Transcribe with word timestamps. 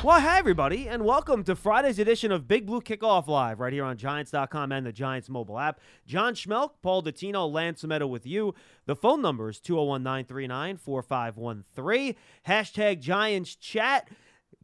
Well, 0.04 0.18
hi, 0.18 0.38
everybody, 0.38 0.88
and 0.88 1.04
welcome 1.04 1.44
to 1.44 1.54
Friday's 1.54 1.98
edition 1.98 2.32
of 2.32 2.48
Big 2.48 2.64
Blue 2.64 2.80
Kickoff 2.80 3.26
Live 3.26 3.60
right 3.60 3.70
here 3.70 3.84
on 3.84 3.98
Giants.com 3.98 4.72
and 4.72 4.86
the 4.86 4.92
Giants 4.92 5.28
mobile 5.28 5.58
app. 5.58 5.78
John 6.06 6.32
Schmeelk, 6.32 6.70
Paul 6.80 7.02
Dottino, 7.02 7.52
Lance 7.52 7.82
Medow 7.82 8.08
with 8.08 8.24
you. 8.24 8.54
The 8.86 8.96
phone 8.96 9.20
number 9.20 9.50
is 9.50 9.60
201 9.60 10.02
939 10.02 10.78
4513. 10.78 12.14
Hashtag 12.46 13.00
Giants 13.00 13.54
Chat. 13.54 14.08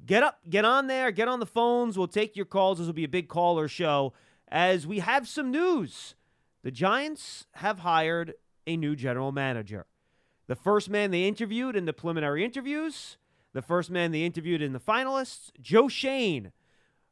Get 0.06 0.22
up, 0.22 0.40
get 0.48 0.64
on 0.64 0.86
there, 0.86 1.10
get 1.10 1.28
on 1.28 1.40
the 1.40 1.44
phones. 1.44 1.98
We'll 1.98 2.08
take 2.08 2.34
your 2.34 2.46
calls. 2.46 2.78
This 2.78 2.86
will 2.86 2.94
be 2.94 3.04
a 3.04 3.08
big 3.08 3.28
caller 3.28 3.68
show 3.68 4.14
as 4.48 4.86
we 4.86 5.00
have 5.00 5.28
some 5.28 5.50
news. 5.50 6.14
The 6.62 6.70
Giants 6.70 7.46
have 7.56 7.80
hired 7.80 8.32
a 8.66 8.78
new 8.78 8.96
general 8.96 9.32
manager. 9.32 9.84
The 10.46 10.56
first 10.56 10.88
man 10.88 11.10
they 11.10 11.24
interviewed 11.28 11.76
in 11.76 11.84
the 11.84 11.92
preliminary 11.92 12.42
interviews, 12.42 13.18
the 13.56 13.62
first 13.62 13.90
man 13.90 14.12
they 14.12 14.22
interviewed 14.22 14.60
in 14.60 14.74
the 14.74 14.78
finalists, 14.78 15.50
Joe 15.62 15.88
Schoen, 15.88 16.52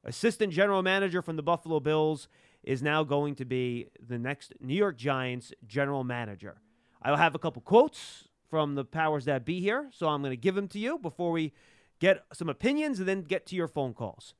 assistant 0.05 0.53
general 0.53 0.83
manager 0.83 1.23
from 1.23 1.37
the 1.37 1.43
Buffalo 1.43 1.81
Bills, 1.81 2.29
is 2.63 2.83
now 2.83 3.03
going 3.03 3.35
to 3.37 3.47
be 3.47 3.89
the 3.99 4.19
next 4.19 4.53
New 4.61 4.75
York 4.75 4.99
Giants 4.99 5.55
general 5.67 6.05
manager. 6.05 6.61
I'll 7.01 7.17
have 7.17 7.35
a 7.35 7.39
couple 7.39 7.63
quotes 7.63 8.29
from 8.51 8.75
the 8.75 8.85
powers 8.85 9.25
that 9.25 9.47
be 9.47 9.59
here, 9.61 9.89
so 9.91 10.09
I'm 10.09 10.21
going 10.21 10.33
to 10.33 10.37
give 10.37 10.55
them 10.55 10.69
to 10.69 10.79
you 10.79 10.99
before 10.99 11.33
we 11.33 11.55
get 11.99 12.27
some 12.35 12.51
opinions 12.51 12.99
and 12.99 13.09
then 13.09 13.23
get 13.23 13.47
to 13.47 13.57
your 13.57 13.67
phone 13.67 13.95
calls. 13.95 14.35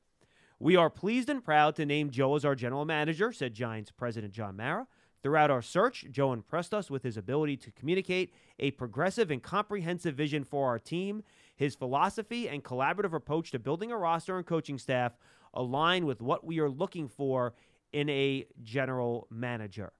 We 0.59 0.75
are 0.75 0.91
pleased 0.91 1.27
and 1.27 1.43
proud 1.43 1.75
to 1.77 1.87
name 1.87 2.11
Joe 2.11 2.35
as 2.35 2.45
our 2.45 2.53
general 2.53 2.85
manager, 2.85 3.31
said 3.31 3.55
Giants 3.55 3.89
President 3.89 4.31
John 4.31 4.55
Mara. 4.55 4.85
Throughout 5.23 5.49
our 5.49 5.63
search, 5.63 6.05
Joe 6.11 6.33
impressed 6.33 6.71
us 6.71 6.91
with 6.91 7.01
his 7.01 7.17
ability 7.17 7.57
to 7.57 7.71
communicate 7.71 8.31
a 8.59 8.69
progressive 8.69 9.31
and 9.31 9.41
comprehensive 9.41 10.13
vision 10.13 10.43
for 10.43 10.67
our 10.67 10.77
team. 10.77 11.23
His 11.55 11.75
philosophy 11.75 12.49
and 12.49 12.63
collaborative 12.63 13.13
approach 13.13 13.51
to 13.51 13.59
building 13.59 13.91
a 13.91 13.97
roster 13.97 14.37
and 14.37 14.45
coaching 14.45 14.77
staff 14.77 15.17
align 15.53 16.05
with 16.05 16.21
what 16.21 16.45
we 16.45 16.59
are 16.59 16.69
looking 16.69 17.07
for 17.07 17.53
in 17.93 18.09
a 18.09 18.45
general 18.61 19.27
manager. 19.31 19.93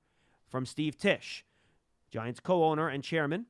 From 0.49 0.65
Steve 0.65 0.97
Tisch, 0.97 1.45
Giants 2.11 2.39
co 2.39 2.63
owner 2.63 2.87
and 2.89 3.03
chairman. 3.03 3.45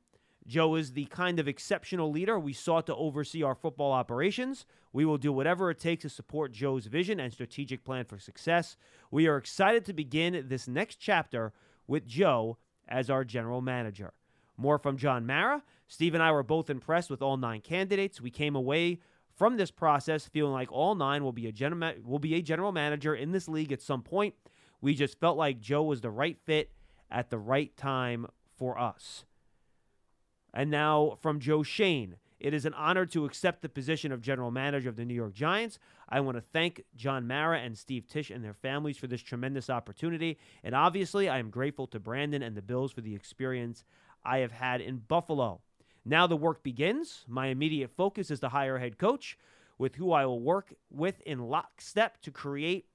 Joe 0.48 0.76
is 0.76 0.94
the 0.94 1.06
kind 1.06 1.40
of 1.40 1.48
exceptional 1.48 2.12
leader 2.12 2.40
we 2.40 2.54
sought 2.54 2.86
to 2.86 2.96
oversee 2.96 3.42
our 3.42 3.56
football 3.56 3.92
operations. 3.92 4.68
We 4.94 5.04
will 5.04 5.18
do 5.18 5.34
whatever 5.34 5.72
it 5.72 5.80
takes 5.80 6.04
to 6.04 6.10
support 6.10 6.52
Joe's 6.52 6.86
vision 6.86 7.20
and 7.20 7.34
strategic 7.34 7.84
plan 7.84 8.06
for 8.06 8.20
success. 8.20 8.78
We 9.10 9.28
are 9.28 9.38
excited 9.38 9.86
to 9.86 9.94
begin 9.94 10.46
this 10.48 10.68
next 10.68 10.98
chapter 10.98 11.52
with 11.88 12.06
Joe 12.06 12.58
as 12.88 13.10
our 13.10 13.24
general 13.24 13.62
manager. 13.62 14.14
More 14.56 14.78
from 14.78 14.98
John 14.98 15.26
Mara. 15.26 15.64
Steve 15.88 16.14
and 16.14 16.24
I 16.24 16.32
were 16.32 16.44
both 16.44 16.70
impressed 16.70 17.10
with 17.10 17.22
all 17.22 17.38
nine 17.38 17.62
candidates. 17.62 18.22
We 18.22 18.32
came 18.32 18.56
away 18.56 19.00
from 19.36 19.58
this 19.58 19.72
process 19.72 20.26
feeling 20.26 20.54
like 20.54 20.72
all 20.72 20.96
nine 20.96 21.24
will 21.24 21.34
be 21.34 21.48
a 21.48 21.52
general 21.52 21.94
will 22.04 22.20
be 22.20 22.36
a 22.36 22.42
general 22.42 22.72
manager 22.72 23.14
in 23.14 23.32
this 23.32 23.48
league 23.48 23.72
at 23.72 23.82
some 23.82 24.02
point. 24.02 24.34
We 24.82 24.94
just 24.94 25.20
felt 25.20 25.38
like 25.38 25.60
Joe 25.60 25.84
was 25.84 26.02
the 26.02 26.10
right 26.10 26.38
fit 26.46 26.72
at 27.12 27.30
the 27.30 27.38
right 27.38 27.76
time 27.76 28.28
for 28.58 28.80
us. 28.80 29.26
And 30.54 30.72
now 30.72 31.18
from 31.22 31.40
Joe 31.40 31.64
Schoen. 31.64 32.16
It 32.38 32.54
is 32.54 32.66
an 32.66 32.74
honor 32.74 33.06
to 33.08 33.26
accept 33.26 33.62
the 33.62 33.70
position 33.70 34.12
of 34.12 34.22
general 34.22 34.52
manager 34.52 34.90
of 34.90 34.98
the 34.98 35.06
New 35.06 35.14
York 35.14 35.34
Giants. 35.34 35.80
I 36.10 36.20
want 36.20 36.38
to 36.38 36.42
thank 36.42 36.84
John 36.96 37.26
Mara 37.26 37.60
and 37.60 37.78
Steve 37.78 38.08
Tisch 38.08 38.30
and 38.30 38.44
their 38.44 38.54
families 38.54 38.98
for 38.98 39.08
this 39.08 39.22
tremendous 39.22 39.70
opportunity. 39.70 40.38
And 40.64 40.76
obviously, 40.76 41.30
I 41.30 41.40
am 41.40 41.50
grateful 41.50 41.88
to 41.88 42.00
Brandon 42.00 42.44
and 42.44 42.56
the 42.56 42.62
Bills 42.62 42.92
for 42.92 43.02
the 43.02 43.16
experience 43.16 43.86
I 44.24 44.40
have 44.40 44.52
had 44.52 44.82
in 44.82 44.98
Buffalo. 44.98 45.62
Now 46.06 46.28
the 46.28 46.38
work 46.38 46.62
begins. 46.62 47.26
My 47.28 47.48
immediate 47.48 47.92
focus 47.98 48.30
is 48.30 48.40
to 48.42 48.50
hire 48.50 48.76
a 48.76 48.80
head 48.80 48.98
coach 48.98 49.38
with 49.78 49.96
who 49.96 50.12
I 50.12 50.26
will 50.26 50.40
work 50.40 50.74
with 50.92 51.20
in 51.22 51.40
lockstep 51.40 52.22
to 52.22 52.32
create 52.32 52.86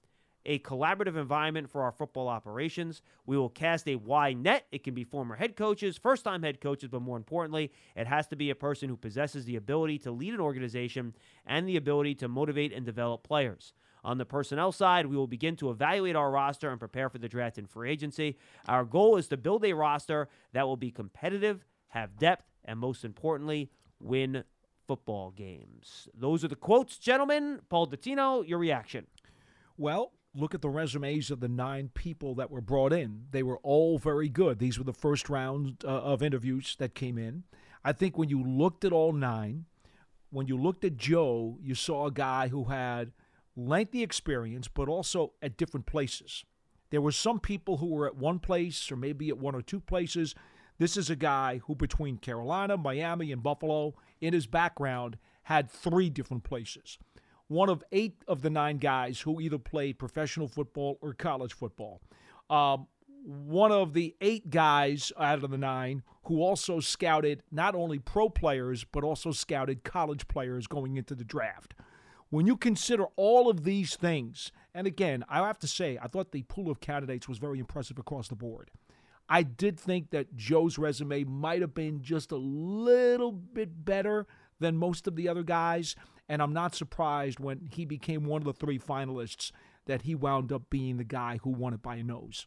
a 0.47 0.59
collaborative 0.60 1.16
environment 1.16 1.69
for 1.69 1.82
our 1.82 1.93
football 1.93 2.28
operations. 2.28 3.03
We 3.26 3.37
will 3.37 3.50
cast 3.50 3.87
a 3.88 3.97
wide 3.97 4.38
net. 4.38 4.66
It 4.72 4.84
can 4.84 4.94
be 4.94 5.04
former 5.04 5.37
head 5.37 5.56
coaches, 5.56 5.98
first 5.98 6.25
time 6.25 6.43
head 6.43 6.60
coaches, 6.60 6.88
but 6.88 7.03
more 7.03 7.16
importantly, 7.16 7.72
it 7.94 8.06
has 8.06 8.26
to 8.28 8.37
be 8.37 8.48
a 8.50 8.54
person 8.54 8.88
who 8.88 8.97
possesses 8.97 9.44
the 9.44 9.56
ability 9.56 9.98
to 9.98 10.10
lead 10.10 10.32
an 10.32 10.41
organization 10.41 11.15
and 11.47 11.69
the 11.69 11.77
ability 11.77 12.15
to 12.16 12.28
motivate 12.28 12.72
and 12.72 12.87
develop 12.87 13.22
players. 13.22 13.75
On 14.03 14.16
the 14.16 14.25
personnel 14.25 14.72
side, 14.72 15.04
we 15.04 15.16
will 15.16 15.27
begin 15.27 15.56
to 15.56 15.71
evaluate 15.71 16.16
our 16.16 16.31
roster 16.31 16.71
and 16.71 16.81
prepare 16.81 17.10
for 17.10 17.19
the 17.19 17.28
draft 17.28 17.59
and 17.59 17.69
free 17.69 17.91
agency. 17.91 18.38
Our 18.66 18.84
goal 18.84 19.16
is 19.16 19.28
to 19.28 19.37
build 19.37 19.62
a 19.65 19.75
roster 19.75 20.28
that 20.54 20.66
will 20.66 20.78
be 20.78 20.91
competitive, 20.91 21.66
have 21.88 22.16
depth, 22.16 22.49
and 22.70 22.78
most 22.78 23.04
importantly, 23.04 23.69
win 23.98 24.44
football 24.86 25.32
games. 25.32 26.08
Those 26.14 26.44
are 26.44 26.48
the 26.48 26.54
quotes, 26.54 26.98
gentlemen. 26.98 27.58
Paul 27.69 27.88
Dottino, 27.88 28.47
your 28.47 28.60
reaction. 28.60 29.08
Well, 29.76 30.12
look 30.36 30.54
at 30.54 30.62
the 30.62 30.70
resumes 30.70 31.32
of 31.32 31.41
the 31.41 31.48
nine 31.48 31.91
people 31.94 32.36
that 32.36 32.48
were 32.48 32.60
brought 32.60 32.92
in. 32.92 33.25
They 33.32 33.42
were 33.42 33.59
all 33.64 33.98
very 33.98 34.28
good. 34.28 34.60
These 34.60 34.78
were 34.78 34.84
the 34.84 34.92
first 34.92 35.28
round 35.28 35.82
uh, 35.84 35.88
of 35.88 36.22
interviews 36.22 36.76
that 36.78 36.94
came 36.94 37.19
in. 37.19 37.42
I 37.84 37.92
think 37.92 38.16
when 38.16 38.28
you 38.28 38.41
looked 38.41 38.84
at 38.84 38.92
all 38.92 39.12
nine, 39.12 39.64
when 40.30 40.47
you 40.47 40.56
looked 40.56 40.84
at 40.84 40.97
Joe, 40.97 41.59
you 41.60 41.75
saw 41.75 42.06
a 42.06 42.12
guy 42.12 42.48
who 42.48 42.66
had 42.66 43.10
lengthy 43.56 44.04
experience, 44.04 44.69
but 44.69 44.88
also 44.88 45.32
at 45.42 45.56
different 45.56 45.86
places. 45.86 46.44
There 46.91 47.00
were 47.00 47.10
some 47.10 47.41
people 47.41 47.78
who 47.78 47.88
were 47.88 48.06
at 48.06 48.16
one 48.16 48.38
place 48.38 48.92
or 48.92 48.97
maybe 48.97 49.28
at 49.28 49.38
one 49.38 49.56
or 49.56 49.62
two 49.62 49.80
places. 49.80 50.36
This 50.80 50.96
is 50.96 51.10
a 51.10 51.16
guy 51.16 51.60
who, 51.66 51.74
between 51.74 52.16
Carolina, 52.16 52.78
Miami, 52.78 53.32
and 53.32 53.42
Buffalo, 53.42 53.92
in 54.22 54.32
his 54.32 54.46
background, 54.46 55.18
had 55.42 55.70
three 55.70 56.08
different 56.08 56.42
places 56.42 56.98
one 57.48 57.68
of 57.68 57.84
eight 57.92 58.22
of 58.26 58.41
the 58.41 58.48
nine 58.48 58.78
guys 58.78 59.20
who 59.20 59.41
either 59.41 59.58
played 59.58 59.98
professional 59.98 60.48
football 60.48 60.98
or 61.02 61.12
college 61.12 61.52
football. 61.52 62.00
Um, 62.48 62.86
one 63.24 63.72
of 63.72 63.92
the 63.92 64.14
eight 64.22 64.48
guys 64.48 65.12
out 65.18 65.44
of 65.44 65.50
the 65.50 65.58
nine 65.58 66.02
who 66.24 66.41
also 66.41 66.80
scouted 66.80 67.42
not 67.50 67.74
only 67.74 67.98
pro 67.98 68.30
players, 68.30 68.84
but 68.84 69.04
also 69.04 69.32
scouted 69.32 69.84
college 69.84 70.28
players 70.28 70.66
going 70.66 70.97
into 70.97 71.14
the 71.14 71.24
draft. 71.24 71.74
When 72.30 72.47
you 72.47 72.56
consider 72.56 73.06
all 73.16 73.50
of 73.50 73.64
these 73.64 73.97
things, 73.97 74.50
and 74.72 74.86
again, 74.86 75.24
I 75.28 75.44
have 75.47 75.58
to 75.58 75.66
say, 75.66 75.98
I 76.00 76.06
thought 76.06 76.32
the 76.32 76.44
pool 76.44 76.70
of 76.70 76.80
candidates 76.80 77.28
was 77.28 77.36
very 77.36 77.58
impressive 77.58 77.98
across 77.98 78.28
the 78.28 78.36
board. 78.36 78.70
I 79.32 79.44
did 79.44 79.78
think 79.78 80.10
that 80.10 80.36
Joe's 80.36 80.76
resume 80.76 81.22
might 81.22 81.60
have 81.60 81.72
been 81.72 82.02
just 82.02 82.32
a 82.32 82.36
little 82.36 83.30
bit 83.30 83.84
better 83.84 84.26
than 84.58 84.76
most 84.76 85.06
of 85.06 85.14
the 85.14 85.28
other 85.28 85.44
guys. 85.44 85.94
And 86.28 86.42
I'm 86.42 86.52
not 86.52 86.74
surprised 86.74 87.38
when 87.38 87.68
he 87.72 87.84
became 87.84 88.24
one 88.24 88.42
of 88.42 88.44
the 88.44 88.52
three 88.52 88.78
finalists 88.78 89.52
that 89.86 90.02
he 90.02 90.16
wound 90.16 90.52
up 90.52 90.68
being 90.68 90.96
the 90.96 91.04
guy 91.04 91.38
who 91.42 91.50
won 91.50 91.74
it 91.74 91.82
by 91.82 91.96
a 91.96 92.02
nose. 92.02 92.46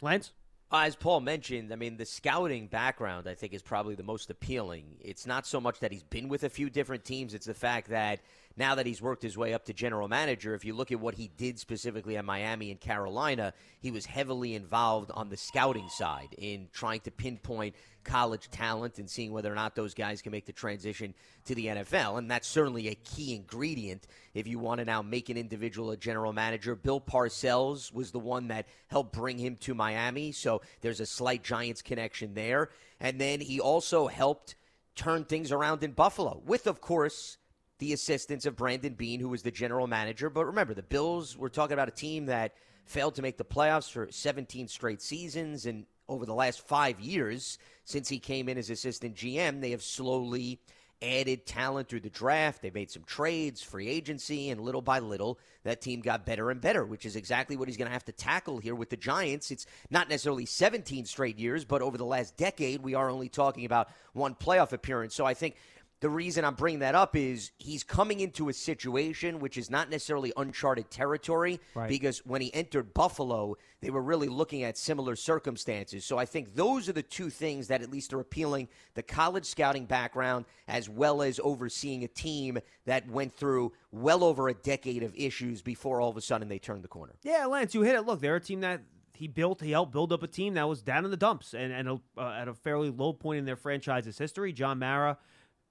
Lance? 0.00 0.32
Uh, 0.70 0.82
as 0.84 0.94
Paul 0.94 1.20
mentioned, 1.20 1.72
I 1.72 1.76
mean, 1.76 1.96
the 1.96 2.04
scouting 2.04 2.68
background, 2.68 3.26
I 3.26 3.34
think, 3.34 3.54
is 3.54 3.62
probably 3.62 3.94
the 3.94 4.02
most 4.02 4.30
appealing. 4.30 4.98
It's 5.00 5.26
not 5.26 5.46
so 5.46 5.60
much 5.60 5.80
that 5.80 5.92
he's 5.92 6.04
been 6.04 6.28
with 6.28 6.44
a 6.44 6.50
few 6.50 6.68
different 6.70 7.04
teams, 7.04 7.34
it's 7.34 7.46
the 7.46 7.54
fact 7.54 7.88
that 7.88 8.20
now 8.58 8.74
that 8.74 8.86
he's 8.86 9.00
worked 9.00 9.22
his 9.22 9.38
way 9.38 9.54
up 9.54 9.64
to 9.66 9.72
general 9.72 10.08
manager, 10.08 10.54
if 10.54 10.64
you 10.64 10.74
look 10.74 10.90
at 10.90 11.00
what 11.00 11.14
he 11.14 11.30
did 11.36 11.58
specifically 11.58 12.16
at 12.16 12.24
Miami 12.24 12.70
and 12.70 12.80
Carolina, 12.80 13.54
he 13.80 13.90
was 13.90 14.04
heavily 14.04 14.54
involved 14.54 15.10
on 15.12 15.28
the 15.28 15.36
scouting 15.36 15.88
side 15.88 16.34
in 16.36 16.68
trying 16.72 17.00
to 17.00 17.10
pinpoint 17.10 17.76
college 18.04 18.50
talent 18.50 18.98
and 18.98 19.08
seeing 19.08 19.32
whether 19.32 19.52
or 19.52 19.54
not 19.54 19.74
those 19.74 19.94
guys 19.94 20.22
can 20.22 20.32
make 20.32 20.46
the 20.46 20.52
transition 20.52 21.14
to 21.44 21.54
the 21.54 21.66
NFL. 21.66 22.18
And 22.18 22.30
that's 22.30 22.48
certainly 22.48 22.88
a 22.88 22.94
key 22.94 23.34
ingredient 23.34 24.06
if 24.34 24.46
you 24.46 24.58
want 24.58 24.78
to 24.78 24.84
now 24.84 25.02
make 25.02 25.28
an 25.28 25.36
individual 25.36 25.90
a 25.90 25.96
general 25.96 26.32
manager. 26.32 26.74
Bill 26.74 27.00
Parcells 27.00 27.92
was 27.92 28.10
the 28.10 28.18
one 28.18 28.48
that 28.48 28.66
helped 28.88 29.12
bring 29.12 29.38
him 29.38 29.56
to 29.56 29.74
Miami, 29.74 30.32
so 30.32 30.62
there's 30.80 31.00
a 31.00 31.06
slight 31.06 31.42
Giants 31.44 31.82
connection 31.82 32.34
there. 32.34 32.70
And 33.00 33.20
then 33.20 33.40
he 33.40 33.60
also 33.60 34.08
helped 34.08 34.56
turn 34.96 35.24
things 35.24 35.52
around 35.52 35.84
in 35.84 35.92
Buffalo 35.92 36.42
with, 36.44 36.66
of 36.66 36.80
course, 36.80 37.37
the 37.78 37.92
assistance 37.92 38.46
of 38.46 38.56
Brandon 38.56 38.94
Beane, 38.94 39.20
who 39.20 39.28
was 39.28 39.42
the 39.42 39.50
general 39.50 39.86
manager. 39.86 40.30
But 40.30 40.46
remember, 40.46 40.74
the 40.74 40.82
Bills, 40.82 41.36
we're 41.36 41.48
talking 41.48 41.74
about 41.74 41.88
a 41.88 41.92
team 41.92 42.26
that 42.26 42.54
failed 42.84 43.14
to 43.16 43.22
make 43.22 43.36
the 43.36 43.44
playoffs 43.44 43.90
for 43.90 44.08
17 44.10 44.68
straight 44.68 45.02
seasons. 45.02 45.66
And 45.66 45.86
over 46.08 46.26
the 46.26 46.34
last 46.34 46.66
five 46.66 47.00
years, 47.00 47.58
since 47.84 48.08
he 48.08 48.18
came 48.18 48.48
in 48.48 48.58
as 48.58 48.70
assistant 48.70 49.14
GM, 49.14 49.60
they 49.60 49.70
have 49.70 49.82
slowly 49.82 50.60
added 51.00 51.46
talent 51.46 51.88
through 51.88 52.00
the 52.00 52.10
draft. 52.10 52.62
They 52.62 52.70
made 52.70 52.90
some 52.90 53.04
trades, 53.04 53.62
free 53.62 53.88
agency, 53.88 54.50
and 54.50 54.60
little 54.60 54.82
by 54.82 54.98
little, 54.98 55.38
that 55.62 55.80
team 55.80 56.00
got 56.00 56.26
better 56.26 56.50
and 56.50 56.60
better, 56.60 56.84
which 56.84 57.06
is 57.06 57.14
exactly 57.14 57.56
what 57.56 57.68
he's 57.68 57.76
going 57.76 57.86
to 57.86 57.92
have 57.92 58.04
to 58.06 58.12
tackle 58.12 58.58
here 58.58 58.74
with 58.74 58.90
the 58.90 58.96
Giants. 58.96 59.50
It's 59.50 59.66
not 59.90 60.08
necessarily 60.08 60.46
17 60.46 61.04
straight 61.04 61.38
years, 61.38 61.64
but 61.64 61.82
over 61.82 61.96
the 61.96 62.04
last 62.04 62.36
decade, 62.36 62.82
we 62.82 62.94
are 62.94 63.10
only 63.10 63.28
talking 63.28 63.64
about 63.64 63.88
one 64.12 64.34
playoff 64.34 64.72
appearance. 64.72 65.14
So 65.14 65.24
I 65.24 65.34
think 65.34 65.56
the 66.00 66.08
reason 66.08 66.44
I'm 66.44 66.54
bringing 66.54 66.78
that 66.80 66.94
up 66.94 67.16
is 67.16 67.50
he's 67.58 67.82
coming 67.82 68.20
into 68.20 68.48
a 68.48 68.52
situation 68.52 69.40
which 69.40 69.56
is 69.58 69.68
not 69.68 69.90
necessarily 69.90 70.32
uncharted 70.36 70.90
territory 70.90 71.58
Right. 71.74 71.88
because 71.88 72.18
when 72.24 72.40
he 72.40 72.54
entered 72.54 72.94
Buffalo, 72.94 73.56
they 73.80 73.90
were 73.90 74.02
really 74.02 74.28
looking 74.28 74.62
at 74.62 74.78
similar 74.78 75.16
circumstances. 75.16 76.04
So 76.04 76.16
I 76.16 76.24
think 76.24 76.54
those 76.54 76.88
are 76.88 76.92
the 76.92 77.02
two 77.02 77.30
things 77.30 77.66
that 77.68 77.82
at 77.82 77.90
least 77.90 78.12
are 78.12 78.20
appealing 78.20 78.68
the 78.94 79.02
college 79.02 79.44
scouting 79.46 79.86
background 79.86 80.44
as 80.68 80.88
well 80.88 81.20
as 81.22 81.40
overseeing 81.42 82.04
a 82.04 82.08
team 82.08 82.58
that 82.86 83.08
went 83.08 83.32
through 83.32 83.72
well 83.90 84.22
over 84.22 84.48
a 84.48 84.54
decade 84.54 85.02
of 85.02 85.12
issues 85.16 85.62
before 85.62 86.00
all 86.00 86.10
of 86.10 86.16
a 86.16 86.20
sudden 86.20 86.48
they 86.48 86.58
turned 86.60 86.84
the 86.84 86.88
corner. 86.88 87.14
Yeah, 87.22 87.46
Lance, 87.46 87.74
you 87.74 87.82
hit 87.82 87.96
it. 87.96 88.02
Look, 88.02 88.20
they're 88.20 88.36
a 88.36 88.40
team 88.40 88.60
that 88.60 88.82
he 89.14 89.26
built. 89.26 89.60
He 89.60 89.72
helped 89.72 89.90
build 89.90 90.12
up 90.12 90.22
a 90.22 90.28
team 90.28 90.54
that 90.54 90.68
was 90.68 90.80
down 90.80 91.04
in 91.04 91.10
the 91.10 91.16
dumps 91.16 91.54
and, 91.54 91.72
and 91.72 91.88
a, 91.88 92.00
uh, 92.16 92.30
at 92.40 92.46
a 92.46 92.54
fairly 92.54 92.88
low 92.90 93.12
point 93.12 93.40
in 93.40 93.44
their 93.46 93.56
franchise's 93.56 94.16
history. 94.16 94.52
John 94.52 94.78
Mara 94.78 95.18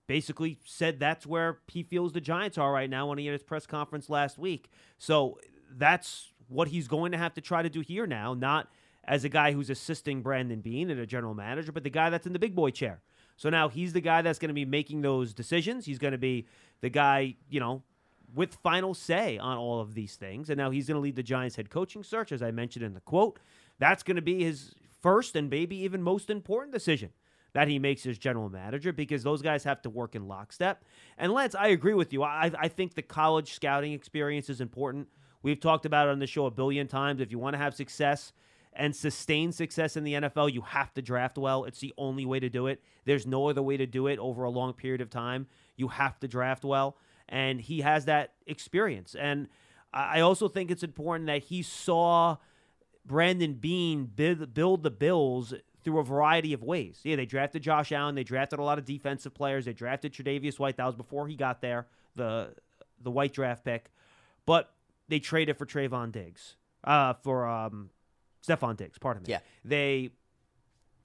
basically 0.07 0.57
said 0.65 1.00
that's 1.00 1.25
where 1.25 1.59
he 1.68 1.83
feels 1.83 2.13
the 2.13 2.21
Giants 2.21 2.57
are 2.57 2.71
right 2.71 2.89
now 2.89 3.07
when 3.07 3.18
he 3.18 3.25
had 3.25 3.33
his 3.33 3.44
press 3.44 3.65
conference 3.65 4.09
last 4.09 4.38
week. 4.38 4.69
So 4.98 5.38
that's 5.69 6.31
what 6.48 6.69
he's 6.69 6.88
going 6.88 7.12
to 7.12 7.18
have 7.18 7.33
to 7.36 7.42
try 7.42 7.62
to 7.62 7.69
do 7.69 7.81
here 7.81 8.07
now, 8.07 8.33
not 8.33 8.69
as 9.04 9.24
a 9.24 9.30
guy 9.30 9.51
who's 9.51 9.69
assisting 9.69 10.21
Brandon 10.21 10.62
Beane 10.62 10.89
and 10.89 11.00
a 11.00 11.06
general 11.06 11.33
manager, 11.33 11.71
but 11.71 11.83
the 11.83 11.89
guy 11.89 12.09
that's 12.09 12.25
in 12.25 12.33
the 12.33 12.39
big 12.39 12.56
boy 12.56 12.71
chair. 12.71 13.01
So 13.36 13.50
now 13.50 13.69
he's 13.69 13.94
the 13.94 14.01
guy 14.01 14.21
that's 14.21 14.39
going 14.39 14.50
to 14.50 14.54
be 14.54 14.65
making 14.65 15.01
those 15.01 15.33
decisions. 15.33 15.86
He's 15.86 16.00
going 16.00 16.13
to 16.13 16.18
be 16.18 16.48
the 16.81 16.89
guy, 16.89 17.36
you 17.50 17.60
know, 17.60 17.83
with 18.33 18.56
final 18.56 18.94
say 18.94 19.38
on 19.38 19.57
all 19.57 19.80
of 19.80 19.94
these 19.94 20.15
things. 20.15 20.50
And 20.50 20.57
now 20.57 20.71
he's 20.71 20.88
going 20.88 20.95
to 20.95 21.01
lead 21.01 21.15
the 21.15 21.24
Giants 21.24 21.56
head 21.56 21.69
coaching 21.69 22.03
search, 22.03 22.31
as 22.31 22.42
I 22.42 22.51
mentioned 22.51 22.83
in 22.83 22.94
the 22.94 23.01
quote. 23.01 23.39
That's 23.80 24.03
going 24.03 24.15
to 24.15 24.21
be 24.21 24.44
his 24.44 24.74
first 25.01 25.36
and 25.36 25.50
maybe 25.50 25.77
even 25.77 26.01
most 26.01 26.30
important 26.30 26.74
decision 26.74 27.12
that 27.53 27.67
he 27.67 27.79
makes 27.79 28.05
as 28.05 28.17
general 28.17 28.49
manager 28.49 28.91
because 28.94 29.23
those 29.23 29.41
guys 29.41 29.63
have 29.63 29.81
to 29.81 29.89
work 29.89 30.15
in 30.15 30.27
lockstep. 30.27 30.83
And 31.17 31.31
Lance, 31.31 31.55
I 31.55 31.67
agree 31.67 31.94
with 31.94 32.13
you. 32.13 32.23
I, 32.23 32.51
I 32.57 32.67
think 32.67 32.95
the 32.95 33.01
college 33.01 33.53
scouting 33.53 33.94
experience 33.94 34.49
is 34.49 34.61
important. 34.61 35.07
We've 35.41 35.59
talked 35.59 35.85
about 35.85 36.07
it 36.07 36.11
on 36.11 36.19
the 36.19 36.27
show 36.27 36.45
a 36.45 36.51
billion 36.51 36.88
times. 36.88 37.21
If 37.21 37.31
you 37.31 37.39
want 37.39 37.53
to 37.53 37.57
have 37.57 37.73
success 37.73 38.33
and 38.73 38.95
sustain 38.95 39.51
success 39.51 39.97
in 39.97 40.03
the 40.03 40.13
NFL, 40.13 40.53
you 40.53 40.61
have 40.61 40.94
to 40.95 41.01
draft 41.01 41.38
well. 41.38 41.63
It's 41.63 41.79
the 41.79 41.94
only 41.97 42.25
way 42.25 42.39
to 42.39 42.49
do 42.49 42.67
it. 42.67 42.81
There's 43.05 43.25
no 43.25 43.50
other 43.50 43.61
way 43.61 43.77
to 43.77 43.85
do 43.85 44.07
it 44.07 44.19
over 44.19 44.43
a 44.43 44.50
long 44.50 44.73
period 44.73 45.01
of 45.01 45.09
time. 45.09 45.47
You 45.75 45.88
have 45.88 46.19
to 46.19 46.27
draft 46.27 46.63
well. 46.63 46.97
And 47.29 47.59
he 47.59 47.81
has 47.81 48.05
that 48.05 48.33
experience. 48.45 49.15
And 49.15 49.47
I 49.93 50.19
also 50.19 50.47
think 50.47 50.69
it's 50.69 50.83
important 50.83 51.27
that 51.27 51.43
he 51.43 51.61
saw 51.61 52.38
Brandon 53.05 53.53
Beane 53.53 54.05
build 54.05 54.83
the 54.83 54.91
Bills 54.91 55.53
through 55.88 56.00
a 56.00 56.04
variety 56.04 56.51
of 56.51 56.62
ways. 56.63 57.00
Yeah, 57.04 57.16
they 57.16 57.25
drafted 57.25 57.63
Josh 57.63 57.94
Allen. 57.94 58.13
They 58.13 58.25
drafted 58.25 58.60
a 58.60 58.62
lot 58.62 58.78
of 58.78 58.84
defensive 58.84 59.34
players. 59.34 59.63
They 59.63 59.72
drafted 59.72 60.12
Tre'Davious 60.12 60.60
White. 60.60 60.75
That 60.75 60.86
was 60.86 60.95
before 60.95 61.30
he 61.30 61.38
got 61.38 61.62
there, 61.62 61.88
the 62.13 62.54
the 63.01 63.10
white 63.10 63.31
draft 63.31 63.63
pick. 63.63 63.89
But 64.45 64.69
they 65.07 65.19
traded 65.19 65.57
for 65.57 65.66
Trevon 65.66 66.12
Diggs, 66.12 66.57
uh, 66.84 67.13
for 67.24 67.48
um, 67.48 67.89
Stephon 68.45 68.75
Diggs. 68.75 68.98
Pardon 68.98 69.24
me. 69.24 69.30
Yeah. 69.30 69.39
They 69.63 70.10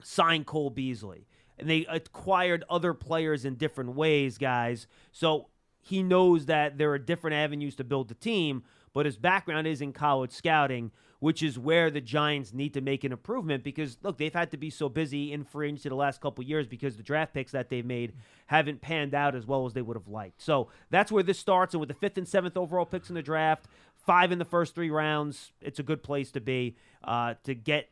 signed 0.03 0.47
Cole 0.47 0.69
Beasley. 0.69 1.27
And 1.57 1.69
they 1.69 1.85
acquired 1.85 2.65
other 2.69 2.93
players 2.93 3.45
in 3.45 3.55
different 3.55 3.91
ways, 3.91 4.37
guys. 4.37 4.87
So 5.13 5.47
he 5.79 6.03
knows 6.03 6.47
that 6.47 6.77
there 6.77 6.91
are 6.91 6.99
different 6.99 7.35
avenues 7.35 7.77
to 7.77 7.85
build 7.85 8.09
the 8.09 8.15
team, 8.15 8.63
but 8.93 9.05
his 9.05 9.17
background 9.17 9.67
is 9.67 9.81
in 9.81 9.93
college 9.93 10.31
scouting, 10.31 10.91
which 11.19 11.41
is 11.41 11.57
where 11.57 11.89
the 11.89 12.01
Giants 12.01 12.53
need 12.53 12.73
to 12.73 12.81
make 12.81 13.03
an 13.03 13.11
improvement 13.11 13.63
because 13.63 13.97
look, 14.03 14.17
they've 14.17 14.33
had 14.33 14.51
to 14.51 14.57
be 14.57 14.69
so 14.69 14.89
busy 14.89 15.31
in 15.31 15.43
free 15.43 15.67
agency 15.67 15.89
the 15.89 15.95
last 15.95 16.21
couple 16.21 16.43
years 16.43 16.67
because 16.67 16.97
the 16.97 17.03
draft 17.03 17.33
picks 17.33 17.51
that 17.53 17.69
they've 17.69 17.85
made 17.85 18.13
haven't 18.47 18.81
panned 18.81 19.13
out 19.13 19.35
as 19.35 19.45
well 19.45 19.65
as 19.65 19.73
they 19.73 19.81
would 19.81 19.97
have 19.97 20.07
liked. 20.07 20.41
So 20.41 20.69
that's 20.89 21.11
where 21.11 21.23
this 21.23 21.39
starts, 21.39 21.73
and 21.73 21.79
with 21.79 21.89
the 21.89 21.95
fifth 21.95 22.17
and 22.17 22.27
seventh 22.27 22.57
overall 22.57 22.85
picks 22.85 23.09
in 23.09 23.15
the 23.15 23.21
draft, 23.21 23.65
five 24.05 24.31
in 24.31 24.39
the 24.39 24.45
first 24.45 24.75
three 24.75 24.89
rounds, 24.89 25.51
it's 25.61 25.79
a 25.79 25.83
good 25.83 26.03
place 26.03 26.31
to 26.31 26.41
be 26.41 26.75
uh, 27.03 27.35
to 27.43 27.55
get 27.55 27.89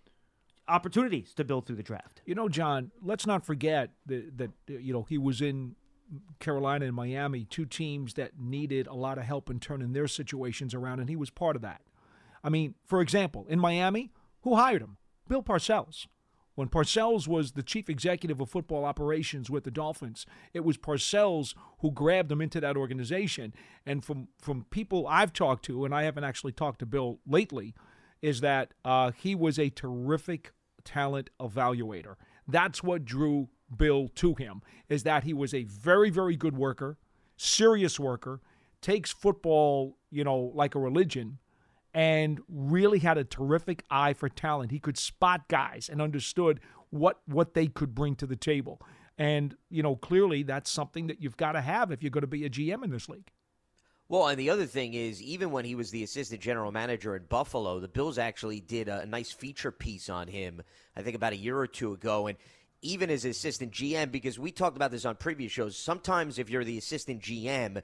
opportunities 0.67 1.33
to 1.33 1.43
build 1.43 1.65
through 1.65 1.75
the 1.75 1.83
draft. 1.83 2.21
You 2.25 2.35
know, 2.35 2.47
John, 2.47 2.91
let's 3.01 3.25
not 3.25 3.45
forget 3.45 3.91
that, 4.05 4.37
that 4.37 4.51
you 4.67 4.93
know 4.93 5.03
he 5.03 5.17
was 5.17 5.41
in 5.41 5.75
Carolina 6.39 6.85
and 6.85 6.95
Miami, 6.95 7.45
two 7.45 7.65
teams 7.65 8.15
that 8.15 8.39
needed 8.39 8.87
a 8.87 8.93
lot 8.93 9.17
of 9.17 9.23
help 9.23 9.49
in 9.49 9.59
turning 9.59 9.93
their 9.93 10.07
situations 10.07 10.73
around, 10.73 10.99
and 10.99 11.09
he 11.09 11.15
was 11.15 11.29
part 11.29 11.55
of 11.55 11.61
that. 11.61 11.81
I 12.43 12.49
mean, 12.49 12.75
for 12.85 13.01
example, 13.01 13.45
in 13.49 13.59
Miami, 13.59 14.11
who 14.41 14.55
hired 14.55 14.81
him? 14.81 14.97
Bill 15.27 15.43
Parcells. 15.43 16.07
When 16.55 16.67
Parcells 16.67 17.27
was 17.27 17.53
the 17.53 17.63
chief 17.63 17.89
executive 17.89 18.41
of 18.41 18.49
football 18.49 18.83
operations 18.83 19.49
with 19.49 19.63
the 19.63 19.71
Dolphins, 19.71 20.25
it 20.53 20.65
was 20.65 20.77
Parcells 20.77 21.55
who 21.79 21.91
grabbed 21.91 22.31
him 22.31 22.41
into 22.41 22.59
that 22.59 22.75
organization. 22.75 23.53
And 23.85 24.03
from 24.03 24.27
from 24.39 24.65
people 24.69 25.07
I've 25.07 25.31
talked 25.31 25.63
to, 25.65 25.85
and 25.85 25.95
I 25.95 26.03
haven't 26.03 26.25
actually 26.25 26.51
talked 26.51 26.79
to 26.79 26.85
Bill 26.85 27.19
lately, 27.25 27.73
is 28.21 28.41
that 28.41 28.73
uh, 28.83 29.11
he 29.11 29.33
was 29.33 29.57
a 29.57 29.69
terrific 29.69 30.51
talent 30.83 31.29
evaluator. 31.39 32.15
That's 32.47 32.83
what 32.83 33.05
drew 33.05 33.47
Bill 33.75 34.09
to 34.15 34.35
him. 34.35 34.61
Is 34.89 35.03
that 35.03 35.23
he 35.23 35.33
was 35.33 35.53
a 35.53 35.63
very 35.63 36.09
very 36.09 36.35
good 36.35 36.57
worker, 36.57 36.97
serious 37.37 37.99
worker, 37.99 38.41
takes 38.81 39.11
football 39.11 39.97
you 40.09 40.23
know 40.23 40.51
like 40.53 40.75
a 40.75 40.79
religion 40.79 41.39
and 41.93 42.39
really 42.47 42.99
had 42.99 43.17
a 43.17 43.23
terrific 43.23 43.83
eye 43.89 44.13
for 44.13 44.29
talent. 44.29 44.71
He 44.71 44.79
could 44.79 44.97
spot 44.97 45.47
guys 45.47 45.89
and 45.91 46.01
understood 46.01 46.59
what 46.89 47.21
what 47.25 47.53
they 47.53 47.67
could 47.67 47.95
bring 47.95 48.15
to 48.17 48.25
the 48.25 48.35
table. 48.35 48.81
And 49.17 49.55
you 49.69 49.83
know, 49.83 49.95
clearly 49.95 50.43
that's 50.43 50.69
something 50.69 51.07
that 51.07 51.21
you've 51.21 51.37
got 51.37 51.53
to 51.53 51.61
have 51.61 51.91
if 51.91 52.01
you're 52.01 52.11
going 52.11 52.21
to 52.21 52.27
be 52.27 52.45
a 52.45 52.49
GM 52.49 52.83
in 52.83 52.89
this 52.89 53.09
league. 53.09 53.29
Well, 54.11 54.27
and 54.27 54.37
the 54.37 54.49
other 54.49 54.65
thing 54.65 54.93
is, 54.93 55.21
even 55.21 55.51
when 55.51 55.63
he 55.63 55.73
was 55.73 55.89
the 55.89 56.03
assistant 56.03 56.41
general 56.41 56.69
manager 56.73 57.15
at 57.15 57.29
Buffalo, 57.29 57.79
the 57.79 57.87
Bills 57.87 58.17
actually 58.17 58.59
did 58.59 58.89
a, 58.89 59.05
nice 59.05 59.31
feature 59.31 59.71
piece 59.71 60.09
on 60.09 60.27
him, 60.27 60.61
I 60.97 61.01
think 61.01 61.15
about 61.15 61.31
a 61.31 61.37
year 61.37 61.57
or 61.57 61.67
two 61.67 61.93
ago. 61.93 62.27
And 62.27 62.37
even 62.81 63.09
as 63.09 63.25
assistant 63.25 63.71
GM, 63.71 64.11
because 64.11 64.39
we 64.39 64.51
talked 64.51 64.75
about 64.75 64.91
this 64.91 65.05
on 65.05 65.15
previous 65.15 65.51
shows, 65.51 65.77
sometimes 65.77 66.39
if 66.39 66.49
you're 66.49 66.63
the 66.63 66.77
assistant 66.77 67.21
GM, 67.21 67.81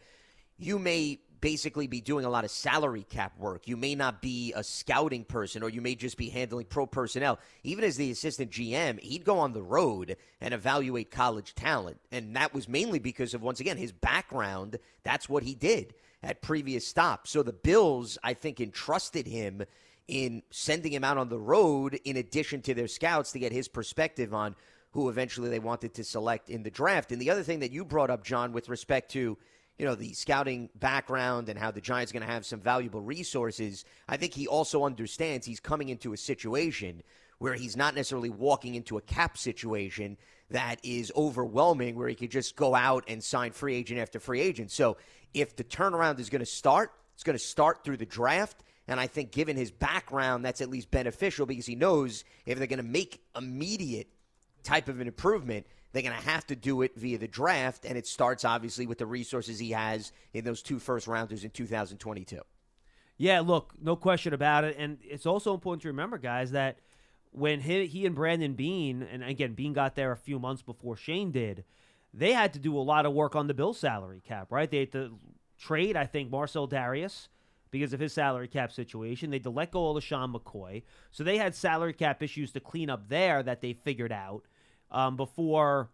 you 0.58 0.80
may 0.80 1.20
basically 1.40 1.86
be 1.86 2.02
doing 2.02 2.26
a 2.26 2.30
lot 2.30 2.44
of 2.44 2.52
salary 2.52 3.06
cap 3.10 3.38
work. 3.38 3.68
You 3.68 3.78
may 3.78 3.94
not 3.94 4.22
be 4.22 4.54
a 4.56 4.64
scouting 4.64 5.24
person, 5.24 5.62
or 5.62 5.70
you 5.70 5.82
may 5.82 5.96
just 5.96 6.18
be 6.18 6.30
handling 6.30 6.66
pro 6.66 6.86
personnel. 6.86 7.40
Even 7.64 7.84
as 7.84 7.96
the 7.96 8.10
assistant 8.12 8.52
GM, 8.52 9.00
he'd 9.00 9.24
go 9.24 9.38
on 9.38 9.54
the 9.54 9.62
road 9.62 10.18
and 10.42 10.54
evaluate 10.54 11.12
college 11.12 11.54
talent. 11.54 12.00
And 12.12 12.36
that 12.36 12.54
was 12.54 12.68
mainly 12.68 13.00
because 13.00 13.34
of, 13.34 13.44
once 13.44 13.60
again, 13.60 13.78
his 13.78 13.92
background. 13.92 14.80
That's 15.04 15.30
what 15.30 15.44
he 15.44 15.54
did 15.54 15.94
at 16.24 16.42
previous 16.42 16.88
stops. 16.88 17.30
So 17.30 17.44
the 17.44 17.54
Bills, 17.54 18.18
I 18.24 18.34
think, 18.34 18.60
entrusted 18.60 19.28
him 19.28 19.64
in 20.08 20.42
sending 20.50 20.94
him 20.94 21.04
out 21.04 21.18
on 21.18 21.30
the 21.30 21.38
road 21.38 22.00
in 22.06 22.18
addition 22.18 22.62
to 22.62 22.74
their 22.74 22.88
scouts 22.88 23.34
to 23.34 23.40
get 23.40 23.52
his 23.52 23.68
perspective 23.68 24.34
on 24.34 24.56
who 24.98 25.10
eventually 25.10 25.48
they 25.48 25.60
wanted 25.60 25.94
to 25.94 26.04
select 26.04 26.50
in 26.50 26.64
the 26.64 26.72
draft. 26.72 27.12
And 27.12 27.22
the 27.22 27.30
other 27.30 27.44
thing 27.44 27.60
that 27.60 27.72
you 27.72 27.86
brought 27.86 28.10
up, 28.10 28.24
John, 28.24 28.52
with 28.52 28.68
respect 28.68 29.12
to 29.12 29.38
you 29.78 29.86
know 29.86 29.94
the 29.94 30.12
scouting 30.14 30.70
background 30.74 31.50
and 31.50 31.60
how 31.60 31.70
the 31.70 31.80
Giants 31.80 32.12
going 32.12 32.26
to 32.26 32.34
have 32.34 32.48
some 32.48 32.60
valuable 32.60 33.02
resources. 33.02 33.86
I 34.10 34.18
think 34.18 34.34
he 34.34 34.48
also 34.48 34.86
understands 34.86 35.46
he's 35.46 35.60
coming 35.60 35.90
into 35.90 36.14
a 36.14 36.18
situation 36.18 37.04
where 37.38 37.54
he's 37.54 37.78
not 37.78 37.94
necessarily 37.94 38.32
walking 38.32 38.74
into 38.74 38.98
a 38.98 39.02
cap 39.02 39.38
situation 39.38 40.18
that 40.50 40.80
is 40.82 41.12
overwhelming, 41.16 41.96
where 41.96 42.08
he 42.08 42.16
could 42.16 42.32
just 42.32 42.56
go 42.56 42.74
out 42.74 43.04
and 43.08 43.24
sign 43.24 43.52
free 43.52 43.76
agent 43.76 44.00
after 44.00 44.20
free 44.20 44.42
agent. 44.42 44.72
So 44.72 44.98
if 45.32 45.56
the 45.56 45.64
turnaround 45.64 46.18
is 46.18 46.32
going 46.32 46.40
to 46.40 46.48
start, 46.48 46.92
it's 47.14 47.24
going 47.24 47.38
to 47.38 47.44
start 47.44 47.84
through 47.84 47.98
the 47.98 48.08
draft. 48.08 48.64
And 48.88 49.00
I 49.00 49.06
think, 49.06 49.32
given 49.32 49.58
his 49.58 49.70
background, 49.70 50.44
that's 50.44 50.62
at 50.62 50.72
least 50.72 50.90
beneficial 50.90 51.46
because 51.46 51.68
he 51.68 51.76
knows 51.76 52.24
if 52.48 52.58
they're 52.58 52.66
going 52.66 52.78
to 52.78 52.84
make 52.84 53.22
immediate 53.36 54.08
type 54.68 54.90
of 54.90 55.00
an 55.00 55.08
improvement, 55.08 55.66
they're 55.94 56.02
going 56.02 56.16
to 56.16 56.30
have 56.30 56.46
to 56.48 56.56
do 56.56 56.82
it 56.82 56.96
via 56.96 57.18
the 57.18 57.28
draft, 57.28 57.86
and 57.86 57.98
it 57.98 58.06
starts 58.06 58.44
obviously 58.44 58.86
with 58.86 58.98
the 58.98 59.06
resources 59.06 59.58
he 59.58 59.72
has 59.72 60.12
in 60.34 60.44
those 60.44 60.62
two 60.62 60.78
first 60.78 61.08
rounders 61.08 61.44
in 61.44 61.50
2022. 61.50 62.42
Yeah, 63.18 63.40
look, 63.40 63.74
no 63.82 63.96
question 63.96 64.34
about 64.34 64.64
it. 64.64 64.76
And 64.78 65.00
it's 65.02 65.26
also 65.26 65.54
important 65.54 65.82
to 65.84 65.88
remember, 65.88 66.18
guys, 66.18 66.52
that 66.52 66.80
when 67.32 67.62
he, 67.62 67.88
he 67.88 68.06
and 68.06 68.14
Brandon 68.14 68.54
Beane, 68.54 69.02
and 69.02 69.24
again, 69.24 69.54
Beane 69.54 69.74
got 69.74 69.96
there 69.96 70.12
a 70.12 70.18
few 70.18 70.38
months 70.38 70.62
before 70.62 70.98
Schoen 70.98 71.32
did, 71.32 71.64
they 72.14 72.34
had 72.34 72.54
to 72.54 72.60
do 72.60 72.78
a 72.78 72.80
lot 72.80 73.06
of 73.06 73.14
work 73.14 73.36
on 73.36 73.48
the 73.48 73.54
bill 73.54 73.74
salary 73.74 74.22
cap, 74.24 74.52
right? 74.52 74.70
They 74.70 74.80
had 74.80 74.92
to 74.92 75.18
trade, 75.58 75.96
I 75.96 76.06
think, 76.06 76.30
Marcell 76.30 76.68
Dareus 76.68 77.28
because 77.72 77.94
of 77.94 78.00
his 78.00 78.14
salary 78.14 78.48
cap 78.48 78.72
situation. 78.72 79.30
They 79.30 79.38
had 79.38 79.44
to 79.44 79.50
let 79.50 79.72
go 79.72 79.90
of 79.90 80.04
LeSean 80.04 80.34
McCoy. 80.34 80.84
So 81.12 81.24
they 81.24 81.38
had 81.38 81.56
salary 81.56 81.94
cap 81.94 82.22
issues 82.22 82.52
to 82.52 82.60
clean 82.60 82.90
up 82.90 83.10
there 83.10 83.42
that 83.44 83.62
they 83.62 83.74
figured 83.74 84.12
out 84.12 84.44
um, 84.92 85.18
before 85.18 85.90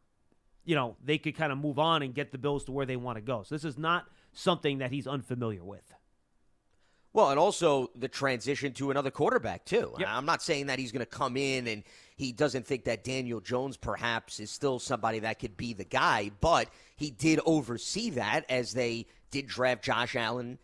you 0.66 0.76
know, 0.76 0.96
they 1.04 1.18
could 1.18 1.36
kind 1.36 1.52
of 1.52 1.58
move 1.58 1.80
on 1.80 2.02
and 2.02 2.14
get 2.14 2.32
the 2.32 2.38
Bills 2.38 2.64
to 2.66 2.72
where 2.72 2.86
they 2.86 2.96
want 2.96 3.18
to 3.18 3.22
go. 3.22 3.44
So 3.44 3.56
this 3.56 3.66
is 3.66 3.78
not 3.78 4.06
something 4.32 4.80
that 4.80 4.92
he's 4.92 5.08
unfamiliar 5.08 5.64
with. 5.64 5.94
Well, 7.12 7.30
and 7.30 7.40
also 7.40 7.92
the 7.96 8.08
transition 8.08 8.74
to 8.74 8.90
another 8.90 9.12
quarterback 9.12 9.66
too. 9.66 9.94
Yep. 10.00 10.08
I'm 10.10 10.26
not 10.26 10.42
saying 10.42 10.68
that 10.68 10.80
he's 10.80 10.92
going 10.92 11.06
to 11.06 11.06
come 11.06 11.38
in 11.38 11.68
and 11.68 11.84
he 12.16 12.32
doesn't 12.32 12.66
think 12.66 12.86
that 12.86 13.04
Daniel 13.04 13.40
Jones 13.40 13.78
perhaps 13.78 14.40
is 14.40 14.50
still 14.50 14.80
somebody 14.80 15.20
that 15.20 15.38
could 15.38 15.56
be 15.56 15.74
the 15.74 15.84
guy, 15.84 16.32
but 16.42 16.70
he 16.96 17.12
did 17.12 17.40
oversee 17.46 18.10
that 18.12 18.46
as 18.50 18.74
they 18.74 19.06
did 19.30 19.46
draft 19.46 19.84
Josh 19.84 20.16
Allen 20.16 20.58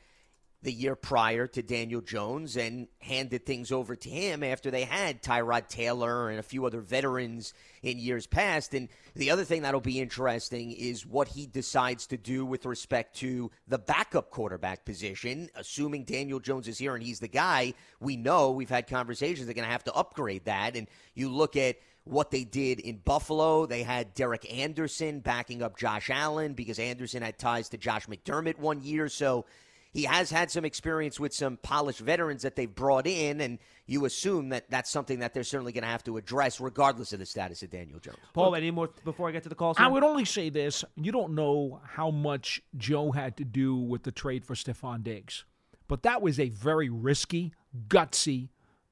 the 0.61 0.73
year 0.73 0.95
prior 0.95 1.47
to 1.47 1.61
Daniel 1.61 2.01
Jones 2.01 2.57
and 2.57 2.87
handed 2.99 3.45
things 3.45 3.71
over 3.71 3.95
to 3.95 4.09
him 4.09 4.43
after 4.43 4.69
they 4.69 4.83
had 4.83 5.23
Tyrod 5.23 5.69
Taylor 5.69 6.29
and 6.29 6.37
a 6.37 6.43
few 6.43 6.65
other 6.65 6.81
veterans 6.81 7.53
in 7.81 7.97
years 7.97 8.27
past. 8.27 8.73
And 8.73 8.89
the 9.15 9.31
other 9.31 9.45
thing 9.45 9.61
that'll 9.61 9.79
be 9.79 10.01
interesting 10.01 10.71
is 10.71 11.05
what 11.05 11.29
he 11.29 11.45
decides 11.45 12.07
to 12.07 12.17
do 12.17 12.45
with 12.45 12.65
respect 12.65 13.15
to 13.17 13.51
the 13.69 13.79
backup 13.79 14.31
quarterback 14.31 14.83
position. 14.83 15.49
Assuming 15.55 16.03
Daniel 16.03 16.41
Jones 16.41 16.67
is 16.67 16.77
here 16.77 16.93
and 16.93 17.03
he's 17.03 17.21
the 17.21 17.29
guy, 17.29 17.73
we 18.01 18.17
know 18.17 18.51
we've 18.51 18.69
had 18.69 18.87
conversations 18.87 19.45
they're 19.45 19.55
going 19.55 19.65
to 19.65 19.71
have 19.71 19.85
to 19.85 19.93
upgrade 19.93 20.43
that. 20.45 20.75
And 20.75 20.87
you 21.13 21.29
look 21.29 21.55
at 21.55 21.77
what 22.03 22.31
they 22.31 22.43
did 22.43 22.79
in 22.79 22.97
Buffalo. 22.97 23.65
They 23.65 23.83
had 23.83 24.13
Derek 24.13 24.51
Anderson 24.51 25.19
backing 25.19 25.61
up 25.61 25.77
Josh 25.77 26.09
Allen 26.09 26.53
because 26.53 26.79
Anderson 26.79 27.21
had 27.21 27.37
ties 27.37 27.69
to 27.69 27.77
Josh 27.77 28.07
McDermott 28.07 28.57
one 28.57 28.81
year. 28.81 29.09
So 29.09 29.45
he 29.91 30.03
has 30.03 30.29
had 30.29 30.51
some 30.51 30.65
experience 30.65 31.19
with 31.19 31.33
some 31.33 31.57
polished 31.57 31.99
veterans 31.99 32.43
that 32.43 32.55
they've 32.55 32.73
brought 32.73 33.07
in, 33.07 33.41
and 33.41 33.59
you 33.87 34.05
assume 34.05 34.49
that 34.49 34.69
that's 34.69 34.89
something 34.89 35.19
that 35.19 35.33
they're 35.33 35.43
certainly 35.43 35.71
going 35.71 35.83
to 35.83 35.89
have 35.89 36.03
to 36.03 36.17
address, 36.17 36.59
regardless 36.59 37.11
of 37.11 37.19
the 37.19 37.25
status 37.25 37.63
of 37.63 37.71
Daniel 37.71 37.99
Jones. 37.99 38.17
Paul, 38.33 38.55
any 38.55 38.71
more 38.71 38.89
before 39.03 39.27
I 39.27 39.31
get 39.31 39.43
to 39.43 39.49
the 39.49 39.55
call? 39.55 39.73
I 39.77 39.87
would 39.87 40.03
only 40.03 40.25
say 40.25 40.49
this: 40.49 40.85
you 40.95 41.11
don't 41.11 41.33
know 41.33 41.81
how 41.83 42.11
much 42.11 42.61
Joe 42.77 43.11
had 43.11 43.37
to 43.37 43.45
do 43.45 43.75
with 43.75 44.03
the 44.03 44.11
trade 44.11 44.45
for 44.45 44.53
Stephon 44.53 45.03
Diggs, 45.03 45.43
but 45.87 46.03
that 46.03 46.21
was 46.21 46.39
a 46.39 46.49
very 46.49 46.89
risky, 46.89 47.53
gutsy, 47.87 48.49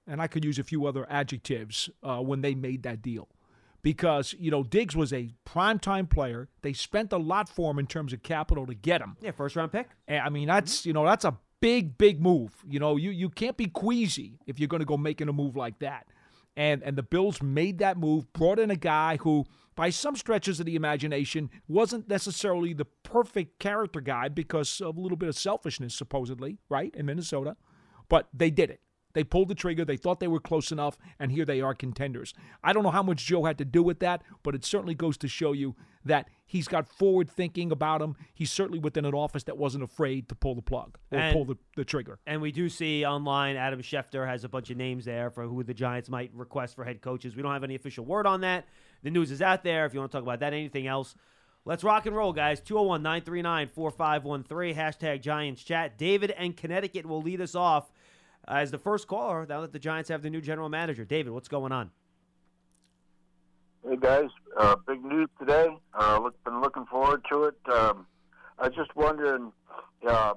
and 0.07 0.21
I 0.21 0.27
could 0.27 0.43
use 0.43 0.57
a 0.57 0.63
few 0.63 0.87
other 0.87 1.05
adjectives 1.09 1.89
uh, 2.01 2.17
when 2.21 2.41
they 2.41 2.55
made 2.55 2.83
that 2.83 3.01
deal. 3.01 3.29
Because 3.87 4.35
you 4.37 4.51
know 4.51 4.63
Diggs 4.63 4.97
was 4.97 5.13
a 5.13 5.29
primetime 5.45 6.09
player. 6.09 6.49
They 6.61 6.73
spent 6.73 7.13
a 7.13 7.17
lot 7.17 7.47
for 7.47 7.71
him 7.71 7.79
in 7.79 7.87
terms 7.87 8.11
of 8.11 8.21
capital 8.21 8.65
to 8.65 8.73
get 8.73 8.99
him. 8.99 9.15
yeah, 9.21 9.31
first 9.31 9.55
round 9.55 9.71
pick. 9.71 9.87
And, 10.09 10.19
I 10.19 10.27
mean, 10.27 10.49
that's 10.49 10.81
mm-hmm. 10.81 10.89
you 10.89 10.93
know 10.93 11.05
that's 11.05 11.23
a 11.23 11.37
big, 11.61 11.97
big 11.97 12.21
move. 12.21 12.51
You 12.67 12.79
know, 12.79 12.97
you 12.97 13.11
you 13.11 13.29
can't 13.29 13.55
be 13.55 13.67
queasy 13.67 14.39
if 14.45 14.59
you're 14.59 14.67
going 14.67 14.81
to 14.81 14.85
go 14.85 14.97
making 14.97 15.29
a 15.29 15.33
move 15.33 15.55
like 15.55 15.79
that. 15.79 16.07
And 16.57 16.83
and 16.83 16.97
the 16.97 17.03
Bills 17.03 17.41
made 17.41 17.79
that 17.79 17.97
move, 17.97 18.31
brought 18.33 18.59
in 18.59 18.71
a 18.71 18.75
guy 18.75 19.17
who, 19.21 19.45
by 19.77 19.89
some 19.89 20.17
stretches 20.17 20.59
of 20.59 20.65
the 20.65 20.75
imagination, 20.75 21.49
wasn't 21.69 22.09
necessarily 22.09 22.73
the 22.73 22.85
perfect 23.03 23.57
character 23.57 24.01
guy 24.01 24.27
because 24.27 24.81
of 24.81 24.97
a 24.97 24.99
little 24.99 25.17
bit 25.17 25.29
of 25.29 25.37
selfishness, 25.37 25.95
supposedly, 25.95 26.57
right 26.67 26.93
in 26.93 27.05
Minnesota. 27.05 27.55
But 28.09 28.27
they 28.33 28.49
did 28.49 28.69
it. 28.69 28.81
They 29.13 29.23
pulled 29.23 29.47
the 29.47 29.55
trigger. 29.55 29.83
They 29.83 29.97
thought 29.97 30.19
they 30.19 30.27
were 30.27 30.39
close 30.39 30.71
enough, 30.71 30.97
and 31.19 31.31
here 31.31 31.45
they 31.45 31.59
are 31.61 31.73
contenders. 31.73 32.33
I 32.63 32.71
don't 32.73 32.83
know 32.83 32.91
how 32.91 33.01
much 33.03 33.25
Joe 33.25 33.45
had 33.45 33.57
to 33.57 33.65
do 33.65 33.81
with 33.81 33.99
that, 33.99 34.21
but 34.43 34.53
it 34.53 34.63
certainly 34.63 34.93
goes 34.93 35.17
to 35.17 35.27
show 35.27 35.53
you 35.53 35.75
that 36.05 36.29
he's 36.45 36.67
got 36.67 36.87
forward 36.87 37.29
thinking 37.29 37.71
about 37.71 38.01
him. 38.01 38.15
He's 38.33 38.51
certainly 38.51 38.79
within 38.79 39.05
an 39.05 39.13
office 39.13 39.43
that 39.45 39.57
wasn't 39.57 39.83
afraid 39.83 40.29
to 40.29 40.35
pull 40.35 40.55
the 40.55 40.61
plug 40.61 40.97
or 41.11 41.19
And- 41.19 41.33
pull 41.33 41.45
the, 41.45 41.57
the 41.75 41.83
trigger. 41.83 42.19
And 42.27 42.41
we 42.41 42.51
do 42.51 42.69
see 42.69 43.05
online 43.05 43.55
Adam 43.55 43.81
Schefter 43.81 44.27
has 44.27 44.43
a 44.43 44.49
bunch 44.49 44.69
of 44.69 44.77
names 44.77 45.05
there 45.05 45.29
for 45.29 45.43
who 45.43 45.63
the 45.63 45.73
Giants 45.73 46.09
might 46.09 46.31
request 46.33 46.75
for 46.75 46.85
head 46.85 47.01
coaches. 47.01 47.35
We 47.35 47.41
don't 47.41 47.51
have 47.53 47.63
any 47.63 47.75
official 47.75 48.05
word 48.05 48.25
on 48.27 48.41
that. 48.41 48.67
The 49.03 49.09
news 49.11 49.31
is 49.31 49.41
out 49.41 49.63
there. 49.63 49.85
If 49.85 49.93
you 49.93 49.99
want 49.99 50.11
to 50.11 50.17
talk 50.17 50.23
about 50.23 50.39
that, 50.41 50.53
anything 50.53 50.87
else, 50.87 51.15
let's 51.65 51.83
rock 51.83 52.05
and 52.05 52.15
roll, 52.15 52.33
guys. 52.33 52.61
201 52.61 53.01
939 53.03 53.67
4513, 53.67 54.75
hashtag 54.75 55.21
Giants 55.21 55.63
chat. 55.63 55.97
David 55.97 56.31
and 56.31 56.55
Connecticut 56.55 57.05
will 57.05 57.21
lead 57.21 57.41
us 57.41 57.55
off 57.55 57.91
as 58.47 58.71
the 58.71 58.77
first 58.77 59.07
caller 59.07 59.45
now 59.47 59.61
that 59.61 59.73
the 59.73 59.79
Giants 59.79 60.09
have 60.09 60.21
the 60.21 60.29
new 60.29 60.41
general 60.41 60.69
manager. 60.69 61.05
David, 61.05 61.33
what's 61.33 61.47
going 61.47 61.71
on? 61.71 61.91
Hey 63.87 63.97
guys, 63.99 64.29
uh, 64.57 64.75
big 64.87 65.03
news 65.03 65.29
today. 65.39 65.67
Uh, 65.97 66.19
look, 66.21 66.43
been 66.43 66.61
looking 66.61 66.85
forward 66.87 67.23
to 67.31 67.45
it. 67.45 67.55
Um, 67.71 68.05
I 68.59 68.67
was 68.67 68.75
just 68.75 68.93
wondering 68.95 69.51
uh, 70.07 70.33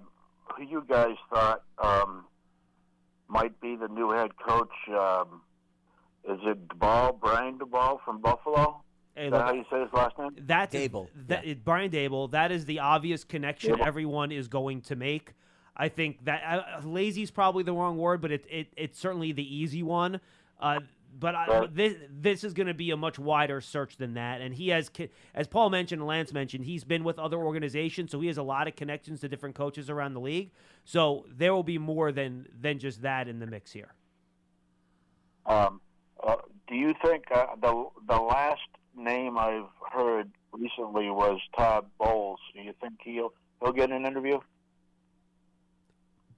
who 0.57 0.63
you 0.63 0.85
guys 0.89 1.17
thought 1.33 1.63
um, 1.83 2.25
might 3.29 3.59
be 3.61 3.77
the 3.77 3.89
new 3.89 4.11
head 4.11 4.31
coach. 4.37 4.71
Um, 4.89 5.43
is 6.29 6.39
it 6.45 6.69
DeBall, 6.69 7.19
Brian 7.19 7.59
DeBall 7.59 7.99
from 8.05 8.21
Buffalo? 8.21 8.83
Hey, 9.17 9.27
Is 9.27 9.33
that 9.33 9.39
look, 9.39 9.47
how 9.47 9.53
you 9.55 9.65
say 9.71 9.81
his 9.81 9.93
last 9.93 10.17
name? 10.19 10.31
That's 10.39 10.73
Daboll, 10.75 11.09
That, 11.27 11.45
yeah. 11.45 11.55
Brian 11.65 11.91
Daboll. 11.91 12.31
That 12.31 12.53
is 12.53 12.67
the 12.67 12.79
obvious 12.79 13.25
connection 13.25 13.75
Daboll. 13.75 13.87
everyone 13.87 14.31
is 14.33 14.47
going 14.47 14.83
to 14.83 14.97
make. 14.97 15.33
I 15.81 15.89
think 15.89 16.27
that 16.27 16.43
uh, 16.45 16.87
lazy 16.87 17.23
is 17.23 17.31
probably 17.31 17.63
the 17.63 17.73
wrong 17.73 17.97
word, 17.97 18.21
but 18.21 18.31
it, 18.31 18.45
it 18.51 18.69
it's 18.77 18.99
certainly 18.99 19.33
the 19.33 19.57
easy 19.57 19.83
one. 19.83 20.21
Uh, 20.61 20.81
but 21.19 21.35
I, 21.35 21.69
this 21.73 21.95
this 22.11 22.45
is 22.45 22.53
going 22.53 22.67
to 22.67 22.75
be 22.75 22.91
a 22.91 22.99
much 22.99 23.19
wider 23.19 23.63
search 23.63 23.97
than 23.97 24.13
that. 24.15 24.43
And 24.43 24.55
he 24.55 24.69
has, 24.69 24.91
as 25.35 25.49
Paul 25.49 25.71
mentioned 25.71 26.03
and 26.03 26.07
Lance 26.07 26.35
mentioned, 26.35 26.67
he's 26.67 26.85
been 26.85 27.03
with 27.03 27.19
other 27.19 27.39
organizations, 27.39 28.11
so 28.11 28.21
he 28.21 28.27
has 28.27 28.37
a 28.37 28.43
lot 28.43 28.69
of 28.69 28.77
connections 28.77 29.21
to 29.21 29.29
different 29.29 29.55
coaches 29.55 29.89
around 29.89 30.13
the 30.13 30.21
league. 30.21 30.51
So 30.85 31.25
there 31.35 31.55
will 31.55 31.63
be 31.63 31.79
more 31.79 32.13
than 32.13 32.47
than 32.61 32.79
just 32.79 33.01
that 33.01 33.27
in 33.27 33.39
the 33.39 33.47
mix 33.47 33.73
here. 33.73 33.95
Um, 35.47 35.81
uh, 36.23 36.37
do 36.69 36.75
you 36.75 36.95
think 37.03 37.25
uh, 37.35 37.47
the 37.59 37.87
the 38.07 38.21
last 38.21 38.69
name 38.95 39.39
I've 39.39 39.71
heard 39.91 40.31
recently 40.53 41.09
was 41.09 41.41
Todd 41.57 41.87
Bowles? 41.99 42.39
Do 42.55 42.61
you 42.61 42.75
think 42.83 43.01
he'll 43.03 43.33
he'll 43.63 43.73
get 43.73 43.91
an 43.91 44.05
interview? 44.05 44.41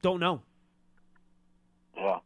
Don't 0.02 0.20
know. 0.20 0.42
Yeah. 1.96 2.18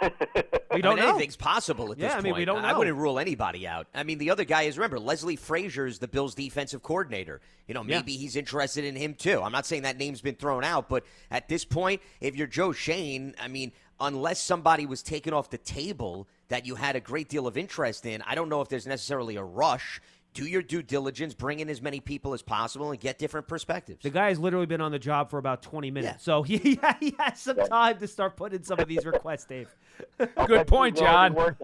We 0.74 0.82
don't 0.82 0.92
I 0.92 0.96
mean, 0.96 1.04
know. 1.04 1.10
anything's 1.12 1.36
possible 1.36 1.90
at 1.90 1.96
this 1.96 2.04
Yeah, 2.04 2.10
I 2.10 2.14
point. 2.16 2.24
mean, 2.24 2.34
we 2.34 2.44
don't 2.44 2.62
I 2.62 2.76
wouldn't 2.76 2.98
rule 2.98 3.18
anybody 3.18 3.66
out. 3.66 3.86
I 3.94 4.02
mean, 4.02 4.18
the 4.18 4.28
other 4.28 4.44
guy 4.44 4.62
is 4.64 4.76
remember 4.76 4.98
Leslie 4.98 5.36
Frazier 5.36 5.86
is 5.86 5.98
the 6.00 6.08
Bills' 6.08 6.34
defensive 6.34 6.82
coordinator. 6.82 7.40
You 7.66 7.72
know, 7.72 7.80
Yeah. 7.82 7.96
maybe 7.96 8.14
he's 8.14 8.36
interested 8.36 8.84
in 8.84 8.94
him 8.94 9.14
too. 9.14 9.40
I'm 9.40 9.52
not 9.52 9.64
saying 9.64 9.82
that 9.84 9.96
name's 9.96 10.20
been 10.20 10.34
thrown 10.34 10.64
out, 10.64 10.90
but 10.90 11.04
at 11.30 11.48
this 11.48 11.64
point, 11.64 12.02
if 12.20 12.36
you're 12.36 12.46
Joe 12.46 12.72
Schoen, 12.72 13.34
I 13.40 13.48
mean, 13.48 13.72
unless 13.98 14.38
somebody 14.42 14.84
was 14.84 15.02
taken 15.02 15.32
off 15.32 15.48
the 15.48 15.56
table 15.56 16.28
that 16.48 16.66
you 16.66 16.74
had 16.74 16.94
a 16.94 17.00
great 17.00 17.30
deal 17.30 17.46
of 17.46 17.56
interest 17.56 18.04
in, 18.04 18.20
I 18.26 18.34
don't 18.34 18.50
know 18.50 18.60
if 18.60 18.68
there's 18.68 18.86
necessarily 18.86 19.36
a 19.36 19.44
rush. 19.44 20.02
Do 20.36 20.46
your 20.46 20.62
due 20.62 20.82
diligence, 20.82 21.34
bring 21.34 21.60
in 21.60 21.68
as 21.70 21.80
many 21.80 21.98
people 22.00 22.34
as 22.34 22.42
possible, 22.42 22.90
and 22.90 23.00
get 23.00 23.18
different 23.18 23.48
perspectives. 23.48 24.02
The 24.02 24.10
guy's 24.10 24.38
literally 24.38 24.66
been 24.66 24.80
on 24.82 24.92
the 24.92 24.98
job 24.98 25.30
for 25.30 25.38
about 25.38 25.62
20 25.62 25.90
minutes. 25.90 26.14
Yeah. 26.26 26.34
So 26.34 26.42
he, 26.44 26.58
he 26.58 27.14
has 27.18 27.40
some 27.40 27.56
time 27.56 27.98
to 27.98 28.06
start 28.06 28.36
putting 28.36 28.62
some 28.62 28.78
of 28.78 28.86
these 28.86 29.04
requests, 29.06 29.46
Dave. 29.46 29.74
Good 30.46 30.66
point, 30.66 30.96
John. 30.98 31.36
It. 31.36 31.56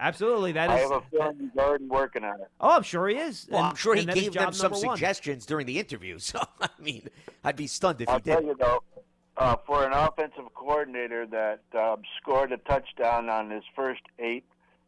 Absolutely. 0.00 0.52
That 0.52 0.70
I 0.70 0.76
is. 0.80 0.90
have 0.90 1.02
a 1.02 1.06
feeling 1.10 1.36
he's 1.38 1.56
already 1.62 1.84
working 1.86 2.24
on 2.24 2.40
it. 2.40 2.48
oh, 2.60 2.70
I'm 2.70 2.82
sure 2.82 3.08
he 3.08 3.16
is. 3.16 3.46
well, 3.50 3.60
And- 3.60 3.68
I'm 3.70 3.76
sure 3.76 3.94
he 3.94 4.00
and 4.00 4.08
that 4.08 4.16
is 4.16 4.22
gave 4.24 4.32
them 4.32 4.52
some 4.52 4.72
number 4.72 4.86
one. 4.88 4.96
suggestions 4.96 5.46
during 5.46 5.66
the 5.66 5.78
interview. 5.78 6.18
So, 6.24 6.40
I 6.60 6.68
mean, 6.80 7.08
I'd 7.44 7.56
be 7.56 7.66
stunned 7.66 8.00
if 8.00 8.08
I'll 8.08 8.16
he 8.16 8.22
did. 8.22 8.32
tell 8.32 8.42
you 8.42 8.56
though, 8.58 8.82
uh, 9.36 9.56
for 9.66 9.84
an 9.84 9.92
offensive 9.92 10.52
coordinator 10.54 11.26
that 11.26 11.60
um, 11.78 12.02
scored 12.20 12.52
a 12.52 12.56
touchdown 12.58 13.28
on 13.28 13.50
his 13.50 13.62
first 13.76 14.00
eight 14.18 14.44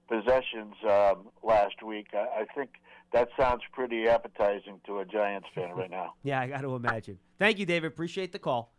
possessions 0.08 0.74
um, 0.88 1.28
last 1.42 1.82
week, 1.84 2.08
I, 2.14 2.42
I 2.42 2.44
think 2.54 2.70
that 3.12 3.28
sounds 3.38 3.62
pretty 3.72 4.08
appetizing 4.08 4.80
to 4.86 4.98
a 5.00 5.04
Giants 5.04 5.48
fan 5.54 5.72
right 5.74 5.90
now. 5.90 6.14
Yeah, 6.22 6.40
I 6.40 6.48
got 6.48 6.62
to 6.62 6.74
imagine. 6.74 7.18
Thank 7.38 7.58
you, 7.58 7.66
David. 7.66 7.88
Appreciate 7.88 8.32
the 8.32 8.38
call. 8.38 8.72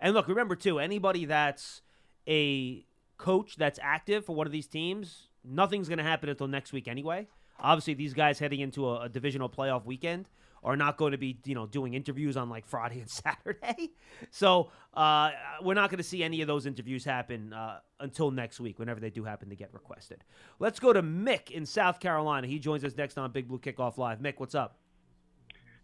And 0.00 0.14
look, 0.14 0.28
remember 0.28 0.56
too, 0.56 0.78
anybody 0.78 1.24
that's 1.24 1.82
a 2.26 2.84
coach 3.16 3.56
that's 3.56 3.78
active 3.82 4.24
for 4.24 4.34
one 4.34 4.46
of 4.46 4.52
these 4.52 4.66
teams, 4.66 5.28
nothing's 5.44 5.88
going 5.88 5.98
to 5.98 6.04
happen 6.04 6.28
until 6.28 6.46
next 6.46 6.72
week 6.72 6.88
anyway. 6.88 7.26
Obviously, 7.60 7.94
these 7.94 8.14
guys 8.14 8.38
heading 8.38 8.60
into 8.60 8.88
a, 8.88 9.02
a 9.02 9.08
divisional 9.08 9.48
playoff 9.48 9.84
weekend 9.84 10.28
are 10.62 10.76
not 10.76 10.96
going 10.96 11.12
to 11.12 11.18
be, 11.18 11.38
you 11.44 11.54
know, 11.54 11.66
doing 11.66 11.94
interviews 11.94 12.36
on 12.36 12.48
like 12.48 12.66
Friday 12.66 13.00
and 13.00 13.10
Saturday. 13.10 13.92
So 14.30 14.70
uh, 14.94 15.30
we're 15.62 15.74
not 15.74 15.90
going 15.90 15.98
to 15.98 16.04
see 16.04 16.22
any 16.22 16.40
of 16.40 16.48
those 16.48 16.66
interviews 16.66 17.04
happen 17.04 17.52
uh, 17.52 17.80
until 18.00 18.30
next 18.30 18.60
week, 18.60 18.78
whenever 18.78 19.00
they 19.00 19.10
do 19.10 19.24
happen 19.24 19.48
to 19.50 19.56
get 19.56 19.72
requested. 19.72 20.24
Let's 20.58 20.80
go 20.80 20.92
to 20.92 21.02
Mick 21.02 21.50
in 21.50 21.66
South 21.66 22.00
Carolina. 22.00 22.46
He 22.46 22.58
joins 22.58 22.84
us 22.84 22.96
next 22.96 23.18
on 23.18 23.30
Big 23.32 23.48
Blue 23.48 23.58
Kickoff 23.58 23.98
Live. 23.98 24.18
Mick, 24.20 24.34
what's 24.38 24.54
up? 24.54 24.78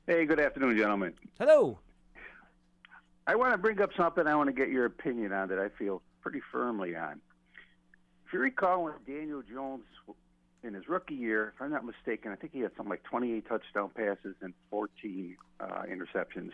Hey, 0.07 0.27
good 0.27 0.41
afternoon, 0.41 0.77
gentlemen. 0.77 1.15
Hello. 1.39 1.79
I 3.27 3.37
want 3.37 3.53
to 3.53 3.59
bring 3.59 3.81
up 3.81 3.91
something 3.97 4.27
I 4.27 4.35
want 4.35 4.49
to 4.49 4.53
get 4.53 4.69
your 4.69 4.85
opinion 4.85 5.33
on 5.33 5.49
that 5.49 5.59
I 5.59 5.71
feel 5.79 6.03
pretty 6.21 6.41
firmly 6.53 6.95
on. 6.95 7.21
If 8.27 8.33
you 8.33 8.39
recall 8.39 8.85
when 8.85 8.95
Daniel 9.07 9.43
Jones, 9.43 9.85
in 10.65 10.75
his 10.75 10.89
rookie 10.89 11.15
year, 11.15 11.53
if 11.55 11.63
I'm 11.63 11.71
not 11.71 11.85
mistaken, 11.85 12.33
I 12.33 12.37
think 12.37 12.53
he 12.53 12.61
had 12.61 12.73
something 12.77 12.91
like 12.91 13.03
28 13.05 13.47
touchdown 13.47 13.91
passes 13.95 14.35
and 14.41 14.55
14 14.71 15.37
uh, 15.61 15.65
interceptions. 15.89 16.53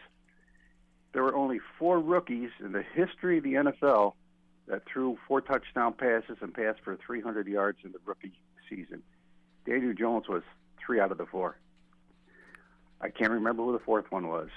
There 1.12 1.22
were 1.22 1.34
only 1.34 1.60
four 1.78 1.98
rookies 2.00 2.50
in 2.60 2.72
the 2.72 2.82
history 2.82 3.38
of 3.38 3.44
the 3.44 3.54
NFL 3.54 4.14
that 4.66 4.82
threw 4.86 5.18
four 5.26 5.40
touchdown 5.40 5.92
passes 5.92 6.38
and 6.40 6.52
passed 6.54 6.80
for 6.84 6.96
300 7.04 7.46
yards 7.46 7.78
in 7.84 7.92
the 7.92 7.98
rookie 8.04 8.32
season. 8.68 9.02
Daniel 9.66 9.92
Jones 9.92 10.28
was 10.28 10.42
three 10.84 11.00
out 11.00 11.10
of 11.10 11.18
the 11.18 11.26
four. 11.26 11.56
I 13.00 13.08
can't 13.08 13.32
remember 13.32 13.64
who 13.64 13.72
the 13.72 13.78
fourth 13.78 14.10
one 14.10 14.28
was. 14.28 14.48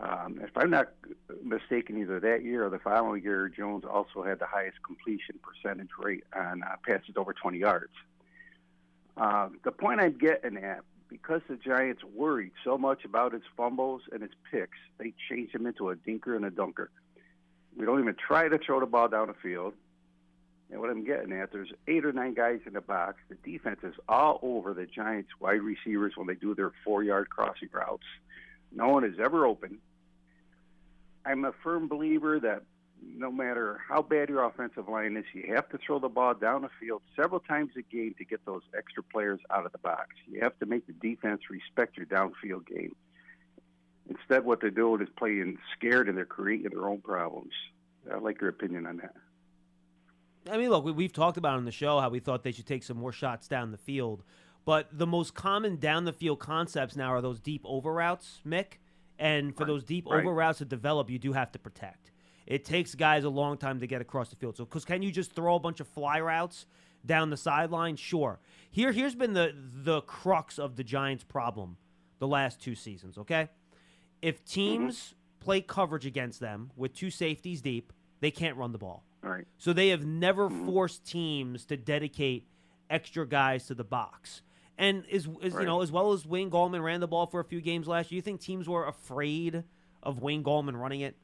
Um, 0.00 0.40
if 0.42 0.50
I'm 0.56 0.70
not 0.70 0.92
mistaken, 1.42 1.98
either 1.98 2.18
that 2.20 2.42
year 2.42 2.64
or 2.64 2.70
the 2.70 2.78
following 2.78 3.22
year, 3.22 3.48
Jones 3.48 3.84
also 3.84 4.22
had 4.22 4.38
the 4.38 4.46
highest 4.46 4.78
completion 4.84 5.38
percentage 5.42 5.90
rate 5.98 6.24
on 6.34 6.62
uh, 6.62 6.76
passes 6.86 7.16
over 7.16 7.34
20 7.34 7.58
yards. 7.58 7.92
Uh, 9.16 9.48
the 9.64 9.72
point 9.72 10.00
I'm 10.00 10.16
getting 10.16 10.56
at, 10.56 10.80
because 11.08 11.42
the 11.48 11.56
Giants 11.56 12.02
worried 12.02 12.52
so 12.64 12.78
much 12.78 13.04
about 13.04 13.32
his 13.32 13.42
fumbles 13.56 14.02
and 14.10 14.22
his 14.22 14.30
picks, 14.50 14.78
they 14.98 15.12
changed 15.28 15.54
him 15.54 15.66
into 15.66 15.90
a 15.90 15.96
dinker 15.96 16.34
and 16.34 16.44
a 16.44 16.50
dunker. 16.50 16.90
We 17.76 17.84
don't 17.84 18.00
even 18.00 18.14
try 18.14 18.48
to 18.48 18.58
throw 18.58 18.80
the 18.80 18.86
ball 18.86 19.08
down 19.08 19.28
the 19.28 19.34
field. 19.34 19.74
And 20.70 20.80
what 20.80 20.88
I'm 20.88 21.04
getting 21.04 21.32
at, 21.32 21.52
there's 21.52 21.70
eight 21.86 22.04
or 22.06 22.12
nine 22.12 22.32
guys 22.32 22.60
in 22.66 22.72
the 22.72 22.80
box. 22.80 23.18
The 23.28 23.34
defense 23.34 23.80
is 23.82 23.94
all 24.08 24.38
over 24.42 24.72
the 24.72 24.86
Giants 24.86 25.28
wide 25.38 25.60
receivers 25.60 26.14
when 26.16 26.26
they 26.26 26.34
do 26.34 26.54
their 26.54 26.72
four 26.82 27.02
yard 27.02 27.28
crossing 27.28 27.68
routes. 27.70 28.06
No 28.74 28.88
one 28.88 29.04
is 29.04 29.16
ever 29.22 29.44
open. 29.46 29.78
I'm 31.26 31.44
a 31.44 31.52
firm 31.62 31.88
believer 31.88 32.40
that 32.40 32.62
no 33.04 33.30
matter 33.30 33.80
how 33.88 34.02
bad 34.02 34.28
your 34.28 34.44
offensive 34.44 34.88
line 34.88 35.16
is, 35.16 35.24
you 35.32 35.54
have 35.54 35.68
to 35.70 35.78
throw 35.78 35.98
the 35.98 36.08
ball 36.08 36.34
down 36.34 36.62
the 36.62 36.68
field 36.80 37.02
several 37.16 37.40
times 37.40 37.70
a 37.76 37.82
game 37.82 38.14
to 38.18 38.24
get 38.24 38.44
those 38.44 38.62
extra 38.76 39.02
players 39.02 39.40
out 39.50 39.66
of 39.66 39.72
the 39.72 39.78
box. 39.78 40.08
You 40.26 40.40
have 40.42 40.58
to 40.60 40.66
make 40.66 40.86
the 40.86 40.92
defense 40.92 41.42
respect 41.50 41.96
your 41.96 42.06
downfield 42.06 42.66
game. 42.66 42.94
Instead, 44.08 44.44
what 44.44 44.60
they're 44.60 44.70
doing 44.70 45.00
is 45.00 45.08
playing 45.16 45.58
scared 45.76 46.08
and 46.08 46.16
they're 46.16 46.24
creating 46.24 46.70
their 46.70 46.88
own 46.88 47.00
problems. 47.00 47.52
I'd 48.12 48.22
like 48.22 48.40
your 48.40 48.50
opinion 48.50 48.86
on 48.86 48.96
that. 48.98 49.14
I 50.50 50.56
mean, 50.56 50.70
look, 50.70 50.84
we, 50.84 50.92
we've 50.92 51.12
talked 51.12 51.36
about 51.36 51.56
on 51.56 51.64
the 51.64 51.72
show 51.72 52.00
how 52.00 52.08
we 52.08 52.18
thought 52.18 52.42
they 52.42 52.52
should 52.52 52.66
take 52.66 52.82
some 52.82 52.96
more 52.96 53.12
shots 53.12 53.46
down 53.46 53.70
the 53.70 53.78
field. 53.78 54.24
But 54.64 54.88
the 54.92 55.06
most 55.06 55.34
common 55.34 55.76
down 55.76 56.04
the 56.04 56.12
field 56.12 56.38
concepts 56.40 56.96
now 56.96 57.12
are 57.12 57.20
those 57.20 57.40
deep 57.40 57.62
over 57.64 57.92
routes, 57.92 58.40
Mick. 58.46 58.78
And 59.18 59.56
for 59.56 59.64
those 59.64 59.84
deep 59.84 60.06
Right. 60.06 60.20
over 60.20 60.34
routes 60.34 60.58
to 60.58 60.64
develop, 60.64 61.10
you 61.10 61.18
do 61.18 61.32
have 61.32 61.52
to 61.52 61.58
protect. 61.58 62.11
It 62.46 62.64
takes 62.64 62.94
guys 62.94 63.24
a 63.24 63.28
long 63.28 63.56
time 63.56 63.80
to 63.80 63.86
get 63.86 64.00
across 64.00 64.30
the 64.30 64.36
field. 64.36 64.56
So, 64.56 64.64
because 64.64 64.84
can 64.84 65.02
you 65.02 65.10
just 65.10 65.32
throw 65.32 65.54
a 65.54 65.60
bunch 65.60 65.80
of 65.80 65.88
fly 65.88 66.20
routes 66.20 66.66
down 67.04 67.30
the 67.30 67.36
sideline? 67.36 67.96
Sure. 67.96 68.40
Here, 68.70 68.92
here's 68.92 69.14
been 69.14 69.32
the 69.32 69.54
the 69.54 70.00
crux 70.02 70.58
of 70.58 70.76
the 70.76 70.84
Giants' 70.84 71.24
problem 71.24 71.76
the 72.18 72.26
last 72.26 72.60
two 72.60 72.74
seasons. 72.74 73.18
Okay, 73.18 73.48
if 74.20 74.44
teams 74.44 75.14
play 75.40 75.60
coverage 75.60 76.06
against 76.06 76.40
them 76.40 76.70
with 76.76 76.94
two 76.94 77.10
safeties 77.10 77.60
deep, 77.60 77.92
they 78.20 78.30
can't 78.30 78.56
run 78.56 78.72
the 78.72 78.78
ball. 78.78 79.04
Right. 79.22 79.44
So 79.58 79.72
they 79.72 79.88
have 79.88 80.04
never 80.04 80.48
mm-hmm. 80.48 80.66
forced 80.66 81.06
teams 81.06 81.64
to 81.66 81.76
dedicate 81.76 82.48
extra 82.90 83.26
guys 83.26 83.66
to 83.66 83.74
the 83.74 83.84
box. 83.84 84.42
And 84.78 85.04
as, 85.12 85.28
as 85.42 85.54
you 85.54 85.64
know, 85.64 85.82
as 85.82 85.92
well 85.92 86.12
as 86.12 86.26
Wayne 86.26 86.50
Gallman 86.50 86.82
ran 86.82 87.00
the 87.00 87.08
ball 87.08 87.26
for 87.26 87.40
a 87.40 87.44
few 87.44 87.60
games 87.60 87.86
last 87.86 88.10
year, 88.10 88.16
you 88.16 88.22
think 88.22 88.40
teams 88.40 88.68
were 88.68 88.86
afraid 88.86 89.64
of 90.02 90.20
Wayne 90.20 90.42
Gallman 90.42 90.78
running 90.78 91.00
it? 91.00 91.16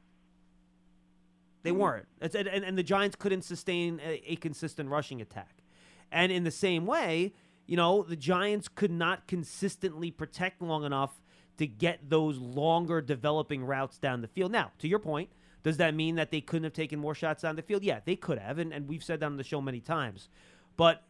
They 1.63 1.71
mm-hmm. 1.71 1.79
weren't. 1.79 2.07
It's, 2.21 2.35
and, 2.35 2.47
and 2.47 2.77
the 2.77 2.83
Giants 2.83 3.15
couldn't 3.15 3.43
sustain 3.43 3.99
a, 4.03 4.31
a 4.31 4.35
consistent 4.35 4.89
rushing 4.89 5.21
attack. 5.21 5.63
And 6.11 6.31
in 6.31 6.43
the 6.43 6.51
same 6.51 6.85
way, 6.85 7.33
you 7.67 7.77
know, 7.77 8.03
the 8.03 8.15
Giants 8.15 8.67
could 8.67 8.91
not 8.91 9.27
consistently 9.27 10.11
protect 10.11 10.61
long 10.61 10.83
enough 10.83 11.21
to 11.57 11.67
get 11.67 12.09
those 12.09 12.37
longer 12.37 13.01
developing 13.01 13.63
routes 13.63 13.97
down 13.97 14.21
the 14.21 14.27
field. 14.27 14.51
Now, 14.51 14.71
to 14.79 14.87
your 14.87 14.99
point, 14.99 15.29
does 15.61 15.77
that 15.77 15.93
mean 15.93 16.15
that 16.15 16.31
they 16.31 16.41
couldn't 16.41 16.63
have 16.63 16.73
taken 16.73 16.99
more 16.99 17.13
shots 17.13 17.43
down 17.43 17.57
the 17.57 17.61
field? 17.61 17.83
Yeah, 17.83 17.99
they 18.03 18.15
could 18.15 18.39
have, 18.39 18.59
and, 18.59 18.73
and 18.73 18.87
we've 18.87 19.03
said 19.03 19.19
that 19.19 19.25
on 19.25 19.37
the 19.37 19.43
show 19.43 19.61
many 19.61 19.81
times. 19.81 20.29
But 20.77 21.03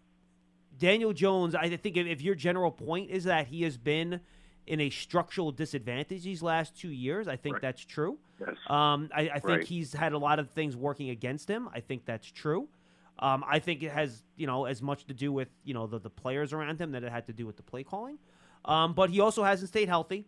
Daniel 0.78 1.14
Jones, 1.14 1.54
I 1.54 1.70
think 1.70 1.98
if, 1.98 2.08
if 2.08 2.22
your 2.22 2.36
general 2.36 2.72
point 2.72 3.12
is 3.12 3.26
that 3.26 3.48
he 3.48 3.62
has 3.62 3.78
been 3.78 4.22
in 4.70 4.80
a 4.80 4.90
structural 4.92 5.52
disadvantage 5.52 6.24
these 6.24 6.44
last 6.44 6.76
two 6.80 6.90
years, 6.92 7.28
I 7.28 7.36
think 7.36 7.56
Right. 7.56 7.62
that's 7.64 7.84
true. 7.84 8.20
Yes. 8.40 8.56
Um, 8.68 9.10
I, 9.14 9.22
I 9.34 9.40
think 9.40 9.44
Right. 9.48 9.64
he's 9.66 9.92
had 9.94 10.14
a 10.14 10.18
lot 10.18 10.38
of 10.40 10.52
things 10.52 10.76
working 10.78 11.10
against 11.10 11.50
him. 11.50 11.68
I 11.74 11.80
think 11.80 12.06
that's 12.06 12.32
true. 12.32 12.70
Um, 13.18 13.44
I 13.46 13.60
think 13.60 13.82
it 13.84 13.92
has, 13.92 14.24
you 14.38 14.46
know, 14.48 14.66
as 14.66 14.82
much 14.82 15.06
to 15.08 15.14
do 15.14 15.32
with 15.34 15.50
you 15.66 15.74
know 15.74 15.88
the, 15.88 16.00
the 16.00 16.10
players 16.10 16.54
around 16.54 16.80
him 16.80 16.92
that 16.92 17.04
it 17.04 17.12
had 17.12 17.26
to 17.28 17.34
do 17.34 17.46
with 17.48 17.58
the 17.58 17.64
play 17.64 17.84
calling. 17.84 18.18
Um, 18.64 18.94
but 18.94 19.10
he 19.10 19.20
also 19.20 19.44
hasn't 19.44 19.70
stayed 19.70 19.90
healthy. 19.90 20.26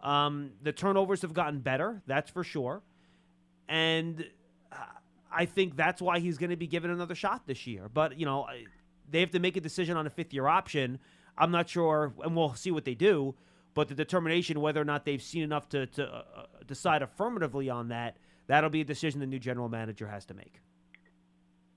Um, 0.00 0.52
the 0.62 0.72
turnovers 0.72 1.20
have 1.22 1.34
gotten 1.34 1.58
better, 1.60 2.00
that's 2.06 2.30
for 2.30 2.44
sure. 2.44 2.82
And 3.68 4.24
uh, 4.72 4.76
I 5.32 5.44
think 5.46 5.76
that's 5.76 6.00
why 6.00 6.20
he's 6.20 6.38
going 6.38 6.50
to 6.50 6.56
be 6.56 6.66
given 6.66 6.90
another 6.90 7.14
shot 7.14 7.46
this 7.46 7.66
year. 7.66 7.88
But 7.92 8.18
you 8.18 8.24
know, 8.24 8.46
they 9.10 9.20
have 9.20 9.32
to 9.32 9.40
make 9.40 9.56
a 9.56 9.60
decision 9.60 9.96
on 9.96 10.06
a 10.06 10.10
fifth 10.10 10.32
year 10.32 10.46
option. 10.46 10.98
I'm 11.36 11.50
not 11.50 11.68
sure, 11.68 12.12
and 12.22 12.36
we'll 12.36 12.54
see 12.54 12.70
what 12.70 12.84
they 12.84 12.94
do. 12.94 13.34
But 13.74 13.88
the 13.88 13.94
determination 13.94 14.60
whether 14.60 14.80
or 14.80 14.84
not 14.84 15.04
they've 15.04 15.22
seen 15.22 15.42
enough 15.42 15.68
to, 15.70 15.86
to 15.86 16.06
uh, 16.06 16.22
uh, 16.36 16.46
decide 16.66 17.02
affirmatively 17.02 17.70
on 17.70 17.88
that, 17.88 18.16
that'll 18.46 18.70
be 18.70 18.80
a 18.80 18.84
decision 18.84 19.20
the 19.20 19.26
new 19.26 19.38
general 19.38 19.68
manager 19.68 20.08
has 20.08 20.24
to 20.26 20.34
make. 20.34 20.60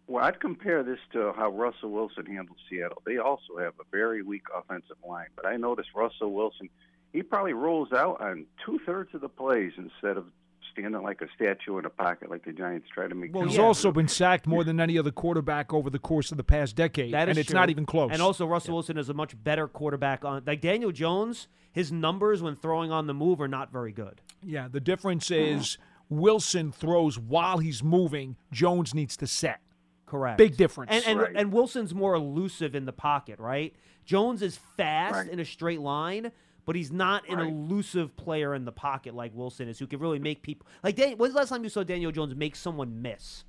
Well, 0.07 0.25
I'd 0.25 0.39
compare 0.39 0.83
this 0.83 0.99
to 1.13 1.33
how 1.35 1.49
Russell 1.51 1.91
Wilson 1.91 2.25
handled 2.25 2.57
Seattle. 2.69 3.01
They 3.05 3.17
also 3.17 3.57
have 3.59 3.73
a 3.79 3.85
very 3.91 4.21
weak 4.21 4.43
offensive 4.53 4.97
line, 5.07 5.27
but 5.35 5.45
I 5.45 5.55
noticed 5.55 5.89
Russell 5.95 6.33
Wilson, 6.33 6.69
he 7.13 7.23
probably 7.23 7.53
rolls 7.53 7.93
out 7.93 8.19
on 8.19 8.45
two 8.65 8.79
thirds 8.85 9.13
of 9.13 9.21
the 9.21 9.29
plays 9.29 9.71
instead 9.77 10.17
of 10.17 10.25
standing 10.73 11.01
like 11.01 11.21
a 11.21 11.27
statue 11.35 11.77
in 11.77 11.85
a 11.85 11.89
pocket 11.89 12.29
like 12.29 12.43
the 12.45 12.51
Giants 12.51 12.87
try 12.93 13.07
to 13.07 13.15
make. 13.15 13.33
Well, 13.33 13.45
he's 13.45 13.55
do. 13.55 13.63
also 13.63 13.91
been 13.91 14.07
sacked 14.07 14.45
more 14.47 14.63
than 14.63 14.79
any 14.79 14.97
other 14.97 15.11
quarterback 15.11 15.73
over 15.73 15.89
the 15.89 15.99
course 15.99 16.31
of 16.31 16.37
the 16.37 16.43
past 16.43 16.75
decade, 16.75 17.13
That 17.13 17.29
is 17.29 17.33
and 17.33 17.37
it's 17.39 17.49
true. 17.49 17.59
not 17.59 17.69
even 17.69 17.85
close. 17.85 18.11
And 18.11 18.21
also, 18.21 18.45
Russell 18.45 18.73
Wilson 18.75 18.97
is 18.97 19.09
a 19.09 19.13
much 19.13 19.41
better 19.43 19.67
quarterback 19.67 20.25
on 20.25 20.43
like 20.45 20.61
Daniel 20.61 20.91
Jones. 20.91 21.47
His 21.71 21.91
numbers 21.91 22.41
when 22.43 22.55
throwing 22.55 22.91
on 22.91 23.07
the 23.07 23.13
move 23.15 23.41
are 23.41 23.47
not 23.47 23.71
very 23.71 23.91
good. 23.91 24.21
yeah, 24.43 24.67
the 24.67 24.79
difference 24.81 25.31
is 25.31 25.77
Wilson 26.09 26.71
throws 26.71 27.17
while 27.17 27.57
he's 27.59 27.83
moving. 27.83 28.35
Jones 28.51 28.93
needs 28.93 29.17
to 29.17 29.27
set. 29.27 29.59
Correct. 30.05 30.37
Big 30.37 30.55
difference. 30.57 30.91
And 30.91 31.03
and, 31.07 31.19
Right. 31.19 31.31
and 31.35 31.51
Wilson's 31.51 31.95
more 31.95 32.13
elusive 32.13 32.75
in 32.75 32.85
the 32.85 32.93
pocket, 32.93 33.39
right? 33.39 33.73
Jones 34.05 34.41
is 34.43 34.57
fast 34.77 35.13
Right. 35.15 35.29
in 35.29 35.39
a 35.39 35.45
straight 35.45 35.79
line, 35.79 36.31
but 36.65 36.75
he's 36.75 36.91
not 36.91 37.27
an 37.29 37.37
Right. 37.37 37.47
elusive 37.47 38.15
player 38.15 38.53
in 38.55 38.65
the 38.65 38.71
pocket 38.71 39.13
like 39.13 39.33
Wilson 39.33 39.67
is, 39.67 39.79
who 39.79 39.87
can 39.87 39.99
really 39.99 40.19
make 40.19 40.41
people 40.41 40.67
like. 40.83 40.95
Dan, 40.95 41.17
when's 41.17 41.33
the 41.33 41.39
last 41.39 41.49
time 41.49 41.63
you 41.63 41.69
saw 41.69 41.83
Daniel 41.83 42.11
Jones 42.11 42.35
make 42.35 42.55
someone 42.55 43.01
miss 43.01 43.43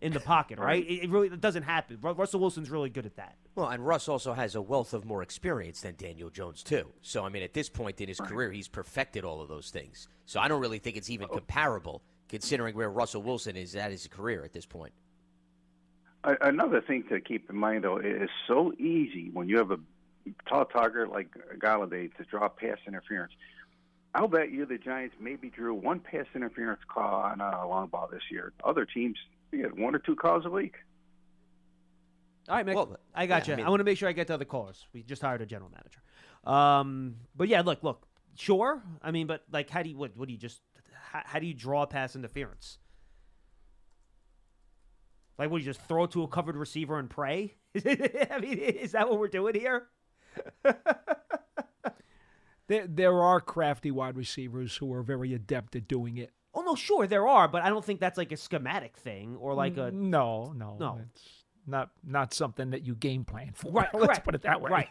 in 0.00 0.12
the 0.12 0.20
pocket? 0.20 0.58
Right? 0.58 0.84
It, 0.84 1.04
it 1.04 1.10
really 1.10 1.28
it 1.28 1.40
doesn't 1.40 1.64
happen. 1.64 1.98
Russell 2.00 2.40
Wilson's 2.40 2.70
really 2.70 2.90
good 2.90 3.06
at 3.06 3.16
that. 3.16 3.36
Well, 3.54 3.68
and 3.68 3.84
Russ 3.84 4.08
also 4.08 4.32
has 4.32 4.54
a 4.54 4.62
wealth 4.62 4.94
of 4.94 5.04
more 5.04 5.22
experience 5.22 5.80
than 5.80 5.94
Daniel 5.96 6.30
Jones 6.30 6.62
too. 6.62 6.86
So 7.02 7.24
I 7.24 7.28
mean, 7.28 7.42
at 7.42 7.54
this 7.54 7.68
point 7.68 8.00
in 8.00 8.08
his 8.08 8.20
career, 8.20 8.52
he's 8.52 8.68
perfected 8.68 9.24
all 9.24 9.40
of 9.40 9.48
those 9.48 9.70
things. 9.70 10.08
So 10.26 10.40
I 10.40 10.48
don't 10.48 10.60
really 10.60 10.78
think 10.78 10.96
it's 10.96 11.10
even 11.10 11.26
oh. 11.30 11.34
comparable, 11.34 12.02
considering 12.28 12.76
where 12.76 12.90
Russell 12.90 13.22
Wilson 13.22 13.56
is 13.56 13.74
at 13.74 13.90
his 13.90 14.06
career 14.06 14.44
at 14.44 14.52
this 14.52 14.66
point. 14.66 14.92
Another 16.22 16.82
thing 16.82 17.04
to 17.08 17.18
keep 17.18 17.48
in 17.48 17.56
mind, 17.56 17.84
though, 17.84 17.96
it 17.96 18.04
is 18.04 18.28
so 18.46 18.74
easy 18.74 19.30
when 19.32 19.48
you 19.48 19.56
have 19.56 19.70
a 19.70 19.78
tall 20.48 20.64
target 20.64 21.10
like 21.10 21.28
Golladay 21.58 22.14
to 22.16 22.24
draw 22.24 22.48
pass 22.48 22.78
interference. 22.86 23.32
I'll 24.14 24.28
bet 24.28 24.50
you 24.50 24.66
the 24.66 24.78
Giants 24.78 25.14
maybe 25.20 25.50
drew 25.50 25.74
one 25.74 26.00
pass 26.00 26.26
interference 26.34 26.80
call 26.92 27.22
on 27.22 27.40
a 27.40 27.66
long 27.68 27.88
ball 27.88 28.08
this 28.10 28.22
year. 28.30 28.52
Other 28.64 28.84
teams 28.84 29.16
they 29.50 29.58
get 29.58 29.76
one 29.76 29.94
or 29.94 29.98
two 29.98 30.16
calls 30.16 30.44
a 30.46 30.50
week. 30.50 30.74
All 32.48 32.56
right, 32.56 32.66
Mick. 32.66 32.74
Well, 32.74 32.96
I 33.14 33.26
got 33.26 33.46
yeah, 33.46 33.58
you. 33.58 33.62
I 33.62 33.66
I, 33.66 33.70
want 33.70 33.80
to 33.80 33.84
make 33.84 33.98
sure 33.98 34.08
I 34.08 34.12
get 34.12 34.26
to 34.28 34.34
other 34.34 34.44
callers. 34.44 34.86
We 34.92 35.02
just 35.02 35.22
hired 35.22 35.42
a 35.42 35.46
general 35.46 35.70
manager. 35.70 36.00
Um, 36.44 37.16
but 37.36 37.48
yeah, 37.48 37.60
look, 37.60 37.82
look. 37.82 38.06
Sure. 38.36 38.82
I 39.02 39.10
mean, 39.10 39.26
but 39.26 39.42
like, 39.52 39.70
how 39.70 39.82
do 39.82 39.90
you 39.90 39.96
what? 39.96 40.16
What 40.16 40.26
do 40.26 40.32
you 40.32 40.38
just? 40.38 40.60
How, 41.12 41.22
how 41.24 41.38
do 41.38 41.46
you 41.46 41.54
draw 41.54 41.86
pass 41.86 42.16
interference? 42.16 42.78
Like, 45.38 45.50
would 45.50 45.62
you 45.62 45.66
just 45.66 45.80
throw 45.82 46.04
it 46.04 46.10
to 46.12 46.22
a 46.22 46.28
covered 46.28 46.56
receiver 46.56 46.98
and 46.98 47.08
pray? 47.08 47.54
I 47.76 48.38
mean, 48.40 48.58
is 48.58 48.92
that 48.92 49.08
what 49.08 49.18
we're 49.18 49.28
doing 49.28 49.54
here? 49.54 49.86
there, 52.68 52.86
there 52.86 53.22
are 53.22 53.40
crafty 53.40 53.90
wide 53.90 54.16
receivers 54.16 54.76
who 54.76 54.92
are 54.92 55.02
very 55.02 55.34
adept 55.34 55.74
at 55.76 55.88
doing 55.88 56.16
it. 56.18 56.30
Oh 56.54 56.62
no, 56.62 56.74
sure 56.74 57.06
there 57.06 57.26
are, 57.28 57.46
but 57.48 57.62
I 57.62 57.68
don't 57.68 57.84
think 57.84 58.00
that's 58.00 58.18
like 58.18 58.32
a 58.32 58.36
schematic 58.36 58.96
thing 58.96 59.36
or 59.36 59.54
like 59.54 59.76
a 59.76 59.90
No, 59.90 60.52
no, 60.56 60.76
No. 60.78 61.00
It's 61.14 61.44
not 61.66 61.90
not 62.04 62.34
something 62.34 62.70
that 62.70 62.84
you 62.86 62.94
game 62.96 63.24
plan 63.24 63.52
for. 63.54 63.70
right. 63.72 63.88
Let's 63.94 64.06
correct, 64.06 64.24
put 64.24 64.34
it 64.34 64.42
that 64.42 64.60
way. 64.60 64.70
Right. 64.70 64.88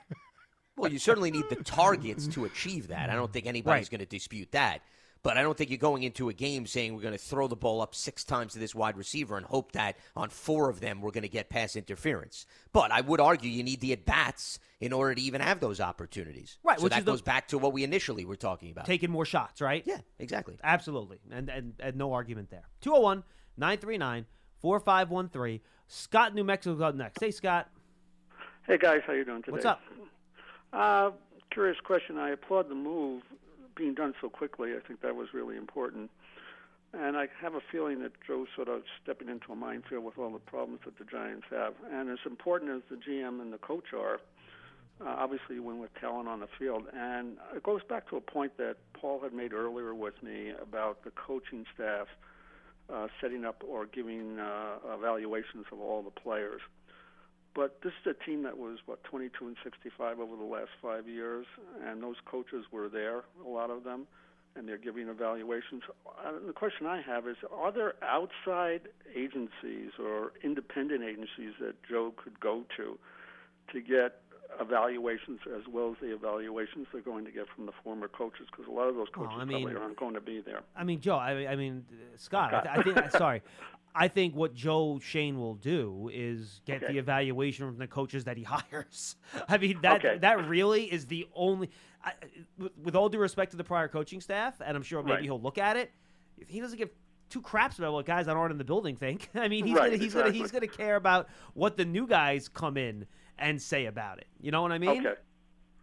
Well, 0.77 0.91
you 0.91 0.99
certainly 0.99 1.31
need 1.31 1.43
the 1.49 1.57
targets 1.57 2.27
to 2.27 2.45
achieve 2.45 2.87
that. 2.87 3.09
I 3.09 3.15
don't 3.15 3.33
think 3.33 3.47
anybody's 3.47 3.85
Right. 3.87 3.89
going 3.91 3.99
to 3.99 4.05
dispute 4.05 4.51
that. 4.53 4.81
But 5.21 5.37
I 5.37 5.41
don't 5.41 5.57
think 5.57 5.69
you're 5.69 5.77
going 5.77 6.03
into 6.03 6.29
a 6.29 6.33
game 6.33 6.65
saying 6.65 6.95
we're 6.95 7.01
going 7.01 7.13
to 7.13 7.17
throw 7.17 7.47
the 7.47 7.55
ball 7.55 7.81
up 7.81 7.93
six 7.93 8.23
times 8.23 8.53
to 8.53 8.59
this 8.59 8.73
wide 8.73 8.95
receiver 8.97 9.35
and 9.35 9.45
hope 9.45 9.73
that 9.73 9.97
on 10.15 10.29
four 10.29 10.69
of 10.69 10.79
them 10.79 11.01
we're 11.01 11.11
going 11.11 11.23
to 11.23 11.29
get 11.29 11.49
pass 11.49 11.75
interference. 11.75 12.45
But 12.71 12.91
I 12.91 13.01
would 13.01 13.19
argue 13.19 13.49
you 13.49 13.63
need 13.63 13.81
the 13.81 13.91
at 13.91 14.05
bats 14.05 14.59
in 14.79 14.93
order 14.93 15.15
to 15.15 15.21
even 15.21 15.41
have 15.41 15.59
those 15.59 15.81
opportunities. 15.81 16.57
Right, 16.63 16.77
So 16.77 16.85
which 16.85 16.91
that 16.91 16.99
is 16.99 17.05
the- 17.05 17.11
goes 17.11 17.21
back 17.21 17.49
to 17.49 17.57
what 17.57 17.73
we 17.73 17.83
initially 17.83 18.23
were 18.23 18.37
talking 18.37 18.71
about. 18.71 18.85
Taking 18.85 19.11
more 19.11 19.25
shots, 19.25 19.59
right? 19.59 19.83
yeah, 19.85 19.97
exactly. 20.19 20.57
Absolutely. 20.63 21.19
And, 21.29 21.49
and, 21.49 21.73
and 21.81 21.97
no 21.97 22.13
argument 22.13 22.49
there. 22.49 22.63
201 22.81 23.23
939 23.57 24.25
4513. 24.61 25.59
Scott, 25.87 26.33
New 26.33 26.43
Mexico, 26.45 26.81
up 26.83 26.95
next. 26.95 27.19
Hey, 27.19 27.31
Scott. 27.31 27.67
Hey 28.67 28.77
guys, 28.77 29.01
how 29.07 29.13
you 29.13 29.25
doing 29.25 29.41
today? 29.41 29.51
What's 29.53 29.65
up? 29.65 29.81
Uh, 30.71 31.11
curious 31.51 31.77
question. 31.83 32.17
I 32.19 32.29
applaud 32.29 32.69
the 32.69 32.75
move 32.75 33.23
being 33.79 33.95
done 33.95 34.13
so 34.21 34.29
quickly. 34.29 34.73
I 34.75 34.85
think 34.85 35.01
that 35.01 35.15
was 35.15 35.29
really 35.33 35.55
important. 35.55 36.11
And 36.93 37.15
I 37.15 37.27
have 37.41 37.53
a 37.53 37.61
feeling 37.71 38.01
that 38.01 38.11
Joe's 38.27 38.47
sort 38.55 38.67
of 38.67 38.81
stepping 39.01 39.29
into 39.29 39.51
a 39.51 39.55
minefield 39.55 40.03
with 40.03 40.17
all 40.17 40.31
the 40.31 40.39
problems 40.39 40.81
that 40.85 40.97
the 40.97 41.05
Giants 41.05 41.45
have. 41.49 41.73
And 41.91 42.09
as 42.09 42.17
important 42.25 42.71
as 42.71 42.81
the 42.89 42.97
GM 42.97 43.41
and 43.41 43.53
the 43.53 43.57
coach 43.57 43.93
are, 43.93 44.19
uh, 44.99 45.15
obviously 45.17 45.59
when 45.59 45.79
with 45.79 45.91
talent 45.95 46.27
on 46.27 46.41
the 46.41 46.49
field. 46.57 46.83
And 46.93 47.37
it 47.55 47.63
goes 47.63 47.81
back 47.87 48.09
to 48.09 48.17
a 48.17 48.21
point 48.21 48.57
that 48.57 48.75
Paul 48.93 49.21
had 49.21 49.33
made 49.33 49.53
earlier 49.53 49.93
with 49.95 50.21
me 50.21 50.51
about 50.61 51.03
the 51.03 51.11
coaching 51.11 51.65
staff 51.73 52.07
uh, 52.93 53.07
setting 53.21 53.45
up 53.45 53.63
or 53.65 53.85
giving 53.85 54.39
uh, 54.39 54.77
evaluations 54.93 55.65
of 55.71 55.79
all 55.79 56.01
the 56.01 56.09
players. 56.09 56.61
But 57.59 57.81
this 57.83 57.91
is 58.05 58.15
a 58.15 58.25
team 58.25 58.43
that 58.43 58.57
was 58.57 58.77
what 58.85 59.03
22 59.03 59.47
and 59.47 59.57
65 59.65 60.21
over 60.21 60.37
the 60.37 60.45
last 60.45 60.69
five 60.81 61.09
years, 61.09 61.45
and 61.85 62.01
those 62.01 62.15
coaches 62.23 62.63
were 62.71 62.87
there, 62.87 63.23
a 63.45 63.49
lot 63.49 63.69
of 63.69 63.83
them, 63.83 64.07
and 64.55 64.65
they're 64.65 64.77
giving 64.77 65.09
evaluations. 65.09 65.83
Uh, 66.07 66.31
the 66.47 66.53
question 66.53 66.87
I 66.87 67.01
have 67.01 67.27
is: 67.27 67.35
Are 67.53 67.73
there 67.73 67.95
outside 68.01 68.87
agencies 69.13 69.91
or 69.99 70.31
independent 70.41 71.03
agencies 71.03 71.51
that 71.59 71.75
Joe 71.83 72.13
could 72.15 72.39
go 72.39 72.63
to 72.77 72.97
to 73.73 73.81
get 73.81 74.21
evaluations 74.59 75.39
as 75.55 75.63
well 75.71 75.91
as 75.91 75.97
the 76.01 76.13
evaluations 76.13 76.87
they're 76.91 77.01
going 77.01 77.25
to 77.25 77.31
get 77.31 77.45
from 77.55 77.65
the 77.65 77.71
former 77.83 78.07
coaches? 78.07 78.47
Because 78.51 78.67
a 78.67 78.71
lot 78.71 78.87
of 78.89 78.95
those 78.95 79.07
coaches 79.13 79.33
I 79.39 79.45
mean- 79.45 79.63
probably 79.63 79.81
aren't 79.81 79.97
going 79.97 80.13
to 80.15 80.21
be 80.21 80.41
there. 80.41 80.61
I 80.75 80.83
mean, 80.83 80.99
Joe. 80.99 81.15
I, 81.15 81.47
I 81.47 81.55
mean, 81.55 81.85
uh, 81.91 81.95
Scott. 82.17 82.53
I, 82.53 82.81
th- 82.81 82.95
I 82.95 83.01
think. 83.01 83.11
sorry. 83.11 83.41
I 83.95 84.07
think 84.07 84.35
what 84.35 84.53
Joe 84.53 84.99
Schoen 85.01 85.39
will 85.39 85.55
do 85.55 86.11
is 86.13 86.61
get 86.65 86.83
Okay. 86.83 86.93
the 86.93 86.99
evaluation 86.99 87.65
from 87.67 87.77
the 87.77 87.87
coaches 87.87 88.23
that 88.25 88.37
he 88.37 88.43
hires. 88.47 89.15
I 89.47 89.57
mean, 89.57 89.79
that 89.81 90.03
Okay. 90.05 90.17
that 90.19 90.47
really 90.47 90.83
is 90.91 91.05
the 91.07 91.27
only. 91.33 91.69
I, 92.03 92.13
with, 92.57 92.71
with 92.81 92.95
all 92.95 93.09
due 93.09 93.17
respect 93.19 93.51
to 93.51 93.57
the 93.57 93.63
prior 93.63 93.87
coaching 93.87 94.21
staff, 94.21 94.61
and 94.65 94.77
I'm 94.77 94.83
sure 94.83 95.01
maybe 95.03 95.13
Right. 95.15 95.23
he'll 95.23 95.41
look 95.41 95.57
at 95.57 95.75
it. 95.75 95.91
He 96.47 96.59
doesn't 96.61 96.77
give 96.77 96.89
two 97.29 97.41
craps 97.41 97.77
about 97.77 97.91
what 97.93 98.05
guys 98.05 98.27
that 98.27 98.37
aren't 98.37 98.51
in 98.51 98.57
the 98.57 98.63
building 98.63 98.95
think. 98.95 99.29
I 99.35 99.47
mean, 99.47 99.65
he's 99.65 99.75
Right, 99.75 99.91
gonna 99.91 100.01
he's 100.03 100.13
gonna 100.13 100.31
he's 100.31 100.51
gonna 100.51 100.67
care 100.67 100.95
about 100.95 101.27
what 101.55 101.75
the 101.75 101.83
new 101.85 102.07
guys 102.07 102.47
come 102.47 102.77
in 102.77 103.05
and 103.39 103.61
say 103.61 103.85
about 103.85 104.19
it. 104.19 104.27
You 104.39 104.51
know 104.51 104.61
what 104.61 104.71
I 104.71 104.77
mean? 104.77 105.05
Okay. 105.05 105.19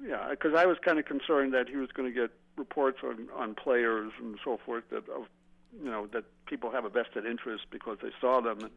Yeah, 0.04 0.28
because 0.30 0.54
I 0.54 0.66
was 0.66 0.76
kind 0.84 0.98
of 0.98 1.06
concerned 1.06 1.54
that 1.54 1.68
he 1.68 1.76
was 1.76 1.90
going 1.92 2.12
to 2.12 2.20
get 2.20 2.30
reports 2.56 2.98
on 3.02 3.28
on 3.34 3.54
players 3.54 4.12
and 4.18 4.38
so 4.44 4.58
forth 4.64 4.84
that 4.90 5.08
of 5.08 5.26
you 5.82 5.90
know 5.90 6.06
that 6.12 6.24
people 6.46 6.70
have 6.70 6.84
a 6.84 6.90
vested 6.90 7.26
interest 7.26 7.64
because 7.70 7.98
they 8.02 8.10
saw 8.20 8.40
them. 8.40 8.60
And, 8.60 8.70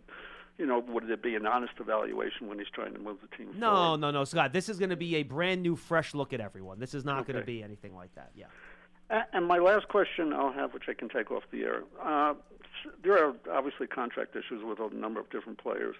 you 0.57 0.65
know, 0.65 0.83
would 0.89 1.09
it 1.09 1.23
be 1.23 1.35
an 1.35 1.45
honest 1.45 1.73
evaluation 1.79 2.47
when 2.47 2.59
he's 2.59 2.67
trying 2.67 2.91
to 2.91 2.99
move 2.99 3.17
the 3.21 3.35
team? 3.37 3.53
No, 3.57 3.73
forward? 3.73 4.01
no, 4.01 4.11
no, 4.11 4.23
Scott. 4.25 4.51
This 4.51 4.67
is 4.67 4.77
going 4.77 4.89
to 4.89 4.97
be 4.97 5.15
a 5.15 5.23
brand 5.23 5.61
new, 5.61 5.77
fresh 5.77 6.13
look 6.13 6.33
at 6.33 6.41
everyone. 6.41 6.79
This 6.79 6.93
is 6.93 7.05
not 7.05 7.25
going 7.25 7.39
to 7.39 7.45
be 7.45 7.63
anything 7.63 7.95
like 7.95 8.13
that. 8.15 8.31
Yeah. 8.35 8.47
And 9.33 9.47
my 9.47 9.57
last 9.57 9.87
question 9.87 10.33
I'll 10.33 10.51
have, 10.51 10.73
which 10.73 10.83
I 10.87 10.93
can 10.93 11.09
take 11.09 11.31
off 11.31 11.43
the 11.51 11.63
air. 11.63 11.83
Uh, 12.03 12.33
there 13.03 13.25
are 13.25 13.33
obviously 13.51 13.87
contract 13.87 14.35
issues 14.35 14.63
with 14.63 14.79
a 14.79 14.93
number 14.93 15.19
of 15.19 15.29
different 15.29 15.57
players, 15.57 15.95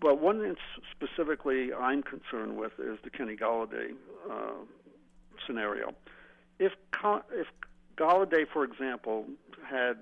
but 0.00 0.20
one 0.20 0.56
specifically 0.90 1.72
I'm 1.72 2.02
concerned 2.02 2.56
with 2.56 2.72
is 2.78 2.98
the 3.02 3.10
Kenny 3.10 3.36
Golladay 3.36 3.92
uh, 4.30 4.64
scenario. 5.46 5.94
If 6.58 6.72
if 7.32 7.46
Golladay, 7.96 8.46
for 8.52 8.64
example, 8.64 9.26
had 9.68 9.96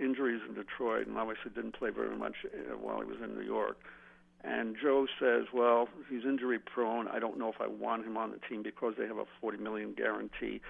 injuries 0.00 0.40
in 0.48 0.54
Detroit 0.54 1.06
and 1.06 1.16
obviously 1.16 1.50
didn't 1.54 1.78
play 1.78 1.90
very 1.90 2.16
much 2.16 2.34
uh, 2.44 2.76
while 2.76 3.00
he 3.00 3.06
was 3.06 3.18
in 3.22 3.34
New 3.34 3.44
York, 3.44 3.78
and 4.42 4.76
Joe 4.80 5.06
says, 5.20 5.46
"Well, 5.52 5.88
he's 6.10 6.24
injury 6.24 6.58
prone. 6.58 7.08
I 7.08 7.18
don't 7.18 7.38
know 7.38 7.48
if 7.48 7.60
I 7.60 7.66
want 7.66 8.04
him 8.04 8.16
on 8.16 8.30
the 8.30 8.38
team 8.48 8.62
because 8.62 8.94
they 8.98 9.06
have 9.06 9.18
a 9.18 9.26
40 9.40 9.58
million 9.58 9.92
guarantee." 9.92 10.60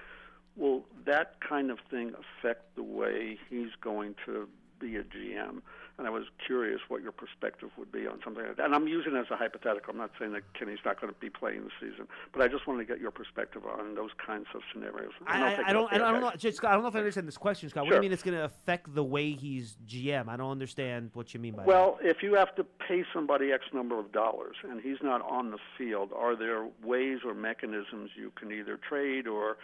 Will 0.55 0.85
that 1.05 1.39
kind 1.47 1.69
of 1.69 1.77
thing 1.91 2.13
affect 2.15 2.75
the 2.75 2.81
way 2.81 3.37
he's 3.47 3.69
going 3.79 4.15
to 4.25 4.47
be 4.79 4.95
a 4.95 5.03
GM? 5.03 5.61
And 5.97 6.05
I 6.05 6.11
was 6.11 6.25
curious 6.45 6.79
what 6.89 7.01
your 7.01 7.11
perspective 7.11 7.69
would 7.75 7.91
be 7.91 8.05
on 8.05 8.19
something 8.23 8.45
like 8.45 8.57
that. 8.57 8.65
And 8.65 8.75
I'm 8.75 8.87
using 8.87 9.15
it 9.15 9.19
as 9.19 9.31
a 9.31 9.35
hypothetical. 9.35 9.91
I'm 9.91 9.97
not 9.97 10.11
saying 10.19 10.31
that 10.33 10.43
Kenny's 10.53 10.77
not 10.85 11.01
going 11.01 11.11
to 11.11 11.19
be 11.19 11.29
playing 11.29 11.63
the 11.63 11.71
season, 11.79 12.07
but 12.31 12.43
I 12.43 12.47
just 12.47 12.67
wanted 12.67 12.85
to 12.85 12.93
get 12.93 13.01
your 13.01 13.09
perspective 13.09 13.63
on 13.65 13.95
those 13.95 14.11
kinds 14.23 14.45
of 14.53 14.61
scenarios. 14.71 15.11
And 15.27 15.43
I'll 15.43 15.53
I, 15.53 15.55
take 15.55 15.65
I 15.65 15.73
don't. 15.73 15.91
I 15.91 15.97
don't 15.97 16.21
know. 16.21 16.31
Just, 16.37 16.57
Scott, 16.57 16.69
I 16.69 16.73
don't 16.75 16.83
know 16.83 16.89
if 16.89 16.95
I 16.95 16.99
understand 16.99 17.27
this 17.27 17.37
question, 17.37 17.69
Scott. 17.69 17.85
What 17.85 17.89
do 17.89 17.95
you 17.95 18.01
mean 18.01 18.11
it's 18.11 18.21
going 18.21 18.37
to 18.37 18.45
affect 18.45 18.93
the 18.93 19.03
way 19.03 19.31
he's 19.31 19.75
GM? 19.87 20.27
I 20.27 20.37
don't 20.37 20.51
understand 20.51 21.09
what 21.13 21.33
you 21.33 21.39
mean 21.39 21.53
by 21.53 21.63
that. 21.63 21.67
Well, 21.67 21.97
if 22.01 22.21
you 22.21 22.35
have 22.35 22.53
to 22.57 22.63
pay 22.63 23.03
somebody 23.11 23.51
X 23.51 23.65
number 23.73 23.99
of 23.99 24.11
dollars 24.11 24.55
and 24.69 24.79
he's 24.79 25.01
not 25.01 25.27
on 25.27 25.49
the 25.49 25.57
field, 25.79 26.11
are 26.15 26.35
there 26.35 26.67
ways 26.83 27.19
or 27.25 27.33
mechanisms 27.33 28.11
you 28.15 28.31
can 28.35 28.51
either 28.51 28.77
trade 28.77 29.27
or 29.27 29.57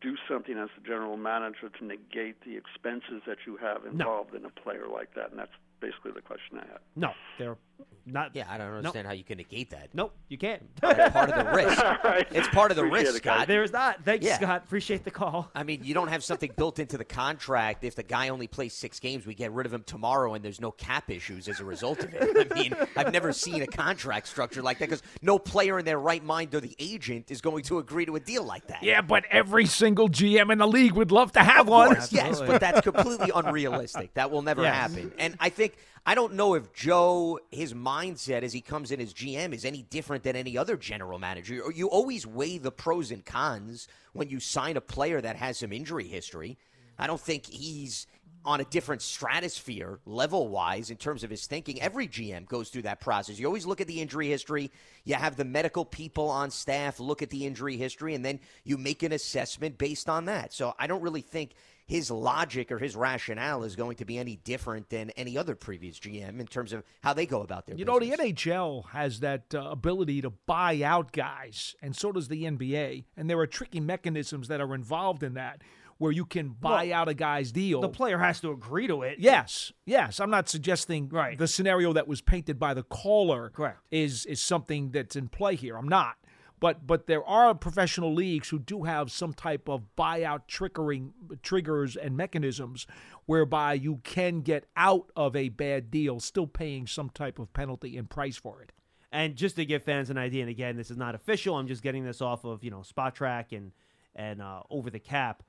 do 0.00 0.16
something 0.28 0.58
as 0.58 0.68
the 0.76 0.86
general 0.86 1.16
manager 1.16 1.68
to 1.78 1.84
negate 1.84 2.36
the 2.44 2.56
expenses 2.56 3.22
that 3.26 3.38
you 3.46 3.56
have 3.56 3.84
involved 3.84 4.34
in 4.34 4.44
a 4.44 4.50
player 4.50 4.86
like 4.92 5.14
that? 5.14 5.30
And 5.30 5.38
that's 5.40 5.52
basically 5.82 6.12
the 6.14 6.22
question 6.22 6.58
I 6.58 6.66
had. 6.66 6.78
No, 6.96 7.10
they're 7.38 7.56
not. 8.04 8.34
Yeah, 8.34 8.46
I 8.50 8.58
don't 8.58 8.72
understand 8.74 9.06
how 9.06 9.12
you 9.12 9.22
can 9.22 9.38
negate 9.38 9.70
that. 9.70 9.90
Nope, 9.94 10.12
you 10.28 10.36
can't. 10.36 10.62
It's 10.82 11.12
part 11.12 11.30
of 11.30 11.44
the 11.46 11.52
risk. 11.54 12.32
It's 12.32 12.48
part 12.48 12.70
of 12.72 12.76
the 12.76 12.84
Appreciate 12.84 13.06
risk, 13.12 13.16
it. 13.18 13.28
Scott. 13.28 13.46
There's 13.46 13.72
not. 13.72 14.04
Thanks, 14.04 14.26
Yeah. 14.26 14.36
Scott. 14.38 14.64
Appreciate 14.66 15.04
the 15.04 15.12
call. 15.12 15.48
I 15.54 15.62
mean, 15.62 15.84
you 15.84 15.94
don't 15.94 16.08
have 16.08 16.24
something 16.24 16.50
built 16.56 16.80
into 16.80 16.98
the 16.98 17.04
contract. 17.04 17.84
If 17.84 17.94
the 17.94 18.02
guy 18.02 18.30
only 18.30 18.48
plays 18.48 18.72
six 18.74 18.98
games, 18.98 19.24
we 19.24 19.34
get 19.36 19.52
rid 19.52 19.66
of 19.66 19.72
him 19.72 19.84
tomorrow, 19.84 20.34
and 20.34 20.44
there's 20.44 20.60
no 20.60 20.72
cap 20.72 21.10
issues 21.10 21.46
as 21.46 21.60
a 21.60 21.64
result 21.64 22.00
of 22.02 22.12
it. 22.12 22.48
I 22.50 22.54
mean, 22.54 22.74
I've 22.96 23.12
never 23.12 23.32
seen 23.32 23.62
a 23.62 23.68
contract 23.68 24.26
structure 24.26 24.62
like 24.62 24.80
that 24.80 24.86
because 24.88 25.02
no 25.22 25.38
player 25.38 25.78
in 25.78 25.84
their 25.84 26.00
right 26.00 26.24
mind 26.24 26.52
or 26.56 26.60
the 26.60 26.74
agent 26.80 27.30
is 27.30 27.40
going 27.40 27.62
to 27.64 27.78
agree 27.78 28.04
to 28.06 28.16
a 28.16 28.20
deal 28.20 28.42
like 28.42 28.66
that. 28.66 28.82
Yeah, 28.82 29.00
but 29.02 29.24
every 29.30 29.66
single 29.66 30.08
GM 30.08 30.50
in 30.50 30.58
the 30.58 30.66
league 30.66 30.94
would 30.94 31.12
love 31.12 31.30
to 31.32 31.40
have 31.40 31.60
Of 31.60 31.68
one. 31.68 31.94
course, 31.94 32.12
yes, 32.12 32.40
but 32.40 32.60
that's 32.60 32.80
completely 32.80 33.30
unrealistic. 33.32 34.12
That 34.14 34.32
will 34.32 34.42
never 34.42 34.62
Yes. 34.62 34.74
happen. 34.74 35.12
And 35.18 35.36
I 35.38 35.48
think 35.50 35.76
I 36.04 36.16
don't 36.16 36.34
know 36.34 36.54
if 36.54 36.72
Joe 36.72 37.38
his 37.52 37.74
mindset 37.74 38.42
as 38.42 38.52
he 38.52 38.60
comes 38.60 38.90
in 38.90 39.00
as 39.00 39.14
GM 39.14 39.52
is 39.52 39.64
any 39.64 39.82
different 39.82 40.24
than 40.24 40.34
any 40.34 40.58
other 40.58 40.76
general 40.76 41.18
manager. 41.18 41.70
You- 41.72 41.88
always 41.88 42.26
weigh 42.26 42.58
the 42.58 42.72
pros 42.72 43.12
and 43.12 43.24
cons 43.24 43.86
when 44.12 44.28
you 44.28 44.40
sign 44.40 44.76
a 44.76 44.80
player 44.80 45.20
that 45.20 45.36
has 45.36 45.58
some 45.58 45.72
injury 45.72 46.08
history. 46.08 46.58
I 46.98 47.06
don't 47.06 47.20
think 47.20 47.46
he's 47.46 48.06
on 48.44 48.60
a 48.60 48.64
different 48.64 49.02
stratosphere 49.02 50.00
level 50.04 50.48
wise 50.48 50.90
in 50.90 50.96
terms 50.96 51.22
of 51.22 51.30
his 51.30 51.46
thinking. 51.46 51.80
Every 51.80 52.08
GM 52.08 52.46
goes 52.46 52.70
through 52.70 52.82
that 52.82 53.00
process. 53.00 53.38
You 53.38 53.46
always 53.46 53.66
look 53.66 53.80
at 53.80 53.86
the 53.86 54.00
injury 54.00 54.28
history. 54.28 54.72
You 55.04 55.14
have 55.14 55.36
the 55.36 55.44
medical 55.44 55.84
people 55.84 56.28
on 56.28 56.50
staff 56.50 56.98
look 56.98 57.22
at 57.22 57.30
the 57.30 57.46
injury 57.46 57.76
history, 57.76 58.14
and 58.14 58.24
then 58.24 58.40
you 58.64 58.76
make 58.76 59.04
an 59.04 59.12
assessment 59.12 59.78
based 59.78 60.08
on 60.08 60.24
that. 60.24 60.52
So 60.52 60.74
I 60.78 60.88
don't 60.88 61.02
really 61.02 61.20
think 61.20 61.52
his 61.92 62.10
logic 62.10 62.72
or 62.72 62.78
his 62.78 62.96
rationale 62.96 63.64
is 63.64 63.76
going 63.76 63.96
to 63.96 64.04
be 64.06 64.16
any 64.16 64.36
different 64.36 64.88
than 64.88 65.10
any 65.10 65.36
other 65.36 65.54
previous 65.54 65.98
GM 66.00 66.40
in 66.40 66.46
terms 66.46 66.72
of 66.72 66.82
how 67.02 67.12
they 67.12 67.26
go 67.26 67.42
about 67.42 67.66
their 67.66 67.76
You 67.76 67.84
know, 67.84 67.98
the. 67.98 68.10
NHL 68.12 68.88
has 68.90 69.20
that 69.20 69.54
uh, 69.54 69.60
ability 69.70 70.22
to 70.22 70.30
buy 70.30 70.80
out 70.82 71.12
guys, 71.12 71.74
and 71.82 71.94
so 71.94 72.10
does 72.10 72.28
the 72.28 72.44
NBA. 72.44 73.04
And 73.16 73.28
there 73.28 73.38
are 73.38 73.46
tricky 73.46 73.78
mechanisms 73.78 74.48
that 74.48 74.60
are 74.60 74.74
involved 74.74 75.22
in 75.22 75.34
that 75.34 75.60
where 75.98 76.10
you 76.12 76.24
can 76.24 76.48
buy 76.48 76.86
Well, 76.86 76.94
out 76.94 77.08
a 77.08 77.14
guy's 77.14 77.52
deal. 77.52 77.80
The 77.82 77.88
player 77.88 78.18
has 78.18 78.40
to 78.40 78.50
agree 78.50 78.86
to 78.86 79.02
it. 79.02 79.18
Yes, 79.20 79.70
yes. 79.84 80.18
I'm 80.18 80.30
not 80.30 80.48
suggesting 80.48 81.08
Right. 81.10 81.36
the 81.38 81.46
scenario 81.46 81.92
that 81.92 82.08
was 82.08 82.20
painted 82.22 82.58
by 82.58 82.72
the 82.74 82.82
caller 82.82 83.50
Correct. 83.50 83.78
is 83.90 84.24
is 84.26 84.42
something 84.42 84.90
that's 84.92 85.14
in 85.14 85.28
play 85.28 85.54
here. 85.56 85.76
I'm 85.76 85.88
not. 85.88 86.16
But 86.62 86.86
but 86.86 87.08
there 87.08 87.24
are 87.24 87.56
professional 87.56 88.14
leagues 88.14 88.50
who 88.50 88.60
do 88.60 88.84
have 88.84 89.10
some 89.10 89.34
type 89.34 89.68
of 89.68 89.82
buyout 89.98 90.42
triggering 90.48 91.10
triggers 91.42 91.96
and 91.96 92.16
mechanisms 92.16 92.86
whereby 93.26 93.72
you 93.72 93.98
can 94.04 94.42
get 94.42 94.66
out 94.76 95.10
of 95.16 95.34
a 95.34 95.48
bad 95.48 95.90
deal 95.90 96.20
still 96.20 96.46
paying 96.46 96.86
some 96.86 97.10
type 97.10 97.40
of 97.40 97.52
penalty 97.52 97.96
and 97.96 98.08
price 98.08 98.36
for 98.36 98.62
it. 98.62 98.70
And 99.10 99.34
just 99.34 99.56
to 99.56 99.64
give 99.64 99.82
fans 99.82 100.08
an 100.08 100.18
idea, 100.18 100.42
and 100.42 100.50
again, 100.50 100.76
this 100.76 100.88
is 100.88 100.96
not 100.96 101.16
official. 101.16 101.56
I'm 101.56 101.66
just 101.66 101.82
getting 101.82 102.04
this 102.04 102.22
off 102.22 102.44
of 102.44 102.62
you 102.62 102.70
know 102.70 102.84
Spotrac 102.84 103.46
and 103.50 103.72
and 104.14 104.40
uh, 104.40 104.62
over 104.70 104.88
the 104.88 105.00
cap. 105.00 105.42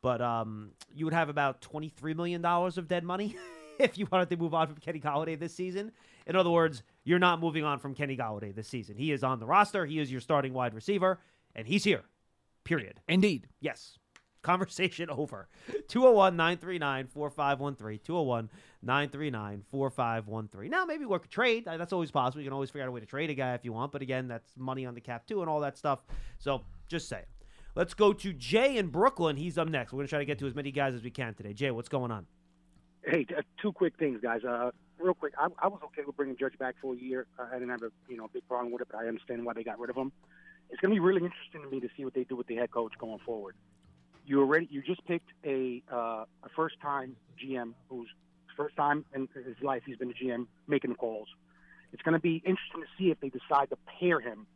But 0.00 0.22
um, 0.22 0.70
you 0.94 1.04
would 1.04 1.12
have 1.12 1.28
about 1.28 1.60
twenty 1.60 1.90
three 1.90 2.14
million 2.14 2.40
dollars 2.40 2.78
of 2.78 2.88
dead 2.88 3.04
money 3.04 3.36
if 3.78 3.98
you 3.98 4.06
wanted 4.10 4.30
to 4.30 4.36
move 4.36 4.54
on 4.54 4.66
from 4.66 4.76
Kenny 4.76 5.00
Golladay 5.00 5.38
this 5.38 5.54
season. 5.54 5.92
In 6.26 6.36
other 6.36 6.50
words, 6.50 6.82
you're 7.04 7.18
not 7.18 7.40
moving 7.40 7.64
on 7.64 7.78
from 7.78 7.94
Kenny 7.94 8.16
Golladay 8.16 8.54
this 8.54 8.68
season. 8.68 8.96
He 8.96 9.12
is 9.12 9.22
on 9.22 9.40
the 9.40 9.46
roster. 9.46 9.84
He 9.86 9.98
is 9.98 10.10
your 10.10 10.20
starting 10.20 10.52
wide 10.52 10.74
receiver, 10.74 11.20
and 11.54 11.66
he's 11.66 11.84
here. 11.84 12.02
Period. 12.64 13.00
Indeed. 13.08 13.48
Yes. 13.60 13.98
Conversation 14.42 15.10
over. 15.10 15.48
201 15.88 16.36
939 16.36 17.06
4513. 17.08 18.00
201 18.04 18.50
939 18.82 19.62
4513. 19.70 20.70
Now, 20.70 20.84
maybe 20.84 21.04
work 21.04 21.26
a 21.26 21.28
trade. 21.28 21.64
That's 21.66 21.92
always 21.92 22.10
possible. 22.10 22.42
You 22.42 22.46
can 22.46 22.54
always 22.54 22.70
figure 22.70 22.82
out 22.82 22.88
a 22.88 22.92
way 22.92 23.00
to 23.00 23.06
trade 23.06 23.30
a 23.30 23.34
guy 23.34 23.54
if 23.54 23.64
you 23.64 23.72
want. 23.72 23.92
But 23.92 24.02
again, 24.02 24.28
that's 24.28 24.50
money 24.56 24.86
on 24.86 24.94
the 24.94 25.00
cap, 25.00 25.26
too, 25.26 25.40
and 25.40 25.50
all 25.50 25.60
that 25.60 25.76
stuff. 25.76 26.00
So 26.38 26.62
just 26.88 27.08
say. 27.08 27.24
Let's 27.74 27.92
go 27.92 28.12
to 28.12 28.32
Jay 28.32 28.76
in 28.76 28.88
Brooklyn. 28.88 29.36
He's 29.36 29.58
up 29.58 29.68
next. 29.68 29.92
We're 29.92 29.98
going 29.98 30.06
to 30.06 30.10
try 30.10 30.18
to 30.20 30.24
get 30.24 30.38
to 30.38 30.46
as 30.46 30.54
many 30.54 30.70
guys 30.70 30.94
as 30.94 31.02
we 31.02 31.10
can 31.10 31.34
today. 31.34 31.52
Jay, 31.52 31.70
what's 31.70 31.88
going 31.88 32.12
on? 32.12 32.26
Hey, 33.06 33.24
t- 33.24 33.34
two 33.60 33.72
quick 33.72 33.94
things, 33.98 34.20
guys. 34.22 34.44
Uh, 34.44 34.70
real 34.98 35.14
quick, 35.14 35.34
I, 35.38 35.48
I 35.58 35.68
was 35.68 35.80
okay 35.84 36.02
with 36.06 36.16
bringing 36.16 36.36
Judge 36.36 36.58
back 36.58 36.76
for 36.80 36.94
a 36.94 36.96
year. 36.96 37.26
Uh, 37.38 37.46
I 37.50 37.54
didn't 37.54 37.70
have 37.70 37.82
a 37.82 37.90
you 38.08 38.16
know 38.16 38.28
big 38.32 38.46
problem 38.48 38.72
with 38.72 38.82
it, 38.82 38.88
but 38.90 38.98
I 38.98 39.06
understand 39.06 39.44
why 39.44 39.52
they 39.52 39.62
got 39.62 39.78
rid 39.78 39.90
of 39.90 39.96
him. 39.96 40.12
it's 40.70 40.80
going 40.80 40.90
to 40.90 40.94
be 40.94 41.00
really 41.00 41.22
interesting 41.22 41.62
to 41.62 41.68
me 41.68 41.80
to 41.80 41.88
see 41.96 42.04
what 42.04 42.14
they 42.14 42.24
do 42.24 42.36
with 42.36 42.46
the 42.46 42.56
head 42.56 42.70
coach 42.70 42.92
going 42.98 43.18
forward. 43.24 43.56
You 44.26 44.40
already 44.40 44.68
you 44.70 44.82
just 44.82 45.04
picked 45.06 45.30
a 45.44 45.82
uh, 45.92 46.24
a 46.42 46.48
first 46.56 46.76
time 46.80 47.16
GM 47.42 47.74
who's 47.88 48.08
first 48.56 48.76
time 48.76 49.04
in 49.14 49.28
his 49.34 49.56
life 49.62 49.82
he's 49.84 49.96
been 49.96 50.10
a 50.10 50.14
GM 50.14 50.46
making 50.66 50.90
the 50.90 50.96
calls. 50.96 51.28
It's 51.92 52.02
going 52.02 52.14
to 52.14 52.20
be 52.20 52.36
interesting 52.36 52.80
to 52.80 52.88
see 52.98 53.10
if 53.10 53.20
they 53.20 53.28
decide 53.28 53.70
to 53.70 53.76
pair 54.00 54.20
him 54.20 54.46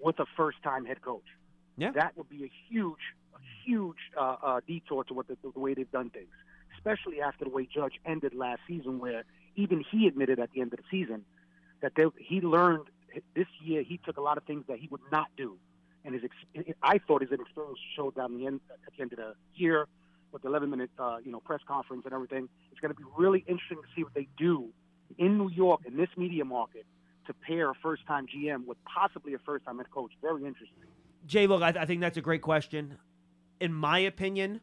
with 0.00 0.18
a 0.20 0.26
first 0.36 0.62
time 0.62 0.84
head 0.84 1.02
coach. 1.02 1.24
Yeah. 1.76 1.92
That 1.92 2.16
would 2.16 2.28
be 2.28 2.44
a 2.44 2.50
huge, 2.68 3.14
a 3.34 3.38
huge 3.64 3.98
uh, 4.18 4.36
uh, 4.42 4.60
detour 4.66 5.04
to 5.04 5.14
what 5.14 5.28
the, 5.28 5.36
the 5.42 5.58
way 5.58 5.74
they've 5.74 5.90
done 5.90 6.10
things, 6.10 6.32
especially 6.78 7.20
after 7.20 7.44
the 7.44 7.50
way 7.50 7.68
Judge 7.72 8.00
ended 8.06 8.34
last 8.34 8.60
season, 8.66 8.98
where 8.98 9.24
even 9.56 9.84
he 9.90 10.06
admitted 10.06 10.38
at 10.38 10.50
the 10.52 10.60
end 10.60 10.72
of 10.72 10.78
the 10.78 10.84
season 10.90 11.24
that 11.82 11.92
he 12.16 12.40
learned 12.40 12.86
this 13.34 13.46
year 13.62 13.82
he 13.82 13.98
took 14.04 14.16
a 14.16 14.20
lot 14.20 14.36
of 14.36 14.44
things 14.44 14.64
that 14.68 14.78
he 14.78 14.88
would 14.88 15.00
not 15.10 15.26
do, 15.36 15.56
and 16.04 16.14
his 16.14 16.22
I 16.82 16.98
thought 16.98 17.22
his 17.22 17.32
experience 17.32 17.78
showed 17.96 18.14
down 18.14 18.36
the 18.38 18.46
end 18.46 18.60
at 18.86 18.92
the 18.96 19.02
end 19.02 19.12
of 19.12 19.18
the 19.18 19.34
year 19.54 19.86
with 20.32 20.42
the 20.42 20.48
11 20.48 20.70
minute 20.70 20.90
uh, 20.98 21.16
you 21.24 21.32
know 21.32 21.40
press 21.40 21.60
conference 21.66 22.02
and 22.04 22.14
everything. 22.14 22.48
It's 22.70 22.80
going 22.80 22.94
to 22.94 22.98
be 22.98 23.06
really 23.16 23.44
interesting 23.48 23.78
to 23.78 23.88
see 23.96 24.04
what 24.04 24.14
they 24.14 24.28
do 24.36 24.68
in 25.16 25.38
New 25.38 25.50
York 25.50 25.80
in 25.86 25.96
this 25.96 26.10
media 26.16 26.44
market 26.44 26.86
to 27.26 27.34
pair 27.34 27.70
a 27.70 27.74
first 27.82 28.06
time 28.06 28.26
GM 28.26 28.66
with 28.66 28.78
possibly 28.84 29.34
a 29.34 29.38
first 29.38 29.64
time 29.64 29.78
head 29.78 29.90
coach. 29.90 30.12
Very 30.22 30.44
interesting. 30.44 30.84
Jay, 31.26 31.46
look, 31.46 31.62
I, 31.62 31.68
I 31.68 31.86
think 31.86 32.00
that's 32.00 32.16
a 32.16 32.22
great 32.22 32.42
question. 32.42 32.96
In 33.60 33.72
my 33.72 33.98
opinion, 33.98 34.60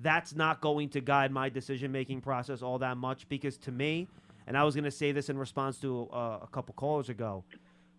that's 0.00 0.34
not 0.34 0.60
going 0.60 0.88
to 0.90 1.00
guide 1.00 1.30
my 1.30 1.48
decision 1.48 1.92
making 1.92 2.20
process 2.20 2.62
all 2.62 2.78
that 2.78 2.96
much 2.96 3.28
because 3.28 3.56
to 3.58 3.72
me, 3.72 4.08
and 4.46 4.56
I 4.56 4.64
was 4.64 4.74
going 4.74 4.84
to 4.84 4.90
say 4.90 5.12
this 5.12 5.28
in 5.28 5.38
response 5.38 5.78
to 5.80 6.08
uh, 6.12 6.38
a 6.42 6.48
couple 6.50 6.74
callers 6.74 7.08
ago, 7.08 7.44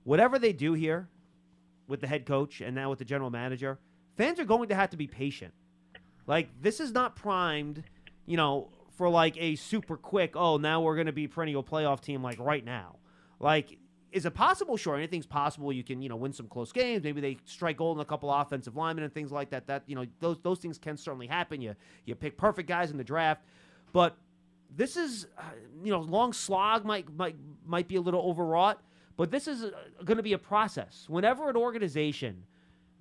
whatever 0.03 0.39
they 0.39 0.53
do 0.53 0.73
here 0.73 1.07
with 1.87 2.01
the 2.01 2.07
head 2.07 2.25
coach 2.25 2.61
and 2.61 2.75
now 2.75 2.89
with 2.89 2.99
the 2.99 3.05
general 3.05 3.29
manager, 3.29 3.79
fans 4.17 4.39
are 4.39 4.45
going 4.45 4.69
to 4.69 4.75
have 4.75 4.89
to 4.91 4.97
be 4.97 5.07
patient. 5.07 5.53
Like 6.27 6.49
this 6.61 6.79
is 6.79 6.91
not 6.91 7.15
primed, 7.15 7.83
you 8.25 8.37
know, 8.37 8.69
for 8.97 9.09
like 9.09 9.35
a 9.37 9.55
super 9.55 9.97
quick. 9.97 10.35
Oh, 10.35 10.57
now 10.57 10.81
we're 10.81 10.95
going 10.95 11.07
to 11.07 11.13
be 11.13 11.27
perennial 11.27 11.63
playoff 11.63 12.01
team 12.01 12.21
like 12.21 12.37
right 12.39 12.63
now. 12.63 12.97
Like, 13.39 13.77
is 14.11 14.25
it 14.25 14.33
possible? 14.33 14.77
Sure, 14.77 14.95
anything's 14.95 15.25
possible. 15.25 15.71
You 15.71 15.83
can 15.83 16.01
you 16.01 16.09
know 16.09 16.15
win 16.15 16.33
some 16.33 16.47
close 16.47 16.71
games. 16.71 17.03
Maybe 17.03 17.21
they 17.21 17.37
strike 17.45 17.77
gold 17.77 17.97
in 17.97 18.01
a 18.01 18.05
couple 18.05 18.31
offensive 18.31 18.75
linemen 18.75 19.03
and 19.03 19.13
things 19.13 19.31
like 19.31 19.49
that. 19.51 19.67
That 19.67 19.83
you 19.85 19.95
know 19.95 20.05
those 20.19 20.39
those 20.41 20.59
things 20.59 20.77
can 20.77 20.97
certainly 20.97 21.27
happen. 21.27 21.61
You 21.61 21.75
you 22.05 22.15
pick 22.15 22.37
perfect 22.37 22.67
guys 22.67 22.91
in 22.91 22.97
the 22.97 23.03
draft, 23.03 23.43
but 23.93 24.17
this 24.75 24.97
is 24.97 25.27
uh, 25.37 25.41
you 25.83 25.91
know 25.91 25.99
long 25.99 26.33
slog 26.33 26.85
might 26.85 27.11
might 27.15 27.35
might 27.65 27.87
be 27.87 27.95
a 27.95 28.01
little 28.01 28.21
overwrought. 28.21 28.81
But 29.17 29.31
this 29.31 29.47
is 29.47 29.65
uh, 29.65 29.71
going 30.05 30.17
to 30.17 30.23
be 30.23 30.33
a 30.33 30.37
process. 30.37 31.05
Whenever 31.09 31.49
an 31.49 31.57
organization 31.57 32.45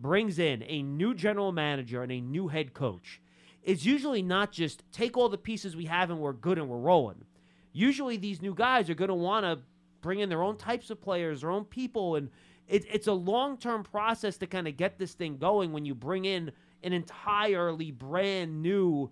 brings 0.01 0.39
in 0.39 0.65
a 0.67 0.83
new 0.83 1.15
general 1.15 1.53
manager 1.53 2.03
and 2.03 2.11
a 2.11 2.21
new 2.21 2.49
head 2.49 2.75
coach, 2.75 3.21
it's 3.63 3.85
usually 3.85 4.23
not 4.23 4.51
just 4.51 4.83
take 4.93 5.17
all 5.17 5.29
the 5.29 5.39
pieces 5.39 5.77
we 5.77 5.85
have 5.85 6.11
and 6.11 6.19
we're 6.19 6.33
good 6.33 6.59
and 6.59 6.69
we're 6.69 6.79
rolling. 6.79 7.25
Usually, 7.73 8.17
these 8.17 8.43
new 8.43 8.55
guys 8.55 8.91
are 8.91 8.95
going 8.95 9.09
to 9.09 9.15
want 9.15 9.45
to 9.45 9.61
bring 10.01 10.21
in 10.21 10.29
their 10.29 10.43
own 10.43 10.57
types 10.57 10.91
of 10.91 11.01
players, 11.01 11.41
their 11.41 11.51
own 11.51 11.65
people, 11.65 12.17
and 12.17 12.31
it, 12.69 12.85
it's 12.91 13.07
a 13.07 13.13
long 13.13 13.57
term 13.57 13.83
process 13.83 14.37
to 14.39 14.47
kind 14.47 14.69
of 14.69 14.77
get 14.77 14.99
this 14.99 15.15
thing 15.15 15.39
going 15.39 15.73
when 15.73 15.85
you 15.85 15.95
bring 15.95 16.25
in 16.25 16.53
an 16.83 16.93
entirely 16.93 17.91
brand 17.91 18.63
new 18.63 19.11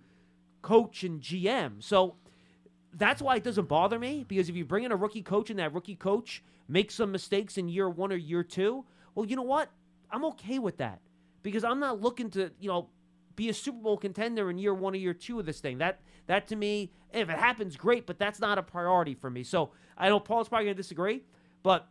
coach 0.63 1.05
and 1.05 1.21
GM. 1.21 1.83
So 1.83 2.17
that's 2.93 3.21
why 3.21 3.37
it 3.37 3.45
doesn't 3.45 3.69
bother 3.69 3.99
me 3.99 4.25
because 4.27 4.49
if 4.49 4.57
you 4.57 4.65
bring 4.65 4.85
in 4.85 4.93
a 4.93 4.97
rookie 4.97 5.23
coach 5.23 5.51
and 5.51 5.59
that 5.59 5.75
rookie 5.75 5.97
coach 5.97 6.43
makes 6.69 6.95
some 6.95 7.13
mistakes 7.13 7.59
in 7.59 7.69
year 7.69 7.89
one 7.89 8.13
or 8.13 8.17
year 8.17 8.43
two, 8.43 8.85
well, 9.15 9.27
you 9.27 9.37
know 9.37 9.43
what? 9.43 9.71
I'm 10.11 10.25
okay 10.27 10.59
with 10.59 10.79
that 10.79 11.01
because 11.43 11.65
I'm 11.65 11.81
not 11.81 12.01
looking 12.01 12.31
to, 12.31 12.51
you 12.61 12.69
know, 12.69 12.89
be 13.35 13.49
a 13.49 13.55
Super 13.55 13.79
Bowl 13.79 13.97
contender 13.97 14.51
in 14.51 14.59
year 14.59 14.75
one 14.75 14.95
or 14.95 14.97
year 14.97 15.15
two 15.15 15.39
of 15.39 15.47
this 15.47 15.61
thing. 15.61 15.79
That 15.79 16.01
that 16.27 16.49
to 16.49 16.57
me, 16.57 16.91
if 17.13 17.29
it 17.29 17.39
happens, 17.39 17.77
great, 17.77 18.07
but 18.07 18.19
that's 18.19 18.41
not 18.41 18.59
a 18.59 18.63
priority 18.63 19.15
for 19.15 19.31
me. 19.31 19.43
So 19.43 19.71
I 19.97 20.09
know 20.09 20.21
Paul's 20.21 20.49
probably 20.49 20.67
gonna 20.67 20.75
disagree, 20.75 21.23
but 21.63 21.89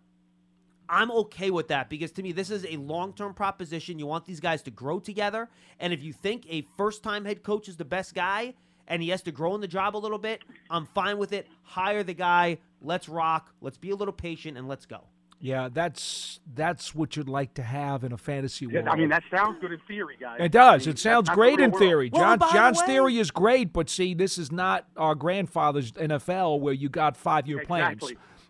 I'm 0.88 1.12
okay 1.12 1.50
with 1.50 1.70
that 1.70 1.90
because 1.90 2.12
to 2.14 2.24
me, 2.24 2.32
this 2.32 2.52
is 2.52 2.66
a 2.66 2.78
long 2.78 3.14
term 3.14 3.34
proposition. 3.34 4.00
You 4.00 4.06
want 4.06 4.26
these 4.26 4.40
guys 4.40 4.62
to 4.64 4.72
grow 4.72 5.00
together. 5.00 5.50
And 5.80 5.94
if 5.94 6.04
you 6.04 6.14
think 6.14 6.46
a 6.50 6.68
first 6.78 7.04
time 7.04 7.26
head 7.26 7.44
coach 7.44 7.68
is 7.68 7.78
the 7.78 7.86
best 7.86 8.14
guy 8.14 8.54
and 8.88 9.02
he 9.02 9.10
has 9.10 9.24
to 9.24 9.32
grow 9.32 9.56
in 9.56 9.62
the 9.62 9.68
job 9.68 9.96
a 9.96 9.98
little 9.98 10.20
bit, 10.20 10.44
I'm 10.70 10.86
fine 10.86 11.18
with 11.18 11.34
it. 11.34 11.48
Hire 11.64 12.04
the 12.04 12.14
guy. 12.14 12.60
Let's 12.82 13.10
rock. 13.10 13.52
Let's 13.62 13.78
be 13.78 13.90
a 13.90 13.96
little 13.96 14.14
patient 14.14 14.58
and 14.58 14.68
let's 14.68 14.86
go. 14.86 15.02
Yeah, 15.46 15.70
that's 15.72 16.40
that's 16.56 16.96
what 16.96 17.16
you'd 17.16 17.30
like 17.30 17.54
to 17.54 17.62
have 17.62 18.04
in 18.04 18.12
a 18.14 18.18
fantasy 18.18 18.66
world. 18.66 18.86
Yeah, 18.86 18.92
I 18.92 18.96
mean, 18.96 19.10
that 19.10 19.22
sounds 19.30 19.60
good 19.62 19.72
in 19.72 19.80
theory, 19.88 20.18
guys. 20.20 20.38
It 20.40 20.52
does. 20.52 20.82
I 20.82 20.86
mean, 20.88 20.94
It 20.96 20.98
sounds 21.00 21.30
great 21.30 21.60
in 21.60 21.72
theory. 21.72 22.10
world. 22.12 22.24
John 22.24 22.38
by 22.40 22.48
the 22.48 22.54
John's 22.54 22.80
way- 22.80 22.86
theory 22.88 23.18
is 23.20 23.30
great, 23.30 23.72
but 23.72 23.88
see, 23.88 24.16
this 24.16 24.40
is 24.40 24.52
not 24.52 24.88
our 24.98 25.14
grandfather's 25.14 25.92
NFL 25.92 26.60
where 26.62 26.74
you 26.74 26.90
got 26.90 27.16
five 27.16 27.46
year 27.46 27.64
plans. 27.64 28.02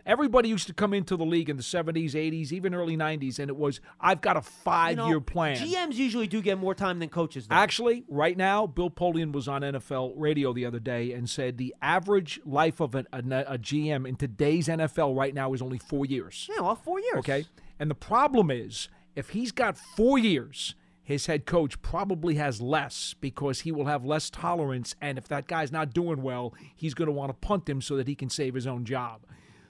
Everybody 0.05 0.49
used 0.49 0.67
to 0.67 0.73
come 0.73 0.93
into 0.93 1.17
the 1.17 1.25
league 1.25 1.49
in 1.49 1.57
the 1.57 1.63
70s, 1.63 2.11
80s, 2.11 2.51
even 2.51 2.75
early 2.75 2.95
90s, 2.95 3.39
and 3.39 3.49
it 3.49 3.55
was, 3.55 3.81
I've 3.99 4.21
got 4.21 4.37
a 4.37 4.39
You 4.39 4.43
five 4.43 4.97
know, 4.97 5.07
year 5.07 5.19
plan. 5.19 5.55
GMs 5.57 5.95
usually 5.95 6.27
do 6.27 6.41
get 6.43 6.59
more 6.59 6.75
time 6.75 6.99
than 6.99 7.09
coaches. 7.09 7.47
Though. 7.47 7.55
Actually, 7.55 8.03
right 8.07 8.37
now, 8.37 8.67
Bill 8.67 8.91
Polian 8.91 9.31
was 9.31 9.47
on 9.47 9.61
NFL 9.61 10.13
radio 10.15 10.53
the 10.53 10.65
other 10.65 10.79
day 10.79 11.11
and 11.13 11.27
said 11.27 11.57
the 11.57 11.73
average 11.81 12.39
life 12.45 12.79
of 12.79 12.93
an, 12.93 13.07
a, 13.11 13.19
a 13.47 13.57
GM 13.57 14.07
in 14.07 14.15
today's 14.15 14.67
NFL 14.67 15.17
right 15.17 15.33
now 15.33 15.53
is 15.53 15.61
only 15.61 15.79
four 15.79 16.05
years. 16.05 16.47
yeah, 16.53 16.61
well, 16.61 16.75
four 16.75 16.99
years. 16.99 17.17
Okay. 17.17 17.45
And 17.79 17.89
the 17.89 17.95
problem 17.95 18.51
is, 18.51 18.89
if 19.15 19.29
he's 19.29 19.51
got 19.51 19.75
four 19.77 20.19
years, 20.19 20.75
his 21.01 21.25
head 21.25 21.45
coach 21.45 21.81
probably 21.81 22.35
has 22.35 22.61
less 22.61 23.15
because 23.21 23.61
he 23.61 23.71
will 23.71 23.85
have 23.85 24.05
less 24.05 24.29
tolerance. 24.29 24.95
And 25.01 25.17
if 25.17 25.27
that 25.29 25.47
guy's 25.47 25.71
not 25.71 25.93
doing 25.93 26.21
well, 26.21 26.53
he's 26.75 26.93
going 26.93 27.07
to 27.07 27.11
want 27.11 27.29
to 27.29 27.47
punt 27.47 27.67
him 27.67 27.81
so 27.81 27.95
that 27.97 28.07
he 28.07 28.15
can 28.15 28.29
save 28.29 28.53
his 28.53 28.67
own 28.67 28.85
job. 28.85 29.21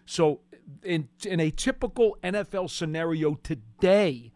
So, 0.05 0.41
in, 0.83 1.09
in 1.25 1.39
a 1.39 1.51
typical 1.51 2.17
NFL 2.23 2.69
scenario 2.69 3.35
today, 3.35 4.31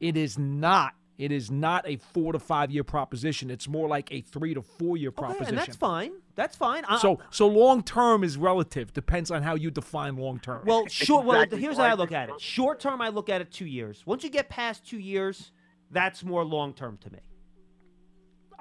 it 0.00 0.16
is 0.16 0.38
not. 0.38 0.94
It 1.18 1.32
is 1.32 1.50
not 1.50 1.88
a 1.88 1.96
four 1.96 2.34
to 2.34 2.38
five 2.38 2.70
year 2.70 2.84
proposition. 2.84 3.50
It's 3.50 3.66
more 3.66 3.88
like 3.88 4.12
a 4.12 4.20
three 4.20 4.52
to 4.52 4.60
four 4.60 4.98
year 4.98 5.10
proposition. 5.10 5.44
Okay, 5.44 5.54
proposition. 5.54 5.58
and 5.58 5.66
that's 5.68 5.76
fine. 5.78 6.12
That's 6.34 6.56
fine. 6.56 6.84
I- 6.86 6.98
So, 6.98 7.18
so 7.30 7.48
long 7.48 7.82
term 7.82 8.22
is 8.22 8.36
relative. 8.36 8.92
Depends 8.92 9.30
on 9.30 9.42
how 9.42 9.54
you 9.54 9.70
define 9.70 10.16
long 10.16 10.38
term. 10.40 10.62
Well, 10.66 10.86
short. 10.90 11.24
Well, 11.24 11.36
Exactly. 11.40 11.60
here's 11.62 11.78
how 11.78 11.84
I 11.84 11.90
I 11.90 11.94
look 11.94 12.12
at 12.12 12.28
it. 12.28 12.38
Short 12.38 12.80
term, 12.80 13.00
I 13.00 13.08
look 13.08 13.30
at 13.30 13.40
it 13.40 13.50
two 13.50 13.64
years. 13.64 14.02
Once 14.04 14.24
you 14.24 14.28
get 14.30 14.50
past 14.50 14.86
two 14.86 14.98
years, 14.98 15.52
that's 15.90 16.22
more 16.22 16.44
long 16.44 16.74
term 16.74 16.98
to 16.98 17.10
me. 17.10 17.20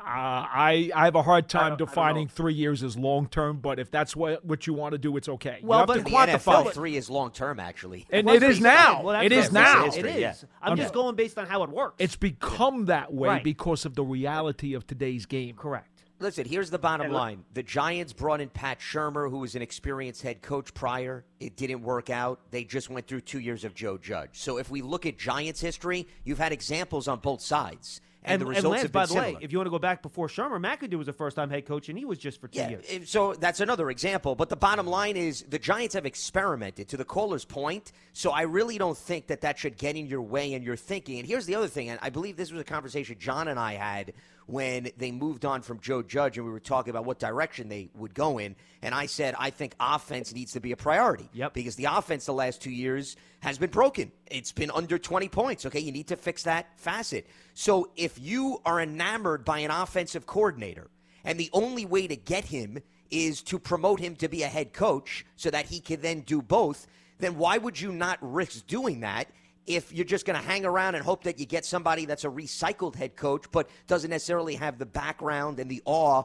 Uh, 0.06 0.46
I 0.48 0.92
I 0.94 1.06
have 1.06 1.16
a 1.16 1.24
hard 1.24 1.50
time 1.50 1.62
don't- 1.62 1.66
I 1.66 1.70
don't 1.78 1.88
defining 1.88 2.28
three 2.28 2.54
years 2.54 2.84
as 2.84 2.96
long 2.96 3.28
term, 3.28 3.58
but 3.58 3.80
if 3.80 3.90
that's 3.90 4.16
what 4.16 4.46
what 4.46 4.68
you 4.68 4.74
want 4.76 4.92
to 4.92 5.00
do, 5.00 5.18
it's 5.18 5.28
okay. 5.28 5.60
Well, 5.64 5.80
you 5.80 5.82
have 5.82 5.88
but 5.88 6.06
to 6.08 6.14
quantify 6.16 6.64
NFL, 6.64 6.68
it. 6.68 6.74
three 6.76 6.96
is 6.96 7.10
long 7.10 7.32
term, 7.32 7.60
actually. 7.60 8.06
and 8.12 8.26
Well, 8.28 8.36
it 8.36 8.40
that's 8.42 8.58
is 8.58 8.62
what 8.62 8.70
I'm 8.70 8.76
saying. 8.78 8.88
now. 8.98 9.04
Well, 9.04 9.14
that's 9.14 9.26
it 9.26 9.32
what 9.36 9.40
is 9.44 9.48
I'm 9.48 9.54
now. 9.56 9.74
saying. 9.74 9.86
It 9.86 9.94
History, 9.96 10.12
is. 10.12 10.20
yeah. 10.20 10.34
I'm 10.62 10.74
Okay. 10.74 10.82
just 10.84 10.94
going 10.94 11.16
based 11.16 11.38
on 11.40 11.48
how 11.48 11.64
it 11.64 11.70
works. 11.72 11.96
It's 11.98 12.16
become 12.16 12.86
that 12.86 13.12
way 13.14 13.30
Right. 13.30 13.44
because 13.44 13.84
of 13.86 13.96
the 13.96 14.04
reality 14.04 14.76
of 14.76 14.86
today's 14.86 15.26
game. 15.26 15.56
correct. 15.56 15.90
Listen, 16.20 16.46
here's 16.46 16.70
the 16.70 16.80
bottom 16.80 17.08
look- 17.08 17.18
line. 17.20 17.44
The 17.54 17.64
Giants 17.64 18.14
brought 18.14 18.40
in 18.40 18.48
Pat 18.50 18.80
Shurmur, 18.80 19.30
who 19.30 19.40
was 19.40 19.54
an 19.56 19.62
experienced 19.62 20.22
head 20.22 20.42
coach 20.42 20.74
prior. 20.74 21.26
It 21.42 21.58
didn't 21.58 21.82
work 21.82 22.10
out. 22.10 22.40
They 22.52 22.64
just 22.64 22.90
went 22.90 23.08
through 23.08 23.22
two 23.22 23.40
years 23.40 23.66
of 23.66 23.74
Joe 23.76 23.98
Judge. 23.98 24.30
So 24.34 24.58
if 24.58 24.70
we 24.70 24.82
look 24.82 25.06
at 25.06 25.18
Giants 25.18 25.60
history, 25.60 26.08
you've 26.24 26.38
had 26.38 26.54
examples 26.54 27.08
on 27.10 27.20
both 27.20 27.42
sides. 27.42 28.00
And, 28.26 28.42
the 28.42 28.46
results 28.46 28.66
Lance, 28.68 28.82
have 28.84 28.92
been 28.92 29.00
by 29.00 29.06
the 29.06 29.14
similar. 29.14 29.34
way, 29.34 29.38
if 29.42 29.52
you 29.52 29.58
want 29.58 29.68
to 29.68 29.72
go 29.72 29.80
back 29.80 30.02
before 30.02 30.28
Shurmur, 30.28 30.60
McAdoo 30.60 30.96
was 30.96 31.08
a 31.08 31.14
first 31.14 31.36
time 31.36 31.50
head 31.50 31.66
coach, 31.66 31.90
and 31.90 31.98
he 31.98 32.06
was 32.06 32.18
just 32.18 32.42
for 32.42 32.48
two 32.48 32.60
Yeah, 32.60 32.70
years. 32.70 33.10
so 33.10 33.34
that's 33.34 33.60
another 33.60 33.90
example. 33.90 34.36
But 34.36 34.50
the 34.50 34.56
bottom 34.56 34.88
line 34.88 35.16
is 35.18 35.44
the 35.50 35.60
Giants 35.60 35.94
have 35.96 36.06
experimented 36.06 36.88
to 36.90 36.98
the 36.98 37.06
caller's 37.06 37.46
point. 37.46 37.92
So 38.14 38.32
I 38.32 38.42
really 38.44 38.78
don't 38.78 38.98
think 38.98 39.28
that 39.28 39.42
that 39.42 39.58
should 39.60 39.78
get 39.78 39.96
in 39.96 40.08
your 40.08 40.22
way 40.22 40.54
in 40.54 40.64
your 40.64 40.76
thinking. 40.76 41.20
And 41.20 41.28
here's 41.28 41.46
the 41.46 41.56
other 41.56 41.68
thing, 41.68 41.90
and 41.90 42.00
I 42.02 42.10
believe 42.10 42.38
this 42.38 42.52
was 42.52 42.62
a 42.62 42.66
conversation 42.66 43.18
John 43.20 43.48
and 43.48 43.60
I 43.60 43.74
had 43.74 44.14
when 44.48 44.90
they 44.98 45.12
moved 45.12 45.46
on 45.46 45.62
from 45.62 45.80
Joe 45.80 46.02
Judge 46.02 46.38
and 46.38 46.46
we 46.46 46.52
were 46.52 46.60
talking 46.60 46.92
about 46.92 47.06
what 47.06 47.20
direction 47.20 47.68
they 47.68 47.90
would 47.96 48.14
go 48.14 48.38
in. 48.38 48.56
And 48.82 48.94
I 48.94 49.08
said, 49.08 49.36
I 49.40 49.50
think 49.50 49.76
offense 49.80 50.34
needs 50.34 50.54
to 50.54 50.60
be 50.60 50.72
a 50.72 50.78
priority. 50.78 51.30
Yep. 51.34 51.54
Because 51.54 51.76
the 51.76 51.86
offense 51.86 52.26
the 52.26 52.34
last 52.34 52.62
two 52.62 52.72
years 52.72 53.16
has 53.40 53.58
been 53.58 53.72
broken. 53.72 54.12
It's 54.28 54.52
been 54.52 54.72
under 54.72 55.00
20 55.00 55.30
points. 55.30 55.66
Okay, 55.66 55.80
you 55.80 55.92
need 55.92 56.08
to 56.08 56.16
fix 56.16 56.44
that 56.44 56.68
facet. 56.78 57.28
So 57.54 57.90
if 57.96 58.20
you 58.20 58.62
are 58.66 58.80
enamored 58.80 59.46
by 59.46 59.60
an 59.60 59.72
offensive 59.72 60.26
coordinator, 60.26 60.90
and 61.24 61.40
the 61.40 61.50
only 61.54 61.86
way 61.86 62.08
to 62.08 62.16
get 62.16 62.46
him 62.46 62.78
is 63.10 63.42
to 63.44 63.58
promote 63.58 64.00
him 64.00 64.16
to 64.18 64.28
be 64.28 64.44
a 64.44 64.48
head 64.48 64.74
coach 64.74 65.26
so 65.36 65.50
that 65.50 65.66
he 65.66 65.80
can 65.80 66.02
then 66.02 66.22
do 66.22 66.42
both, 66.42 66.88
then 67.20 67.38
why 67.38 67.58
would 67.58 67.80
you 67.80 67.92
not 67.92 68.20
risk 68.22 68.68
doing 68.68 69.00
that 69.00 69.28
if 69.66 69.92
you're 69.92 70.06
just 70.06 70.26
going 70.26 70.40
to 70.40 70.46
hang 70.46 70.66
around 70.66 70.96
and 70.96 71.04
hope 71.04 71.24
that 71.24 71.40
you 71.40 71.46
get 71.46 71.66
somebody 71.66 72.06
that's 72.06 72.24
a 72.24 72.30
recycled 72.30 72.96
head 72.96 73.16
coach 73.16 73.46
but 73.52 73.70
doesn't 73.88 74.10
necessarily 74.10 74.56
have 74.56 74.78
the 74.78 74.86
background 74.86 75.60
and 75.60 75.70
the 75.70 75.82
awe 75.86 76.24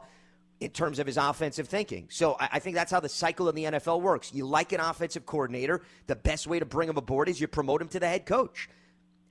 in 0.61 0.71
terms 0.71 0.99
of 0.99 1.07
his 1.07 1.17
offensive 1.17 1.69
thinking. 1.69 2.07
So 2.11 2.37
I, 2.39 2.49
I 2.53 2.59
think 2.59 2.77
that's 2.77 2.93
how 2.93 3.01
the 3.01 3.09
cycle 3.09 3.49
in 3.49 3.55
the 3.55 3.65
NFL 3.65 4.03
works. 4.03 4.33
You 4.35 4.47
like 4.47 4.73
an 4.73 4.81
offensive 4.81 5.25
coordinator, 5.25 5.81
the 6.07 6.17
best 6.17 6.47
way 6.47 6.59
to 6.59 6.67
bring 6.67 6.89
him 6.89 6.99
aboard 6.99 7.29
is 7.29 7.41
you 7.41 7.49
promote 7.49 7.81
him 7.81 7.89
to 7.89 8.01
the 8.01 8.07
head 8.09 8.27
coach. 8.27 8.69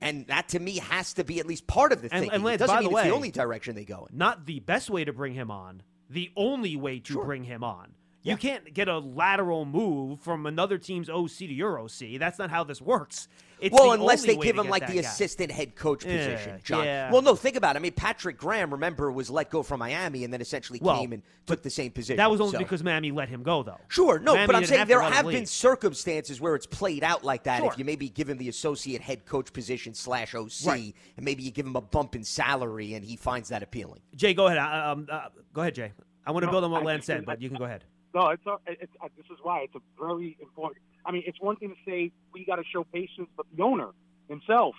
And 0.00 0.26
that 0.28 0.48
to 0.48 0.58
me 0.58 0.78
has 0.78 1.12
to 1.14 1.24
be 1.24 1.38
at 1.40 1.46
least 1.46 1.66
part 1.66 1.92
of 1.92 2.02
the 2.02 2.08
thing. 2.08 2.30
and 2.32 2.42
Lance, 2.42 2.56
it 2.56 2.66
doesn't 2.66 2.74
by 2.74 2.80
mean 2.80 2.90
the 2.90 2.96
it's 2.96 3.04
way- 3.04 3.08
the 3.10 3.14
only 3.14 3.30
direction 3.30 3.74
they 3.74 3.84
go 3.84 4.08
in. 4.10 4.18
Not 4.18 4.46
the 4.46 4.60
best 4.60 4.90
way 4.90 5.04
to 5.04 5.12
bring 5.12 5.34
him 5.34 5.50
on, 5.50 5.82
the 6.08 6.30
only 6.36 6.74
way 6.74 6.98
to 7.00 7.22
bring 7.22 7.44
him 7.44 7.62
on. 7.62 7.92
You 8.22 8.36
can't 8.36 8.74
get 8.74 8.88
a 8.88 8.98
lateral 8.98 9.64
move 9.64 10.20
from 10.20 10.44
another 10.44 10.76
team's 10.78 11.08
OC 11.08 11.38
to 11.38 11.44
your 11.46 11.78
OC. 11.78 12.18
That's 12.18 12.38
not 12.38 12.50
how 12.50 12.64
this 12.64 12.80
works. 12.80 13.28
It's 13.60 13.74
well, 13.74 13.86
the 13.88 13.94
unless 13.94 14.22
only 14.22 14.34
they 14.34 14.38
way 14.38 14.46
give 14.46 14.58
him 14.58 14.68
like 14.68 14.86
the 14.86 14.94
guy. 14.94 15.00
assistant 15.00 15.50
head 15.50 15.76
coach 15.76 16.04
Yeah, 16.04 16.16
position, 16.16 16.60
John. 16.64 16.84
yeah. 16.84 17.12
Well, 17.12 17.22
no, 17.22 17.34
think 17.34 17.56
about 17.56 17.76
it. 17.76 17.78
I 17.78 17.82
mean, 17.82 17.92
Patrick 17.92 18.38
Graham, 18.38 18.72
remember, 18.72 19.10
was 19.12 19.30
let 19.30 19.50
go 19.50 19.62
from 19.62 19.80
Miami 19.80 20.24
and 20.24 20.32
then 20.32 20.40
essentially 20.40 20.78
Well, 20.82 20.98
came 20.98 21.12
and 21.12 21.22
took 21.46 21.62
the 21.62 21.70
same 21.70 21.90
position. 21.92 22.16
That 22.16 22.30
was 22.30 22.40
only 22.40 22.52
so- 22.52 22.58
because 22.58 22.82
Miami 22.82 23.10
let 23.12 23.28
him 23.28 23.42
go, 23.42 23.62
though. 23.62 23.80
Sure, 23.88 24.18
no, 24.18 24.32
Miami 24.34 24.46
but 24.46 24.56
I'm 24.56 24.64
saying 24.64 24.78
have 24.78 24.88
there 24.88 25.00
have 25.02 25.26
been 25.26 25.46
circumstances 25.46 26.40
where 26.40 26.54
it's 26.54 26.66
played 26.66 27.04
out 27.04 27.24
like 27.24 27.44
that. 27.44 27.58
Sure. 27.60 27.70
If 27.72 27.78
you 27.78 27.84
maybe 27.84 28.08
give 28.08 28.28
him 28.28 28.38
the 28.38 28.48
associate 28.48 29.00
head 29.02 29.26
coach 29.26 29.52
position 29.52 29.94
slash 29.94 30.34
OC, 30.34 30.66
Right. 30.66 30.94
and 31.16 31.24
maybe 31.24 31.42
you 31.42 31.50
give 31.50 31.66
him 31.66 31.76
a 31.76 31.80
bump 31.80 32.14
in 32.14 32.24
salary, 32.24 32.94
and 32.94 33.04
he 33.04 33.16
finds 33.16 33.48
that 33.50 33.62
appealing. 33.62 34.00
Jay, 34.16 34.34
go 34.34 34.46
ahead. 34.46 34.58
Uh, 34.58 34.92
Um, 34.92 35.06
uh, 35.10 35.28
go 35.52 35.60
ahead, 35.60 35.74
Jay. 35.74 35.92
I 36.26 36.32
want 36.32 36.42
to 36.42 36.46
No, 36.46 36.52
build 36.52 36.64
on 36.64 36.70
what 36.70 36.82
I- 36.82 36.86
Lance 36.86 37.06
said, 37.06 37.24
but 37.26 37.40
you 37.40 37.48
can 37.48 37.58
go 37.58 37.64
ahead. 37.64 37.84
No, 38.14 38.28
it's, 38.30 38.44
uh, 38.46 38.56
it's 38.66 38.92
uh, 39.02 39.08
this 39.16 39.26
is 39.26 39.38
why 39.42 39.60
it's 39.60 39.74
a 39.76 39.80
very 40.02 40.36
important. 40.40 40.78
I 41.04 41.12
mean, 41.12 41.22
it's 41.26 41.40
one 41.40 41.56
thing 41.56 41.70
to 41.70 41.90
say 41.90 42.12
we 42.32 42.44
got 42.44 42.56
to 42.56 42.64
show 42.72 42.84
patience, 42.84 43.28
but 43.36 43.46
the 43.56 43.62
owner 43.62 43.88
himself 44.28 44.74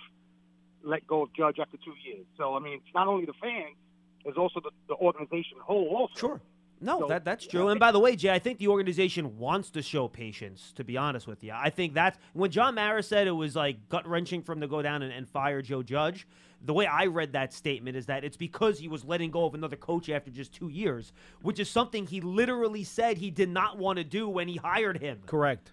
let 0.82 1.06
go 1.06 1.22
of 1.22 1.34
Judge 1.34 1.58
after 1.60 1.76
two 1.78 1.94
years. 2.04 2.24
So 2.36 2.54
I 2.54 2.60
mean, 2.60 2.74
it's 2.84 2.94
not 2.94 3.06
only 3.06 3.24
the 3.26 3.34
fans, 3.40 3.76
it's 4.24 4.38
also 4.38 4.60
the, 4.60 4.70
the 4.88 4.94
organization 4.94 5.58
whole. 5.60 5.88
Also, 5.88 6.14
sure. 6.18 6.40
No, 6.80 7.00
So- 7.00 7.06
that 7.08 7.24
that's 7.24 7.46
true. 7.46 7.68
And 7.68 7.78
by 7.78 7.92
the 7.92 8.00
way, 8.00 8.16
Jay, 8.16 8.30
I 8.30 8.38
think 8.40 8.58
the 8.58 8.68
organization 8.68 9.38
wants 9.38 9.70
to 9.70 9.82
show 9.82 10.08
patience. 10.08 10.72
To 10.76 10.84
be 10.84 10.96
honest 10.96 11.26
with 11.28 11.44
you, 11.44 11.52
I 11.54 11.70
think 11.70 11.94
that's 11.94 12.18
when 12.32 12.50
John 12.50 12.74
Mara 12.74 13.02
said 13.02 13.26
it 13.28 13.32
was 13.32 13.54
like 13.54 13.88
gut 13.88 14.06
wrenching 14.08 14.42
for 14.42 14.52
him 14.52 14.60
to 14.60 14.66
go 14.68 14.82
down 14.82 15.02
and, 15.02 15.12
and 15.12 15.28
fire 15.28 15.62
Joe 15.62 15.82
Judge. 15.82 16.26
The 16.64 16.72
way 16.72 16.86
I 16.86 17.06
read 17.06 17.32
that 17.32 17.52
statement 17.52 17.96
is 17.96 18.06
that 18.06 18.22
it's 18.22 18.36
because 18.36 18.78
he 18.78 18.86
was 18.86 19.04
letting 19.04 19.32
go 19.32 19.44
of 19.44 19.54
another 19.54 19.74
coach 19.74 20.08
after 20.08 20.30
just 20.30 20.52
two 20.52 20.68
years, 20.68 21.12
which 21.42 21.58
is 21.58 21.68
something 21.68 22.06
he 22.06 22.20
literally 22.20 22.84
said 22.84 23.18
he 23.18 23.30
did 23.32 23.48
not 23.48 23.78
want 23.78 23.96
to 23.98 24.04
do 24.04 24.28
when 24.28 24.46
he 24.46 24.56
hired 24.56 24.98
him. 25.00 25.20
Correct. 25.26 25.72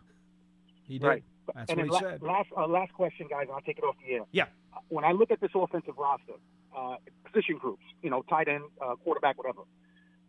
He 0.89 0.97
did. 0.97 1.07
Right. 1.07 1.23
That's 1.55 1.69
and 1.69 1.77
what 1.77 1.85
he 1.85 1.91
then 1.91 2.01
la- 2.03 2.09
said. 2.11 2.21
Last 2.21 2.49
uh, 2.57 2.67
last 2.67 2.93
question, 2.93 3.27
guys, 3.29 3.43
and 3.43 3.51
I'll 3.51 3.61
take 3.61 3.77
it 3.77 3.83
off 3.83 3.95
the 4.05 4.13
air. 4.15 4.21
Yeah. 4.31 4.45
When 4.89 5.05
I 5.05 5.11
look 5.11 5.31
at 5.31 5.39
this 5.39 5.51
offensive 5.55 5.97
roster, 5.97 6.33
uh, 6.75 6.95
position 7.31 7.57
groups, 7.57 7.83
you 8.01 8.09
know, 8.09 8.23
tight 8.23 8.47
end, 8.47 8.63
uh, 8.81 8.95
quarterback, 8.95 9.37
whatever. 9.37 9.61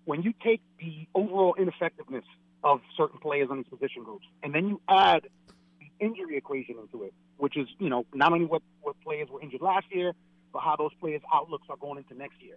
When 0.05 0.23
you 0.23 0.33
take 0.45 0.61
the 0.79 1.09
overall 1.15 1.55
ineffectiveness 1.59 2.25
of 2.63 2.81
certain 2.97 3.19
players 3.21 3.49
on 3.51 3.59
these 3.59 3.69
position 3.69 4.05
groups, 4.05 4.27
and 4.43 4.55
then 4.55 4.69
you 4.69 4.81
add 4.89 5.29
the 5.79 6.05
injury 6.05 6.37
equation 6.37 6.77
into 6.79 7.05
it, 7.05 7.15
which 7.39 7.57
is, 7.57 7.69
you 7.79 7.89
know, 7.89 8.05
not 8.13 8.33
only 8.33 8.47
what, 8.47 8.63
what 8.83 9.01
players 9.03 9.29
were 9.31 9.41
injured 9.41 9.63
last 9.63 9.87
year, 9.91 10.13
but 10.53 10.61
how 10.61 10.77
those 10.77 10.91
players' 11.01 11.23
outlooks 11.33 11.67
are 11.71 11.77
going 11.77 11.99
into 11.99 12.15
next 12.15 12.43
year. 12.43 12.57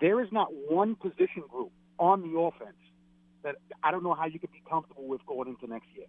There 0.00 0.20
is 0.20 0.28
not 0.32 0.48
one 0.68 0.94
position 0.94 1.44
group 1.48 1.70
on 1.98 2.22
the 2.22 2.38
offense 2.38 2.76
that 3.44 3.56
I 3.82 3.90
don't 3.90 4.02
know 4.02 4.14
how 4.14 4.26
you 4.26 4.38
could 4.38 4.52
be 4.52 4.62
comfortable 4.68 5.06
with 5.06 5.24
going 5.26 5.48
into 5.48 5.66
next 5.66 5.86
year. 5.94 6.06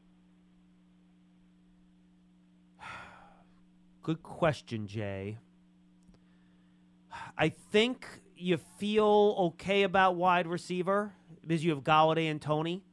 Good 4.03 4.23
question, 4.23 4.87
Jay. 4.87 5.37
I 7.37 7.49
think 7.49 8.07
you 8.35 8.57
feel 8.77 9.35
okay 9.37 9.83
about 9.83 10.15
wide 10.15 10.47
receiver 10.47 11.13
because 11.41 11.63
you 11.63 11.71
have 11.71 11.83
Golladay 11.83 12.31
and 12.31 12.41
Toney. 12.41 12.83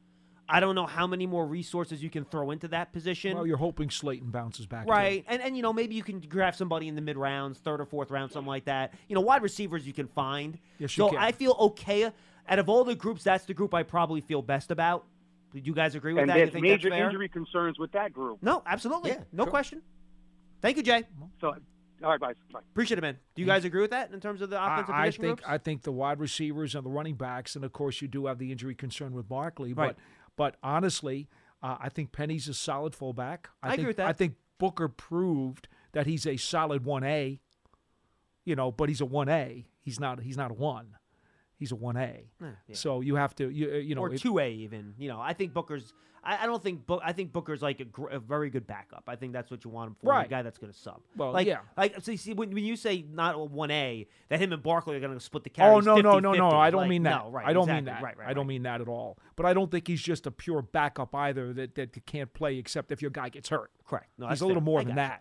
I 0.51 0.59
don't 0.59 0.73
know 0.73 0.87
how 0.87 1.05
many 1.05 1.27
more 1.27 1.45
resources 1.45 2.01
you 2.01 2.09
can 2.09 2.25
throw 2.25 2.49
into 2.49 2.67
that 2.69 2.91
position. 2.91 3.35
Well, 3.35 3.45
you're 3.45 3.57
hoping 3.57 3.91
Slayton 3.91 4.31
bounces 4.31 4.65
back. 4.65 4.87
Right. 4.87 5.23
And 5.27 5.41
and 5.43 5.55
you 5.55 5.61
know, 5.61 5.71
maybe 5.71 5.93
you 5.93 6.01
can 6.01 6.19
draft 6.19 6.57
somebody 6.57 6.87
in 6.87 6.95
the 6.95 7.01
mid 7.01 7.17
rounds, 7.17 7.59
third 7.59 7.79
or 7.79 7.85
fourth 7.85 8.09
round, 8.09 8.31
something 8.31 8.47
like 8.47 8.65
that. 8.65 8.93
You 9.07 9.15
know, 9.15 9.21
wide 9.21 9.43
receivers 9.43 9.85
you 9.85 9.93
can 9.93 10.07
find. 10.07 10.57
Yes, 10.79 10.97
you 10.97 11.03
so 11.03 11.09
can. 11.09 11.19
I 11.19 11.31
feel 11.31 11.55
okay. 11.59 12.11
Out 12.47 12.57
of 12.57 12.67
all 12.67 12.83
the 12.83 12.95
groups, 12.95 13.23
that's 13.23 13.45
the 13.45 13.53
group 13.53 13.75
I 13.75 13.83
probably 13.83 14.21
feel 14.21 14.41
best 14.41 14.71
about. 14.71 15.05
Do 15.53 15.59
you 15.59 15.73
guys 15.73 15.93
agree 15.93 16.13
with 16.13 16.21
and 16.21 16.29
that? 16.31 16.37
You 16.37 16.45
there's 16.45 16.53
think 16.53 16.63
major 16.63 16.89
that's 16.89 16.99
fair? 16.99 17.05
injury 17.07 17.29
concerns 17.29 17.77
with 17.77 17.91
that 17.91 18.11
group. 18.11 18.39
No, 18.41 18.63
absolutely. 18.65 19.11
Yeah, 19.11 19.23
no 19.31 19.43
sure. 19.43 19.51
question. 19.51 19.81
Thank 20.61 20.77
you, 20.77 20.83
Jay. 20.83 21.03
So, 21.39 21.55
all 22.03 22.09
right, 22.11 22.19
guys. 22.19 22.35
Bye. 22.51 22.59
Appreciate 22.71 22.97
it, 22.97 23.01
man. 23.01 23.17
Do 23.35 23.41
you 23.41 23.47
guys 23.47 23.65
agree 23.65 23.81
with 23.81 23.91
that 23.91 24.11
in 24.11 24.19
terms 24.19 24.41
of 24.41 24.49
the 24.49 24.57
I, 24.57 24.73
offensive 24.73 24.95
I 24.95 25.05
position 25.05 25.21
think 25.21 25.37
groups? 25.37 25.49
I 25.51 25.57
think 25.57 25.81
the 25.83 25.91
wide 25.91 26.19
receivers 26.19 26.75
and 26.75 26.85
the 26.85 26.89
running 26.89 27.15
backs, 27.15 27.55
and 27.55 27.65
of 27.65 27.73
course 27.73 28.01
you 28.01 28.07
do 28.07 28.25
have 28.27 28.39
the 28.39 28.51
injury 28.51 28.75
concern 28.75 29.13
with 29.13 29.27
Barkley. 29.27 29.73
Right. 29.73 29.95
But 30.35 30.53
but 30.53 30.55
honestly, 30.63 31.27
uh, 31.61 31.77
I 31.79 31.89
think 31.89 32.11
Penny's 32.11 32.47
a 32.47 32.53
solid 32.53 32.95
fullback. 32.95 33.49
I 33.61 33.69
think, 33.69 33.79
agree 33.79 33.87
with 33.89 33.97
that. 33.97 34.07
I 34.07 34.13
think 34.13 34.35
Booker 34.57 34.87
proved 34.87 35.67
that 35.91 36.07
he's 36.07 36.25
a 36.25 36.37
solid 36.37 36.85
one 36.85 37.03
A. 37.03 37.41
You 38.45 38.55
know, 38.55 38.71
but 38.71 38.89
he's 38.89 39.01
a 39.01 39.05
one 39.05 39.29
A. 39.29 39.67
He's 39.81 39.99
not. 39.99 40.21
He's 40.21 40.37
not 40.37 40.51
a 40.51 40.53
one. 40.53 40.95
He's 41.59 41.71
a 41.71 41.75
one 41.75 41.97
A. 41.97 42.23
Yeah. 42.41 42.49
So 42.73 43.01
you 43.01 43.15
have 43.15 43.35
to. 43.35 43.49
You, 43.49 43.71
uh, 43.71 43.75
you 43.75 43.93
know. 43.93 44.01
or 44.01 44.15
two 44.17 44.39
A 44.39 44.49
even. 44.49 44.93
You 44.97 45.09
know, 45.09 45.19
I 45.19 45.33
think 45.33 45.53
Booker's. 45.53 45.93
I, 46.23 46.43
I 46.43 46.45
don't 46.47 46.61
think. 46.61 46.85
Book, 46.85 47.01
I 47.03 47.13
think 47.13 47.31
Booker's 47.31 47.61
like 47.61 47.79
a, 47.79 47.85
gr- 47.85 48.07
a 48.09 48.19
very 48.19 48.49
good 48.49 48.65
backup. 48.67 49.03
I 49.07 49.15
think 49.15 49.31
that's 49.33 49.49
what 49.51 49.63
you 49.63 49.69
want 49.69 49.89
him 49.89 49.95
for. 50.01 50.09
Right. 50.11 50.25
A 50.25 50.29
guy 50.29 50.41
that's 50.41 50.57
going 50.57 50.71
to 50.71 50.77
sub. 50.77 50.99
Well, 51.15 51.31
like, 51.31 51.47
yeah. 51.47 51.59
Like 51.77 51.95
so. 52.01 52.11
You 52.11 52.17
see, 52.17 52.33
when, 52.33 52.51
when 52.51 52.63
you 52.65 52.75
say 52.75 53.05
not 53.09 53.49
one 53.51 53.71
A, 53.71 54.05
that 54.29 54.39
him 54.39 54.51
and 54.51 54.61
Barkley 54.63 54.95
are 54.97 54.99
going 54.99 55.13
to 55.13 55.19
split 55.19 55.43
the 55.45 55.49
Oh 55.51 55.81
carries. 55.81 55.85
no 55.85 55.95
no 55.97 56.19
no 56.19 56.31
50-50. 56.31 56.37
no! 56.37 56.49
I 56.49 56.69
don't 56.71 56.81
Like, 56.81 56.89
mean 56.89 57.03
that. 57.03 57.23
No, 57.25 57.31
right. 57.31 57.45
I 57.47 57.53
don't 57.53 57.63
exactly. 57.63 57.75
mean 57.75 57.85
that. 57.85 58.03
Right, 58.03 58.17
right, 58.17 58.27
I 58.29 58.33
don't 58.33 58.43
right. 58.45 58.47
mean 58.47 58.63
that 58.63 58.81
at 58.81 58.87
all. 58.87 59.17
But 59.37 59.45
I 59.45 59.53
don't 59.53 59.71
think 59.71 59.87
he's 59.87 60.01
just 60.01 60.27
a 60.27 60.31
pure 60.31 60.61
backup 60.61 61.13
either. 61.15 61.53
That 61.53 61.75
that 61.75 62.05
can't 62.05 62.33
play 62.33 62.57
except 62.57 62.91
if 62.91 63.01
your 63.01 63.11
guy 63.11 63.29
gets 63.29 63.47
hurt. 63.49 63.71
Correct. 63.85 64.09
No, 64.17 64.27
he's 64.27 64.41
a 64.41 64.45
little 64.45 64.61
fair. 64.61 64.65
more 64.65 64.79
I 64.81 64.83
than 64.85 64.95
that. 64.95 65.11
How 65.11 65.19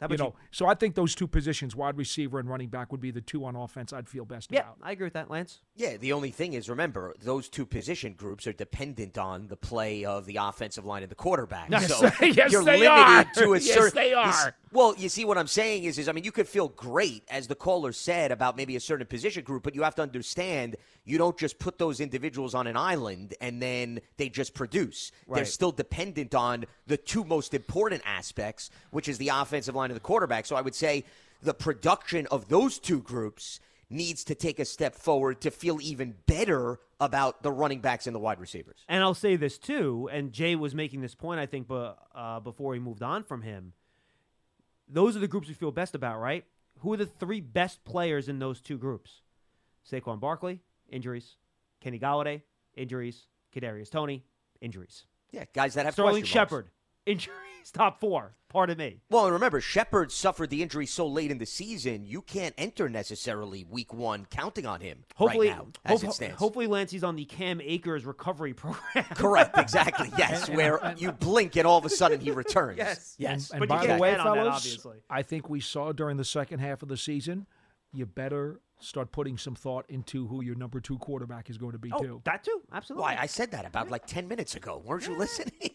you 0.00 0.06
about 0.06 0.18
know, 0.18 0.34
so 0.50 0.66
I 0.66 0.74
think 0.74 0.94
those 0.94 1.14
two 1.14 1.26
positions, 1.26 1.74
wide 1.76 1.96
receiver 1.96 2.38
and 2.38 2.48
running 2.48 2.68
back, 2.68 2.92
would 2.92 3.00
be 3.00 3.10
the 3.10 3.20
two 3.20 3.44
on 3.44 3.56
offense 3.56 3.92
I'd 3.92 4.08
feel 4.08 4.24
best 4.24 4.48
Yeah, 4.52 4.60
about. 4.60 4.76
I 4.82 4.92
agree 4.92 5.06
with 5.06 5.14
that, 5.14 5.30
Lance. 5.30 5.60
Yeah, 5.76 5.96
the 5.96 6.12
only 6.12 6.30
thing 6.30 6.52
is, 6.54 6.68
remember, 6.68 7.14
those 7.22 7.48
two 7.48 7.66
position 7.66 8.14
groups 8.14 8.46
are 8.46 8.52
dependent 8.52 9.18
on 9.18 9.48
the 9.48 9.56
play 9.56 10.04
of 10.04 10.26
the 10.26 10.36
offensive 10.36 10.84
line 10.84 11.02
and 11.02 11.10
the 11.10 11.14
quarterback. 11.16 11.70
Yes, 11.70 11.88
so 11.88 12.02
yes, 12.24 12.52
you're 12.52 12.64
they 12.64 12.78
limited 12.80 12.88
are. 12.90 13.24
to 13.34 13.54
a 13.54 13.58
Yes, 13.58 13.74
certain. 13.74 13.94
they 13.96 14.10
you 14.10 14.16
s- 14.18 14.44
are. 14.46 14.54
Well, 14.70 14.94
you 14.98 15.08
see, 15.08 15.24
what 15.24 15.38
I'm 15.38 15.46
saying 15.46 15.84
is, 15.84 15.98
is 15.98 16.08
I 16.08 16.12
mean, 16.12 16.24
you 16.24 16.32
could 16.32 16.46
feel 16.48 16.68
great, 16.68 17.24
as 17.30 17.46
the 17.46 17.54
caller 17.54 17.92
said, 17.92 18.30
about 18.32 18.56
maybe 18.56 18.76
a 18.76 18.80
certain 18.80 19.06
position 19.06 19.42
group, 19.42 19.62
but 19.62 19.74
you 19.74 19.82
have 19.82 19.94
to 19.94 20.02
understand 20.02 20.76
you 21.08 21.16
don't 21.16 21.38
just 21.38 21.58
put 21.58 21.78
those 21.78 22.00
individuals 22.00 22.54
on 22.54 22.66
an 22.66 22.76
island 22.76 23.34
and 23.40 23.62
then 23.62 24.00
they 24.18 24.28
just 24.28 24.52
produce. 24.52 25.10
They're 25.26 25.46
still 25.46 25.72
dependent 25.72 26.34
on 26.34 26.66
the 26.86 26.98
two 26.98 27.24
most 27.24 27.54
important 27.54 28.02
aspects, 28.04 28.70
which 28.90 29.08
is 29.08 29.16
the 29.16 29.28
offensive 29.28 29.74
line 29.74 29.90
and 29.90 29.96
the 29.96 30.00
quarterback. 30.00 30.44
So 30.44 30.54
I 30.54 30.60
would 30.60 30.74
say 30.74 31.04
the 31.42 31.54
production 31.54 32.26
of 32.30 32.48
those 32.48 32.78
two 32.78 33.00
groups 33.00 33.58
needs 33.88 34.22
to 34.24 34.34
take 34.34 34.58
a 34.58 34.66
step 34.66 34.94
forward 34.94 35.40
to 35.40 35.50
feel 35.50 35.80
even 35.80 36.14
better 36.26 36.78
about 37.00 37.42
the 37.42 37.50
running 37.50 37.80
backs 37.80 38.06
and 38.06 38.14
the 38.14 38.20
wide 38.20 38.38
receivers. 38.38 38.84
And 38.86 39.02
I'll 39.02 39.14
say 39.14 39.36
this 39.36 39.56
too, 39.56 40.10
and 40.12 40.30
Jay 40.30 40.56
was 40.56 40.74
making 40.74 41.00
this 41.00 41.14
point, 41.14 41.40
I 41.40 41.46
think, 41.46 41.68
but 41.68 41.98
uh, 42.14 42.40
before 42.40 42.74
he 42.74 42.80
moved 42.80 43.02
on 43.02 43.24
from 43.24 43.40
him. 43.40 43.72
Those 44.90 45.16
are 45.16 45.20
the 45.20 45.28
groups 45.28 45.48
we 45.48 45.54
feel 45.54 45.70
best 45.70 45.94
about, 45.94 46.20
right? 46.20 46.44
Who 46.80 46.92
are 46.92 46.98
the 46.98 47.06
three 47.06 47.40
best 47.40 47.82
players 47.84 48.28
in 48.28 48.40
those 48.40 48.60
two 48.60 48.76
groups? 48.76 49.22
Saquon 49.90 50.20
Barkley, 50.20 50.60
injuries. 50.88 51.36
Kenny 51.80 51.98
Golladay, 51.98 52.42
injuries. 52.76 53.26
Kadarius 53.54 53.90
Toney, 53.90 54.24
injuries. 54.60 55.04
Yeah, 55.32 55.44
guys 55.54 55.74
that 55.74 55.84
have 55.86 55.94
Sterling 55.94 56.22
question 56.22 56.38
marks. 56.38 56.50
Shepard, 56.50 56.70
injuries. 57.06 57.34
Top 57.72 58.00
four. 58.00 58.34
Pardon 58.48 58.78
me. 58.78 59.00
Well, 59.10 59.24
and 59.24 59.32
remember, 59.34 59.60
Shepard 59.60 60.10
suffered 60.10 60.48
the 60.48 60.62
injury 60.62 60.86
so 60.86 61.06
late 61.06 61.30
in 61.30 61.36
the 61.36 61.44
season, 61.44 62.06
you 62.06 62.22
can't 62.22 62.54
enter 62.56 62.88
necessarily 62.88 63.62
week 63.64 63.92
one 63.92 64.26
counting 64.30 64.64
on 64.64 64.80
him 64.80 65.04
Hopefully, 65.16 65.48
right 65.48 65.56
now, 65.58 65.66
as 65.84 66.00
hope- 66.00 66.10
it 66.10 66.14
stands. 66.14 66.36
hopefully 66.36 66.66
Lancey's 66.66 67.04
on 67.04 67.14
the 67.16 67.26
Cam 67.26 67.60
Akers 67.60 68.06
recovery 68.06 68.54
program. 68.54 68.80
Correct, 69.14 69.58
exactly. 69.58 70.10
Yes, 70.16 70.48
where 70.48 70.94
you 70.96 71.10
uh, 71.10 71.12
blink 71.12 71.56
and 71.56 71.66
all 71.66 71.76
of 71.78 71.84
a 71.84 71.90
sudden 71.90 72.20
he 72.20 72.30
returns. 72.30 72.78
Yes. 72.78 73.14
yes. 73.18 73.50
And 73.50 73.60
But 73.60 73.68
by 73.68 73.82
the 73.82 73.86
can't 73.88 74.00
way, 74.00 74.14
count 74.14 74.28
on 74.28 74.36
that, 74.38 74.46
obviously. 74.46 74.98
I 75.10 75.22
think 75.22 75.50
we 75.50 75.60
saw 75.60 75.92
during 75.92 76.16
the 76.16 76.24
second 76.24 76.60
half 76.60 76.82
of 76.82 76.88
the 76.88 76.96
season, 76.96 77.46
you 77.92 78.06
better 78.06 78.60
start 78.80 79.12
putting 79.12 79.36
some 79.38 79.54
thought 79.54 79.84
into 79.88 80.26
who 80.26 80.42
your 80.42 80.54
number 80.54 80.80
two 80.80 80.98
quarterback 80.98 81.50
is 81.50 81.58
going 81.58 81.72
to 81.72 81.78
be 81.78 81.90
Oh, 81.92 82.02
too. 82.02 82.20
that 82.24 82.44
too, 82.44 82.60
absolutely. 82.72 83.02
Why 83.02 83.16
I 83.20 83.26
said 83.26 83.50
that 83.52 83.64
about 83.66 83.90
like 83.90 84.06
ten 84.06 84.28
minutes 84.28 84.54
ago. 84.54 84.82
Weren't 84.84 85.06
you 85.06 85.16
listening? 85.16 85.52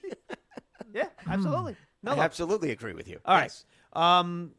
Yeah, 0.93 1.07
absolutely. 1.27 1.75
No, 2.03 2.11
I 2.11 2.19
absolutely 2.19 2.69
agree 2.69 2.93
with 2.93 3.07
you. 3.07 3.19
All 3.25 3.34
right. 3.36 3.45
Yes. 3.45 3.65
Um, 3.93 4.51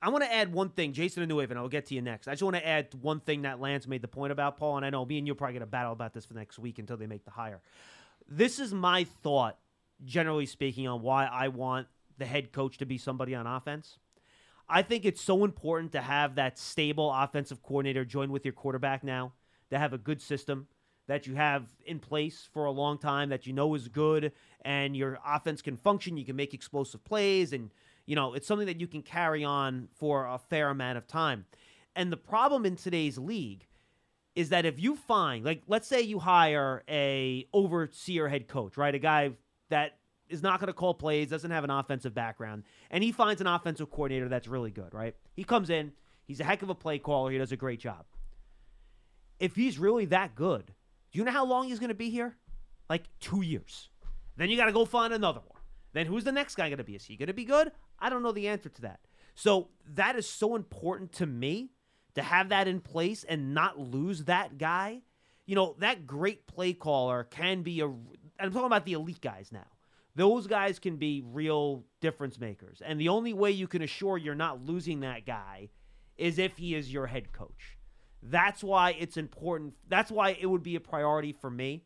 I 0.00 0.08
want 0.08 0.24
to 0.24 0.32
add 0.32 0.50
one 0.50 0.70
thing, 0.70 0.94
Jason 0.94 1.28
Anuev, 1.28 1.50
and 1.50 1.58
I'll 1.58 1.68
get 1.68 1.84
to 1.86 1.94
you 1.94 2.00
next. 2.00 2.26
I 2.26 2.30
just 2.32 2.42
want 2.42 2.56
to 2.56 2.66
add 2.66 2.88
one 3.02 3.20
thing 3.20 3.42
that 3.42 3.60
Lance 3.60 3.86
made 3.86 4.00
the 4.00 4.08
point 4.08 4.32
about, 4.32 4.56
Paul, 4.56 4.78
and 4.78 4.86
I 4.86 4.88
know 4.88 5.04
me 5.04 5.18
and 5.18 5.26
you'll 5.26 5.36
probably 5.36 5.52
get 5.54 5.62
a 5.62 5.66
battle 5.66 5.92
about 5.92 6.14
this 6.14 6.24
for 6.24 6.32
next 6.32 6.58
week 6.58 6.78
until 6.78 6.96
they 6.96 7.06
make 7.06 7.26
the 7.26 7.30
hire. 7.32 7.60
This 8.26 8.58
is 8.58 8.72
my 8.72 9.04
thought, 9.04 9.58
generally 10.06 10.46
speaking, 10.46 10.88
on 10.88 11.02
why 11.02 11.26
I 11.26 11.48
want 11.48 11.86
the 12.16 12.24
head 12.24 12.50
coach 12.52 12.78
to 12.78 12.86
be 12.86 12.96
somebody 12.96 13.34
on 13.34 13.46
offense. 13.46 13.98
I 14.68 14.82
think 14.82 15.04
it's 15.04 15.20
so 15.20 15.44
important 15.44 15.92
to 15.92 16.00
have 16.00 16.36
that 16.36 16.58
stable 16.58 17.12
offensive 17.12 17.62
coordinator 17.62 18.04
join 18.04 18.30
with 18.30 18.44
your 18.44 18.54
quarterback 18.54 19.04
now, 19.04 19.32
to 19.70 19.78
have 19.78 19.92
a 19.92 19.98
good 19.98 20.22
system, 20.22 20.68
that 21.06 21.26
you 21.26 21.34
have 21.34 21.66
in 21.84 21.98
place 21.98 22.48
for 22.52 22.64
a 22.64 22.70
long 22.70 22.98
time 22.98 23.28
that 23.28 23.46
you 23.46 23.52
know 23.52 23.74
is 23.74 23.88
good 23.88 24.32
and 24.62 24.96
your 24.96 25.18
offense 25.26 25.60
can 25.60 25.76
function, 25.76 26.16
you 26.16 26.24
can 26.24 26.36
make 26.36 26.54
explosive 26.54 27.04
plays 27.04 27.52
and 27.52 27.70
you 28.06 28.16
know, 28.16 28.34
it's 28.34 28.46
something 28.46 28.66
that 28.66 28.80
you 28.80 28.86
can 28.86 29.02
carry 29.02 29.44
on 29.44 29.88
for 29.94 30.26
a 30.26 30.38
fair 30.38 30.68
amount 30.68 30.98
of 30.98 31.06
time. 31.06 31.46
And 31.96 32.12
the 32.12 32.18
problem 32.18 32.66
in 32.66 32.76
today's 32.76 33.16
league 33.16 33.66
is 34.34 34.50
that 34.50 34.66
if 34.66 34.80
you 34.80 34.96
find 34.96 35.44
like 35.44 35.62
let's 35.68 35.86
say 35.86 36.00
you 36.00 36.18
hire 36.18 36.82
a 36.88 37.46
overseer 37.52 38.28
head 38.28 38.48
coach, 38.48 38.76
right? 38.76 38.94
A 38.94 38.98
guy 38.98 39.30
that 39.70 39.98
is 40.34 40.42
not 40.42 40.60
going 40.60 40.66
to 40.66 40.74
call 40.74 40.92
plays, 40.92 41.30
doesn't 41.30 41.50
have 41.50 41.64
an 41.64 41.70
offensive 41.70 42.14
background, 42.14 42.64
and 42.90 43.02
he 43.02 43.12
finds 43.12 43.40
an 43.40 43.46
offensive 43.46 43.90
coordinator 43.90 44.28
that's 44.28 44.46
really 44.46 44.70
good, 44.70 44.92
right? 44.92 45.16
He 45.32 45.44
comes 45.44 45.70
in, 45.70 45.92
he's 46.26 46.40
a 46.40 46.44
heck 46.44 46.60
of 46.62 46.68
a 46.68 46.74
play 46.74 46.98
caller, 46.98 47.30
he 47.30 47.38
does 47.38 47.52
a 47.52 47.56
great 47.56 47.80
job. 47.80 48.04
If 49.40 49.56
he's 49.56 49.78
really 49.78 50.04
that 50.06 50.34
good, 50.34 50.66
do 51.12 51.18
you 51.18 51.24
know 51.24 51.32
how 51.32 51.46
long 51.46 51.68
he's 51.68 51.78
going 51.78 51.88
to 51.88 51.94
be 51.94 52.10
here? 52.10 52.36
Like 52.90 53.04
2 53.20 53.42
years. 53.42 53.88
Then 54.36 54.50
you 54.50 54.56
got 54.56 54.66
to 54.66 54.72
go 54.72 54.84
find 54.84 55.14
another 55.14 55.40
one. 55.40 55.60
Then 55.92 56.06
who's 56.06 56.24
the 56.24 56.32
next 56.32 56.56
guy 56.56 56.68
going 56.68 56.78
to 56.78 56.84
be? 56.84 56.96
Is 56.96 57.04
he 57.04 57.16
going 57.16 57.28
to 57.28 57.32
be 57.32 57.44
good? 57.44 57.72
I 57.98 58.10
don't 58.10 58.22
know 58.22 58.32
the 58.32 58.48
answer 58.48 58.68
to 58.68 58.82
that. 58.82 59.00
So 59.34 59.68
that 59.94 60.16
is 60.16 60.28
so 60.28 60.54
important 60.56 61.12
to 61.14 61.26
me 61.26 61.70
to 62.14 62.22
have 62.22 62.50
that 62.50 62.68
in 62.68 62.80
place 62.80 63.24
and 63.24 63.54
not 63.54 63.78
lose 63.78 64.24
that 64.24 64.58
guy. 64.58 65.02
You 65.46 65.54
know, 65.54 65.76
that 65.78 66.06
great 66.06 66.46
play 66.46 66.72
caller 66.72 67.24
can 67.24 67.62
be 67.62 67.80
a. 67.80 67.86
I'm 67.86 68.50
talking 68.50 68.66
about 68.66 68.84
the 68.86 68.94
elite 68.94 69.20
guys 69.20 69.50
now. 69.52 69.66
Those 70.16 70.46
guys 70.46 70.78
can 70.78 70.96
be 70.96 71.22
real 71.26 71.84
difference 72.00 72.38
makers. 72.38 72.80
And 72.84 73.00
the 73.00 73.08
only 73.08 73.32
way 73.32 73.50
you 73.50 73.66
can 73.66 73.82
assure 73.82 74.16
you're 74.16 74.34
not 74.34 74.64
losing 74.64 75.00
that 75.00 75.26
guy 75.26 75.70
is 76.16 76.38
if 76.38 76.56
he 76.56 76.74
is 76.74 76.92
your 76.92 77.06
head 77.06 77.32
coach. 77.32 77.76
That's 78.22 78.62
why 78.62 78.96
it's 78.98 79.16
important. 79.16 79.74
That's 79.88 80.10
why 80.10 80.36
it 80.40 80.46
would 80.46 80.62
be 80.62 80.76
a 80.76 80.80
priority 80.80 81.32
for 81.32 81.50
me 81.50 81.84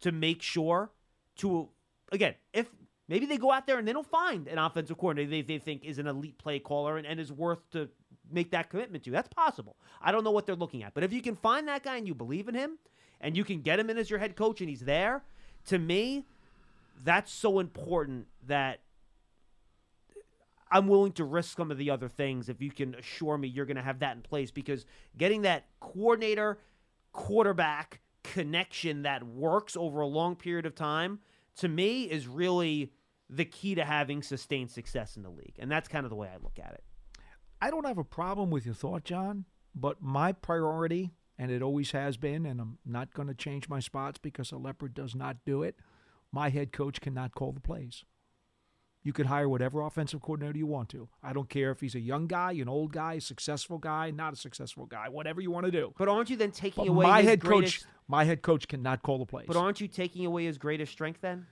to 0.00 0.10
make 0.10 0.42
sure 0.42 0.90
to, 1.36 1.68
again, 2.10 2.34
if 2.52 2.66
maybe 3.08 3.26
they 3.26 3.36
go 3.36 3.52
out 3.52 3.66
there 3.66 3.78
and 3.78 3.86
they 3.86 3.92
don't 3.92 4.06
find 4.06 4.48
an 4.48 4.58
offensive 4.58 4.98
coordinator 4.98 5.30
they, 5.30 5.42
they 5.42 5.58
think 5.58 5.84
is 5.84 5.98
an 5.98 6.06
elite 6.06 6.38
play 6.38 6.58
caller 6.58 6.96
and, 6.96 7.06
and 7.06 7.20
is 7.20 7.30
worth 7.30 7.70
to 7.70 7.88
make 8.30 8.50
that 8.50 8.70
commitment 8.70 9.04
to. 9.04 9.10
That's 9.10 9.28
possible. 9.28 9.76
I 10.00 10.12
don't 10.12 10.24
know 10.24 10.30
what 10.30 10.46
they're 10.46 10.56
looking 10.56 10.82
at. 10.82 10.94
But 10.94 11.04
if 11.04 11.12
you 11.12 11.22
can 11.22 11.36
find 11.36 11.68
that 11.68 11.84
guy 11.84 11.96
and 11.96 12.08
you 12.08 12.14
believe 12.14 12.48
in 12.48 12.54
him 12.54 12.78
and 13.20 13.36
you 13.36 13.44
can 13.44 13.60
get 13.60 13.78
him 13.78 13.90
in 13.90 13.98
as 13.98 14.10
your 14.10 14.18
head 14.18 14.34
coach 14.34 14.60
and 14.60 14.68
he's 14.68 14.80
there, 14.80 15.22
to 15.66 15.78
me, 15.78 16.26
that's 17.02 17.32
so 17.32 17.58
important 17.58 18.26
that 18.46 18.80
I'm 20.70 20.88
willing 20.88 21.12
to 21.12 21.24
risk 21.24 21.56
some 21.56 21.70
of 21.70 21.78
the 21.78 21.90
other 21.90 22.08
things 22.08 22.48
if 22.48 22.60
you 22.60 22.70
can 22.70 22.94
assure 22.94 23.38
me 23.38 23.48
you're 23.48 23.66
going 23.66 23.76
to 23.76 23.82
have 23.82 24.00
that 24.00 24.16
in 24.16 24.22
place 24.22 24.50
because 24.50 24.86
getting 25.16 25.42
that 25.42 25.66
coordinator 25.80 26.58
quarterback 27.12 28.00
connection 28.22 29.02
that 29.02 29.22
works 29.22 29.76
over 29.76 30.00
a 30.00 30.06
long 30.06 30.34
period 30.34 30.66
of 30.66 30.74
time 30.74 31.20
to 31.56 31.68
me 31.68 32.04
is 32.04 32.26
really 32.26 32.90
the 33.30 33.44
key 33.44 33.74
to 33.74 33.84
having 33.84 34.22
sustained 34.22 34.70
success 34.70 35.16
in 35.16 35.22
the 35.22 35.30
league. 35.30 35.54
And 35.58 35.70
that's 35.70 35.88
kind 35.88 36.04
of 36.04 36.10
the 36.10 36.16
way 36.16 36.28
I 36.28 36.36
look 36.42 36.58
at 36.58 36.72
it. 36.72 36.84
I 37.60 37.70
don't 37.70 37.86
have 37.86 37.98
a 37.98 38.04
problem 38.04 38.50
with 38.50 38.66
your 38.66 38.74
thought, 38.74 39.04
John, 39.04 39.44
but 39.74 40.02
my 40.02 40.32
priority, 40.32 41.12
and 41.38 41.50
it 41.50 41.62
always 41.62 41.92
has 41.92 42.16
been, 42.16 42.44
and 42.44 42.60
I'm 42.60 42.78
not 42.84 43.14
going 43.14 43.28
to 43.28 43.34
change 43.34 43.68
my 43.68 43.80
spots 43.80 44.18
because 44.18 44.52
a 44.52 44.56
leopard 44.56 44.94
does 44.94 45.14
not 45.14 45.44
do 45.46 45.62
it. 45.62 45.76
My 46.34 46.48
head 46.50 46.72
coach 46.72 47.00
cannot 47.00 47.32
call 47.32 47.52
the 47.52 47.60
plays. 47.60 48.04
You 49.04 49.12
could 49.12 49.26
hire 49.26 49.48
whatever 49.48 49.82
offensive 49.82 50.20
coordinator 50.20 50.58
you 50.58 50.66
want 50.66 50.88
to. 50.88 51.08
I 51.22 51.32
don't 51.32 51.48
care 51.48 51.70
if 51.70 51.80
he's 51.80 51.94
a 51.94 52.00
young 52.00 52.26
guy, 52.26 52.52
an 52.52 52.68
old 52.68 52.92
guy, 52.92 53.14
a 53.14 53.20
successful 53.20 53.78
guy, 53.78 54.10
not 54.10 54.32
a 54.32 54.36
successful 54.36 54.86
guy, 54.86 55.08
whatever 55.10 55.40
you 55.40 55.50
want 55.52 55.66
to 55.66 55.70
do. 55.70 55.92
But 55.96 56.08
aren't 56.08 56.30
you 56.30 56.36
then 56.36 56.50
taking 56.50 56.86
But 56.86 56.90
away 56.90 57.06
my 57.06 57.20
his 57.20 57.28
head 57.30 57.40
greatest, 57.40 57.84
coach? 57.84 57.88
My 58.08 58.24
head 58.24 58.42
coach 58.42 58.66
cannot 58.66 59.02
call 59.02 59.18
the 59.18 59.26
plays. 59.26 59.46
But 59.46 59.56
aren't 59.56 59.80
you 59.80 59.86
taking 59.86 60.26
away 60.26 60.46
his 60.46 60.58
greatest 60.58 60.90
strength 60.90 61.20
then? 61.20 61.46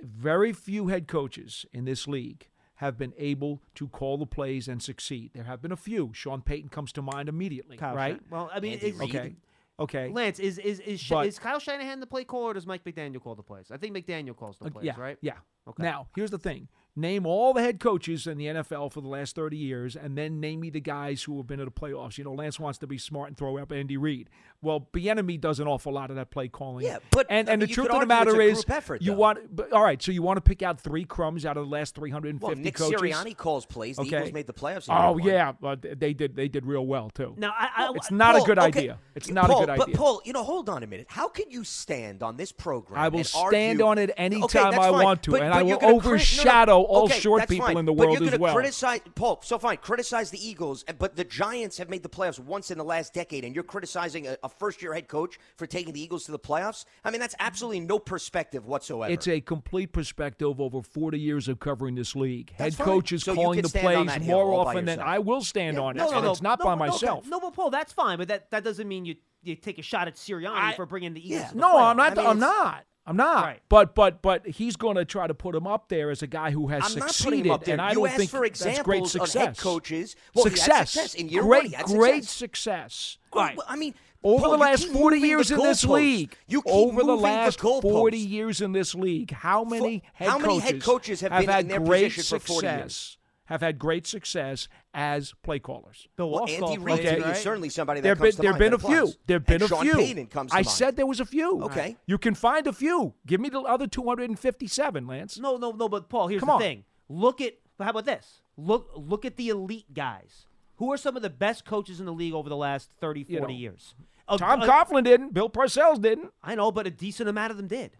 very 0.00 0.52
few 0.52 0.88
head 0.88 1.06
coaches 1.06 1.64
in 1.72 1.84
this 1.84 2.06
league 2.08 2.48
have 2.76 2.98
been 2.98 3.12
able 3.16 3.62
to 3.76 3.86
call 3.88 4.18
the 4.18 4.26
plays 4.26 4.66
and 4.66 4.82
succeed. 4.82 5.30
There 5.34 5.44
have 5.44 5.62
been 5.62 5.70
a 5.72 5.76
few. 5.76 6.10
Sean 6.12 6.42
Payton 6.42 6.70
comes 6.70 6.92
to 6.94 7.02
mind 7.02 7.28
immediately, 7.28 7.76
Kyle 7.76 7.94
right? 7.94 8.14
Shan- 8.16 8.24
well, 8.30 8.50
I 8.52 8.58
mean, 8.60 8.74
Andy 8.74 8.86
is, 8.88 9.00
Okay. 9.00 9.36
Okay. 9.80 10.08
Lance, 10.10 10.38
is 10.38 10.58
is 10.58 10.80
is, 10.80 11.00
Sh- 11.00 11.08
But- 11.10 11.26
is 11.26 11.38
Kyle 11.38 11.58
Shanahan 11.58 12.00
the 12.00 12.06
play 12.06 12.24
caller 12.24 12.50
or 12.50 12.54
does 12.54 12.66
Mike 12.66 12.84
McDaniel 12.84 13.20
call 13.22 13.34
the 13.34 13.42
plays? 13.42 13.70
I 13.70 13.76
think 13.76 13.96
McDaniel 13.96 14.36
calls 14.36 14.58
the 14.58 14.70
plays, 14.70 14.84
yeah, 14.84 14.94
right? 14.98 15.18
Yeah. 15.22 15.34
Okay. 15.68 15.82
Now, 15.82 16.08
here's 16.16 16.30
the 16.30 16.38
thing. 16.38 16.68
Name 16.94 17.24
all 17.24 17.54
the 17.54 17.62
head 17.62 17.80
coaches 17.80 18.26
in 18.26 18.36
the 18.36 18.44
NFL 18.46 18.92
for 18.92 19.00
the 19.00 19.08
last 19.08 19.34
30 19.34 19.56
years, 19.56 19.96
and 19.96 20.18
then 20.18 20.40
name 20.40 20.60
me 20.60 20.68
the 20.68 20.78
guys 20.80 21.22
who 21.22 21.38
have 21.38 21.46
been 21.46 21.58
to 21.58 21.64
the 21.64 21.70
playoffs. 21.70 22.18
You 22.18 22.24
know, 22.24 22.34
Lance 22.34 22.60
wants 22.60 22.78
to 22.80 22.86
be 22.86 22.98
smart 22.98 23.28
and 23.28 23.36
throw 23.38 23.56
up 23.56 23.72
Andy 23.72 23.96
Reid. 23.96 24.28
Well, 24.60 24.86
Bieniemy 24.92 25.40
does 25.40 25.58
an 25.58 25.66
awful 25.66 25.90
lot 25.94 26.10
of 26.10 26.16
that 26.16 26.30
play 26.30 26.48
calling. 26.48 26.84
Yeah, 26.84 26.98
but, 27.10 27.26
and 27.30 27.48
I 27.48 27.52
and 27.54 27.60
mean, 27.62 27.68
the 27.68 27.74
truth 27.74 27.88
of 27.88 27.98
the 28.00 28.06
matter 28.06 28.38
is, 28.42 28.62
effort, 28.68 29.00
you 29.00 29.12
though. 29.12 29.16
want. 29.16 29.56
But, 29.56 29.72
all 29.72 29.82
right, 29.82 30.02
so 30.02 30.12
you 30.12 30.20
want 30.22 30.36
to 30.36 30.42
pick 30.42 30.62
out 30.62 30.82
three 30.82 31.04
crumbs 31.06 31.46
out 31.46 31.56
of 31.56 31.64
the 31.64 31.70
last 31.70 31.94
350 31.94 32.44
Well, 32.46 32.54
Nick 32.62 32.74
coaches. 32.74 33.00
Sirianni 33.00 33.34
calls 33.38 33.64
plays. 33.64 33.96
The 33.96 34.02
Okay. 34.02 34.16
Eagles 34.18 34.32
made 34.34 34.46
the 34.46 34.52
playoffs. 34.52 34.86
in 34.88 34.94
Oh 34.94 35.16
yeah, 35.16 35.52
but 35.52 35.98
they 35.98 36.12
did. 36.12 36.36
They 36.36 36.48
did 36.48 36.66
real 36.66 36.84
well 36.86 37.08
too. 37.08 37.34
Now, 37.38 37.54
I, 37.58 37.70
I, 37.88 37.92
it's 37.96 38.10
not 38.10 38.34
Paul, 38.34 38.42
a 38.42 38.46
good 38.46 38.58
okay, 38.58 38.66
idea. 38.66 38.98
It's 39.14 39.30
not 39.30 39.46
Paul, 39.48 39.62
a 39.62 39.66
good 39.66 39.70
idea. 39.70 39.86
but. 39.86 39.94
Paul, 39.94 40.20
you 40.26 40.34
know, 40.34 40.44
hold 40.44 40.68
on 40.68 40.82
a 40.82 40.86
minute. 40.86 41.06
How 41.08 41.28
can 41.28 41.50
you 41.50 41.64
stand 41.64 42.22
on 42.22 42.36
this 42.36 42.52
program? 42.52 43.00
I 43.00 43.08
will 43.08 43.18
and 43.20 43.26
stand 43.26 43.80
argue- 43.80 43.86
on 43.86 43.96
it 43.98 44.10
Okay, 44.10 44.22
anytime 44.22 44.72
that's 44.72 44.76
I 44.76 44.90
fine. 44.90 45.04
want 45.04 45.22
to, 45.22 45.30
But- 45.30 45.42
and 45.42 45.51
but 45.52 45.58
I 45.58 45.62
will 45.62 45.78
crit- 45.78 45.82
no, 45.82 45.88
no. 45.90 45.96
overshadow 45.96 46.82
all 46.82 47.04
Okay, 47.04 47.20
short 47.20 47.48
people 47.48 47.66
fine. 47.66 47.78
in 47.78 47.84
the 47.84 47.92
but 47.92 48.06
world 48.06 48.20
you're 48.20 48.34
as 48.34 48.38
well. 48.38 48.54
Criticize 48.54 49.00
Paul. 49.14 49.40
So 49.42 49.58
fine, 49.58 49.76
criticize 49.78 50.30
the 50.30 50.46
Eagles, 50.46 50.84
eh, 50.88 50.92
but 50.98 51.16
the 51.16 51.24
Giants 51.24 51.78
have 51.78 51.88
made 51.88 52.02
the 52.02 52.08
playoffs 52.08 52.38
once 52.38 52.70
in 52.70 52.78
the 52.78 52.84
last 52.84 53.14
decade, 53.14 53.44
and 53.44 53.54
you're 53.54 53.64
criticizing 53.64 54.26
a, 54.26 54.36
a 54.42 54.48
first-year 54.48 54.94
head 54.94 55.08
coach 55.08 55.38
for 55.56 55.66
taking 55.66 55.92
the 55.92 56.00
Eagles 56.02 56.24
to 56.24 56.32
the 56.32 56.38
playoffs. 56.38 56.84
I 57.04 57.10
mean, 57.10 57.20
that's 57.20 57.34
absolutely 57.40 57.80
no 57.80 57.98
perspective 57.98 58.66
whatsoever. 58.66 59.12
It's 59.12 59.28
a 59.28 59.40
complete 59.40 59.92
perspective 59.92 60.60
over 60.60 60.82
40 60.82 61.18
years 61.18 61.48
of 61.48 61.60
covering 61.60 61.94
this 61.94 62.14
league. 62.16 62.52
That's 62.58 62.76
Head 62.76 62.84
fine. 62.84 62.94
coaches 62.94 63.22
So 63.24 63.34
calling 63.34 63.62
the 63.62 63.68
plays 63.68 64.20
more 64.20 64.52
often 64.54 64.84
than. 64.84 65.00
I 65.00 65.18
will 65.18 65.42
stand 65.42 65.76
Yeah, 65.76 65.82
on 65.82 65.96
no, 65.96 66.04
it, 66.06 66.10
no, 66.10 66.16
and 66.16 66.24
no, 66.26 66.32
it's 66.32 66.42
not 66.42 66.58
no, 66.58 66.64
by 66.64 66.74
myself. 66.74 67.26
No, 67.26 67.40
but 67.40 67.52
Paul, 67.54 67.70
that's 67.70 67.92
fine. 67.92 68.18
But 68.18 68.28
that, 68.28 68.50
that 68.50 68.64
doesn't 68.64 68.86
mean 68.88 69.04
you 69.04 69.16
you 69.44 69.56
take 69.56 69.78
a 69.78 69.82
shot 69.82 70.06
at 70.06 70.14
Sirianni 70.14 70.50
I- 70.54 70.74
for 70.74 70.86
bringing 70.86 71.14
the 71.14 71.26
Eagles. 71.28 71.48
to 71.48 71.54
the 71.54 71.60
No, 71.60 71.76
I'm 71.76 71.96
not. 71.96 72.12
I 72.12 72.14
mean, 72.14 72.26
I'm 72.26 72.38
not. 72.38 72.84
I'm 73.06 73.16
not. 73.16 73.44
Right. 73.44 73.60
But 73.68 73.94
but 73.96 74.22
but 74.22 74.46
he's 74.46 74.76
going 74.76 74.94
to 74.96 75.04
try 75.04 75.26
to 75.26 75.34
put 75.34 75.54
him 75.56 75.66
up 75.66 75.88
there 75.88 76.10
as 76.10 76.22
a 76.22 76.26
guy 76.28 76.52
who 76.52 76.68
has 76.68 76.84
I'm 76.84 76.90
succeeded, 76.90 77.24
putting 77.24 77.44
him 77.46 77.50
up 77.50 77.64
there. 77.64 77.72
and 77.74 77.82
I 77.82 77.90
you 77.90 77.94
don't 77.96 78.06
asked 78.08 78.16
think 78.16 78.30
for 78.30 78.46
that's 78.48 78.60
great 78.82 78.98
examples 79.02 79.12
success. 79.12 79.34
of 79.34 79.40
head 79.42 79.58
coaches. 79.58 80.16
Well, 80.34 80.44
success. 80.44 80.90
success 80.92 81.14
in 81.14 81.28
year 81.28 81.42
great, 81.42 81.72
great 81.86 82.24
success. 82.24 82.30
success. 82.30 83.18
Well, 83.32 83.44
Right. 83.46 83.58
I 83.68 83.74
mean, 83.76 83.94
Over 84.22 84.42
Paul, 84.44 84.50
the 84.52 84.58
last 84.58 84.86
40 84.86 85.18
years 85.18 85.50
in 85.50 85.58
this 85.58 85.84
goalposts. 85.84 85.88
league, 85.90 86.36
You 86.46 86.62
over 86.64 87.02
the 87.02 87.16
last 87.16 87.58
goalposts. 87.58 87.82
40 87.82 88.18
years 88.18 88.60
in 88.60 88.70
this 88.70 88.94
league, 88.94 89.32
how 89.32 89.64
many 89.64 90.04
head 90.14 90.28
how 90.28 90.38
many 90.38 90.54
coaches 90.60 90.70
head 90.70 90.82
coaches 90.82 91.20
have 91.22 91.32
been 91.32 91.48
had 91.48 91.60
in 91.62 91.68
their 91.68 91.80
great 91.80 92.12
position 92.14 92.38
for 92.38 92.46
40 92.46 92.66
years? 92.68 93.18
Success? 93.52 93.60
Have 93.60 93.66
had 93.66 93.78
great 93.78 94.06
success 94.06 94.68
as 94.94 95.32
play 95.42 95.58
callers. 95.58 96.08
Bill 96.16 96.30
Well, 96.30 96.40
Walsh 96.40 96.52
Andy 96.52 96.78
Reid 96.78 97.00
plays, 97.00 97.16
to 97.16 97.20
right? 97.22 97.36
is 97.36 97.42
certainly 97.42 97.68
somebody 97.68 98.00
that 98.00 98.04
There 98.08 98.16
comes 98.16 98.24
been 98.28 98.36
to 98.36 98.42
there 98.42 98.50
mind 98.52 98.58
been 98.60 98.72
a 98.74 98.78
few. 98.78 99.12
There 99.26 99.36
have 99.36 99.46
been 99.46 99.54
and 99.54 99.62
a 99.62 99.68
Sean 99.68 99.82
few. 99.84 99.94
Payton 99.94 100.26
comes 100.28 100.50
to 100.50 100.56
I 100.56 100.58
mind. 100.58 100.68
said 100.68 100.96
there 100.96 101.06
was 101.06 101.20
a 101.20 101.26
few. 101.26 101.62
Okay. 101.64 101.96
You 102.06 102.18
can 102.18 102.34
find 102.34 102.66
a 102.66 102.72
few. 102.72 103.14
Give 103.26 103.40
me 103.40 103.48
the 103.48 103.60
other 103.60 103.86
257, 103.86 105.06
Lance. 105.06 105.38
No, 105.38 105.56
no, 105.56 105.72
no. 105.72 105.88
But 105.88 106.08
Paul, 106.08 106.28
here's 106.28 106.40
Come 106.40 106.48
the 106.48 106.52
on. 106.54 106.60
thing. 106.60 106.84
Look 107.08 107.40
at 107.40 107.54
how 107.78 107.90
about 107.90 108.04
this? 108.04 108.40
Look 108.56 108.90
look 108.94 109.24
at 109.24 109.36
the 109.36 109.48
elite 109.48 109.92
guys. 109.94 110.46
Who 110.76 110.92
are 110.92 110.96
some 110.96 111.16
of 111.16 111.22
the 111.22 111.30
best 111.30 111.64
coaches 111.64 112.00
in 112.00 112.06
the 112.06 112.12
league 112.12 112.34
over 112.34 112.48
the 112.48 112.56
last 112.56 112.90
30, 113.00 113.24
40 113.24 113.32
You 113.34 113.40
know, 113.40 113.48
years? 113.48 113.94
A- 114.28 114.38
Tom 114.38 114.62
a- 114.62 114.66
Coughlin 114.66 115.04
didn't. 115.04 115.32
Bill 115.34 115.48
Parcells 115.50 116.00
didn't. 116.00 116.32
I 116.42 116.54
know, 116.54 116.72
but 116.72 116.86
a 116.86 116.90
decent 116.90 117.28
amount 117.28 117.50
of 117.50 117.56
them 117.56 117.66
did. 117.68 117.92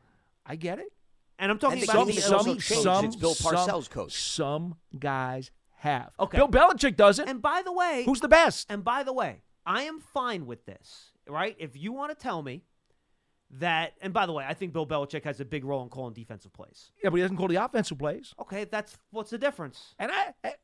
I 0.46 0.56
get 0.56 0.78
it. 0.78 0.92
And 1.38 1.50
I'm 1.50 1.58
talking 1.58 1.80
And 1.80 1.88
about 1.88 2.06
game 2.06 2.14
the 2.16 2.20
has 2.22 2.32
also 2.32 2.50
elite 2.50 2.62
changed 2.62 2.84
coaches. 2.84 3.00
since 3.00 3.16
Bill 3.16 3.34
some- 3.34 3.54
Parcells 3.54 3.90
coached. 3.90 4.16
Some 4.16 4.76
guys 4.98 5.50
have. 5.78 6.10
Okay. 6.20 6.36
Bill 6.38 6.48
Belichick 6.48 6.96
doesn't. 6.96 7.28
And 7.28 7.42
by 7.42 7.62
the 7.64 7.72
way, 7.72 8.04
Who's 8.04 8.20
the 8.20 8.28
best? 8.28 8.66
And 8.70 8.84
by 8.84 9.02
the 9.02 9.12
way, 9.12 9.42
I 9.66 9.82
am 9.82 9.98
fine 10.00 10.46
with 10.46 10.64
this, 10.66 11.12
right? 11.28 11.56
If 11.58 11.76
you 11.76 11.92
want 11.92 12.10
to 12.16 12.20
tell 12.22 12.42
me 12.42 12.62
that, 13.58 13.94
and 14.00 14.12
by 14.12 14.26
the 14.26 14.32
way, 14.32 14.44
I 14.46 14.54
think 14.54 14.72
Bill 14.72 14.86
Belichick 14.86 15.24
has 15.24 15.40
a 15.40 15.44
big 15.44 15.64
role 15.64 15.82
in 15.82 15.88
calling 15.88 16.14
defensive 16.14 16.52
plays. 16.52 16.90
Yeah, 17.02 17.10
but 17.10 17.16
he 17.16 17.22
doesn't 17.22 17.36
call 17.36 17.48
the 17.48 17.56
offensive 17.62 17.98
plays. 17.98 18.34
Okay, 18.40 18.64
that's 18.64 18.96
what's 19.10 19.30
the 19.30 19.38
difference? 19.38 19.94
And 19.98 20.10
I, 20.12 20.34
I 20.44 20.54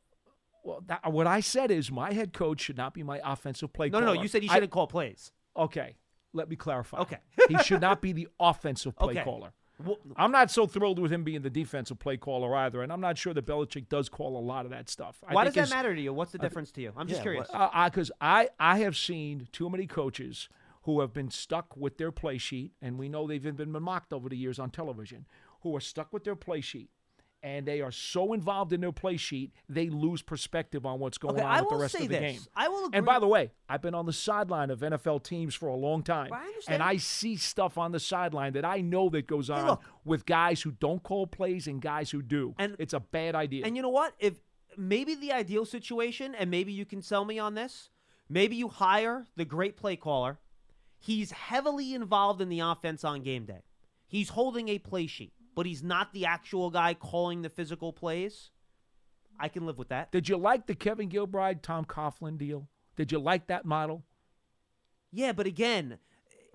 well, 0.64 0.82
that, 0.86 1.12
what 1.12 1.26
I 1.26 1.40
said 1.40 1.70
is 1.70 1.90
my 1.90 2.12
head 2.12 2.32
coach 2.32 2.60
should 2.60 2.76
not 2.76 2.94
be 2.94 3.02
my 3.02 3.20
offensive 3.24 3.72
play 3.72 3.88
No, 3.90 4.00
no, 4.00 4.06
caller. 4.06 4.16
no. 4.16 4.22
You 4.22 4.28
said 4.28 4.42
he 4.42 4.48
shouldn't 4.48 4.70
call 4.72 4.86
plays. 4.86 5.32
Okay, 5.56 5.96
let 6.32 6.48
me 6.48 6.56
clarify. 6.56 6.98
Okay. 6.98 7.18
he 7.48 7.58
should 7.58 7.80
not 7.80 8.00
be 8.00 8.12
the 8.12 8.28
offensive 8.40 8.96
play 8.96 9.12
Okay. 9.14 9.24
caller. 9.24 9.52
Well, 9.84 9.98
I'm 10.16 10.32
not 10.32 10.50
so 10.50 10.66
thrilled 10.66 10.98
with 10.98 11.12
him 11.12 11.22
being 11.22 11.42
the 11.42 11.50
defensive 11.50 11.98
play 11.98 12.16
caller 12.16 12.54
either, 12.56 12.82
and 12.82 12.92
I'm 12.92 13.00
not 13.00 13.16
sure 13.16 13.32
that 13.32 13.46
Belichick 13.46 13.88
does 13.88 14.08
call 14.08 14.36
a 14.36 14.42
lot 14.42 14.64
of 14.64 14.72
that 14.72 14.88
stuff. 14.88 15.22
I 15.26 15.34
why 15.34 15.44
does 15.44 15.54
that 15.54 15.70
matter 15.70 15.94
to 15.94 16.00
you? 16.00 16.12
What's 16.12 16.32
the 16.32 16.38
difference 16.38 16.72
to 16.72 16.80
you? 16.80 16.92
I'm 16.96 17.06
just 17.06 17.18
Yeah, 17.18 17.22
curious. 17.22 17.48
because 17.84 18.10
I, 18.20 18.48
I 18.58 18.78
have 18.80 18.96
seen 18.96 19.48
too 19.52 19.70
many 19.70 19.86
coaches 19.86 20.48
who 20.82 21.00
have 21.00 21.12
been 21.12 21.30
stuck 21.30 21.76
with 21.76 21.98
their 21.98 22.10
play 22.10 22.38
sheet, 22.38 22.72
and 22.82 22.98
we 22.98 23.08
know 23.08 23.26
they've 23.26 23.44
even 23.44 23.72
been 23.72 23.82
mocked 23.82 24.12
over 24.12 24.28
the 24.28 24.36
years 24.36 24.58
on 24.58 24.70
television, 24.70 25.26
who 25.62 25.76
are 25.76 25.80
stuck 25.80 26.12
with 26.12 26.24
their 26.24 26.36
play 26.36 26.60
sheet, 26.60 26.90
and 27.42 27.66
they 27.66 27.80
are 27.80 27.92
so 27.92 28.32
involved 28.32 28.72
in 28.72 28.80
their 28.80 28.92
play 28.92 29.16
sheet, 29.16 29.52
they 29.68 29.88
lose 29.88 30.22
perspective 30.22 30.84
on 30.84 30.98
what's 30.98 31.18
going 31.18 31.36
Okay, 31.36 31.44
on 31.44 31.50
I 31.56 31.60
with 31.60 31.70
the 31.70 31.76
rest 31.76 31.94
of 31.94 32.00
the 32.02 32.06
this. 32.08 32.20
game. 32.20 32.40
I 32.56 32.68
will 32.68 32.90
And 32.92 33.06
by 33.06 33.18
the 33.18 33.28
way, 33.28 33.52
I've 33.68 33.80
been 33.82 33.94
on 33.94 34.06
the 34.06 34.12
sideline 34.12 34.70
of 34.70 34.80
NFL 34.80 35.22
teams 35.22 35.54
for 35.54 35.68
a 35.68 35.76
long 35.76 36.02
time, 36.02 36.32
I 36.32 36.50
and 36.68 36.82
I 36.82 36.96
see 36.96 37.36
stuff 37.36 37.78
on 37.78 37.92
the 37.92 38.00
sideline 38.00 38.54
that 38.54 38.64
I 38.64 38.80
know 38.80 39.08
that 39.10 39.26
goes 39.26 39.50
on 39.50 39.66
look. 39.66 39.82
with 40.04 40.26
guys 40.26 40.62
who 40.62 40.72
don't 40.72 41.02
call 41.02 41.26
plays 41.26 41.66
and 41.68 41.80
guys 41.80 42.10
who 42.10 42.22
do. 42.22 42.54
And- 42.58 42.76
it's 42.78 42.92
a 42.94 43.00
bad 43.00 43.34
idea. 43.34 43.64
And 43.66 43.76
you 43.76 43.82
know 43.82 43.88
what? 43.88 44.14
If 44.18 44.40
maybe 44.76 45.14
the 45.14 45.32
ideal 45.32 45.64
situation, 45.64 46.34
and 46.34 46.50
maybe 46.50 46.72
you 46.72 46.84
can 46.84 47.02
sell 47.02 47.24
me 47.24 47.38
on 47.38 47.54
this, 47.54 47.90
maybe 48.28 48.56
you 48.56 48.68
hire 48.68 49.26
the 49.36 49.44
great 49.44 49.76
play 49.76 49.96
caller. 49.96 50.38
He's 51.00 51.30
heavily 51.30 51.94
involved 51.94 52.40
in 52.40 52.48
the 52.48 52.60
offense 52.60 53.04
on 53.04 53.22
game 53.22 53.44
day. 53.44 53.62
He's 54.08 54.30
holding 54.30 54.68
a 54.68 54.78
play 54.78 55.06
sheet, 55.06 55.32
but 55.58 55.66
he's 55.66 55.82
not 55.82 56.12
the 56.12 56.24
actual 56.24 56.70
guy 56.70 56.94
calling 56.94 57.42
the 57.42 57.48
physical 57.48 57.92
plays. 57.92 58.50
I 59.40 59.48
can 59.48 59.66
live 59.66 59.76
with 59.76 59.88
that. 59.88 60.12
Did 60.12 60.28
you 60.28 60.36
like 60.36 60.68
the 60.68 60.74
Kevin 60.76 61.08
Gilbride 61.08 61.62
Tom 61.62 61.84
Coughlin 61.84 62.38
deal? 62.38 62.68
Did 62.94 63.10
you 63.10 63.18
like 63.18 63.48
that 63.48 63.64
model? 63.64 64.04
Yeah, 65.10 65.32
but 65.32 65.48
again, 65.48 65.98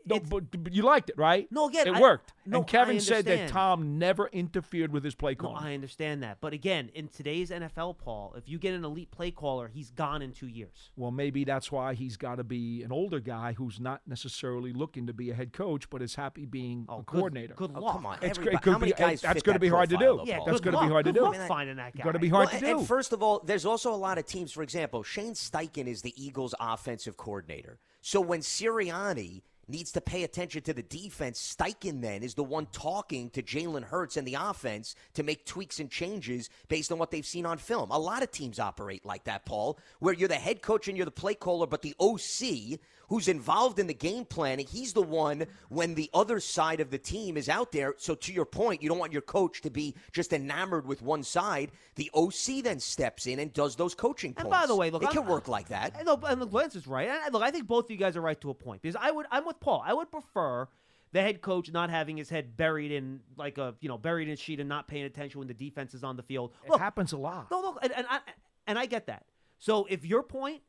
No, 0.06 0.20
but, 0.20 0.64
but 0.64 0.74
you 0.74 0.84
liked 0.84 1.10
it, 1.10 1.18
right? 1.18 1.48
No, 1.52 1.68
again, 1.70 1.88
it 1.88 1.96
I- 1.96 2.02
worked. 2.02 2.34
no, 2.46 2.60
and 2.60 2.68
Kevin 2.68 2.96
I 2.98 3.00
said 3.00 3.26
that. 3.26 3.50
Tom 3.50 3.98
never 3.98 4.28
interfered 4.28 4.92
with 4.92 5.04
his 5.04 5.16
play 5.16 5.36
no. 5.42 5.50
I 5.52 5.74
understand 5.74 6.24
that. 6.24 6.38
But 6.42 6.54
again, 6.54 6.90
in 6.94 7.08
today's 7.08 7.50
NFL, 7.52 7.98
Paul, 7.98 8.34
if 8.38 8.50
you 8.50 8.58
get 8.60 8.74
an 8.74 8.84
elite 8.84 9.12
play 9.12 9.32
caller, 9.32 9.70
he's 9.74 9.90
gone 9.92 10.22
in 10.22 10.32
two 10.34 10.48
years. 10.48 10.92
Well, 10.98 11.12
maybe 11.12 11.44
that's 11.44 11.72
why 11.72 11.94
he's 11.94 12.18
got 12.18 12.36
to 12.36 12.44
be 12.44 12.84
an 12.84 12.92
older 12.92 13.20
guy 13.20 13.54
who's 13.54 13.80
not 13.80 14.02
necessarily 14.08 14.74
looking 14.74 15.08
to 15.08 15.14
be 15.14 15.30
a 15.30 15.34
head 15.34 15.54
coach, 15.54 15.90
but 15.90 16.02
is 16.02 16.16
happy 16.16 16.46
being 16.46 16.86
oh, 16.90 16.96
a 16.96 16.98
good- 16.98 17.06
coordinator. 17.08 17.54
good 17.56 17.72
Oh, 17.76 17.80
luck. 17.80 17.94
come 17.96 18.06
on. 18.06 18.18
It's 18.22 18.38
It 18.38 18.42
could 18.62 18.74
how 18.74 18.78
many 18.80 18.92
be- 18.92 18.98
guys 18.98 19.22
that's 19.22 19.42
gonna 19.42 19.60
be 19.60 19.70
hard 19.70 19.90
to 19.90 19.98
do. 19.98 20.06
though, 20.18 20.24
Yeah, 20.26 20.40
That's 20.46 20.60
good 20.60 20.74
gonna 20.74 20.78
be 20.78 20.82
luck. 20.84 20.92
hard 20.92 21.06
to 21.06 21.12
do. 21.14 21.22
luck 21.22 21.36
finding 21.48 21.78
that 21.78 21.96
guy. 21.96 22.04
Gonna 22.04 22.20
be 22.20 22.30
hard 22.30 22.50
Well, 22.52 22.60
to 22.60 22.66
do. 22.66 22.78
And 22.80 22.88
first 22.88 23.14
of 23.14 23.24
all, 23.24 23.40
there's 23.40 23.66
also 23.66 23.94
a 23.94 23.96
lot 23.96 24.18
of 24.18 24.26
teams. 24.26 24.52
For 24.52 24.64
example, 24.64 25.04
Shane 25.04 25.34
Steichen 25.34 25.88
is 25.88 26.02
the 26.02 26.14
Eagles' 26.22 26.54
offensive 26.60 27.16
coordinator. 27.18 27.80
So 28.02 28.20
when 28.20 28.42
Sirianni 28.42 29.44
needs 29.68 29.92
to 29.94 30.02
pay 30.02 30.24
attention 30.24 30.62
to 30.64 30.74
the 30.74 30.84
defense, 30.84 31.56
Steichen 31.56 32.02
then 32.02 32.24
is 32.24 32.34
the 32.34 32.44
one 32.44 32.68
talking 32.72 33.30
to 33.32 33.42
Jalen 33.42 33.84
Hurts 33.84 34.18
and 34.18 34.28
the 34.28 34.38
offense 34.40 34.96
to 35.14 35.24
make 35.24 35.46
tweaks 35.46 35.80
and 35.80 35.90
changes 35.90 36.50
based 36.68 36.92
on 36.92 36.98
what 36.98 37.12
they've 37.12 37.26
seen 37.26 37.46
on 37.46 37.58
film. 37.58 37.92
A 37.92 38.00
lot 38.00 38.24
of 38.24 38.32
teams 38.32 38.60
operate 38.60 39.06
like 39.06 39.24
that, 39.26 39.46
Paul, 39.46 39.80
where 40.00 40.14
you're 40.14 40.28
the 40.28 40.36
head 40.36 40.62
coach 40.62 40.88
and 40.88 40.98
you're 40.98 41.06
the 41.06 41.12
play 41.12 41.34
caller, 41.34 41.68
but 41.68 41.82
the 41.82 41.96
OC 42.00 42.80
who's 43.10 43.28
involved 43.28 43.80
in 43.80 43.88
the 43.88 43.94
game 43.94 44.26
planning, 44.26 44.66
he's 44.68 44.94
the 44.94 45.02
one 45.02 45.46
when 45.70 45.94
the 45.96 46.10
other 46.14 46.40
side 46.40 46.80
of 46.80 46.90
the 46.90 46.98
team 46.98 47.38
is 47.38 47.50
out 47.50 47.72
there. 47.72 47.94
So 47.98 48.16
to 48.16 48.34
your 48.34 48.46
point, 48.46 48.82
you 48.82 48.90
don't 48.90 49.00
want 49.00 49.12
your 49.14 49.22
coach 49.22 49.62
to 49.62 49.70
be 49.70 49.96
just 50.12 50.34
enamored 50.34 50.86
with 50.88 51.02
one 51.02 51.24
side. 51.24 51.72
The 51.96 52.10
OC 52.14 52.62
then 52.64 52.80
steps 52.80 53.28
in 53.28 53.40
and 53.40 53.54
does 53.54 53.76
those 53.76 53.94
coaching 53.96 54.34
And 54.38 54.46
points. 54.50 54.58
by 54.62 54.66
the 54.68 54.76
way, 54.76 54.90
look, 54.90 55.04
it 55.04 55.08
I'm- 55.08 55.16
can 55.18 55.26
work 55.28 55.48
like 55.48 55.70
that. 55.70 55.96
I 56.00 56.04
know, 56.04 56.20
and 56.28 56.40
look, 56.40 56.54
Lance 56.54 56.76
is 56.76 56.88
right. 56.88 57.08
And 57.10 57.34
look, 57.34 57.44
I 57.44 57.52
think 57.52 57.68
both 57.68 57.86
of 57.86 57.92
you 57.92 57.98
guys 57.98 58.16
are 58.18 58.22
right 58.22 58.40
to 58.42 58.50
a 58.50 58.54
point 58.54 58.82
because 58.82 58.96
I 59.00 59.12
would, 59.12 59.26
I'm 59.32 59.46
with 59.46 59.60
Paul. 59.60 59.84
I 59.86 59.94
would 59.94 60.10
prefer 60.12 60.68
the 61.12 61.22
head 61.22 61.42
coach 61.42 61.72
not 61.72 61.92
having 61.92 62.18
his 62.18 62.30
head 62.30 62.58
buried 62.58 62.92
in 62.92 63.20
like 63.38 63.60
a, 63.60 63.76
you 63.82 63.88
know, 63.90 63.98
buried 64.00 64.28
in 64.28 64.34
a 64.34 64.38
sheet 64.38 64.60
and 64.60 64.68
not 64.68 64.88
paying 64.88 65.04
attention 65.04 65.38
when 65.40 65.48
the 65.48 65.54
defense 65.54 65.94
is 65.94 66.04
on 66.04 66.16
the 66.18 66.24
field. 66.24 66.54
It 66.66 66.78
happens 66.80 67.12
a 67.14 67.18
lot. 67.18 67.52
no, 67.52 67.62
look, 67.62 67.80
and, 67.84 67.92
and 67.92 68.08
I 68.10 68.20
and 68.66 68.80
I 68.80 68.88
get 68.88 69.06
that. 69.08 69.26
So 69.60 69.86
if 69.90 70.06
your 70.06 70.24
point, 70.24 70.62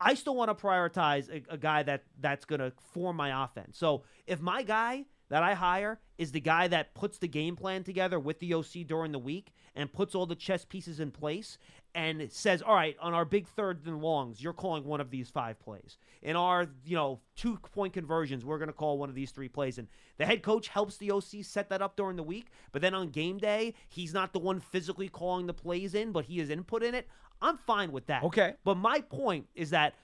I 0.00 0.14
still 0.14 0.36
want 0.36 0.56
to 0.56 0.66
prioritize 0.66 1.30
a, 1.30 1.54
a 1.54 1.56
guy 1.56 1.82
that 1.84 2.04
that's 2.20 2.44
going 2.44 2.60
to 2.60 2.72
form 2.92 3.16
my 3.16 3.44
offense. 3.44 3.78
So 3.78 4.04
if 4.26 4.40
my 4.40 4.62
guy 4.62 5.06
that 5.28 5.42
I 5.42 5.54
hire 5.54 5.98
is 6.18 6.32
the 6.32 6.40
guy 6.40 6.68
that 6.68 6.94
puts 6.94 7.18
the 7.18 7.28
game 7.28 7.56
plan 7.56 7.84
together 7.84 8.18
with 8.18 8.38
the 8.38 8.54
OC 8.54 8.86
during 8.86 9.12
the 9.12 9.18
week 9.18 9.52
and 9.74 9.92
puts 9.92 10.14
all 10.14 10.26
the 10.26 10.34
chess 10.34 10.64
pieces 10.64 11.00
in 11.00 11.10
place 11.10 11.58
and 11.94 12.30
says, 12.30 12.62
"All 12.62 12.74
right, 12.74 12.96
on 13.00 13.14
our 13.14 13.24
big 13.24 13.46
third 13.46 13.86
and 13.86 14.00
longs, 14.00 14.42
you're 14.42 14.52
calling 14.52 14.84
one 14.84 15.00
of 15.00 15.10
these 15.10 15.30
five 15.30 15.58
plays. 15.58 15.98
In 16.22 16.36
our, 16.36 16.68
you 16.84 16.96
know, 16.96 17.20
two 17.34 17.56
point 17.56 17.92
conversions, 17.92 18.44
we're 18.44 18.58
going 18.58 18.68
to 18.68 18.74
call 18.74 18.98
one 18.98 19.08
of 19.08 19.14
these 19.14 19.30
three 19.30 19.48
plays." 19.48 19.78
And 19.78 19.88
the 20.18 20.26
head 20.26 20.42
coach 20.42 20.68
helps 20.68 20.96
the 20.96 21.10
OC 21.10 21.42
set 21.42 21.68
that 21.70 21.82
up 21.82 21.96
during 21.96 22.16
the 22.16 22.22
week, 22.22 22.48
but 22.72 22.82
then 22.82 22.94
on 22.94 23.08
game 23.08 23.38
day, 23.38 23.74
he's 23.88 24.14
not 24.14 24.32
the 24.32 24.38
one 24.38 24.60
physically 24.60 25.08
calling 25.08 25.46
the 25.46 25.54
plays 25.54 25.94
in, 25.94 26.12
but 26.12 26.26
he 26.26 26.38
has 26.38 26.50
input 26.50 26.82
in 26.82 26.94
it. 26.94 27.08
I'm 27.40 27.58
fine 27.58 27.92
with 27.92 28.06
that. 28.06 28.22
Okay. 28.24 28.54
But 28.64 28.76
my 28.76 29.00
point 29.00 29.48
is 29.54 29.70
that 29.70 29.94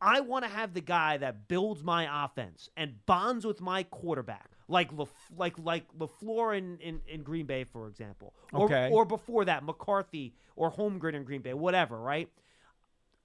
I 0.00 0.20
want 0.20 0.44
to 0.44 0.50
have 0.50 0.74
the 0.74 0.80
guy 0.80 1.16
that 1.18 1.48
builds 1.48 1.82
my 1.82 2.24
offense 2.24 2.68
and 2.76 3.04
bonds 3.06 3.46
with 3.46 3.60
my 3.60 3.82
quarterback, 3.82 4.50
like 4.68 4.92
Lef- 4.92 5.30
like 5.36 5.58
like 5.58 5.84
Lafleur 5.98 6.56
in, 6.56 6.78
in, 6.78 7.00
in 7.06 7.22
Green 7.22 7.46
Bay, 7.46 7.64
for 7.64 7.86
example, 7.88 8.34
or 8.52 8.64
Okay. 8.66 8.90
or 8.92 9.04
before 9.04 9.44
that 9.44 9.62
McCarthy 9.64 10.34
or 10.56 10.70
Holmgren 10.72 11.14
in 11.14 11.24
Green 11.24 11.42
Bay, 11.42 11.54
whatever, 11.54 11.98
right? 12.00 12.28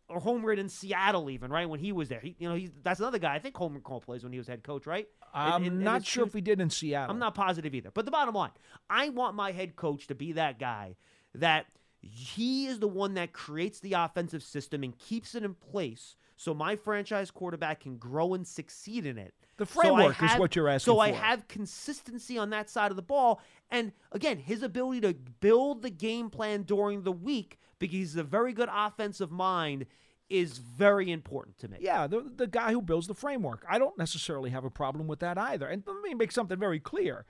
Or 0.08 0.20
Holmgren 0.20 0.58
in 0.58 0.68
Seattle, 0.68 1.30
even 1.30 1.52
right 1.52 1.70
when 1.70 1.80
he 1.80 1.94
was 1.94 2.10
there. 2.10 2.20
He, 2.20 2.36
you 2.38 2.50
know, 2.50 2.56
he's 2.56 2.72
that's 2.84 3.00
another 3.00 3.18
guy. 3.20 3.34
I 3.34 3.40
think 3.40 3.56
Holmgren 3.56 3.82
called 3.84 4.04
plays 4.04 4.24
when 4.24 4.34
he 4.34 4.38
was 4.38 4.48
head 4.48 4.62
coach, 4.62 4.86
right? 4.86 5.08
I'm 5.34 5.64
in- 5.64 5.74
in 5.78 5.84
not 5.84 6.06
sure 6.06 6.26
if 6.26 6.34
he 6.34 6.42
did 6.42 6.60
in 6.60 6.70
Seattle. 6.70 7.12
I'm 7.14 7.20
not 7.20 7.34
positive 7.34 7.74
either. 7.74 7.92
But 7.92 8.04
the 8.06 8.12
bottom 8.12 8.36
line, 8.36 8.52
I 8.90 9.10
want 9.10 9.36
my 9.36 9.54
head 9.54 9.76
coach 9.78 10.08
to 10.08 10.16
be 10.16 10.34
that 10.34 10.60
guy 10.60 10.96
that 11.34 11.68
he 12.02 12.66
is 12.68 12.80
the 12.80 12.88
one 12.88 13.14
that 13.14 13.32
creates 13.32 13.80
the 13.80 13.94
offensive 13.94 14.44
system 14.44 14.84
and 14.84 14.98
keeps 14.98 15.34
it 15.36 15.44
in 15.44 15.54
place 15.54 16.18
so 16.42 16.56
my 16.56 16.76
franchise 16.76 17.30
quarterback 17.30 17.82
can 17.82 17.98
grow 17.98 18.34
and 18.34 18.48
succeed 18.48 19.06
in 19.06 19.20
it. 19.20 19.32
The 19.58 19.66
So 19.68 19.80
I 19.80 19.84
framework 19.84 20.24
is 20.24 20.40
what 20.40 20.56
you're 20.56 20.70
asking 20.70 20.92
for. 20.92 20.96
So 20.96 21.00
I 21.00 21.12
have 21.12 21.48
consistency 21.48 22.36
on 22.36 22.50
that 22.50 22.68
side 22.68 22.90
of 22.90 22.96
the 22.96 23.04
ball. 23.04 23.42
And 23.70 23.92
again, 24.12 24.40
his 24.40 24.64
ability 24.64 25.02
to 25.02 25.14
build 25.14 25.84
the 25.84 25.92
game 25.92 26.32
plan 26.32 26.64
during 26.64 27.04
the 27.04 27.12
week 27.12 27.60
because 27.78 27.94
he's 27.94 28.16
a 28.16 28.24
very 28.24 28.54
good 28.54 28.70
offensive 28.74 29.30
mind 29.30 29.86
is 30.32 30.58
very 30.58 31.12
important 31.12 31.60
to 31.60 31.68
me. 31.68 31.78
Yeah, 31.80 32.08
the, 32.08 32.32
the 32.36 32.48
guy 32.48 32.72
who 32.72 32.82
builds 32.82 33.06
the 33.06 33.14
framework. 33.14 33.64
I 33.70 33.78
don't 33.78 34.00
necessarily 34.00 34.50
have 34.50 34.66
a 34.66 34.72
problem 34.72 35.08
with 35.08 35.20
that 35.20 35.38
either. 35.38 35.68
And 35.68 35.84
let 35.86 36.02
me 36.02 36.16
make 36.16 36.32
something 36.32 36.58
very 36.58 36.80
clear. 36.80 37.24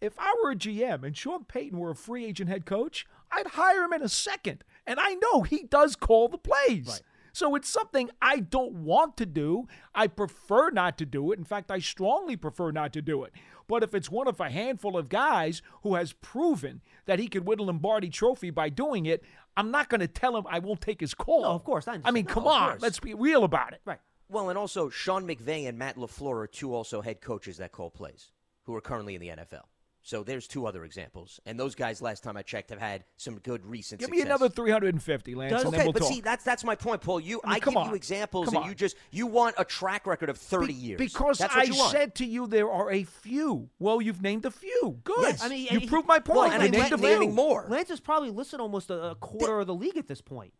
If 0.00 0.12
I 0.20 0.36
were 0.40 0.52
a 0.52 0.56
GM 0.56 1.02
and 1.02 1.16
Sean 1.16 1.46
Payton 1.46 1.76
were 1.76 1.90
a 1.90 1.96
free 1.96 2.24
agent 2.26 2.48
head 2.48 2.64
coach, 2.64 3.06
I'd 3.32 3.48
hire 3.48 3.82
him 3.82 3.92
in 3.92 4.02
a 4.02 4.08
second. 4.08 4.62
And 4.86 5.00
I 5.00 5.14
know 5.14 5.42
he 5.42 5.64
does 5.64 5.96
call 5.96 6.28
the 6.28 6.38
plays. 6.38 6.86
Right. 6.86 7.02
So 7.32 7.54
it's 7.54 7.68
something 7.68 8.10
I 8.20 8.40
don't 8.40 8.74
want 8.84 9.16
to 9.16 9.26
do. 9.26 9.66
I 9.94 10.06
prefer 10.06 10.70
not 10.70 10.98
to 10.98 11.06
do 11.06 11.32
it. 11.32 11.38
In 11.38 11.44
fact, 11.44 11.70
I 11.70 11.78
strongly 11.78 12.36
prefer 12.36 12.70
not 12.70 12.92
to 12.92 13.02
do 13.02 13.24
it. 13.24 13.32
But 13.66 13.82
if 13.82 13.94
it's 13.94 14.10
one 14.10 14.28
of 14.28 14.38
a 14.40 14.50
handful 14.50 14.96
of 14.98 15.08
guys 15.08 15.62
who 15.82 15.94
has 15.94 16.12
proven 16.12 16.82
that 17.06 17.18
he 17.18 17.28
could 17.28 17.46
win 17.46 17.58
a 17.58 17.62
Lombardi 17.62 18.10
trophy 18.10 18.50
by 18.50 18.68
doing 18.68 19.06
it, 19.06 19.22
I'm 19.56 19.70
not 19.70 19.88
going 19.88 20.00
to 20.00 20.08
tell 20.08 20.36
him 20.36 20.44
I 20.48 20.58
won't 20.58 20.80
take 20.80 21.00
his 21.00 21.14
call. 21.14 21.42
No, 21.42 21.48
of 21.52 21.64
course, 21.64 21.88
I 21.88 21.92
I 21.92 21.96
mean, 21.96 22.04
understand. 22.06 22.28
come 22.28 22.46
on. 22.46 22.68
course. 22.70 22.82
Let's 22.82 23.00
be 23.00 23.14
real 23.14 23.44
about 23.44 23.72
it. 23.72 23.80
Right. 23.84 24.00
Well, 24.28 24.48
and 24.48 24.58
also 24.58 24.88
Sean 24.88 25.26
McVay 25.26 25.68
and 25.68 25.78
Matt 25.78 25.96
LaFleur 25.96 26.44
are 26.44 26.46
two 26.46 26.74
also 26.74 27.00
head 27.02 27.20
coaches 27.20 27.58
that 27.58 27.72
call 27.72 27.90
plays 27.90 28.30
who 28.64 28.74
are 28.74 28.80
currently 28.80 29.14
in 29.14 29.20
the 29.20 29.28
NFL. 29.28 29.64
So 30.04 30.24
there's 30.24 30.48
two 30.48 30.66
other 30.66 30.84
examples. 30.84 31.38
And 31.46 31.58
those 31.60 31.76
guys, 31.76 32.02
last 32.02 32.24
time 32.24 32.36
I 32.36 32.42
checked, 32.42 32.70
have 32.70 32.80
had 32.80 33.04
some 33.18 33.38
good 33.38 33.64
recent 33.64 34.00
Give 34.00 34.06
success. 34.08 34.24
me 34.24 34.28
another 34.28 34.48
350, 34.48 35.34
Lance, 35.36 35.52
Does- 35.52 35.62
and 35.62 35.72
then 35.72 35.78
Okay, 35.80 35.86
we'll 35.86 35.92
but 35.92 35.98
talk. 36.00 36.08
see, 36.12 36.20
that's 36.20 36.42
that's 36.42 36.64
my 36.64 36.74
point, 36.74 37.02
Paul. 37.02 37.20
You, 37.20 37.40
I 37.44 37.46
mean, 37.48 37.54
I, 37.54 37.60
come 37.60 37.74
give 37.74 37.82
on. 37.82 37.88
you 37.90 37.94
examples, 37.94 38.46
Come 38.46 38.56
and 38.56 38.64
on. 38.64 38.68
you 38.68 38.74
just 38.74 38.96
you 39.12 39.28
want 39.28 39.54
a 39.58 39.64
track 39.64 40.04
record 40.06 40.28
of 40.28 40.36
thirty 40.38 40.72
Be- 40.72 40.78
years 40.80 40.98
Because 40.98 41.38
that's 41.38 41.54
I 41.54 41.58
what 41.58 41.68
you 41.68 41.76
want. 41.76 41.92
said 41.92 42.14
to 42.16 42.24
you 42.26 42.48
there 42.48 42.68
are 42.68 42.90
a 42.90 43.04
few. 43.04 43.70
Well, 43.78 44.02
you've 44.02 44.20
named 44.22 44.44
a 44.44 44.50
few. 44.50 44.98
Good. 45.04 45.14
Yes. 45.22 45.44
I 45.44 45.48
mean, 45.48 45.68
you 45.70 45.78
he- 45.80 45.86
proved 45.86 46.08
my 46.08 46.18
point. 46.18 46.36
Well, 46.36 46.46
You 46.48 46.52
and 46.54 46.62
I 46.64 46.68
named 46.68 46.84
keep 46.84 46.94
a 46.94 46.98
few. 46.98 47.28
more. 47.28 47.66
Lance 47.68 47.90
has 47.90 48.00
probably 48.00 48.30
listed 48.30 48.58
almost 48.58 48.90
a, 48.90 49.10
a 49.10 49.14
quarter 49.14 49.60
of 49.60 49.68
the 49.68 49.74
league 49.74 49.96
at 49.96 50.08
this 50.08 50.20
point. 50.20 50.52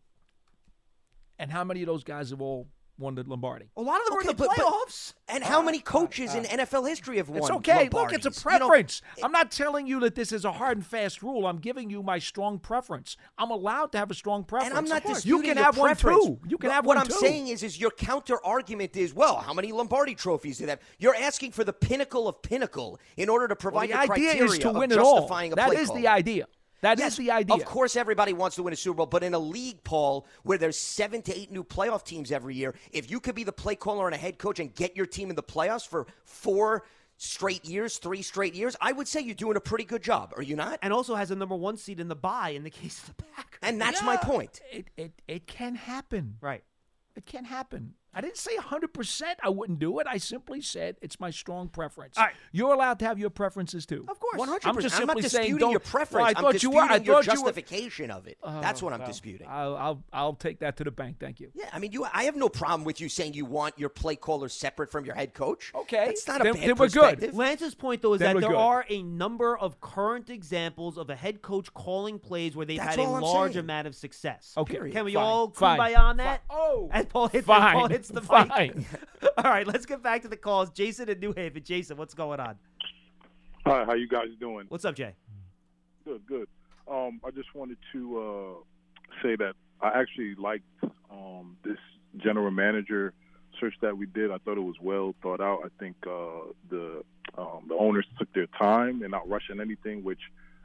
And 1.38 1.50
how 1.50 1.64
many 1.64 1.82
of 1.82 1.86
those 1.88 2.04
guys 2.04 2.30
have 2.30 2.40
all 2.40 2.68
won 3.02 3.14
the 3.16 3.24
Lombardi? 3.24 3.66
A 3.76 3.82
lot 3.82 4.00
of 4.00 4.06
them 4.06 4.14
Okay, 4.14 4.18
are 4.18 4.20
in 4.22 4.26
the 4.28 4.34
but- 4.34 4.48
but- 4.56 4.64
playoffs. 4.64 5.12
And 5.28 5.42
how 5.44 5.62
many 5.62 5.78
coaches 5.80 6.34
in 6.34 6.44
NFL 6.44 6.84
history 6.88 7.16
have 7.16 7.28
won? 7.28 7.38
It's 7.38 7.50
okay. 7.50 7.88
Look, 7.90 8.12
it's 8.12 8.26
a 8.26 8.30
Lombardis? 8.30 8.44
You 8.52 8.58
know, 8.58 8.66
preference. 8.68 9.02
I'm 9.22 9.32
not 9.32 9.50
telling 9.50 9.86
you 9.86 10.00
that 10.00 10.14
this 10.14 10.30
is 10.32 10.44
a 10.44 10.52
hard 10.52 10.76
and 10.78 10.86
fast 10.86 11.22
rule. 11.22 11.46
I'm 11.46 11.58
giving 11.58 11.88
you 11.90 12.02
my 12.02 12.18
strong 12.18 12.58
preference. 12.58 13.16
I'm 13.38 13.50
allowed 13.50 13.92
to 13.92 13.98
have 13.98 14.10
a 14.10 14.14
strong 14.14 14.44
preference. 14.44 14.70
And 14.70 14.78
I'm 14.78 14.88
not 14.88 15.02
disputing 15.04 15.48
You 15.48 15.54
can 15.54 15.62
have 15.62 15.74
preference. 15.76 16.22
one 16.24 16.36
too. 16.36 16.40
You 16.48 16.58
can 16.58 16.68
But 16.68 16.74
have 16.74 16.86
what 16.86 16.96
one 16.96 17.04
I'm 17.04 17.10
too. 17.10 17.18
saying 17.20 17.48
is, 17.48 17.62
is 17.62 17.80
your 17.80 17.90
counter 17.90 18.44
argument 18.44 18.96
is, 18.96 19.14
well, 19.14 19.36
how 19.36 19.52
many 19.54 19.72
Lombardi 19.72 20.14
trophies 20.14 20.58
do 20.58 20.66
they 20.66 20.72
have? 20.72 20.80
You're 20.98 21.16
asking 21.16 21.52
for 21.52 21.64
the 21.64 21.72
pinnacle 21.72 22.28
of 22.28 22.42
pinnacle 22.42 23.00
in 23.16 23.28
order 23.28 23.48
to 23.48 23.52
Well, 23.54 23.56
provide 23.56 23.88
the 23.88 23.92
your 23.94 23.98
idea 24.00 24.30
criteria 24.32 24.44
is 24.44 24.58
to 24.60 24.72
win 24.72 24.92
it 24.92 24.98
all. 24.98 25.16
justifying 25.20 25.52
a 25.52 25.56
play 25.56 25.76
is 25.76 25.88
call. 25.88 25.96
the 25.96 26.08
idea. 26.08 26.46
That 26.82 26.98
is 26.98 27.04
Yes, 27.04 27.16
the 27.16 27.30
idea. 27.30 27.56
Of 27.56 27.64
course, 27.64 27.96
everybody 27.96 28.32
wants 28.32 28.56
to 28.56 28.62
win 28.62 28.72
a 28.72 28.76
Super 28.76 28.96
Bowl, 28.98 29.06
but 29.06 29.22
in 29.22 29.34
a 29.34 29.38
league, 29.38 29.82
Paul, 29.84 30.26
where 30.42 30.58
there's 30.58 30.76
seven 30.76 31.22
to 31.22 31.36
eight 31.36 31.50
new 31.50 31.64
playoff 31.64 32.04
teams 32.04 32.30
every 32.30 32.54
year, 32.56 32.74
if 32.92 33.10
you 33.10 33.20
could 33.20 33.34
be 33.34 33.44
the 33.44 33.52
play 33.52 33.76
caller 33.76 34.06
and 34.06 34.14
a 34.14 34.18
head 34.18 34.36
coach 34.38 34.58
and 34.60 34.74
get 34.74 34.96
your 34.96 35.06
team 35.06 35.30
in 35.30 35.36
the 35.36 35.42
playoffs 35.42 35.86
for 35.86 36.06
four 36.24 36.84
straight 37.16 37.64
years, 37.64 37.98
three 37.98 38.20
straight 38.20 38.54
years, 38.54 38.74
I 38.80 38.90
would 38.90 39.06
say 39.06 39.20
you're 39.20 39.36
doing 39.36 39.56
a 39.56 39.60
pretty 39.60 39.84
good 39.84 40.02
job. 40.02 40.32
Are 40.36 40.42
you 40.42 40.56
not? 40.56 40.80
and 40.82 40.92
also 40.92 41.14
has 41.14 41.30
a 41.30 41.36
number 41.36 41.54
one 41.54 41.76
seed 41.76 42.00
in 42.00 42.08
the 42.08 42.16
bye 42.16 42.50
in 42.50 42.64
the 42.64 42.70
case 42.82 42.98
of 43.00 43.16
the 43.16 43.22
Packers. 43.22 43.60
And 43.62 43.80
that's 43.80 44.02
my 44.02 44.16
point. 44.16 44.60
It, 44.72 44.88
it, 44.96 45.22
it 45.28 45.46
can 45.46 45.76
happen. 45.76 46.36
right. 46.40 46.64
It 47.14 47.26
can 47.26 47.44
happen. 47.44 47.94
I 48.14 48.20
didn't 48.20 48.36
say 48.36 48.56
100% 48.56 49.22
I 49.42 49.48
wouldn't 49.48 49.78
do 49.78 49.98
it. 49.98 50.06
I 50.08 50.18
simply 50.18 50.60
said 50.60 50.96
it's 51.00 51.18
my 51.18 51.30
strong 51.30 51.68
preference. 51.68 52.18
All 52.18 52.24
right. 52.24 52.34
You're 52.52 52.74
allowed 52.74 52.98
to 52.98 53.06
have 53.06 53.18
your 53.18 53.30
preferences 53.30 53.86
too. 53.86 54.04
Of 54.08 54.20
course. 54.20 54.38
100%. 54.40 54.58
I'm 54.64 54.80
just 54.80 55.00
I'm 55.00 55.06
not 55.06 55.16
saying 55.16 55.22
disputing 55.22 55.56
don't- 55.58 55.70
your 55.70 55.80
preference. 55.80 56.12
Well, 56.14 56.24
I 56.26 56.28
I'm 56.30 56.34
thought 56.52 56.62
you 56.62 56.70
were. 56.70 56.80
I 56.82 56.98
disputing 56.98 57.06
your 57.06 57.14
thought 57.22 57.34
you 57.34 57.40
were- 57.42 57.46
justification 57.52 58.10
of 58.10 58.26
it. 58.26 58.38
Oh, 58.42 58.60
that's 58.60 58.82
what 58.82 58.92
I'm 58.92 58.98
well, 59.00 59.08
disputing. 59.08 59.46
I'll, 59.48 59.76
I'll 59.76 60.02
I'll 60.12 60.34
take 60.34 60.58
that 60.60 60.76
to 60.78 60.84
the 60.84 60.90
bank. 60.90 61.16
Thank 61.20 61.40
you. 61.40 61.50
Yeah, 61.54 61.70
I 61.72 61.78
mean, 61.78 61.92
you. 61.92 62.04
I 62.12 62.24
have 62.24 62.36
no 62.36 62.48
problem 62.48 62.84
with 62.84 63.00
you 63.00 63.08
saying 63.08 63.34
you 63.34 63.44
want 63.46 63.78
your 63.78 63.88
play 63.88 64.16
caller 64.16 64.48
separate 64.48 64.90
from 64.92 65.04
your 65.06 65.14
head 65.14 65.32
coach. 65.34 65.72
Okay. 65.74 66.06
that's 66.06 66.26
not 66.28 66.40
a 66.40 66.44
Then- 66.44 66.52
bad 66.54 66.62
then 66.62 66.68
we're 66.76 66.88
good. 66.88 67.00
perspective. 67.00 67.34
Lance's 67.34 67.74
point, 67.74 68.02
though, 68.02 68.12
is 68.14 68.20
Then 68.20 68.34
that 68.36 68.40
there 68.40 68.50
good. 68.50 68.56
are 68.58 68.84
a 68.90 69.02
number 69.02 69.56
of 69.56 69.80
current 69.80 70.28
examples 70.28 70.98
of 70.98 71.08
a 71.08 71.14
head 71.16 71.40
coach 71.42 71.72
calling 71.72 72.18
plays 72.18 72.54
where 72.54 72.66
they've 72.66 72.78
That's 72.78 72.96
had 72.96 72.98
a 72.98 73.02
all 73.08 73.16
I'm 73.16 73.22
large 73.22 73.52
saying. 73.54 73.64
amount 73.64 73.86
of 73.86 73.94
success. 73.94 74.52
Okay. 74.56 74.74
Period. 74.74 74.92
Can 74.94 75.04
we 75.06 75.14
Fine. 75.14 75.22
all 75.24 75.50
Fine. 75.50 75.78
kumbaya 75.78 75.98
on 75.98 76.16
that? 76.18 76.42
Fine. 76.48 76.58
Oh, 76.58 76.88
As 76.92 77.06
Paul 77.06 77.28
hits, 77.28 77.46
fine. 77.46 77.62
as 77.62 77.72
Paul 77.74 77.88
hits 77.88 78.01
the 78.08 78.20
mic. 78.20 78.28
Fine. 78.28 78.86
all 79.38 79.44
right, 79.44 79.66
let's 79.66 79.86
get 79.86 80.02
back 80.02 80.22
to 80.22 80.28
the 80.28 80.36
calls. 80.36 80.70
Jason 80.70 81.08
in 81.08 81.20
New 81.20 81.32
Haven. 81.32 81.62
Jason, 81.62 81.96
what's 81.96 82.14
going 82.14 82.40
on? 82.40 82.56
Hi, 83.66 83.84
how 83.84 83.94
you 83.94 84.08
guys 84.08 84.28
doing? 84.40 84.66
What's 84.68 84.84
up, 84.84 84.94
Jay? 84.94 85.14
Good, 86.04 86.26
good. 86.26 86.48
Um, 86.90 87.20
I 87.24 87.30
just 87.30 87.54
wanted 87.54 87.78
to 87.92 88.18
uh, 88.18 89.12
say 89.22 89.36
that 89.36 89.54
I 89.80 90.00
actually 90.00 90.34
liked 90.34 90.64
um, 91.10 91.56
this 91.64 91.78
general 92.16 92.50
manager 92.50 93.12
search 93.60 93.74
that 93.82 93.96
we 93.96 94.06
did. 94.06 94.30
I 94.30 94.38
thought 94.38 94.56
it 94.56 94.62
was 94.62 94.76
well 94.80 95.14
thought 95.22 95.40
out. 95.40 95.60
I 95.64 95.68
think 95.78 95.96
uh, 96.06 96.52
the 96.70 97.02
um, 97.38 97.66
the 97.68 97.74
owners 97.78 98.06
took 98.18 98.32
their 98.34 98.48
time 98.58 99.02
and 99.02 99.10
not 99.10 99.28
rushing 99.28 99.60
anything, 99.60 100.04
which 100.04 100.20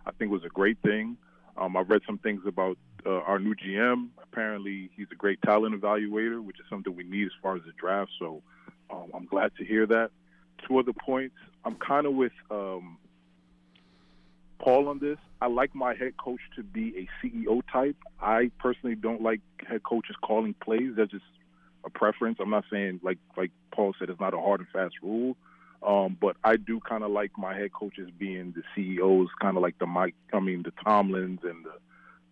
I 0.06 0.12
think 0.12 0.32
was 0.32 0.44
a 0.44 0.50
great 0.50 0.78
thing. 0.82 1.18
Um, 1.58 1.76
I've 1.76 1.89
read 1.89 2.01
some 2.05 2.18
things 2.20 2.41
about 2.45 2.78
uh, 3.05 3.22
our 3.22 3.39
new 3.39 3.55
GM. 3.55 4.10
Apparently, 4.22 4.89
he's 4.95 5.08
a 5.12 5.16
great 5.16 5.41
talent 5.41 5.80
evaluator, 5.80 6.43
which 6.43 6.60
is 6.60 6.66
something 6.70 6.95
we 6.95 7.03
need 7.03 7.26
as 7.26 7.32
far 7.41 7.55
as 7.55 7.64
the 7.66 7.72
draft. 7.80 8.12
So 8.20 8.41
um, 8.89 9.12
I'm 9.14 9.26
glad 9.26 9.51
to 9.58 9.66
hear 9.66 9.86
that. 9.88 10.12
Two 10.68 10.78
other 10.78 10.93
points. 10.93 11.36
I'm 11.66 11.76
kind 11.76 12.05
of 12.05 12.14
with 12.14 12.32
um, 12.51 12.97
Paul 14.60 14.88
on 14.88 14.99
this. 14.99 15.18
I 15.41 15.47
like 15.47 15.76
my 15.76 15.95
head 15.95 16.18
coach 16.18 16.39
to 16.55 16.64
be 16.64 16.93
a 16.97 17.26
CEO 17.26 17.62
type. 17.72 17.95
I 18.22 18.51
personally 18.60 18.95
don't 18.95 19.22
like 19.22 19.41
head 19.68 19.84
coaches 19.84 20.16
calling 20.24 20.55
plays. 20.64 20.93
That's 20.95 21.12
just 21.12 21.24
a 21.86 21.89
preference. 21.89 22.38
I'm 22.41 22.49
not 22.49 22.66
saying 22.72 22.99
like 23.03 23.20
like 23.36 23.51
Paul 23.74 23.93
said, 23.99 24.10
it's 24.10 24.20
not 24.20 24.34
a 24.34 24.39
hard 24.39 24.62
and 24.62 24.70
fast 24.70 24.95
rule. 25.01 25.38
Um, 25.86 26.18
but 26.20 26.36
I 26.44 26.58
do 26.58 26.80
kind 26.80 27.04
of 27.04 27.12
like 27.12 27.32
my 27.38 27.54
head 27.56 27.72
coaches 27.72 28.10
being 28.18 28.54
the 28.56 28.64
CEOs, 28.76 29.30
kind 29.42 29.58
of 29.58 29.64
like 29.64 29.78
the 29.80 29.86
Mike, 29.86 30.16
I 30.34 30.40
mean 30.40 30.64
the 30.64 30.72
Tomlins 30.86 31.44
and 31.44 31.66
the 31.66 31.74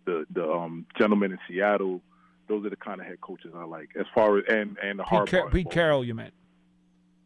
the 0.04 0.26
the 0.32 0.50
um, 0.50 0.86
gentlemen 0.98 1.32
in 1.32 1.38
Seattle. 1.48 2.00
Those 2.48 2.64
are 2.66 2.70
the 2.70 2.76
kind 2.76 3.00
of 3.00 3.06
head 3.06 3.20
coaches 3.20 3.52
I 3.56 3.64
like. 3.64 3.90
As 3.98 4.06
far 4.14 4.38
as 4.38 4.44
and 4.48 4.76
and 4.82 4.98
the 4.98 5.04
Pete, 5.04 5.30
Car- 5.30 5.50
Pete 5.50 5.70
Carroll, 5.70 6.04
you 6.04 6.14
meant. 6.14 6.34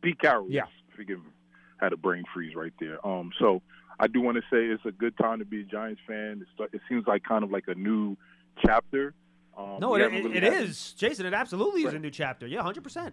Pete 0.03 0.18
Carroll. 0.18 0.47
Yeah. 0.49 0.62
yes. 0.64 0.68
Forgive 0.97 1.18
me. 1.18 1.31
Had 1.79 1.93
a 1.93 1.97
brain 1.97 2.25
freeze 2.33 2.55
right 2.55 2.73
there. 2.81 3.05
Um, 3.07 3.33
so 3.39 3.62
I 3.99 4.07
do 4.07 4.21
want 4.21 4.37
to 4.37 4.43
say 4.43 4.64
it's 4.66 4.85
a 4.87 4.93
good 4.93 5.16
time 5.18 5.39
to 5.41 5.45
be 5.45 5.61
a 5.61 5.64
Giants 5.64 6.01
fan. 6.07 6.43
It's, 6.59 6.71
it 6.75 6.81
seems 6.89 7.07
like 7.07 7.23
kind 7.25 7.45
of 7.45 7.51
like 7.51 7.64
a 7.68 7.75
new 7.75 8.16
chapter. 8.64 9.14
Um, 9.57 9.79
No, 9.81 9.91
we 9.93 10.03
it, 10.03 10.07
really 10.07 10.37
it 10.37 10.43
had- 10.43 10.75
Jason, 10.97 11.27
it 11.27 11.35
absolutely 11.35 11.83
is 11.83 11.93
a 11.95 11.99
new 11.99 12.11
chapter. 12.11 12.47
Yeah, 12.47 12.62
100%. 12.62 13.12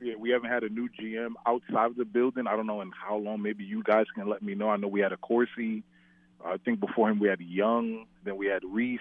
Yeah, 0.00 0.14
we 0.18 0.30
haven't 0.30 0.50
had 0.50 0.62
a 0.62 0.68
new 0.68 0.88
GM 0.88 1.32
outside 1.46 1.86
of 1.86 1.96
the 1.96 2.04
building. 2.04 2.46
I 2.46 2.56
don't 2.56 2.66
know 2.66 2.80
in 2.80 2.90
how 2.92 3.16
long. 3.16 3.42
Maybe 3.42 3.64
you 3.64 3.82
guys 3.82 4.06
can 4.14 4.28
let 4.28 4.42
me 4.42 4.54
know. 4.54 4.68
I 4.70 4.76
know 4.76 4.88
we 4.88 5.00
had 5.00 5.12
Accorsi. 5.12 5.82
I 6.44 6.56
think 6.58 6.78
before 6.80 7.10
him 7.10 7.18
we 7.18 7.28
had 7.28 7.40
Young. 7.40 8.06
Then 8.24 8.36
we 8.36 8.46
had 8.46 8.62
Reese. 8.64 9.00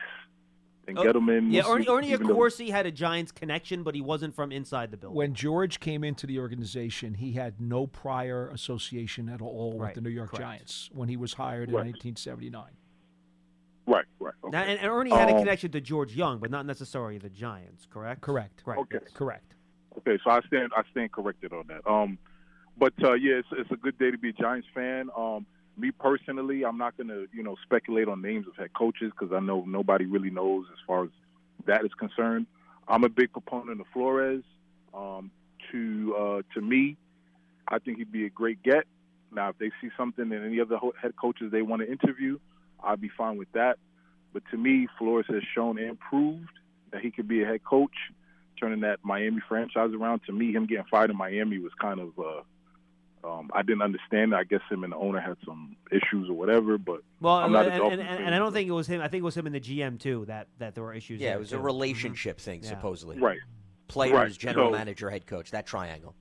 Then 0.88 0.98
Oh, 0.98 1.04
Gettleman. 1.04 1.52
Yeah, 1.54 1.64
Ernie, 1.68 1.84
see, 1.86 1.92
Ernie 1.92 2.12
even 2.14 2.28
though- 2.28 2.50
had 2.72 2.86
a 2.86 2.92
Giants 2.92 3.32
connection, 3.32 3.84
but 3.84 3.94
he 3.94 4.02
wasn't 4.02 4.34
from 4.34 4.52
inside 4.52 4.90
the 4.90 4.98
building. 4.98 5.18
When 5.18 5.34
George 5.36 5.80
came 5.80 6.04
into 6.04 6.26
the 6.26 6.40
organization, 6.40 7.14
he 7.16 7.34
had 7.34 7.60
no 7.62 7.86
prior 7.88 8.48
association 8.50 9.30
at 9.30 9.42
all 9.42 9.78
Right, 9.78 9.88
with 9.90 9.96
the 9.96 10.02
New 10.02 10.10
York 10.16 10.30
correct. 10.32 10.42
Giants 10.44 10.90
when 10.94 11.10
he 11.10 11.18
was 11.18 11.34
hired 11.34 11.70
Right. 11.72 11.82
in 11.86 11.92
1979. 11.92 12.72
Right, 13.86 14.06
right. 14.20 14.34
Okay. 14.44 14.52
Now, 14.52 14.64
and, 14.64 14.80
and 14.80 14.90
Ernie 14.90 15.12
had 15.12 15.30
a 15.30 15.34
Um, 15.34 15.40
connection 15.40 15.72
to 15.72 15.82
George 15.82 16.16
Young, 16.16 16.40
but 16.40 16.50
not 16.52 16.66
necessarily 16.66 17.18
the 17.18 17.30
Giants, 17.30 17.86
correct? 17.86 18.22
Correct. 18.22 18.64
Correct. 18.64 18.82
Okay. 18.82 19.06
Correct. 19.14 19.56
Okay, 20.00 20.20
so 20.24 20.30
I 20.30 20.42
stand 20.48 20.72
I 20.76 20.84
stand 20.92 21.12
corrected 21.12 21.54
on 21.54 21.66
that. 21.68 21.90
Um, 21.90 22.18
but 22.78 22.94
uh, 23.04 23.14
yeah, 23.14 23.36
it's, 23.36 23.48
it's 23.52 23.72
a 23.72 23.76
good 23.76 23.98
day 23.98 24.12
to 24.12 24.18
be 24.18 24.30
a 24.30 24.34
Giants 24.34 24.68
fan. 24.74 25.10
Um, 25.18 25.46
me 25.78 25.92
personally, 25.92 26.64
I'm 26.64 26.78
not 26.78 26.98
going 26.98 27.10
to 27.10 27.28
you 27.34 27.44
know 27.44 27.56
speculate 27.64 28.08
on 28.08 28.22
names 28.22 28.48
of 28.48 28.56
head 28.56 28.74
coaches 28.74 29.12
because 29.18 29.34
I 29.34 29.40
know 29.40 29.64
nobody 29.68 30.06
really 30.06 30.30
knows 30.30 30.66
as 30.72 30.80
far 30.86 31.06
as 31.06 31.10
that 31.66 31.84
is 31.86 31.92
concerned. 32.00 32.48
I'm 32.88 33.04
a 33.04 33.10
big 33.10 33.32
proponent 33.32 33.82
of 33.82 33.88
Flores. 33.94 34.44
Um, 34.94 35.32
to 35.72 36.16
uh, 36.18 36.42
to 36.54 36.62
me, 36.62 36.98
I 37.68 37.80
think 37.80 37.98
he'd 37.98 38.12
be 38.12 38.26
a 38.26 38.30
great 38.30 38.62
get. 38.64 38.86
Now, 39.32 39.50
if 39.50 39.58
they 39.58 39.72
see 39.82 39.90
something 39.98 40.32
in 40.32 40.46
any 40.46 40.60
other 40.62 40.78
head 41.02 41.16
coaches 41.20 41.52
they 41.52 41.62
want 41.62 41.82
to 41.82 41.92
interview, 41.92 42.40
I'd 42.82 43.02
be 43.02 43.10
fine 43.18 43.38
with 43.38 43.52
that. 43.54 43.78
But 44.34 44.44
to 44.52 44.58
me, 44.58 44.88
Flores 44.98 45.26
has 45.30 45.44
shown 45.54 45.78
and 45.78 46.00
proved 46.00 46.50
that 46.92 47.02
he 47.02 47.12
could 47.12 47.28
be 47.28 47.44
a 47.44 47.46
head 47.46 47.64
coach, 47.64 47.92
turning 48.60 48.82
that 48.82 49.00
Miami 49.04 49.42
franchise 49.48 49.92
around. 49.94 50.22
To 50.28 50.32
me, 50.34 50.52
him 50.52 50.66
getting 50.66 50.86
fired 50.90 51.10
in 51.10 51.18
Miami 51.18 51.60
was 51.60 51.72
kind 51.80 52.00
of 52.00 52.10
uh, 52.20 53.28
um, 53.28 53.50
I 53.54 53.62
didn't 53.62 53.82
understand. 53.82 54.34
I 54.36 54.44
guess 54.44 54.62
him 54.70 54.84
and 54.84 54.94
the 54.94 54.98
owner 54.98 55.20
had 55.20 55.38
some 55.46 55.76
issues 55.92 56.30
or 56.30 56.34
whatever. 56.34 56.78
But 56.78 57.02
Well, 57.20 57.36
I'm 57.36 57.46
and, 57.46 57.54
not 57.54 57.68
a 57.68 57.72
and, 57.84 57.94
and, 58.00 58.02
fan. 58.02 58.22
and 58.24 58.36
I 58.36 58.38
don't 58.38 58.54
think 58.54 58.68
it 58.70 58.74
was 58.74 58.88
him. 58.88 59.02
I 59.02 59.08
think 59.08 59.22
it 59.22 59.26
was 59.26 59.36
him 59.36 59.46
and 59.48 59.56
the 59.56 59.60
GM 59.60 60.00
too 60.00 60.26
that 60.28 60.48
that 60.60 60.76
there 60.76 60.84
were 60.84 60.94
issues. 60.94 61.20
Yeah, 61.22 61.36
it 61.36 61.40
was 61.40 61.54
a 61.54 61.58
too. 61.58 61.62
relationship 61.62 62.40
thing, 62.40 62.62
Yeah. 62.64 62.70
supposedly. 62.70 63.18
right, 63.20 63.40
Players, 63.88 64.14
Right, 64.14 64.32
general 64.38 64.72
so- 64.72 64.78
manager, 64.78 65.10
head 65.10 65.26
coach, 65.26 65.52
that 65.52 65.66
triangle. 65.66 66.14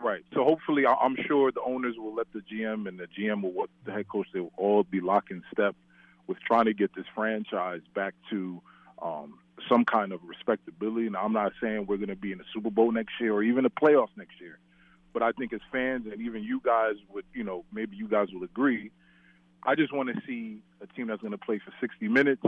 right. 0.00 0.24
So 0.34 0.44
hopefully, 0.44 0.84
I- 0.86 0.94
I'm 0.94 1.16
sure 1.28 1.52
the 1.52 1.62
owners 1.62 1.94
will 1.96 2.14
let 2.14 2.32
the 2.32 2.40
GM 2.40 2.86
and 2.88 2.98
the 2.98 3.06
GM 3.08 3.42
will 3.42 3.54
let 3.60 3.68
the 3.84 3.92
head 3.92 4.08
coach. 4.08 4.26
They 4.32 4.40
will 4.40 4.52
all 4.56 4.82
be 4.84 5.00
lock 5.00 5.30
in 5.30 5.42
step 5.52 5.76
with 6.26 6.38
trying 6.40 6.64
to 6.66 6.74
get 6.74 6.94
this 6.94 7.04
franchise 7.14 7.82
back 7.94 8.14
to 8.30 8.62
um, 9.00 9.38
some 9.72 9.84
kind 9.84 10.12
of 10.12 10.20
respectability. 10.24 11.08
Now, 11.08 11.24
I'm 11.24 11.32
not 11.32 11.52
saying 11.60 11.86
we're 11.86 11.96
going 11.96 12.08
to 12.08 12.16
be 12.16 12.32
in 12.32 12.38
the 12.38 12.44
Super 12.52 12.70
Bowl 12.70 12.92
next 12.92 13.12
year 13.20 13.32
or 13.32 13.42
even 13.42 13.64
the 13.64 13.70
playoffs 13.70 14.14
next 14.16 14.40
year, 14.40 14.58
but 15.12 15.22
I 15.22 15.32
think 15.32 15.52
as 15.52 15.60
fans 15.70 16.06
and 16.10 16.20
even 16.20 16.42
you 16.42 16.60
guys 16.62 16.96
would, 17.12 17.24
you 17.32 17.44
know, 17.44 17.64
maybe 17.72 17.96
you 17.96 18.08
guys 18.08 18.28
will 18.32 18.44
agree. 18.44 18.90
I 19.62 19.74
just 19.74 19.92
want 19.92 20.10
to 20.10 20.20
see 20.26 20.62
a 20.82 20.86
team 20.88 21.06
that's 21.06 21.22
going 21.22 21.32
to 21.32 21.38
play 21.38 21.58
for 21.58 21.72
60 21.80 22.08
minutes, 22.08 22.42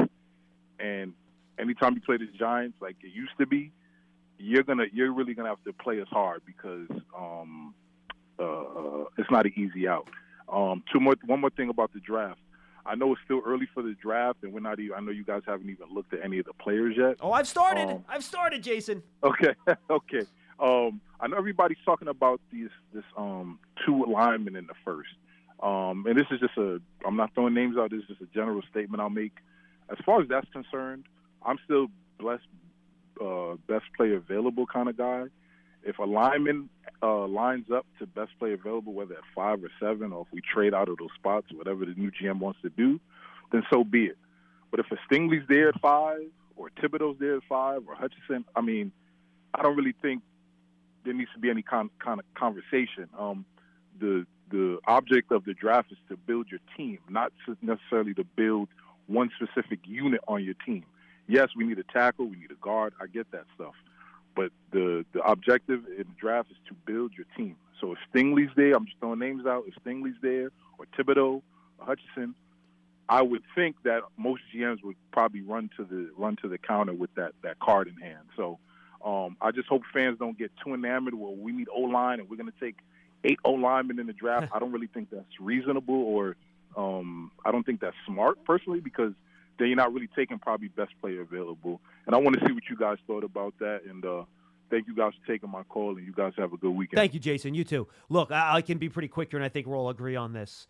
and 0.79 1.14
anytime 1.59 1.95
you 1.95 2.01
play 2.01 2.18
the 2.18 2.27
Giants 2.39 2.77
like 2.81 2.97
it 3.03 3.14
used 3.14 3.33
to 3.39 3.47
be, 3.47 3.72
you're 4.37 4.64
gonna 4.64 4.87
you're 4.93 5.12
really 5.12 5.33
gonna 5.33 5.49
have 5.49 5.62
to 5.62 5.72
play 5.72 6.01
us 6.01 6.09
hard 6.11 6.43
because 6.45 6.89
um, 7.16 7.72
uh, 8.39 8.43
uh, 8.43 9.05
it's 9.16 9.31
not 9.31 9.47
an 9.47 9.53
easy 9.57 9.87
out. 9.87 10.09
Um, 10.53 10.83
two 10.93 10.99
more 10.99 11.14
one 11.25 11.41
more 11.41 11.51
thing 11.51 11.68
about 11.68 11.93
the 11.93 12.01
draft. 12.01 12.41
I 12.87 12.95
know 12.95 13.12
it's 13.12 13.20
still 13.24 13.43
early 13.47 13.66
for 13.72 13.82
the 13.82 13.95
draft, 14.01 14.39
and 14.43 14.53
we're 14.53 14.61
not 14.61 14.78
even. 14.78 14.97
I 14.97 15.01
know 15.01 15.11
you 15.11 15.24
guys 15.24 15.43
haven't 15.47 15.70
even 15.70 15.87
looked 15.93 16.12
at 16.12 16.20
any 16.22 16.39
of 16.39 16.47
the 16.47 16.53
players 16.53 16.95
yet. 16.97 17.16
Oh, 17.20 17.32
I've 17.32 17.49
started. 17.49 17.89
Um, 17.89 18.05
I've 18.09 18.24
started, 18.24 18.62
Jason. 18.62 19.03
Okay, 19.22 19.55
okay. 19.91 20.22
Um, 20.61 21.01
I 21.20 21.26
know 21.26 21.37
everybody's 21.37 21.78
talking 21.85 22.09
about 22.09 22.41
these 22.53 22.68
this 22.93 23.05
um 23.16 23.59
two 23.87 24.05
linemen 24.07 24.57
in 24.57 24.66
the 24.66 24.74
first. 24.85 25.11
Um, 25.62 26.05
and 26.07 26.16
this 26.16 26.26
is 26.30 26.41
just 26.41 26.57
a 26.59 26.80
I'm 27.07 27.16
not 27.16 27.35
throwing 27.35 27.55
names 27.55 27.76
out. 27.78 27.91
This 27.91 28.01
is 28.03 28.09
just 28.09 28.20
a 28.20 28.26
general 28.35 28.62
statement 28.70 29.01
I'll 29.01 29.11
make. 29.11 29.32
As 29.91 29.97
far 30.05 30.20
as 30.20 30.28
that's 30.28 30.51
concerned, 30.53 31.05
I'm 31.45 31.59
still 31.64 31.87
blessed 32.18 32.47
uh, 33.20 33.55
best 33.66 33.85
player 33.97 34.16
available 34.16 34.66
kind 34.66 34.89
of 34.89 34.97
guy. 34.97 35.24
If 35.85 35.99
a 35.99 36.05
lineman 36.05 36.68
uh, 37.03 37.26
lines 37.26 37.66
up 37.70 37.87
to 37.99 38.07
best 38.07 38.32
play 38.39 38.53
available, 38.53 38.93
whether 38.93 39.14
at 39.14 39.24
five 39.35 39.62
or 39.62 39.70
seven, 39.78 40.12
or 40.12 40.22
if 40.22 40.28
we 40.32 40.41
trade 40.41 40.74
out 40.74 40.89
of 40.89 40.99
those 40.99 41.11
spots, 41.14 41.47
whatever 41.53 41.85
the 41.85 41.95
new 41.95 42.11
GM 42.11 42.39
wants 42.39 42.61
to 42.62 42.70
do, 42.70 42.99
then 43.53 43.62
so 43.70 43.85
be 43.85 44.07
it. 44.07 44.18
But 44.70 44.80
if 44.80 44.87
a 44.91 44.97
Stingley's 45.07 45.47
there 45.49 45.68
at 45.68 45.80
five, 45.80 46.22
or 46.57 46.70
Thibodeaux's 46.70 47.20
there 47.20 47.37
at 47.37 47.43
five, 47.49 47.82
or 47.87 47.95
Hutchinson, 47.95 48.45
I 48.57 48.61
mean, 48.61 48.93
I 49.55 49.62
don't 49.62 49.76
really 49.76 49.95
think 50.01 50.22
there 51.05 51.14
needs 51.14 51.30
to 51.35 51.39
be 51.39 51.51
any 51.51 51.62
kind 51.62 51.91
kind 51.99 52.18
of 52.18 52.26
conversation. 52.35 53.09
Um, 53.18 53.45
the 54.01 54.26
the 54.51 54.78
object 54.87 55.32
of 55.32 55.45
the 55.45 55.55
draft 55.55 55.93
is 55.93 55.99
to 56.09 56.16
build 56.16 56.49
your 56.51 56.61
team, 56.76 56.99
not 57.09 57.32
to 57.47 57.57
necessarily 57.62 58.14
to 58.14 58.24
build 58.24 58.68
one 59.07 59.30
specific 59.37 59.80
unit 59.85 60.20
on 60.28 60.43
your 60.43 60.55
team. 60.66 60.85
Yes, 61.26 61.49
we 61.57 61.64
need 61.64 61.78
a 61.78 61.85
tackle, 61.85 62.26
we 62.26 62.37
need 62.37 62.51
a 62.51 62.61
guard. 62.61 62.93
I 63.01 63.07
get 63.07 63.30
that 63.32 63.45
stuff, 63.55 63.74
but 64.35 64.51
the 64.72 65.05
the 65.12 65.20
objective 65.22 65.85
in 65.87 66.05
the 66.05 66.16
draft 66.18 66.51
is 66.51 66.57
to 66.68 66.74
build 66.87 67.12
your 67.16 67.26
team. 67.37 67.57
So 67.80 67.93
if 67.93 67.99
Stingley's 68.12 68.53
there, 68.57 68.74
I'm 68.74 68.87
just 68.87 68.99
throwing 68.99 69.18
names 69.18 69.47
out. 69.47 69.64
If 69.66 69.74
Stingley's 69.85 70.16
there, 70.22 70.51
or 70.78 70.87
Thibodeaux, 70.97 71.43
or 71.78 71.87
Hutchinson, 71.87 72.35
I 73.09 73.22
would 73.22 73.43
think 73.55 73.76
that 73.85 74.03
most 74.16 74.43
GMs 74.55 74.82
would 74.82 74.97
probably 75.12 75.43
run 75.43 75.70
to 75.76 75.85
the 75.85 76.11
run 76.16 76.37
to 76.43 76.49
the 76.49 76.59
counter 76.59 76.95
with 76.95 77.14
that 77.14 77.32
that 77.43 77.59
card 77.59 77.89
in 77.89 77.97
hand. 77.97 78.26
So 78.37 78.59
um, 79.05 79.37
I 79.41 79.51
just 79.51 79.68
hope 79.68 79.82
fans 79.93 80.18
don't 80.18 80.39
get 80.39 80.51
too 80.64 80.74
enamored. 80.74 81.14
Well, 81.14 81.35
we 81.35 81.53
need 81.53 81.68
O 81.74 81.80
line, 81.82 82.20
and 82.20 82.28
we're 82.28 82.37
going 82.37 82.51
to 82.51 82.61
take 82.61 82.76
eight 83.22 83.39
O 83.45 83.53
linemen 83.53 83.99
in 83.99 84.07
the 84.07 84.12
draft. 84.12 84.49
I 84.55 84.59
don't 84.59 84.72
really 84.72 84.89
think 84.89 85.11
that's 85.11 85.41
reasonable, 85.41 85.95
or 85.95 86.37
um, 86.76 87.30
I 87.45 87.53
don't 87.53 87.64
think 87.64 87.80
that's 87.80 87.97
smart 88.07 88.43
personally, 88.45 88.80
because 88.80 89.12
then 89.59 89.69
you're 89.69 89.77
not 89.77 89.93
really 89.93 90.09
taking 90.17 90.39
probably 90.39 90.69
best 90.69 90.93
player 91.01 91.21
available. 91.21 91.81
And 92.07 92.15
I 92.15 92.19
want 92.19 92.39
to 92.39 92.47
see 92.47 92.53
what 92.53 92.65
you 92.69 92.77
guys 92.77 92.99
thought 93.07 93.25
about 93.25 93.55
that. 93.61 93.83
And 93.89 94.05
uh, 94.05 94.25
thank 94.71 94.87
you 94.87 94.95
guys 94.95 95.13
for 95.21 95.33
taking 95.33 95.51
my 95.51 95.63
call, 95.65 95.97
and 95.97 96.07
you 96.07 96.13
guys 96.13 96.33
have 96.39 96.53
a 96.53 96.57
good 96.57 96.73
weekend. 96.73 96.97
Thank 96.97 97.15
you, 97.15 97.21
Jason. 97.21 97.55
You 97.55 97.65
too. 97.65 97.87
Look, 98.09 98.31
I, 98.31 98.57
I 98.57 98.63
can 98.63 98.79
be 98.79 98.89
pretty 98.89 99.09
quick 99.09 99.31
here, 99.31 99.39
and 99.39 99.45
I 99.45 99.49
think 99.49 99.67
we'll 99.67 99.79
all 99.79 99.89
agree 99.91 100.17
on 100.17 100.33
this. 100.33 100.67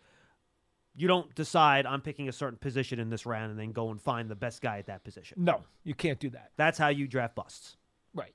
You 0.97 1.09
don't 1.09 1.35
decide 1.35 1.87
I'm 1.87 2.01
picking 2.01 2.28
a 2.28 2.32
certain 2.32 2.59
position 2.59 3.01
in 3.01 3.11
this 3.11 3.26
round 3.26 3.51
and 3.51 3.59
then 3.59 3.72
go 3.72 3.91
and 3.91 4.01
find 4.01 4.28
the 4.28 4.37
best 4.37 4.62
guy 4.62 4.78
at 4.78 4.87
that 4.87 5.03
position. 5.03 5.39
No, 5.43 5.62
you 5.82 5.95
can't 5.95 6.20
do 6.20 6.30
that. 6.30 6.53
That's 6.57 6.78
how 6.78 6.89
you 6.89 7.09
draft 7.09 7.35
busts. 7.35 7.76
Right. 8.14 8.32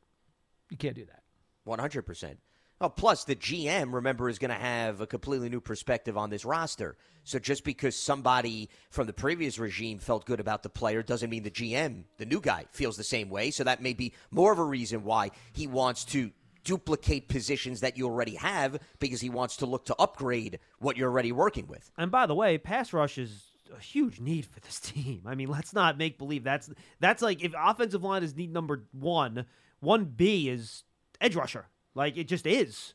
You 0.70 0.76
can't 0.76 0.96
do 0.96 1.06
that. 1.06 1.24
One 1.64 1.80
hundred 1.80 2.02
percent. 2.02 2.40
Oh, 2.82 2.88
plus 2.88 3.26
the 3.26 3.36
GM, 3.36 3.94
remember, 3.94 4.30
is 4.30 4.40
going 4.40 4.52
to 4.52 4.56
have 4.56 5.02
a 5.02 5.08
completely 5.08 5.50
new 5.50 5.60
perspective 5.60 6.18
on 6.18 6.30
this 6.30 6.46
roster. 6.46 6.96
So 7.26 7.38
just 7.38 7.66
because 7.66 7.94
somebody 7.96 8.70
from 8.90 9.06
the 9.06 9.14
previous 9.14 9.60
regime 9.60 10.00
felt 10.00 10.26
good 10.26 10.40
about 10.40 10.64
the 10.64 10.70
player 10.70 11.04
doesn't 11.04 11.30
mean 11.30 11.44
the 11.44 11.52
GM, 11.52 12.06
the 12.18 12.26
new 12.26 12.40
guy, 12.40 12.66
feels 12.72 12.96
the 12.96 13.04
same 13.04 13.30
way. 13.30 13.52
So 13.52 13.66
that 13.66 13.82
may 13.82 13.94
be 13.94 14.14
more 14.32 14.54
of 14.54 14.60
a 14.60 14.64
reason 14.64 15.04
why 15.04 15.32
he 15.52 15.68
wants 15.68 16.06
to 16.06 16.32
duplicate 16.64 17.28
positions 17.28 17.82
that 17.82 17.98
you 17.98 18.06
already 18.06 18.36
have 18.36 18.80
because 19.00 19.20
he 19.20 19.30
wants 19.30 19.58
to 19.58 19.66
look 19.66 19.86
to 19.86 19.96
upgrade 20.00 20.60
what 20.80 20.96
you're 20.96 21.10
already 21.10 21.34
working 21.34 21.68
with. 21.68 21.92
And 21.98 22.12
by 22.12 22.28
the 22.28 22.36
way, 22.36 22.58
pass 22.58 22.94
rush 22.94 23.18
is 23.18 23.44
a 23.76 23.82
huge 23.82 24.22
need 24.22 24.46
for 24.46 24.62
this 24.62 24.80
team. 24.80 25.24
I 25.26 25.36
mean, 25.36 25.50
let's 25.50 25.74
not 25.74 25.98
make 25.98 26.18
believe 26.18 26.46
that's 26.46 26.70
that's 27.02 27.22
like 27.22 27.44
if 27.44 27.54
offensive 27.58 28.04
line 28.04 28.24
is 28.24 28.36
need 28.36 28.54
number 28.54 28.86
one, 28.94 29.46
one 29.82 30.06
B 30.06 30.50
is 30.50 30.84
edge 31.20 31.36
rusher. 31.36 31.68
Like 32.00 32.16
it 32.16 32.30
just 32.30 32.48
is. 32.48 32.94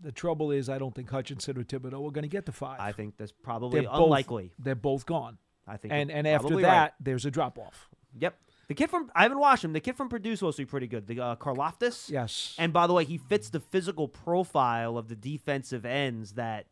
The 0.00 0.10
trouble 0.10 0.50
is, 0.50 0.70
I 0.70 0.78
don't 0.78 0.94
think 0.94 1.10
Hutchinson 1.10 1.58
or 1.58 1.64
Thibodeaux 1.64 2.08
are 2.08 2.10
going 2.10 2.22
to 2.22 2.28
get 2.28 2.46
to 2.46 2.52
five. 2.52 2.80
I 2.80 2.90
think 2.90 3.18
that's 3.18 3.30
probably 3.30 3.80
they're 3.80 3.90
both, 3.90 4.04
unlikely. 4.04 4.52
They're 4.58 4.74
both 4.74 5.04
gone. 5.04 5.36
I 5.68 5.76
think 5.76 5.92
and 5.92 6.10
and 6.10 6.26
after 6.26 6.56
that, 6.62 6.64
right. 6.64 6.90
there's 6.98 7.26
a 7.26 7.30
drop 7.30 7.58
off. 7.58 7.90
Yep. 8.18 8.38
The 8.68 8.74
kid 8.74 8.88
from 8.88 9.10
I 9.14 9.24
haven't 9.24 9.38
watched 9.38 9.64
him. 9.64 9.74
The 9.74 9.80
kid 9.80 9.98
from 9.98 10.08
Purdue's 10.08 10.38
supposed 10.38 10.56
to 10.56 10.62
be 10.62 10.66
pretty 10.66 10.86
good. 10.86 11.06
The 11.06 11.20
uh, 11.20 11.36
Karlaftis. 11.36 12.08
Yes. 12.08 12.56
And 12.58 12.72
by 12.72 12.86
the 12.86 12.94
way, 12.94 13.04
he 13.04 13.18
fits 13.18 13.50
the 13.50 13.60
physical 13.60 14.08
profile 14.08 14.96
of 14.96 15.08
the 15.08 15.14
defensive 15.14 15.84
ends 15.84 16.32
that 16.32 16.68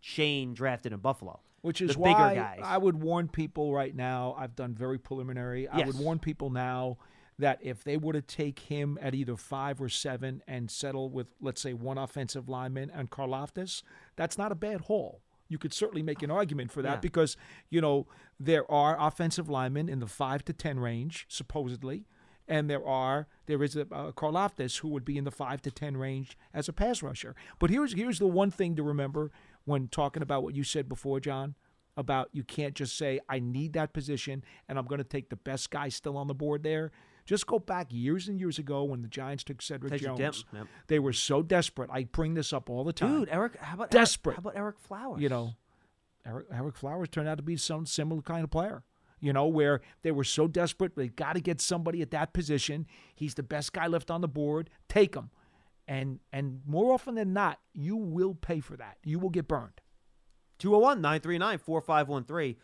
Shane 0.00 0.54
drafted 0.54 0.92
in 0.92 0.98
Buffalo. 0.98 1.38
Which 1.62 1.80
is 1.80 1.94
the 1.94 2.00
why 2.00 2.12
bigger 2.12 2.40
guys. 2.40 2.60
I 2.64 2.78
would 2.78 3.00
warn 3.00 3.28
people 3.28 3.72
right 3.72 3.94
now. 3.94 4.34
I've 4.36 4.56
done 4.56 4.74
very 4.74 4.98
preliminary. 4.98 5.68
I 5.68 5.86
would 5.86 5.98
warn 5.98 6.18
people 6.18 6.50
now 6.50 6.98
that 7.38 7.58
if 7.60 7.84
they 7.84 7.96
were 7.96 8.12
to 8.14 8.22
take 8.22 8.58
him 8.60 8.98
at 9.00 9.14
either 9.14 9.36
five 9.36 9.80
or 9.80 9.88
seven 9.88 10.42
and 10.46 10.70
settle 10.70 11.10
with, 11.10 11.26
let's 11.40 11.60
say, 11.60 11.74
one 11.74 11.98
offensive 11.98 12.48
lineman 12.48 12.90
and 12.90 13.10
Karlaftis, 13.10 13.82
that's 14.16 14.38
not 14.38 14.52
a 14.52 14.54
bad 14.54 14.82
haul. 14.82 15.20
You 15.48 15.58
could 15.58 15.72
certainly 15.74 16.02
make 16.02 16.22
an 16.22 16.30
argument 16.30 16.72
for 16.72 16.82
that 16.82 16.94
Yeah. 16.94 17.00
because 17.00 17.36
you 17.70 17.80
know 17.80 18.06
there 18.40 18.68
are 18.70 18.96
offensive 18.98 19.48
linemen 19.48 19.88
in 19.88 20.00
the 20.00 20.06
five 20.08 20.44
to 20.46 20.52
ten 20.52 20.80
range 20.80 21.24
supposedly, 21.28 22.04
and 22.48 22.68
there 22.68 22.84
are 22.84 23.28
there 23.46 23.62
is 23.62 23.76
a 23.76 23.82
uh, 23.82 24.10
Karlaftis 24.12 24.78
who 24.78 24.88
would 24.88 25.04
be 25.04 25.16
in 25.16 25.22
the 25.24 25.30
five 25.30 25.62
to 25.62 25.70
ten 25.70 25.96
range 25.96 26.36
as 26.52 26.68
a 26.68 26.72
pass 26.72 27.00
rusher. 27.02 27.36
But 27.60 27.70
here's 27.70 27.92
here's 27.92 28.18
the 28.18 28.26
one 28.26 28.50
thing 28.50 28.74
to 28.76 28.82
remember 28.82 29.30
when 29.66 29.86
talking 29.88 30.22
about 30.22 30.42
what 30.42 30.56
you 30.56 30.64
said 30.64 30.88
before, 30.88 31.20
John, 31.20 31.54
about 31.96 32.28
you 32.32 32.42
can't 32.42 32.74
just 32.74 32.96
say 32.96 33.20
I 33.28 33.38
need 33.38 33.72
that 33.74 33.92
position 33.92 34.42
and 34.68 34.78
I'm 34.78 34.86
going 34.86 34.98
to 34.98 35.04
take 35.04 35.28
the 35.28 35.36
best 35.36 35.70
guy 35.70 35.90
still 35.90 36.16
on 36.16 36.26
the 36.26 36.34
board 36.34 36.62
there. 36.64 36.90
Just 37.26 37.46
go 37.46 37.58
back 37.58 37.88
years 37.90 38.28
and 38.28 38.38
years 38.38 38.58
ago 38.58 38.84
when 38.84 39.02
the 39.02 39.08
Giants 39.08 39.42
took 39.44 39.60
Cedric 39.60 40.00
Jones. 40.00 40.44
Yep. 40.52 40.66
They 40.86 40.98
were 41.00 41.12
so 41.12 41.42
desperate. 41.42 41.90
I 41.92 42.04
bring 42.04 42.34
this 42.34 42.52
up 42.52 42.70
all 42.70 42.84
the 42.84 42.92
time. 42.92 43.20
Dude, 43.20 43.28
Eric, 43.30 43.56
how 43.56 43.74
about 43.74 43.90
desperate? 43.90 44.38
Eric, 44.38 44.44
how 44.44 44.50
about 44.50 44.62
Ereck 44.62 44.78
Flowers? 44.78 45.20
you 45.20 45.28
know, 45.28 45.54
Eric, 46.24 46.50
Ereck 46.50 46.76
Flowers 46.76 47.08
turned 47.08 47.28
out 47.28 47.36
to 47.36 47.42
be 47.42 47.56
some 47.56 47.84
similar 47.84 48.22
kind 48.22 48.44
of 48.44 48.50
player. 48.50 48.84
You 49.18 49.32
know, 49.32 49.46
where 49.46 49.80
they 50.02 50.12
were 50.12 50.24
so 50.24 50.46
desperate, 50.46 50.94
they 50.94 51.08
got 51.08 51.34
to 51.34 51.40
get 51.40 51.60
somebody 51.60 52.00
at 52.02 52.10
that 52.12 52.32
position. 52.32 52.86
He's 53.14 53.34
the 53.34 53.42
best 53.42 53.72
guy 53.72 53.86
left 53.86 54.10
on 54.10 54.20
the 54.20 54.28
board. 54.28 54.70
Take 54.88 55.14
him, 55.14 55.30
and 55.88 56.20
and 56.32 56.60
more 56.66 56.92
often 56.92 57.14
than 57.14 57.32
not, 57.32 57.58
you 57.72 57.96
will 57.96 58.34
pay 58.34 58.60
for 58.60 58.76
that. 58.76 58.98
You 59.04 59.18
will 59.18 59.30
get 59.30 59.48
burned. 59.48 59.80
201 60.58 61.00
939 61.00 61.58
4513. 61.58 62.56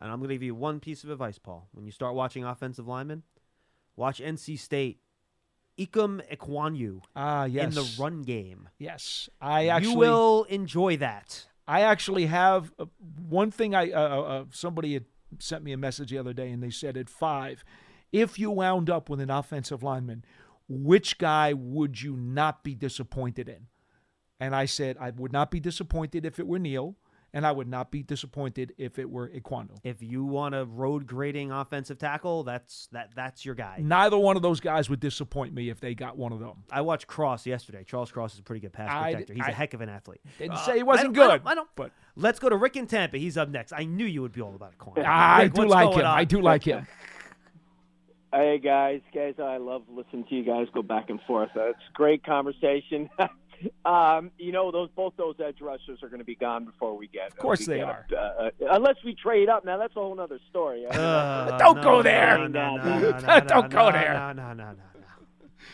And 0.00 0.10
I'm 0.10 0.18
going 0.18 0.28
to 0.28 0.34
give 0.34 0.42
you 0.42 0.54
one 0.54 0.80
piece 0.80 1.02
of 1.02 1.10
advice, 1.10 1.38
Paul. 1.38 1.68
When 1.72 1.84
you 1.84 1.90
start 1.90 2.14
watching 2.14 2.44
offensive 2.44 2.86
linemen, 2.86 3.22
watch 3.98 4.20
NC 4.20 4.58
State. 4.58 5.00
Ikem 5.78 6.20
Ekwonu 6.28 7.02
Ah, 7.14 7.44
yes. 7.44 7.64
in 7.64 7.70
the 7.70 8.02
run 8.02 8.22
game. 8.22 8.68
Yes, 8.78 9.28
I 9.40 9.68
actually 9.68 9.92
you 9.92 9.98
will 9.98 10.44
enjoy 10.48 10.96
that. 10.96 11.46
I 11.68 11.82
actually 11.82 12.26
have 12.26 12.72
uh, 12.78 12.86
one 13.28 13.50
thing. 13.52 13.74
I 13.74 13.92
uh, 13.92 14.00
uh, 14.00 14.20
uh, 14.22 14.44
somebody 14.50 14.94
had 14.94 15.04
sent 15.38 15.62
me 15.62 15.72
a 15.72 15.76
message 15.76 16.10
the 16.10 16.18
other 16.18 16.32
day, 16.32 16.50
and 16.50 16.62
they 16.62 16.70
said 16.70 16.96
at 16.96 17.08
five, 17.08 17.62
if 18.10 18.38
you 18.40 18.50
wound 18.50 18.90
up 18.90 19.08
with 19.08 19.20
an 19.20 19.30
offensive 19.30 19.82
lineman, 19.84 20.24
which 20.68 21.18
guy 21.18 21.52
would 21.52 22.02
you 22.02 22.16
not 22.16 22.64
be 22.64 22.74
disappointed 22.74 23.48
in? 23.48 23.66
And 24.40 24.56
I 24.56 24.64
said 24.64 24.96
I 24.98 25.10
would 25.10 25.32
not 25.32 25.50
be 25.50 25.60
disappointed 25.60 26.24
if 26.24 26.38
it 26.40 26.46
were 26.46 26.58
Neal, 26.58 26.96
and 27.34 27.46
I 27.46 27.52
would 27.52 27.68
not 27.68 27.90
be 27.90 28.02
disappointed 28.02 28.72
if 28.78 28.98
it 28.98 29.08
were 29.10 29.28
Ekwonu. 29.28 29.76
If 29.84 30.02
you 30.02 30.24
want 30.24 30.54
a 30.54 30.64
road 30.64 31.06
grading 31.06 31.52
offensive 31.52 31.98
tackle, 31.98 32.42
that's 32.44 32.88
that 32.92 33.10
that's 33.14 33.44
your 33.44 33.54
guy. 33.54 33.78
Neither 33.80 34.16
one 34.18 34.36
of 34.36 34.42
those 34.42 34.60
guys 34.60 34.88
would 34.90 35.00
disappoint 35.00 35.52
me 35.52 35.68
if 35.68 35.78
they 35.80 35.94
got 35.94 36.16
one 36.16 36.32
of 36.32 36.40
them. 36.40 36.64
I 36.70 36.80
watched 36.80 37.06
Cross 37.06 37.46
yesterday. 37.46 37.84
Charles 37.86 38.10
Cross 38.10 38.34
is 38.34 38.40
a 38.40 38.42
pretty 38.42 38.60
good 38.60 38.72
pass 38.72 38.90
I- 38.90 39.12
protector. 39.12 39.34
He's 39.34 39.44
a 39.44 39.48
I 39.48 39.52
heck 39.52 39.74
of 39.74 39.80
an 39.80 39.88
athlete. 39.88 40.20
Didn't 40.38 40.52
Uh, 40.52 40.56
say 40.58 40.76
he 40.78 40.82
wasn't 40.82 41.10
I 41.10 41.12
good, 41.12 41.30
I 41.30 41.36
don't, 41.38 41.46
I 41.48 41.54
don't- 41.54 41.68
but 41.76 41.92
let's 42.16 42.38
go 42.38 42.48
to 42.48 42.56
Rick 42.56 42.76
in 42.76 42.86
Tampa. 42.86 43.18
He's 43.18 43.36
up 43.36 43.48
next. 43.50 43.72
I 43.72 43.84
knew 43.84 44.06
you 44.06 44.22
would 44.22 44.32
be 44.32 44.40
all 44.40 44.54
about 44.54 44.78
Quan. 44.78 45.04
I 45.04 45.42
Rick, 45.42 45.54
do 45.54 45.66
like 45.66 45.84
going 45.86 46.00
him. 46.00 46.06
on? 46.06 46.18
I 46.18 46.24
do 46.24 46.40
like 46.40 46.62
him. 46.64 46.86
Hey 48.30 48.58
guys, 48.58 49.00
guys, 49.14 49.36
I 49.42 49.56
love 49.56 49.84
listening 49.88 50.26
to 50.28 50.34
you 50.34 50.44
guys 50.44 50.66
go 50.74 50.82
back 50.82 51.08
and 51.08 51.18
forth. 51.26 51.48
Uh, 51.56 51.70
it's 51.70 51.78
great 51.94 52.22
conversation. 52.24 53.08
um, 53.84 54.30
you 54.38 54.52
know, 54.52 54.70
those 54.70 54.88
both 54.94 55.14
those 55.16 55.36
edge 55.44 55.60
rushers 55.60 56.02
are 56.02 56.08
going 56.08 56.20
to 56.20 56.24
be 56.24 56.34
gone 56.34 56.64
before 56.64 56.96
we 56.96 57.08
get. 57.08 57.28
Of 57.28 57.38
course 57.38 57.60
we 57.60 57.66
they 57.66 57.76
get 57.78 57.88
are. 57.88 58.06
Uh, 58.12 58.16
uh, 58.16 58.50
unless 58.70 58.96
we 59.04 59.14
trade 59.14 59.48
up. 59.48 59.64
Now 59.64 59.78
that's 59.78 59.96
a 59.96 60.00
whole 60.00 60.18
other 60.20 60.40
story. 60.50 60.86
Uh, 60.86 61.56
Don't 61.58 61.76
no, 61.76 61.82
go 61.82 62.02
there. 62.02 62.48
no, 62.48 62.76
no, 62.76 62.76
no, 62.76 63.12
Don't 63.20 63.46
no, 63.46 63.60
no, 63.60 63.68
go 63.68 63.92
there. 63.92 64.14
No, 64.14 64.32
no, 64.32 64.48
no, 64.52 64.64
no, 64.64 64.72
no. 64.72 64.82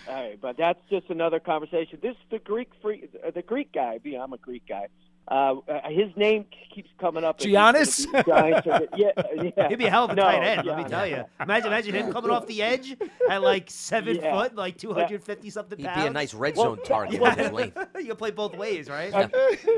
All 0.08 0.14
right, 0.14 0.40
but 0.40 0.56
that's 0.56 0.80
just 0.90 1.08
another 1.08 1.40
conversation. 1.40 1.98
This 2.02 2.12
is 2.12 2.22
the 2.30 2.38
Greek 2.38 2.70
free, 2.82 3.08
uh, 3.26 3.30
the 3.30 3.42
Greek 3.42 3.72
guy. 3.72 3.98
Yeah, 4.04 4.22
I'm 4.22 4.32
a 4.32 4.38
Greek 4.38 4.66
guy. 4.68 4.88
Uh, 5.26 5.56
uh, 5.68 5.88
his 5.88 6.14
name 6.16 6.44
keeps 6.74 6.90
coming 7.00 7.24
up. 7.24 7.38
Giannis? 7.38 8.04
Giants 8.26 8.66
are- 8.66 8.82
yeah, 8.96 9.10
yeah. 9.56 9.68
He'd 9.68 9.78
be 9.78 9.86
a 9.86 9.90
hell 9.90 10.04
of 10.04 10.10
a 10.10 10.14
No, 10.14 10.22
tight 10.22 10.42
end, 10.44 10.66
let 10.66 10.76
me 10.76 10.84
tell 10.84 11.06
you. 11.06 11.24
Imagine, 11.40 11.68
imagine 11.68 11.94
him 11.94 12.12
coming 12.12 12.30
off 12.30 12.46
the 12.46 12.62
edge 12.62 12.96
at 13.30 13.42
like 13.42 13.70
seven 13.70 14.16
Yeah. 14.16 14.34
foot, 14.34 14.54
like 14.54 14.76
two 14.76 14.92
hundred 14.92 15.22
fifty 15.22 15.48
something 15.50 15.78
pounds. 15.82 15.96
He'd 15.96 16.02
be 16.02 16.08
a 16.08 16.12
nice 16.12 16.34
red 16.34 16.56
zone 16.56 16.78
target 16.84 17.20
well, 17.20 17.30
with 17.30 17.38
his 17.38 17.52
length. 17.52 17.78
you 17.98 18.06
can 18.06 18.16
play 18.16 18.32
both 18.32 18.54
ways, 18.54 18.88
right? 18.90 19.32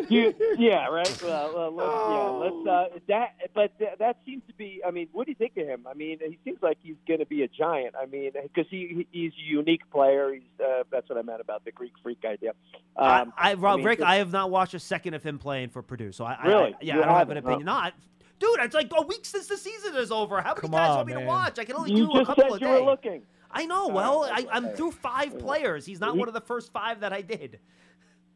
you, 0.09 0.35
yeah, 0.59 0.87
right. 0.87 1.23
Well, 1.23 1.73
well 1.73 2.39
let's, 2.41 2.55
yeah, 2.67 2.79
let's 2.79 2.97
uh, 2.97 2.99
that. 3.09 3.55
But 3.55 3.79
th- 3.79 3.99
that 3.99 4.19
seems 4.27 4.43
to 4.49 4.55
be. 4.55 4.81
I 4.87 4.91
mean, 4.91 5.09
what 5.13 5.27
do 5.27 5.31
you 5.31 5.37
think 5.37 5.57
of 5.57 5.67
him? 5.67 5.87
I 5.89 5.95
mean, 5.95 6.19
he 6.21 6.39
seems 6.45 6.59
like 6.63 6.79
he's 6.83 6.97
going 7.07 7.21
to 7.21 7.27
be 7.27 7.43
a 7.43 7.49
giant. 7.49 7.95
I 8.01 8.07
mean, 8.07 8.33
because 8.33 8.67
he 8.71 9.07
he's 9.13 9.33
a 9.33 9.49
unique 9.49 9.89
player. 9.91 10.35
He's 10.35 10.43
uh, 10.61 10.83
that's 10.91 11.09
what 11.09 11.19
I 11.19 11.23
meant 11.23 11.41
about 11.41 11.65
the 11.65 11.73
Greek 11.73 11.93
freak 12.03 12.25
idea. 12.25 12.51
Um, 12.97 13.33
I, 13.37 13.51
I, 13.51 13.55
Rob, 13.55 13.79
mean, 13.79 13.87
Rick, 13.87 14.01
I 14.01 14.17
have 14.17 14.33
not 14.33 14.51
watched 14.51 14.75
a 14.75 14.79
second 14.81 15.15
of 15.15 15.23
him 15.23 15.36
playing 15.39 15.70
for 15.70 15.82
Purdue, 15.82 16.12
so 16.12 16.24
I, 16.24 16.34
I- 16.43 16.47
Really? 16.47 16.74
I, 16.74 16.76
yeah, 16.80 16.95
You 16.97 17.03
I 17.03 17.07
don't 17.07 17.14
have 17.16 17.30
an 17.30 17.37
opinion. 17.39 17.66
huh? 17.66 17.74
Not, 17.74 17.95
dude, 18.39 18.59
it's 18.61 18.74
like 18.74 18.91
a 18.97 19.03
week 19.07 19.24
since 19.24 19.47
the 19.47 19.57
season 19.57 19.95
is 19.97 20.11
over. 20.12 20.41
How 20.41 20.51
many 20.51 20.61
Come 20.61 20.70
guys 20.72 20.91
on, 20.91 20.97
want 20.97 21.07
me 21.09 21.12
to 21.14 21.18
man. 21.20 21.28
watch? 21.28 21.59
I 21.59 21.64
can 21.64 21.76
only 21.76 21.93
you 21.93 22.07
do 22.07 22.12
a 22.20 22.24
couple 22.26 22.45
said 22.45 22.51
a 22.51 22.55
you 22.55 22.59
day. 22.61 22.80
were 22.80 22.80
looking. 22.91 23.22
I 23.51 23.64
know. 23.66 23.84
All 23.84 23.93
Well, 23.93 24.22
right, 24.30 24.47
I, 24.51 24.57
I'm 24.57 24.70
through 24.70 24.91
five 24.93 25.39
players. 25.39 25.87
He's 25.87 26.01
not 26.01 26.12
He- 26.14 26.18
one 26.18 26.28
of 26.28 26.34
the 26.34 26.41
first 26.41 26.72
five 26.72 27.01
that 27.01 27.12
I 27.12 27.22
did. 27.22 27.59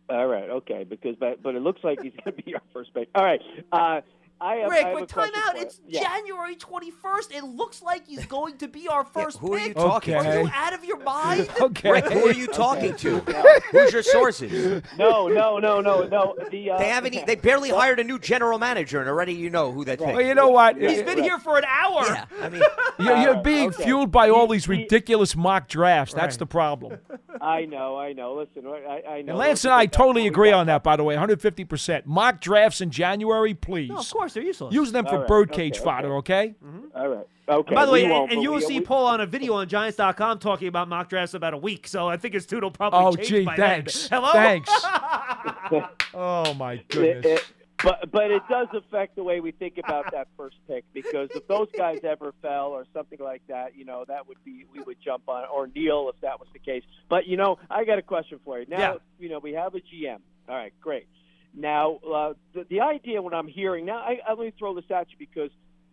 All 0.09 0.26
right, 0.26 0.51
okay, 0.51 0.82
because 0.84 1.14
but, 1.20 1.40
but 1.42 1.55
it 1.55 1.62
looks 1.62 1.84
like 1.84 2.03
he's 2.03 2.12
going 2.24 2.36
to 2.36 2.42
be 2.42 2.53
our 2.55 2.61
first 2.72 2.92
pick. 2.94 3.09
All 3.14 3.22
right, 3.24 3.40
uh, 3.70 4.01
I 4.41 4.55
have. 4.57 4.70
Rick, 4.70 4.84
I 4.84 4.88
have 4.91 4.99
but 5.01 5.09
time 5.09 5.30
out. 5.36 5.57
It's 5.59 5.80
Yeah. 5.86 6.03
January 6.03 6.57
21st. 6.57 7.32
It 7.36 7.45
looks 7.45 7.82
like 7.82 8.07
he's 8.07 8.24
going 8.38 8.57
to 8.59 8.68
be 8.68 8.88
our 8.88 9.05
first 9.05 9.38
who 9.38 9.55
are 9.55 9.59
pick. 9.59 9.68
you 9.68 9.74
talking 9.74 10.14
Are 10.14 10.41
you 10.41 10.51
out 10.55 10.72
of 10.72 10.84
your 10.84 10.99
mind? 11.03 11.49
Okay. 11.61 11.91
Rick, 11.91 12.07
who 12.07 12.26
are 12.26 12.32
you 12.32 12.47
talking 12.47 12.97
to? 12.97 13.18
Who's 13.70 13.93
your 13.93 14.03
sources? 14.03 14.82
No, 14.97 15.28
no, 15.28 15.59
no, 15.59 15.80
no, 15.80 16.05
no. 16.05 16.34
The 16.51 16.70
uh, 16.70 16.78
They 16.78 16.88
haven't. 16.88 17.26
They 17.26 17.36
barely 17.36 17.70
hired 17.70 18.01
a 18.01 18.05
new 18.05 18.18
general 18.18 18.59
manager, 18.59 19.01
and 19.01 19.09
already 19.09 19.34
you 19.34 19.51
know 19.51 19.72
who 19.72 19.84
they 19.84 19.97
picked. 19.97 20.14
Well, 20.14 20.22
you 20.22 20.34
know 20.34 20.49
what? 20.49 20.76
He's 20.80 21.03
been 21.03 21.22
here 21.22 21.38
for 21.38 21.59
an 21.59 21.64
hour. 21.64 22.05
Yeah, 22.07 22.24
I 22.41 22.49
mean, 22.49 22.62
You're, 22.99 23.16
you're 23.18 23.43
being 23.43 23.68
okay. 23.68 23.84
fueled 23.84 24.11
by 24.11 24.30
all 24.30 24.47
these 24.49 24.64
He- 24.66 24.74
he- 24.74 24.82
ridiculous 24.82 25.36
mock 25.36 25.68
drafts. 25.68 26.14
That's 26.14 26.34
Right. 26.34 26.38
the 26.38 26.47
problem. 26.47 26.99
I 27.41 27.64
know, 27.66 27.97
I 27.99 28.12
know. 28.12 28.34
Listen, 28.34 28.66
I, 28.66 29.03
I 29.09 29.22
know. 29.22 29.30
And 29.30 29.38
Lance 29.38 29.64
and 29.64 29.72
I 29.74 29.86
totally 29.86 30.26
agree 30.26 30.53
on 30.53 30.66
that, 30.66 30.82
by 30.82 30.97
the 30.97 31.05
way, 31.05 31.14
150%. 31.16 32.07
Mock 32.07 32.41
drafts 32.41 32.80
in 32.80 32.91
January, 32.91 33.55
please. 33.55 33.88
No, 33.91 33.97
of 33.99 34.11
course, 34.11 34.30
they're 34.35 34.43
useless. 34.43 34.74
Use 34.74 34.93
them 34.93 35.05
for 35.05 35.12
All 35.12 35.18
right, 35.20 35.28
birdcage 35.28 35.76
okay, 35.76 35.85
fodder, 35.85 36.14
okay? 36.16 36.55
Mm-hmm. 36.64 36.87
All 36.97 37.09
right. 37.09 37.26
Okay. 37.49 37.68
And 37.68 37.74
by 37.74 37.85
the 37.87 37.91
way, 37.93 38.05
we 38.07 38.12
and, 38.12 38.31
and 38.33 38.43
you 38.43 38.53
will 38.53 38.61
see 38.61 38.81
Paul 38.81 39.07
on 39.07 39.20
a 39.20 39.26
video 39.26 39.55
on 39.55 39.68
Giants.com 39.68 40.39
talking 40.39 40.68
about 40.68 40.89
mock 40.89 41.09
drafts 41.09 41.35
about 41.35 41.53
a 41.53 41.57
week. 41.57 41.89
So 41.89 42.09
I 42.09 42.16
think 42.16 42.35
his 42.35 42.47
tune 42.47 42.61
will 42.61 42.70
probably 42.70 43.01
Oh, 43.01 43.16
change 43.16 43.28
gee, 43.28 43.45
by 43.45 43.57
thanks. 43.57 44.09
then. 44.09 44.20
Hello? 44.22 44.33
Thanks. 44.33 44.70
Oh, 46.14 46.55
my 46.55 46.74
It- 46.74 46.89
goodness. 46.89 47.26
it- 47.41 47.47
but 47.83 48.11
but 48.12 48.31
it 48.31 48.43
does 48.51 48.68
affect 48.74 49.16
the 49.16 49.24
way 49.24 49.41
we 49.41 49.53
think 49.53 49.78
about 49.78 50.12
that 50.12 50.28
first 50.37 50.57
pick 50.68 50.85
because 50.93 51.31
if 51.35 51.49
those 51.49 51.68
guys 51.74 52.01
ever 52.05 52.35
fell 52.43 52.66
or 52.66 52.85
something 52.93 53.18
like 53.18 53.41
that, 53.49 53.74
you 53.74 53.87
know, 53.87 54.05
that 54.07 54.28
would 54.28 54.37
be 54.45 54.66
we 54.70 54.83
would 54.83 54.99
jump 55.03 55.22
on 55.28 55.45
or 55.49 55.66
Neal 55.66 56.11
if 56.14 56.20
that 56.20 56.39
was 56.39 56.47
the 56.53 56.59
case. 56.59 56.83
But 57.09 57.26
you 57.26 57.39
know, 57.39 57.59
I 57.70 57.87
got 57.87 57.97
a 57.99 58.03
question 58.03 58.39
for 58.45 58.59
you. 58.61 58.66
Now, 58.68 58.78
Yeah. 58.78 58.95
you 59.18 59.28
know, 59.31 59.39
we 59.39 59.55
have 59.55 59.74
a 59.74 59.78
GM. 59.81 60.18
All 60.47 60.57
right, 60.57 60.74
great. 60.83 61.07
Now, 61.55 61.96
uh, 61.96 62.32
the, 62.55 62.64
the 62.68 62.80
idea 62.80 63.20
when 63.20 63.34
I'm 63.34 63.48
hearing 63.48 63.86
now, 63.86 63.98
I, 63.98 64.18
I 64.26 64.34
let 64.34 64.46
me 64.46 64.53
throw 64.59 64.74
this 64.74 64.84
at 64.90 65.11
you 65.11 65.16
because 65.18 65.51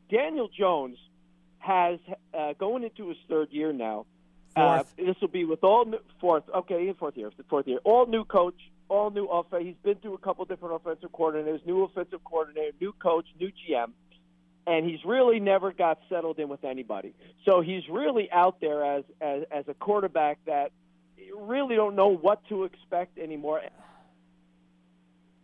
Daniel 0.09 0.49
Jones 0.55 0.97
has 1.59 1.99
uh, 2.37 2.53
going 2.53 2.83
into 2.83 3.09
his 3.09 3.17
third 3.27 3.49
year 3.51 3.73
now. 3.73 4.05
Uh, 4.55 4.83
this 4.97 5.15
will 5.21 5.27
be 5.27 5.45
with 5.45 5.63
all 5.63 5.85
new, 5.85 5.99
fourth. 6.19 6.43
Okay, 6.53 6.91
fourth 6.97 7.15
year, 7.15 7.29
fourth 7.47 7.67
year. 7.67 7.79
All 7.83 8.07
new 8.07 8.25
coach, 8.25 8.55
all 8.89 9.11
new 9.11 9.25
offense. 9.25 9.63
He's 9.63 9.75
been 9.83 9.95
through 9.95 10.15
a 10.15 10.19
couple 10.19 10.45
different 10.45 10.75
offensive 10.75 11.11
coordinators, 11.11 11.63
new 11.65 11.83
offensive 11.83 12.23
coordinator, 12.23 12.71
new 12.81 12.91
coach, 12.93 13.25
new 13.39 13.49
GM, 13.49 13.91
and 14.65 14.89
he's 14.89 15.03
really 15.05 15.39
never 15.39 15.71
got 15.71 15.99
settled 16.09 16.39
in 16.39 16.49
with 16.49 16.63
anybody. 16.63 17.13
So 17.45 17.61
he's 17.61 17.83
really 17.87 18.31
out 18.31 18.59
there 18.59 18.83
as 18.83 19.03
as, 19.21 19.43
as 19.51 19.65
a 19.67 19.75
quarterback 19.75 20.39
that 20.45 20.71
you 21.17 21.39
really 21.39 21.75
don't 21.75 21.95
know 21.95 22.09
what 22.09 22.43
to 22.49 22.63
expect 22.63 23.19
anymore. 23.19 23.61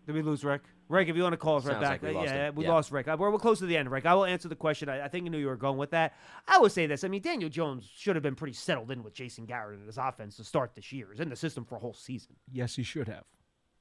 Did 0.05 0.15
we 0.15 0.21
lose 0.21 0.43
Rick? 0.43 0.61
Rick, 0.89 1.07
if 1.07 1.15
you 1.15 1.23
want 1.23 1.33
to 1.33 1.37
call 1.37 1.57
us 1.57 1.65
right 1.65 1.79
back. 1.79 2.01
like 2.03 2.03
we 2.03 2.09
uh, 2.09 2.13
lost 2.13 2.33
yeah, 2.33 2.49
we 2.49 2.63
Yeah. 2.65 2.71
lost 2.71 2.91
Rick. 2.91 3.07
Uh, 3.07 3.15
We're, 3.17 3.31
we're 3.31 3.39
close 3.39 3.59
to 3.59 3.65
the 3.65 3.77
end, 3.77 3.89
Rick. 3.89 4.05
I 4.05 4.13
will 4.13 4.25
answer 4.25 4.49
the 4.49 4.55
question. 4.55 4.89
I, 4.89 5.05
I 5.05 5.07
think 5.07 5.25
I 5.25 5.29
knew 5.29 5.37
you 5.37 5.47
were 5.47 5.55
going 5.55 5.77
with 5.77 5.91
that. 5.91 6.13
I 6.47 6.59
would 6.59 6.71
say 6.73 6.87
this. 6.87 7.03
I 7.03 7.07
mean, 7.07 7.21
Daniel 7.21 7.49
Jones 7.49 7.89
should 7.95 8.15
have 8.15 8.23
been 8.23 8.35
pretty 8.35 8.53
settled 8.53 8.91
in 8.91 9.01
with 9.01 9.13
Jason 9.13 9.45
Garrett 9.45 9.77
and 9.79 9.87
his 9.87 9.97
offense 9.97 10.35
to 10.37 10.43
start 10.43 10.75
this 10.75 10.91
year. 10.91 11.07
He's 11.11 11.21
in 11.21 11.29
the 11.29 11.35
system 11.35 11.63
for 11.63 11.75
a 11.77 11.79
whole 11.79 11.93
season. 11.93 12.35
Yes, 12.51 12.75
he 12.75 12.83
should 12.83 13.07
have. 13.07 13.23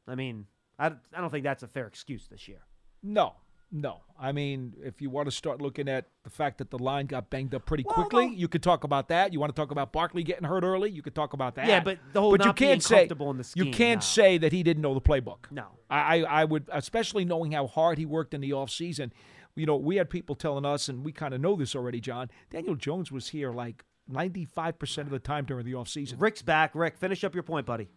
I 0.06 0.14
mean, 0.14 0.46
I, 0.78 0.86
I 0.86 1.20
don't 1.20 1.30
think 1.30 1.44
that's 1.44 1.62
a 1.64 1.68
fair 1.68 1.86
excuse 1.88 2.28
this 2.28 2.46
year. 2.46 2.60
No, 3.02 3.34
no. 3.72 4.02
I 4.20 4.30
mean, 4.30 4.74
if 4.84 5.02
you 5.02 5.10
want 5.10 5.26
to 5.26 5.32
start 5.32 5.60
looking 5.60 5.88
at 5.88 6.06
the 6.22 6.30
fact 6.30 6.58
that 6.58 6.70
the 6.70 6.78
line 6.78 7.06
got 7.06 7.28
banged 7.30 7.54
up 7.54 7.66
pretty 7.66 7.82
quickly, 7.82 8.28
you 8.28 8.46
could 8.46 8.62
talk 8.62 8.84
about 8.84 9.08
that. 9.08 9.32
You 9.32 9.40
want 9.40 9.52
to 9.54 9.60
talk 9.60 9.72
about 9.72 9.92
Barkley 9.92 10.22
getting 10.22 10.44
hurt 10.44 10.62
early, 10.62 10.90
you 10.90 11.02
could 11.02 11.14
talk 11.14 11.32
about 11.32 11.56
that. 11.56 11.66
Yeah, 11.66 11.80
but 11.80 11.98
the 12.12 12.20
whole 12.20 12.30
but 12.30 12.40
you 12.40 12.46
not 12.46 12.56
being 12.56 12.70
can't 12.72 12.82
say 12.84 12.98
comfortable 12.98 13.30
in 13.30 13.38
the 13.38 13.52
you 13.56 13.72
can't 13.72 14.00
no. 14.00 14.04
say 14.04 14.38
that 14.38 14.52
he 14.52 14.62
didn't 14.62 14.82
know 14.82 14.94
the 14.94 15.00
playbook. 15.00 15.50
No. 15.50 15.66
I, 15.90 16.20
I 16.20 16.42
I 16.42 16.44
would, 16.44 16.68
especially 16.70 17.24
knowing 17.24 17.52
how 17.52 17.66
hard 17.66 17.98
he 17.98 18.06
worked 18.06 18.34
in 18.34 18.40
the 18.40 18.50
offseason. 18.50 19.10
You 19.56 19.66
know, 19.66 19.76
we 19.76 19.96
had 19.96 20.08
people 20.08 20.34
telling 20.36 20.64
us, 20.64 20.88
and 20.88 21.04
we 21.04 21.10
kind 21.10 21.34
of 21.34 21.40
know 21.40 21.56
this 21.56 21.74
already, 21.74 22.00
John. 22.00 22.30
Daniel 22.50 22.74
Jones 22.76 23.10
was 23.10 23.28
here 23.28 23.50
like 23.52 23.84
95% 24.10 24.98
of 24.98 25.10
the 25.10 25.18
time 25.18 25.44
during 25.44 25.66
the 25.66 25.72
offseason. 25.72 26.14
Rick's 26.18 26.42
back. 26.42 26.74
Rick, 26.74 26.96
finish 26.98 27.24
up 27.24 27.34
your 27.34 27.42
point, 27.42 27.66
buddy. 27.66 27.88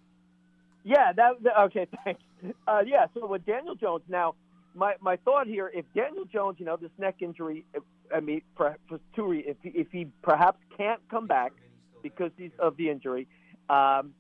Yeah, 0.84 1.14
that, 1.14 1.42
that- 1.44 1.60
okay. 1.66 1.88
Thanks. 2.04 2.22
Uh, 2.68 2.82
yeah, 2.86 3.06
so 3.14 3.26
with 3.26 3.46
Daniel 3.46 3.76
Jones 3.76 4.04
now, 4.08 4.36
my 4.76 4.96
my 5.02 5.16
thought 5.18 5.48
here: 5.48 5.72
if 5.74 5.86
Daniel 5.96 6.26
Jones, 6.26 6.58
you 6.60 6.66
know, 6.66 6.78
this 6.78 6.92
neck 6.98 7.16
injury, 7.22 7.66
if, 7.74 7.84
I 8.14 8.20
mean, 8.20 8.42
per, 8.56 8.76
for 8.88 9.00
two 9.16 9.32
if 9.32 9.58
if 9.64 9.88
he 9.92 10.08
perhaps 10.22 10.60
can't 10.78 11.02
come 11.10 11.28
back 11.28 11.54
because 12.04 12.32
he's 12.38 12.52
of 12.60 12.78
the 12.78 12.90
injury, 12.90 13.28
um, 13.70 14.14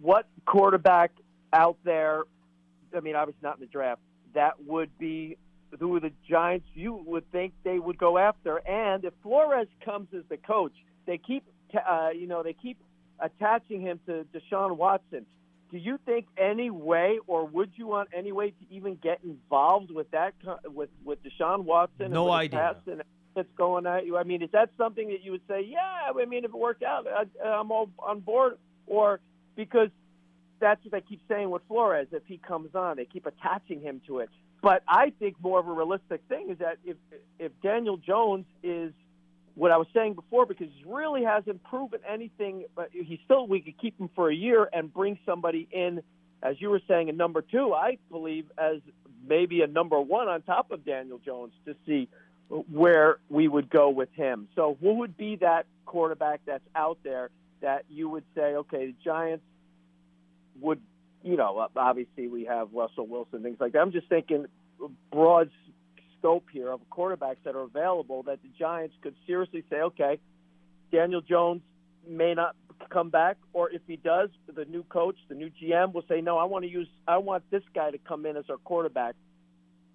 what 0.00 0.26
quarterback 0.46 1.12
out 1.52 1.76
there? 1.84 2.22
I 2.96 3.00
mean, 3.00 3.14
obviously 3.14 3.40
not 3.42 3.56
in 3.56 3.60
the 3.60 3.66
draft. 3.66 4.00
That 4.34 4.54
would 4.66 4.96
be 4.98 5.36
who 5.78 6.00
the 6.00 6.12
Giants 6.28 6.66
you 6.74 6.94
would 7.06 7.30
think 7.30 7.52
they 7.62 7.78
would 7.78 7.98
go 7.98 8.18
after. 8.18 8.56
And 8.66 9.04
if 9.04 9.12
Flores 9.22 9.68
comes 9.84 10.08
as 10.16 10.24
the 10.28 10.36
coach, 10.36 10.72
they 11.06 11.18
keep 11.18 11.44
uh, 11.88 12.10
you 12.14 12.26
know 12.26 12.42
they 12.42 12.54
keep 12.54 12.78
attaching 13.20 13.80
him 13.80 14.00
to 14.06 14.26
Deshaun 14.34 14.76
Watson. 14.76 15.26
Do 15.70 15.78
you 15.78 15.98
think 16.04 16.26
any 16.36 16.70
way, 16.70 17.18
or 17.26 17.44
would 17.46 17.70
you 17.76 17.86
want 17.86 18.08
any 18.12 18.32
way 18.32 18.50
to 18.50 18.74
even 18.74 18.96
get 18.96 19.20
involved 19.22 19.90
with 19.90 20.10
that 20.10 20.34
with 20.64 20.90
with 21.04 21.18
Deshaun 21.22 21.64
Watson? 21.64 22.10
No 22.10 22.30
idea. 22.30 22.50
The 22.50 22.90
pass 22.90 22.98
and 22.98 23.02
that's 23.34 23.48
going 23.56 23.86
at 23.86 24.04
you. 24.04 24.16
I 24.16 24.24
mean, 24.24 24.42
is 24.42 24.50
that 24.52 24.70
something 24.76 25.08
that 25.08 25.22
you 25.22 25.30
would 25.32 25.42
say? 25.48 25.62
Yeah, 25.62 25.78
I 25.80 26.24
mean, 26.24 26.44
if 26.44 26.50
it 26.50 26.58
worked 26.58 26.82
out, 26.82 27.06
I, 27.06 27.46
I'm 27.46 27.70
all 27.70 27.88
on 27.98 28.20
board. 28.20 28.58
Or 28.86 29.20
because 29.54 29.90
that's 30.58 30.84
what 30.84 30.92
they 30.92 31.00
keep 31.00 31.20
saying 31.28 31.50
with 31.50 31.62
Flores. 31.68 32.08
If 32.10 32.24
he 32.26 32.38
comes 32.38 32.74
on, 32.74 32.96
they 32.96 33.04
keep 33.04 33.26
attaching 33.26 33.80
him 33.80 34.00
to 34.08 34.18
it. 34.18 34.30
But 34.62 34.82
I 34.88 35.12
think 35.18 35.36
more 35.40 35.60
of 35.60 35.68
a 35.68 35.72
realistic 35.72 36.22
thing 36.28 36.50
is 36.50 36.58
that 36.58 36.78
if 36.84 36.96
if 37.38 37.52
Daniel 37.62 37.96
Jones 37.96 38.46
is 38.62 38.92
what 39.60 39.70
I 39.70 39.76
was 39.76 39.88
saying 39.92 40.14
before, 40.14 40.46
because 40.46 40.68
he 40.74 40.84
really 40.86 41.22
hasn't 41.22 41.62
proven 41.64 42.00
anything, 42.08 42.64
but 42.74 42.88
he 42.92 43.20
still 43.26 43.46
we 43.46 43.60
could 43.60 43.78
keep 43.78 44.00
him 44.00 44.08
for 44.14 44.30
a 44.30 44.34
year 44.34 44.66
and 44.72 44.90
bring 44.92 45.18
somebody 45.26 45.68
in, 45.70 46.02
as 46.42 46.58
you 46.60 46.70
were 46.70 46.80
saying, 46.88 47.10
a 47.10 47.12
number 47.12 47.42
two. 47.42 47.74
I 47.74 47.98
believe 48.10 48.46
as 48.56 48.76
maybe 49.28 49.60
a 49.60 49.66
number 49.66 50.00
one 50.00 50.28
on 50.28 50.40
top 50.40 50.70
of 50.70 50.82
Daniel 50.86 51.20
Jones 51.22 51.52
to 51.66 51.76
see 51.86 52.08
where 52.48 53.18
we 53.28 53.48
would 53.48 53.68
go 53.68 53.90
with 53.90 54.08
him. 54.14 54.48
So 54.56 54.78
who 54.80 54.94
would 54.94 55.18
be 55.18 55.36
that 55.36 55.66
quarterback 55.84 56.40
that's 56.46 56.64
out 56.74 56.96
there 57.04 57.28
that 57.60 57.84
you 57.90 58.08
would 58.08 58.24
say, 58.34 58.54
okay, 58.54 58.86
the 58.86 58.94
Giants 59.04 59.44
would, 60.58 60.80
you 61.22 61.36
know, 61.36 61.68
obviously 61.76 62.28
we 62.28 62.46
have 62.46 62.72
Russell 62.72 63.06
Wilson, 63.06 63.42
things 63.42 63.58
like 63.60 63.72
that. 63.72 63.80
I'm 63.80 63.92
just 63.92 64.08
thinking 64.08 64.46
broad 65.12 65.50
scope 66.20 66.46
here 66.52 66.70
of 66.70 66.80
quarterbacks 66.90 67.42
that 67.44 67.56
are 67.56 67.62
available 67.62 68.22
that 68.24 68.42
the 68.42 68.48
Giants 68.58 68.94
could 69.02 69.14
seriously 69.26 69.64
say, 69.70 69.76
okay, 69.80 70.18
Daniel 70.92 71.20
Jones 71.20 71.62
may 72.08 72.34
not 72.34 72.54
come 72.90 73.10
back, 73.10 73.36
or 73.52 73.70
if 73.70 73.82
he 73.86 73.96
does, 73.96 74.30
the 74.52 74.64
new 74.64 74.82
coach, 74.84 75.16
the 75.28 75.34
new 75.34 75.50
GM 75.50 75.92
will 75.92 76.04
say, 76.08 76.20
no, 76.20 76.38
I 76.38 76.44
want 76.44 76.64
to 76.64 76.70
use, 76.70 76.88
I 77.06 77.18
want 77.18 77.44
this 77.50 77.62
guy 77.74 77.90
to 77.90 77.98
come 77.98 78.26
in 78.26 78.36
as 78.36 78.44
our 78.48 78.56
quarterback. 78.58 79.14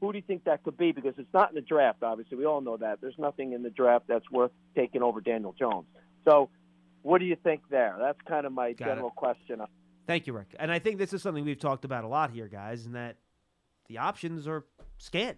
Who 0.01 0.11
do 0.11 0.17
you 0.17 0.23
think 0.25 0.43
that 0.43 0.63
could 0.63 0.77
be? 0.77 0.91
Because 0.91 1.13
it's 1.17 1.33
not 1.33 1.49
in 1.49 1.55
the 1.55 1.61
draft, 1.61 2.03
obviously. 2.03 2.37
We 2.37 2.45
all 2.45 2.61
know 2.61 2.77
that. 2.77 2.99
There's 3.01 3.17
nothing 3.17 3.53
in 3.53 3.63
the 3.63 3.69
draft 3.69 4.05
that's 4.07 4.29
worth 4.29 4.51
taking 4.75 5.01
over 5.01 5.21
Daniel 5.21 5.55
Jones. 5.57 5.87
So, 6.25 6.49
what 7.01 7.19
do 7.19 7.25
you 7.25 7.35
think 7.35 7.61
there? 7.69 7.95
That's 7.99 8.19
kind 8.27 8.45
of 8.45 8.51
my 8.51 8.73
Got 8.73 8.87
it. 8.87 8.91
general 8.91 9.09
question. 9.11 9.61
Thank 10.07 10.27
you, 10.27 10.33
Rick. 10.33 10.55
And 10.59 10.71
I 10.71 10.79
think 10.79 10.97
this 10.97 11.13
is 11.13 11.21
something 11.21 11.45
we've 11.45 11.59
talked 11.59 11.85
about 11.85 12.03
a 12.03 12.07
lot 12.07 12.31
here, 12.31 12.47
guys, 12.47 12.85
and 12.85 12.95
that 12.95 13.17
the 13.87 13.99
options 13.99 14.47
are 14.47 14.65
scant. 14.97 15.37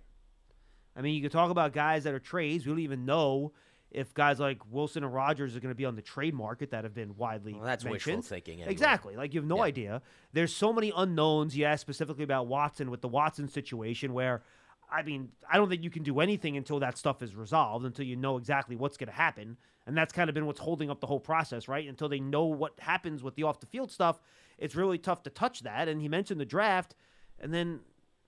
I 0.97 1.01
mean, 1.01 1.13
you 1.15 1.21
could 1.21 1.31
talk 1.31 1.51
about 1.51 1.73
guys 1.73 2.03
that 2.05 2.13
are 2.13 2.19
trades. 2.19 2.65
We 2.65 2.71
don't 2.71 2.79
even 2.79 3.05
know 3.05 3.53
if 3.91 4.13
guys 4.13 4.39
like 4.39 4.59
Wilson 4.69 5.03
and 5.03 5.13
Rodgers 5.13 5.55
are 5.55 5.59
going 5.59 5.71
to 5.71 5.77
be 5.77 5.85
on 5.85 5.95
the 5.95 6.01
trade 6.01 6.33
market 6.33 6.71
that 6.71 6.83
have 6.83 6.93
been 6.93 7.15
widely 7.15 7.53
Well, 7.53 7.63
that's 7.63 7.85
wishful 7.85 8.21
thinking 8.21 8.55
anyway. 8.55 8.71
Exactly. 8.71 9.15
Like 9.15 9.33
you 9.33 9.39
have 9.39 9.47
no 9.47 9.57
Yeah. 9.57 9.63
idea. 9.63 10.01
There's 10.33 10.53
so 10.53 10.73
many 10.73 10.91
unknowns. 10.95 11.55
You 11.55 11.65
asked 11.65 11.81
specifically 11.81 12.23
about 12.23 12.47
Watson 12.47 12.91
with 12.91 13.01
the 13.01 13.07
Watson 13.07 13.47
situation, 13.47 14.11
where 14.13 14.43
I 14.89 15.03
mean, 15.03 15.29
I 15.51 15.57
don't 15.57 15.67
think 15.69 15.83
you 15.83 15.89
can 15.89 16.03
do 16.03 16.21
anything 16.21 16.55
until 16.55 16.79
that 16.79 16.97
stuff 16.97 17.21
is 17.21 17.35
resolved, 17.35 17.85
until 17.85 18.05
you 18.05 18.15
know 18.15 18.37
exactly 18.37 18.77
what's 18.77 18.95
going 18.95 19.09
to 19.09 19.13
happen. 19.15 19.57
And 19.85 19.97
that's 19.97 20.13
kind 20.13 20.29
of 20.29 20.33
been 20.33 20.45
what's 20.45 20.61
holding 20.61 20.89
up 20.89 21.01
the 21.01 21.07
whole 21.07 21.19
process, 21.19 21.67
right? 21.67 21.87
Until 21.87 22.07
they 22.07 22.21
know 22.21 22.45
what 22.45 22.79
happens 22.79 23.21
with 23.21 23.35
the 23.35 23.43
off 23.43 23.59
the 23.59 23.65
field 23.65 23.91
stuff, 23.91 24.21
it's 24.57 24.75
really 24.75 24.97
tough 24.97 25.23
to 25.23 25.29
touch 25.29 25.61
that. 25.63 25.87
And 25.89 26.01
he 26.01 26.07
mentioned 26.07 26.39
the 26.39 26.45
draft, 26.45 26.95
and 27.39 27.53
then 27.53 27.81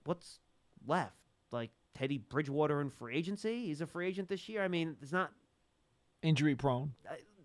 what's 0.04 0.38
left? 0.86 1.22
Like 1.50 1.70
Teddy 1.94 2.18
Bridgewater 2.18 2.80
in 2.80 2.90
free 2.90 3.16
agency? 3.16 3.66
He's 3.66 3.80
a 3.80 3.86
free 3.86 4.06
agent 4.08 4.28
this 4.28 4.48
year. 4.48 4.62
I 4.62 4.68
mean, 4.68 4.96
it's 5.02 5.12
not. 5.12 5.30
Injury 6.22 6.54
prone. 6.54 6.92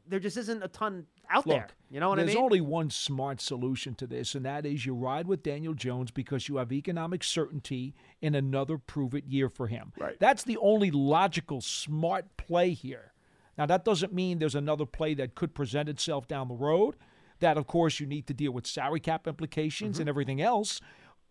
There 0.08 0.20
just 0.20 0.38
isn't 0.38 0.62
a 0.62 0.68
ton 0.68 1.08
out 1.30 1.48
Look, 1.48 1.56
there. 1.58 1.68
You 1.90 2.00
know 2.00 2.10
what 2.10 2.20
I 2.20 2.22
mean? 2.22 2.28
there's 2.28 2.38
only 2.38 2.62
one 2.62 2.90
smart 2.92 3.42
solution 3.42 3.96
to 3.96 4.06
this, 4.06 4.36
and 4.36 4.46
that 4.46 4.66
is 4.66 4.86
you 4.86 4.94
ride 4.94 5.28
with 5.28 5.42
Daniel 5.42 5.74
Jones 5.74 6.12
because 6.12 6.48
you 6.48 6.58
have 6.58 6.72
economic 6.72 7.24
certainty 7.24 7.96
in 8.22 8.36
another 8.36 8.78
prove 8.78 9.16
it 9.16 9.26
year 9.26 9.50
for 9.50 9.68
him. 9.68 9.94
Right. 9.98 10.16
That's 10.20 10.44
the 10.44 10.58
only 10.58 10.92
logical, 10.92 11.62
smart 11.62 12.38
play 12.38 12.72
here. 12.72 13.14
Now, 13.58 13.66
that 13.66 13.86
doesn't 13.86 14.14
mean 14.14 14.38
there's 14.38 14.54
another 14.56 14.86
play 14.86 15.14
that 15.16 15.34
could 15.34 15.56
present 15.56 15.90
itself 15.90 16.28
down 16.28 16.50
the 16.50 16.56
road. 16.56 16.96
That, 17.40 17.58
of 17.58 17.66
course, 17.66 18.00
you 18.00 18.06
need 18.06 18.28
to 18.28 18.34
deal 18.34 18.52
with 18.52 18.68
salary 18.68 19.00
cap 19.00 19.28
implications 19.28 19.94
Mm-hmm. 19.96 20.02
and 20.02 20.10
everything 20.10 20.42
else. 20.42 20.82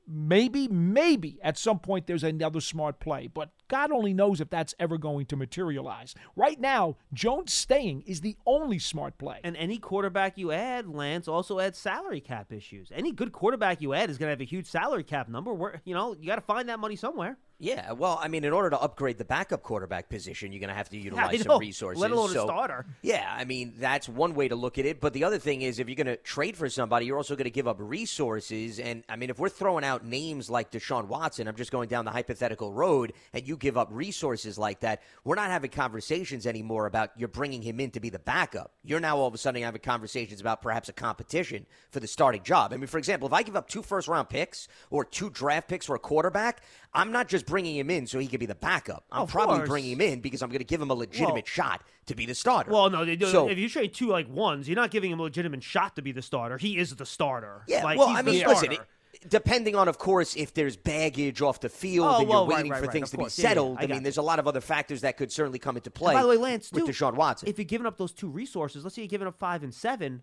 Maybe, 0.07 0.69
maybe 0.69 1.39
at 1.43 1.57
some 1.57 1.79
point 1.79 2.07
there's 2.07 2.25
another 2.25 2.61
smart 2.61 3.01
play, 3.01 3.27
but 3.27 3.51
God 3.69 3.91
only 3.91 4.13
knows 4.13 4.41
if 4.41 4.51
that's 4.51 4.75
ever 4.79 4.99
going 4.99 5.27
to 5.27 5.37
materialize. 5.37 6.15
Right 6.37 6.61
now, 6.61 6.97
Jones 7.13 7.53
staying 7.53 8.03
is 8.03 8.21
the 8.21 8.37
only 8.47 8.79
smart 8.79 9.17
play. 9.17 9.41
And 9.43 9.57
any 9.57 9.79
quarterback 9.79 10.37
you 10.37 10.53
add, 10.53 10.87
Lance, 10.87 11.27
also 11.27 11.59
adds 11.59 11.79
salary 11.79 12.21
cap 12.21 12.53
issues. 12.53 12.93
Any 12.95 13.13
good 13.13 13.33
quarterback 13.33 13.81
you 13.81 13.95
add 13.95 14.11
is 14.11 14.19
going 14.19 14.29
to 14.29 14.33
have 14.33 14.41
a 14.41 14.45
huge 14.45 14.67
salary 14.67 15.05
cap 15.05 15.29
number. 15.29 15.55
Where 15.55 15.81
you 15.85 15.95
know 15.95 16.15
you 16.15 16.27
got 16.27 16.37
to 16.37 16.43
find 16.43 16.69
that 16.69 16.79
money 16.79 16.97
somewhere. 16.97 17.39
Yeah, 17.59 17.93
well, 17.93 18.19
I 18.21 18.29
mean, 18.29 18.45
in 18.45 18.53
order 18.53 18.71
to 18.71 18.81
upgrade 18.81 19.17
the 19.17 19.25
backup 19.25 19.63
quarterback 19.63 20.09
position, 20.09 20.53
you're 20.53 20.61
going 20.61 20.69
to 20.69 20.75
have 20.75 20.89
to 20.91 20.99
utilize 20.99 21.41
I 21.41 21.45
some 21.45 21.59
resources. 21.59 22.01
let 22.01 22.11
alone 22.11 22.31
a 22.31 22.33
starter. 22.33 22.85
Yeah, 23.03 23.33
I 23.35 23.45
mean, 23.45 23.75
that's 23.79 24.09
one 24.09 24.35
way 24.35 24.49
to 24.49 24.57
look 24.57 24.79
at 24.79 24.87
it. 24.87 25.01
But 25.01 25.13
the 25.13 25.25
other 25.25 25.39
thing 25.39 25.63
is, 25.63 25.79
if 25.79 25.89
you're 25.89 25.95
going 25.95 26.09
to 26.09 26.17
trade 26.17 26.57
for 26.57 26.69
somebody, 26.69 27.07
you're 27.07 27.17
also 27.17 27.37
going 27.37 27.45
to 27.45 27.51
give 27.51 27.69
up 27.69 27.77
resources. 27.79 28.81
And 28.81 29.05
I 29.09 29.17
mean, 29.17 29.31
if 29.31 29.39
we're 29.39 29.49
throwing 29.49 29.85
out 29.85 30.05
names 30.05 30.51
like 30.51 30.73
Deshaun 30.73 31.07
Watson, 31.07 31.47
I'm 31.47 31.55
just 31.55 31.71
going 31.71 31.89
down 31.89 32.05
the 32.05 32.11
hypothetical 32.11 32.73
road, 32.73 33.13
and 33.33 33.47
you 33.47 33.57
give 33.57 33.79
up 33.79 33.89
resources 33.93 34.59
like 34.59 34.81
that, 34.81 35.03
we're 35.23 35.37
not 35.37 35.51
having 35.51 35.71
conversations 35.71 36.47
anymore 36.47 36.87
about 36.87 37.11
you're 37.17 37.29
bringing 37.29 37.63
him 37.63 37.79
in 37.79 37.91
to 37.93 38.01
be 38.01 38.11
the 38.11 38.19
backup. 38.19 38.73
You're 38.83 39.01
now 39.01 39.17
all 39.17 39.29
of 39.29 39.35
a 39.35 39.39
sudden 39.39 39.63
having 39.63 39.81
conversations 39.81 40.41
about 40.41 40.61
perhaps 40.61 40.89
a 40.89 40.93
competition 40.93 41.67
for 41.91 42.01
the 42.01 42.09
starting 42.09 42.43
job. 42.43 42.73
I 42.73 42.77
mean, 42.77 42.89
for 42.89 42.99
example, 42.99 43.29
if 43.29 43.33
I 43.33 43.43
give 43.43 43.57
up 43.57 43.69
two 43.69 43.83
first 43.83 44.09
round 44.09 44.29
picks 44.29 44.67
or 44.91 45.05
two 45.05 45.31
draft 45.31 45.69
picks 45.69 45.87
for 45.87 45.95
a 45.95 46.01
quarterback, 46.01 46.63
I'm 46.95 47.11
not 47.11 47.29
just 47.29 47.45
bringing 47.47 47.75
him 47.77 47.91
in 47.91 48.07
so 48.07 48.19
he 48.19 48.27
can 48.29 48.39
be 48.39 48.47
the 48.47 48.55
backup. 48.55 49.05
I'm 49.11 49.23
Of 49.23 49.31
probably 49.31 49.57
course. 49.59 49.69
bringing 49.69 49.93
him 49.93 50.01
in 50.01 50.21
because 50.21 50.43
I'm 50.43 50.49
going 50.49 50.61
to 50.61 50.65
give 50.65 50.81
him 50.81 50.91
a 50.91 50.95
legitimate 50.95 51.33
Well- 51.35 51.43
shot 51.45 51.83
to 52.07 52.15
be 52.15 52.25
the 52.27 52.35
starter. 52.35 52.71
Well, 52.71 52.89
no, 52.91 53.05
they 53.05 53.17
do. 53.17 53.27
So- 53.27 53.49
if 53.49 53.59
you 53.59 53.69
trade 53.69 53.95
two 53.95 54.07
like 54.09 54.29
ones, 54.29 54.69
you're 54.69 54.77
not 54.77 54.91
giving 54.91 55.11
him 55.11 55.19
a 55.19 55.25
legitimate 55.25 55.63
shot 55.65 55.97
to 55.97 56.03
be 56.03 56.13
the 56.13 56.23
starter. 56.23 56.57
He 56.59 56.79
is 56.79 56.95
the 56.95 57.07
starter. 57.07 57.63
Yeah, 57.67 57.83
like, 57.83 57.99
well, 57.99 58.09
I 58.09 58.23
mean, 58.23 58.39
starter. 58.41 58.55
listen, 58.55 58.73
it, 58.73 58.81
depending 59.29 59.75
on, 59.75 59.89
of 59.89 59.99
course, 59.99 60.37
if 60.37 60.55
there's 60.55 60.77
baggage 60.77 61.43
off 61.43 61.59
the 61.61 61.69
field 61.69 62.07
Oh, 62.09 62.21
and 62.21 62.29
well, 62.29 62.45
you're 62.47 62.57
waiting 62.57 62.71
right, 62.71 62.85
for 62.85 62.93
things 62.93 63.09
of 63.09 63.11
to 63.13 63.17
course. 63.17 63.37
be 63.37 63.43
Yeah, 63.43 63.49
yeah, 63.49 63.51
settled, 63.55 63.79
I 63.79 63.83
I, 63.83 63.87
mean, 63.87 63.97
you. 63.97 64.01
there's 64.03 64.19
a 64.19 64.23
lot 64.23 64.39
of 64.39 64.47
other 64.47 64.61
factors 64.61 65.01
that 65.01 65.17
could 65.17 65.33
certainly 65.33 65.59
come 65.59 65.77
into 65.77 65.91
play. 65.91 66.13
And 66.15 66.19
by 66.19 66.23
the 66.23 66.29
way, 66.29 66.37
Lance, 66.37 66.71
with 66.71 66.85
too, 66.87 66.93
Deshaun 66.93 67.15
Watson. 67.15 67.49
If 67.49 67.59
you're 67.59 67.65
giving 67.65 67.87
up 67.87 67.97
those 67.99 68.13
two 68.13 68.29
resources, 68.29 68.85
let's 68.85 68.95
say 68.95 69.03
you're 69.03 69.09
giving 69.09 69.27
up 69.27 69.37
five 69.39 69.63
and 69.65 69.75
seven, 69.75 70.23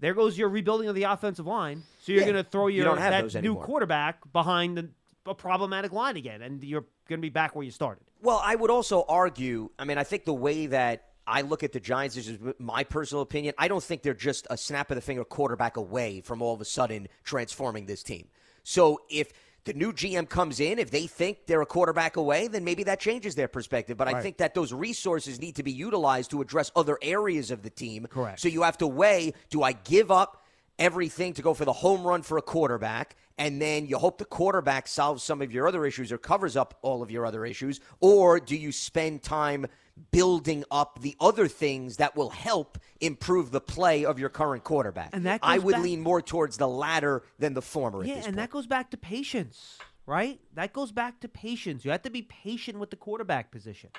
there 0.00 0.14
goes 0.14 0.38
your 0.38 0.48
rebuilding 0.48 0.88
of 0.88 0.94
the 0.94 1.02
offensive 1.02 1.46
line. 1.46 1.82
So 2.02 2.12
you're 2.12 2.20
Yeah, 2.22 2.30
going 2.32 2.44
to 2.44 2.48
throw 2.48 2.68
your 2.68 2.84
don't 2.84 2.98
that 3.00 3.42
new 3.42 3.56
quarterback 3.56 4.32
behind 4.32 4.78
the, 4.78 4.90
a 5.28 5.34
problematic 5.34 5.92
line 5.92 6.16
again, 6.16 6.42
and 6.42 6.62
you're 6.62 6.86
going 7.08 7.20
to 7.20 7.22
be 7.22 7.30
back 7.30 7.54
where 7.54 7.64
you 7.64 7.70
started. 7.70 8.04
Well, 8.22 8.40
I 8.44 8.54
would 8.54 8.70
also 8.70 9.04
argue. 9.08 9.70
I 9.78 9.84
mean, 9.84 9.98
I 9.98 10.04
think 10.04 10.24
the 10.24 10.34
way 10.34 10.66
that 10.66 11.04
I 11.26 11.42
look 11.42 11.62
at 11.62 11.72
the 11.72 11.80
Giants 11.80 12.16
this 12.16 12.28
is 12.28 12.38
my 12.58 12.84
personal 12.84 13.22
opinion. 13.22 13.54
I 13.58 13.68
don't 13.68 13.82
think 13.82 14.02
they're 14.02 14.14
just 14.14 14.46
a 14.50 14.56
snap 14.56 14.90
of 14.90 14.96
the 14.96 15.00
finger 15.00 15.24
quarterback 15.24 15.76
away 15.76 16.20
from 16.22 16.42
all 16.42 16.54
of 16.54 16.60
a 16.60 16.64
sudden 16.64 17.08
transforming 17.22 17.86
this 17.86 18.02
team. 18.02 18.28
So 18.64 19.02
if 19.10 19.32
the 19.64 19.74
new 19.74 19.92
GM 19.92 20.28
comes 20.28 20.60
in, 20.60 20.78
if 20.78 20.90
they 20.90 21.06
think 21.06 21.46
they're 21.46 21.60
a 21.60 21.66
quarterback 21.66 22.16
away, 22.16 22.48
then 22.48 22.64
maybe 22.64 22.84
that 22.84 23.00
changes 23.00 23.34
their 23.34 23.48
perspective. 23.48 23.98
But 23.98 24.08
I 24.08 24.22
think 24.22 24.38
that 24.38 24.54
those 24.54 24.72
resources 24.72 25.40
need 25.40 25.56
to 25.56 25.62
be 25.62 25.72
utilized 25.72 26.30
to 26.30 26.40
address 26.40 26.72
other 26.74 26.98
areas 27.02 27.50
of 27.50 27.62
the 27.62 27.70
team. 27.70 28.06
Correct. 28.06 28.40
So 28.40 28.48
you 28.48 28.62
have 28.62 28.78
to 28.78 28.86
weigh: 28.86 29.34
Do 29.50 29.62
I 29.62 29.72
give 29.72 30.10
up? 30.10 30.44
Everything 30.78 31.34
to 31.34 31.42
go 31.42 31.54
for 31.54 31.64
the 31.64 31.72
home 31.72 32.06
run 32.06 32.22
for 32.22 32.38
a 32.38 32.42
quarterback, 32.42 33.16
and 33.36 33.60
then 33.60 33.86
you 33.86 33.98
hope 33.98 34.18
the 34.18 34.24
quarterback 34.24 34.88
solves 34.88 35.22
some 35.22 35.42
of 35.42 35.52
your 35.52 35.68
other 35.68 35.84
issues 35.86 36.10
or 36.12 36.18
covers 36.18 36.56
up 36.56 36.78
all 36.82 37.02
of 37.02 37.10
your 37.10 37.26
other 37.26 37.44
issues? 37.44 37.80
Or 38.00 38.40
do 38.40 38.56
you 38.56 38.72
spend 38.72 39.22
time 39.22 39.66
building 40.10 40.64
up 40.70 41.00
the 41.00 41.16
other 41.20 41.48
things 41.48 41.96
that 41.96 42.16
will 42.16 42.30
help 42.30 42.78
improve 43.00 43.50
the 43.50 43.60
play 43.60 44.04
of 44.04 44.18
your 44.18 44.28
current 44.28 44.64
quarterback? 44.64 45.10
And 45.12 45.26
that 45.26 45.40
I 45.42 45.58
would 45.58 45.72
back- 45.72 45.82
lean 45.82 46.00
more 46.00 46.22
towards 46.22 46.56
the 46.56 46.68
latter 46.68 47.22
than 47.38 47.54
the 47.54 47.62
former. 47.62 48.04
Yeah, 48.04 48.14
and 48.14 48.24
point. 48.24 48.36
that 48.36 48.50
goes 48.50 48.66
back 48.66 48.90
to 48.90 48.96
patience, 48.96 49.78
right? 50.06 50.40
That 50.54 50.72
goes 50.72 50.92
back 50.92 51.20
to 51.20 51.28
patience. 51.28 51.84
You 51.84 51.90
have 51.92 52.02
to 52.02 52.10
be 52.10 52.22
patient 52.22 52.78
with 52.78 52.90
the 52.90 52.96
quarterback 52.96 53.50
position. 53.50 53.90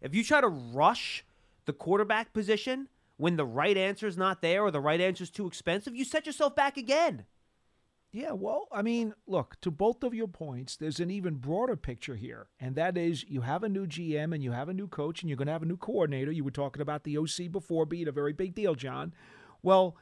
If 0.00 0.14
you 0.14 0.22
try 0.22 0.40
to 0.40 0.48
rush 0.48 1.24
the 1.66 1.72
quarterback 1.72 2.32
position 2.32 2.88
when 3.18 3.36
the 3.36 3.44
right 3.44 3.76
answer 3.76 4.06
is 4.06 4.16
not 4.16 4.40
there 4.40 4.62
or 4.62 4.70
the 4.70 4.80
right 4.80 5.00
answer 5.00 5.24
is 5.24 5.30
too 5.30 5.46
expensive, 5.46 5.94
you 5.94 6.04
set 6.04 6.24
yourself 6.24 6.56
back 6.56 6.76
again. 6.78 7.26
Yeah, 8.10 8.32
well, 8.32 8.68
I 8.72 8.80
mean, 8.80 9.12
look, 9.26 9.60
to 9.60 9.70
both 9.70 10.02
of 10.02 10.14
your 10.14 10.28
points, 10.28 10.76
there's 10.76 11.00
an 11.00 11.10
even 11.10 11.34
broader 11.34 11.76
picture 11.76 12.16
here. 12.16 12.48
And 12.58 12.74
that 12.76 12.96
is 12.96 13.24
you 13.28 13.42
have 13.42 13.62
a 13.62 13.68
new 13.68 13.86
GM 13.86 14.34
and 14.34 14.42
you 14.42 14.52
have 14.52 14.70
a 14.70 14.74
new 14.74 14.88
coach 14.88 15.20
and 15.20 15.28
you're 15.28 15.36
going 15.36 15.46
to 15.46 15.52
have 15.52 15.62
a 15.62 15.66
new 15.66 15.76
coordinator. 15.76 16.32
You 16.32 16.44
were 16.44 16.50
talking 16.50 16.80
about 16.80 17.04
the 17.04 17.18
OC 17.18 17.52
before 17.52 17.84
being 17.84 18.08
a 18.08 18.12
very 18.12 18.32
big 18.32 18.54
deal, 18.54 18.74
John. 18.74 19.12
Well, 19.62 19.96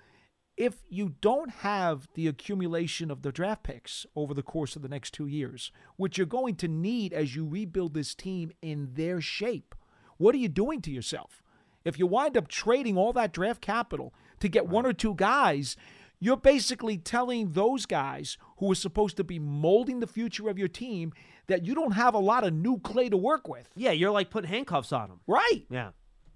if 0.57 0.83
you 0.89 1.15
don't 1.21 1.51
have 1.51 2.07
the 2.15 2.29
accumulation 2.29 3.11
of 3.11 3.23
the 3.23 3.33
draft 3.33 3.65
picks 3.65 4.07
over 4.15 4.35
the 4.35 4.43
course 4.43 4.77
of 4.77 4.83
the 4.83 4.89
next 4.89 5.13
two 5.13 5.27
years, 5.27 5.73
which 5.97 6.17
you're 6.17 6.27
going 6.27 6.55
to 6.57 6.69
need 6.69 7.13
as 7.13 7.35
you 7.35 7.47
rebuild 7.47 7.95
this 7.95 8.15
team 8.15 8.53
in 8.63 8.91
their 8.93 9.21
shape, 9.21 9.75
what 10.17 10.35
are 10.35 10.39
you 10.39 10.49
doing 10.49 10.81
to 10.83 10.91
yourself? 10.91 11.43
If 11.87 11.99
you 11.99 12.07
wind 12.07 12.37
up 12.37 12.49
trading 12.49 12.97
all 12.97 13.13
that 13.13 13.33
draft 13.33 13.61
capital 13.61 14.13
to 14.41 14.49
get 14.49 14.67
one 14.67 14.85
or 14.85 14.93
two 14.93 15.15
guys, 15.15 15.77
you're 16.19 16.37
basically 16.37 16.99
telling 16.99 17.53
those 17.53 17.87
guys 17.87 18.37
who 18.59 18.73
are 18.73 18.77
supposed 18.77 19.17
to 19.19 19.25
be 19.25 19.39
molding 19.39 20.01
the 20.01 20.07
future 20.07 20.49
of 20.49 20.59
your 20.59 20.69
team 20.69 21.13
that 21.47 21.65
you 21.65 21.75
don't 21.75 21.93
have 21.93 22.15
a 22.15 22.19
lot 22.19 22.43
of 22.43 22.53
new 22.53 22.79
clay 22.81 23.09
to 23.09 23.17
work 23.17 23.47
with. 23.47 23.69
Yeah, 23.77 23.93
you're 23.93 24.11
like 24.11 24.31
putting 24.31 24.51
handcuffs 24.51 24.93
on 24.93 25.09
them. 25.09 25.21
Right. 25.29 25.65
Yeah. 25.71 25.91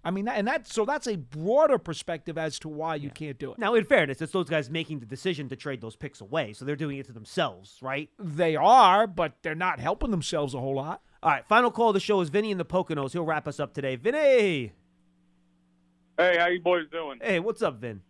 I 0.04 0.10
mean, 0.10 0.28
and 0.28 0.46
that 0.46 0.66
so 0.66 0.84
that's 0.84 1.06
a 1.06 1.16
broader 1.16 1.78
perspective 1.78 2.38
as 2.38 2.58
to 2.60 2.68
why 2.68 2.94
you 2.94 3.10
can't 3.10 3.38
do 3.38 3.52
it. 3.52 3.58
Now, 3.58 3.74
in 3.74 3.84
fairness, 3.84 4.22
it's 4.22 4.32
those 4.32 4.48
guys 4.48 4.70
making 4.70 5.00
the 5.00 5.06
decision 5.06 5.48
to 5.50 5.56
trade 5.56 5.80
those 5.82 5.96
picks 5.96 6.20
away, 6.22 6.54
so 6.54 6.64
they're 6.64 6.76
doing 6.76 6.96
it 6.98 7.06
to 7.06 7.12
themselves, 7.12 7.76
right? 7.82 8.08
They 8.18 8.56
are, 8.56 9.06
but 9.06 9.34
they're 9.42 9.54
not 9.54 9.78
helping 9.78 10.10
themselves 10.10 10.54
a 10.54 10.58
whole 10.58 10.76
lot. 10.76 11.02
All 11.22 11.30
right, 11.30 11.46
final 11.46 11.70
call 11.70 11.88
of 11.88 11.94
the 11.94 12.00
show 12.00 12.22
is 12.22 12.30
Vinny 12.30 12.50
in 12.50 12.56
the 12.56 12.64
Poconos. 12.64 13.12
He'll 13.12 13.26
wrap 13.26 13.46
us 13.46 13.60
up 13.60 13.74
today. 13.74 13.96
Vinny! 13.96 14.72
Hey, 16.20 16.36
how 16.38 16.48
you 16.48 16.60
boys 16.60 16.84
doing? 16.92 17.18
Hey, 17.22 17.40
what's 17.40 17.62
up, 17.62 17.80
Vin? 17.80 18.02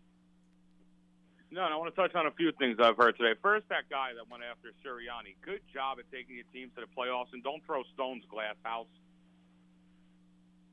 No, 1.53 1.61
I 1.63 1.77
want 1.77 1.95
to 1.95 2.01
touch 2.01 2.13
on 2.17 2.27
a 2.27 2.33
few 2.33 2.51
things 2.59 2.79
I've 2.83 2.97
heard 2.97 3.17
today. 3.17 3.39
First, 3.41 3.69
that 3.69 3.89
guy 3.89 4.11
that 4.19 4.29
went 4.29 4.43
after 4.43 4.75
Sirianni. 4.83 5.39
Good 5.47 5.61
job 5.73 5.99
at 6.01 6.11
taking 6.11 6.35
your 6.35 6.45
team 6.53 6.73
to 6.75 6.81
the 6.81 6.91
playoffs, 6.91 7.31
and 7.33 7.45
don't 7.45 7.65
throw 7.65 7.85
stones, 7.95 8.25
glass 8.29 8.57
house. 8.65 8.91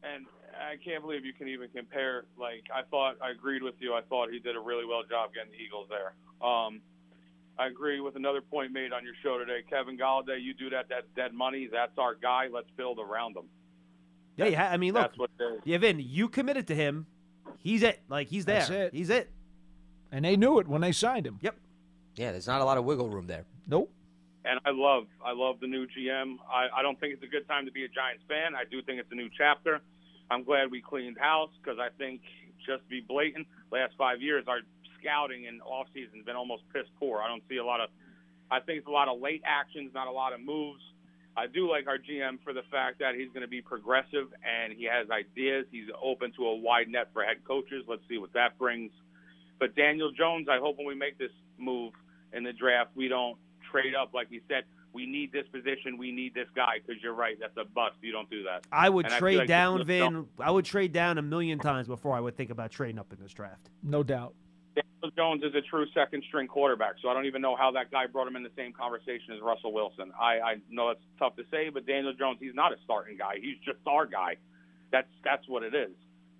And 0.02 0.26
I 0.58 0.78
can't 0.84 1.04
believe 1.04 1.26
you 1.26 1.34
can 1.34 1.48
even 1.48 1.70
compare. 1.70 2.26
Like, 2.40 2.66
I 2.74 2.82
thought, 2.90 3.18
I 3.22 3.30
agreed 3.30 3.62
with 3.62 3.76
you. 3.78 3.94
I 3.94 4.02
thought 4.02 4.32
he 4.32 4.40
did 4.40 4.56
a 4.56 4.60
really 4.60 4.86
well 4.86 5.04
job 5.08 5.30
getting 5.36 5.52
the 5.52 5.62
Eagles 5.62 5.90
there. 5.94 6.18
Um, 6.42 6.82
I 7.60 7.68
agree 7.68 8.02
with 8.02 8.16
another 8.16 8.42
point 8.42 8.72
made 8.72 8.94
on 8.94 9.04
your 9.04 9.14
show 9.22 9.38
today. 9.38 9.62
Kevin 9.70 9.96
Golladay, 9.96 10.42
you 10.42 10.56
do 10.56 10.72
that, 10.72 10.90
that's 10.90 11.06
dead 11.16 11.36
money. 11.36 11.70
That's 11.72 12.00
our 12.00 12.16
guy. 12.16 12.48
Let's 12.52 12.72
build 12.76 12.98
around 12.98 13.38
him. 13.38 13.46
Yeah, 14.38 14.46
yeah. 14.46 14.72
I 14.72 14.78
mean, 14.78 14.96
look, 14.96 15.04
That's 15.04 15.20
what 15.20 15.30
it 15.40 15.44
is. 15.44 15.62
yeah, 15.66 15.78
Vin, 15.78 16.00
you 16.00 16.30
committed 16.30 16.66
to 16.70 16.74
him. 16.74 17.06
He's 17.68 17.84
it. 17.84 18.00
Like 18.08 18.28
he's 18.30 18.46
there. 18.46 18.60
That's 18.60 18.70
it. 18.70 18.94
He's 18.94 19.10
it. 19.10 19.30
And 20.10 20.24
they 20.24 20.38
knew 20.38 20.60
it 20.60 20.68
when 20.70 20.80
they 20.80 20.94
signed 20.94 21.28
him. 21.28 21.38
Yep. 21.42 21.56
Yeah, 22.16 22.32
there's 22.32 22.48
not 22.48 22.62
a 22.62 22.64
lot 22.64 22.78
of 22.78 22.86
wiggle 22.86 23.10
room 23.10 23.28
there. 23.28 23.44
Nope. 23.68 23.92
and 24.46 24.58
I 24.66 24.70
love 24.72 25.04
I 25.24 25.34
love 25.34 25.60
the 25.60 25.68
new 25.68 25.86
GM. 25.86 26.38
I, 26.50 26.80
I 26.80 26.82
don't 26.82 26.98
think 26.98 27.14
it's 27.16 27.24
a 27.24 27.28
good 27.28 27.46
time 27.46 27.66
to 27.66 27.72
be 27.74 27.84
a 27.84 27.90
Giants 27.90 28.24
fan. 28.30 28.56
I 28.56 28.64
do 28.64 28.82
think 28.82 29.02
it's 29.02 29.12
a 29.12 29.16
new 29.16 29.30
chapter. 29.38 29.82
I'm 30.32 30.44
glad 30.46 30.72
we 30.72 30.82
cleaned 30.82 31.18
house 31.20 31.52
because 31.62 31.78
I 31.78 31.90
think 31.98 32.22
just 32.66 32.84
to 32.84 32.90
be 32.90 33.02
blatant, 33.02 33.48
last 33.70 33.96
five 33.98 34.22
years 34.22 34.46
our 34.48 34.60
scouting 35.02 35.48
and 35.48 35.62
off 35.62 35.88
season 35.94 36.16
has 36.20 36.26
been 36.26 36.38
almost 36.38 36.64
piss 36.74 36.88
poor. 36.98 37.20
I 37.20 37.28
don't 37.28 37.44
see 37.50 37.58
a 37.58 37.66
lot 37.66 37.82
of. 37.82 37.90
I 38.50 38.62
think 38.62 38.80
it's 38.80 38.88
a 38.88 38.92
lot 38.92 39.10
of 39.10 39.20
late 39.20 39.42
actions, 39.46 39.92
not 39.94 40.08
a 40.08 40.12
lot 40.12 40.32
of 40.32 40.40
moves. 40.40 40.82
I 41.38 41.46
do 41.46 41.70
like 41.70 41.86
our 41.88 42.00
GM 42.00 42.40
for 42.44 42.52
the 42.52 42.64
fact 42.72 42.98
that 43.00 43.14
he's 43.16 43.28
going 43.30 43.42
to 43.44 43.48
be 43.48 43.62
progressive 43.62 44.28
and 44.44 44.74
he 44.74 44.86
has 44.86 45.08
ideas. 45.12 45.66
He's 45.72 45.86
open 46.02 46.32
to 46.38 46.48
a 46.48 46.56
wide 46.56 46.88
net 46.90 47.10
for 47.14 47.24
head 47.24 47.38
coaches. 47.48 47.84
Let's 47.88 48.02
see 48.10 48.18
what 48.18 48.34
that 48.34 48.58
brings. 48.58 48.92
But 49.60 49.76
Daniel 49.76 50.12
Jones, 50.12 50.48
I 50.50 50.58
hope 50.58 50.78
when 50.78 50.88
we 50.88 50.96
make 50.96 51.20
this 51.20 51.32
move 51.60 51.94
in 52.34 52.44
the 52.44 52.54
draft, 52.54 52.90
we 52.96 53.08
don't 53.08 53.38
trade 53.72 53.94
up 53.94 54.14
like 54.16 54.30
he 54.30 54.42
said. 54.48 54.64
We 54.94 55.06
need 55.06 55.32
this 55.32 55.46
position. 55.52 55.98
We 56.00 56.12
need 56.12 56.34
this 56.34 56.48
guy 56.56 56.80
because 56.86 57.04
you're 57.04 57.14
right. 57.14 57.38
That's 57.40 57.56
a 57.58 57.66
bust. 57.66 57.98
You 58.02 58.12
don't 58.12 58.30
do 58.32 58.44
that. 58.44 58.66
I 58.72 58.90
would 58.90 59.06
And 59.06 59.14
feel 59.14 59.20
trade 59.20 59.38
like 59.40 59.48
down, 59.48 59.78
this- 59.80 59.86
Vin. 59.88 60.26
I 60.40 60.50
would 60.50 60.66
trade 60.66 60.92
down 60.92 61.20
a 61.20 61.22
million 61.22 61.60
times 61.60 61.88
before 61.88 62.16
I 62.18 62.20
would 62.20 62.36
think 62.36 62.50
about 62.50 62.72
trading 62.72 62.98
up 62.98 63.14
in 63.14 63.20
this 63.22 63.32
draft. 63.34 63.70
No 63.84 64.02
doubt. 64.02 64.34
Jones 65.18 65.44
is 65.44 65.56
a 65.56 65.62
true 65.62 65.86
second 65.96 66.24
string 66.28 66.48
quarterback, 66.48 66.94
so 67.02 67.10
I 67.10 67.14
don't 67.16 67.26
even 67.26 67.42
know 67.42 67.56
how 67.56 67.72
that 67.72 67.90
guy 67.92 68.06
brought 68.06 68.28
him 68.28 68.36
in 68.36 68.44
the 68.44 68.52
same 68.56 68.72
conversation 68.72 69.34
as 69.36 69.42
Russell 69.42 69.74
Wilson. 69.74 70.12
I, 70.18 70.40
I 70.40 70.56
know 70.70 70.90
it's 70.90 71.02
tough 71.18 71.36
to 71.38 71.44
say, 71.50 71.70
but 71.70 71.88
Daniel 71.88 72.14
Jones, 72.14 72.38
he's 72.40 72.54
not 72.54 72.72
a 72.72 72.76
starting 72.86 73.18
guy. 73.18 73.36
He's 73.42 73.58
just 73.66 73.80
our 73.88 74.06
guy. 74.06 74.36
That's 74.92 75.08
that's 75.24 75.48
what 75.48 75.64
it 75.64 75.74
is. 75.74 75.92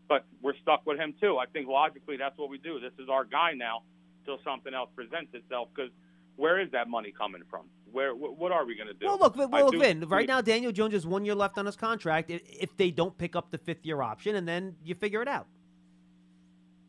But 0.08 0.26
we're 0.42 0.56
stuck 0.62 0.86
with 0.86 1.00
him 1.00 1.16
too. 1.20 1.38
I 1.38 1.48
think 1.48 1.68
logically 1.68 2.18
that's 2.18 2.38
what 2.38 2.50
we 2.50 2.60
do. 2.60 2.80
This 2.80 2.94
is 3.00 3.10
our 3.10 3.26
guy 3.26 3.54
now 3.56 3.82
till 4.26 4.38
something 4.44 4.74
else 4.74 4.90
presents 4.96 5.34
itself. 5.34 5.70
Because 5.76 5.92
where 6.36 6.62
is 6.62 6.72
that 6.72 6.88
money 6.88 7.12
coming 7.18 7.42
from?Here 7.50 8.14
wh- 8.14 8.40
what 8.40 8.52
are 8.52 8.64
we 8.64 8.76
going 8.76 8.88
to 8.88 8.94
do? 8.94 9.08
Well, 9.08 9.18
look, 9.20 9.36
well, 9.36 9.50
look, 9.50 9.72
do- 9.72 9.80
Vin. 9.80 10.02
Right 10.08 10.28
now, 10.28 10.40
Daniel 10.40 10.72
Jones 10.72 10.94
has 10.94 11.06
one 11.06 11.26
year 11.26 11.36
left 11.36 11.58
on 11.58 11.66
his 11.66 11.76
contract. 11.76 12.30
If, 12.30 12.42
if 12.46 12.78
they 12.78 12.92
don't 12.92 13.18
pick 13.18 13.36
up 13.36 13.50
the 13.50 13.58
fifth 13.58 13.86
year 13.86 14.04
option, 14.04 14.36
and 14.36 14.48
then 14.48 14.76
you 14.84 14.94
figure 14.94 15.22
it 15.24 15.28
out. 15.28 15.48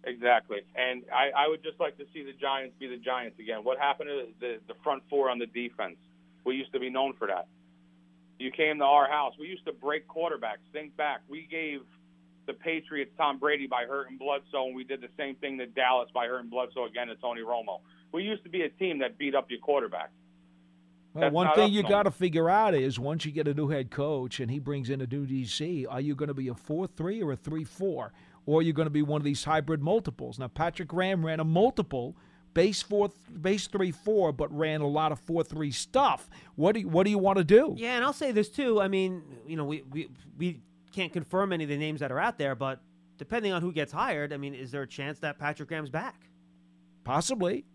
Exactly, 0.08 0.58
and 0.74 1.02
I, 1.12 1.44
I 1.44 1.48
would 1.48 1.62
just 1.62 1.78
like 1.78 1.98
to 1.98 2.04
see 2.14 2.24
the 2.24 2.32
Giants 2.32 2.74
be 2.80 2.88
the 2.88 2.96
Giants 2.96 3.38
again. 3.38 3.58
What 3.62 3.78
happened 3.78 4.08
to 4.08 4.26
the, 4.40 4.56
the 4.66 4.74
front 4.82 5.02
four 5.10 5.28
on 5.28 5.38
the 5.38 5.46
defense? 5.46 5.96
We 6.44 6.54
used 6.54 6.72
to 6.72 6.80
be 6.80 6.88
known 6.88 7.12
for 7.18 7.26
that. 7.26 7.46
You 8.38 8.50
came 8.50 8.78
to 8.78 8.84
our 8.84 9.08
house. 9.10 9.34
We 9.38 9.48
used 9.48 9.66
to 9.66 9.72
break 9.72 10.08
quarterbacks. 10.08 10.64
Think 10.72 10.96
back. 10.96 11.20
We 11.28 11.46
gave 11.50 11.80
the 12.46 12.54
Patriots 12.54 13.10
Tom 13.18 13.38
Brady 13.38 13.66
by 13.66 13.84
hurting 13.84 14.16
Bledsoe, 14.16 14.66
and 14.66 14.74
we 14.74 14.82
did 14.82 15.02
the 15.02 15.10
same 15.18 15.34
thing 15.36 15.58
to 15.58 15.66
Dallas 15.66 16.08
by 16.14 16.26
hurting 16.26 16.48
Bledsoe 16.48 16.86
again 16.86 17.08
to 17.08 17.16
Tony 17.16 17.42
Romo. 17.42 17.80
We 18.12 18.22
used 18.22 18.42
to 18.44 18.48
be 18.48 18.62
a 18.62 18.70
team 18.70 19.00
that 19.00 19.18
beat 19.18 19.34
up 19.34 19.50
your 19.50 19.60
quarterback. 19.60 20.10
Well, 21.12 21.22
That's 21.22 21.34
one 21.34 21.54
thing 21.54 21.72
you 21.72 21.82
got 21.82 22.04
to 22.04 22.10
figure 22.10 22.48
out 22.48 22.74
is 22.74 22.98
once 22.98 23.24
you 23.24 23.32
get 23.32 23.48
a 23.48 23.54
new 23.54 23.68
head 23.68 23.90
coach 23.90 24.40
and 24.40 24.50
he 24.50 24.58
brings 24.58 24.88
in 24.88 25.00
a 25.00 25.06
new 25.06 25.26
DC, 25.26 25.86
are 25.88 26.00
you 26.00 26.14
going 26.14 26.28
to 26.28 26.34
be 26.34 26.48
a 26.48 26.54
4 26.54 26.86
3 26.86 27.22
or 27.22 27.32
a 27.32 27.36
3 27.36 27.64
4? 27.64 28.12
Or 28.48 28.62
you're 28.62 28.72
going 28.72 28.86
to 28.86 28.90
be 28.90 29.02
one 29.02 29.20
of 29.20 29.26
these 29.26 29.44
hybrid 29.44 29.82
multiples? 29.82 30.38
Now, 30.38 30.48
Patrick 30.48 30.88
Graham 30.88 31.26
ran 31.26 31.38
a 31.38 31.44
multiple. 31.44 32.16
Base 32.54 32.80
four, 32.80 33.12
base 33.42 33.66
three 33.66 33.90
four, 33.92 34.32
but 34.32 34.50
ran 34.56 34.80
a 34.80 34.86
lot 34.86 35.12
of 35.12 35.20
four 35.20 35.44
three 35.44 35.70
stuff. 35.70 36.30
What 36.56 36.72
do 36.72 36.80
you, 36.80 36.88
what 36.88 37.04
do 37.04 37.10
you 37.10 37.18
want 37.18 37.36
to 37.36 37.44
do? 37.44 37.74
Yeah, 37.76 37.96
and 37.96 38.04
I'll 38.04 38.14
say 38.14 38.32
this 38.32 38.48
too. 38.48 38.80
I 38.80 38.88
mean, 38.88 39.22
you 39.46 39.56
know, 39.56 39.66
we, 39.66 39.82
we 39.92 40.08
we 40.38 40.60
can't 40.92 41.12
confirm 41.12 41.52
any 41.52 41.64
of 41.64 41.70
the 41.70 41.76
names 41.76 42.00
that 42.00 42.10
are 42.10 42.18
out 42.18 42.38
there, 42.38 42.54
but 42.54 42.80
depending 43.18 43.52
on 43.52 43.60
who 43.60 43.70
gets 43.70 43.92
hired, 43.92 44.32
I 44.32 44.38
mean, 44.38 44.54
is 44.54 44.70
there 44.70 44.82
a 44.82 44.88
chance 44.88 45.18
that 45.18 45.38
Patrick 45.38 45.68
Graham's 45.68 45.90
back? 45.90 46.16
Possibly, 47.04 47.66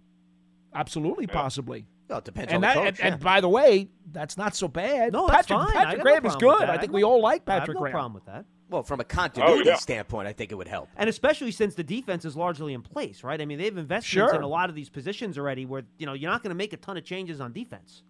absolutely, 0.74 1.28
possibly. 1.28 1.86
Well, 2.10 2.18
it 2.18 2.26
depends 2.26 2.52
and 2.52 2.56
on 2.56 2.62
the 2.62 2.68
that, 2.68 2.76
coach, 2.76 2.88
and, 2.88 3.00
yeah. 3.00 3.14
and 3.14 3.22
by 3.24 3.42
the 3.42 3.50
way, 3.50 3.90
that's 4.12 4.38
not 4.38 4.56
so 4.56 4.68
bad. 4.68 5.14
No, 5.14 5.28
that's 5.28 5.48
Patrick, 5.48 5.68
fine. 5.68 5.74
Patrick 5.74 5.98
got 5.98 5.98
no 5.98 6.04
Graham 6.04 6.26
is 6.26 6.36
good. 6.36 6.64
I 6.64 6.74
I 6.74 6.78
think 6.78 6.82
have 6.90 6.94
we 6.94 7.04
all 7.04 7.22
like 7.22 7.44
I 7.48 7.54
have 7.54 7.62
Patrick 7.62 7.76
no 7.76 7.82
Graham. 7.82 7.94
problem 7.94 8.14
with 8.16 8.26
that. 8.26 8.46
Well, 8.74 8.82
from 8.82 9.00
a 9.00 9.04
continuity 9.04 9.70
oh, 9.70 9.72
yeah. 9.74 9.76
standpoint, 9.76 10.28
I 10.28 10.34
think 10.34 10.52
it 10.52 10.56
would 10.56 10.68
help. 10.68 10.90
And 10.98 11.08
especially 11.08 11.52
since 11.52 11.76
the 11.76 11.84
defense 11.84 12.26
is 12.26 12.36
largely 12.36 12.74
in 12.74 12.82
place, 12.82 13.24
right? 13.24 13.40
I 13.40 13.46
mean, 13.46 13.60
they've 13.60 13.78
invested 13.78 14.10
Sure. 14.10 14.34
in 14.34 14.42
a 14.42 14.48
lot 14.48 14.68
of 14.68 14.76
these 14.76 14.90
positions 14.90 15.38
already 15.38 15.68
where, 15.68 15.84
you 16.00 16.08
know, 16.08 16.14
you're 16.14 16.32
not 16.32 16.42
going 16.42 16.50
to 16.50 16.56
make 16.56 16.74
a 16.74 16.78
ton 16.78 16.98
of 16.98 17.06
changes 17.06 17.40
on 17.40 17.54
defense. 17.54 18.02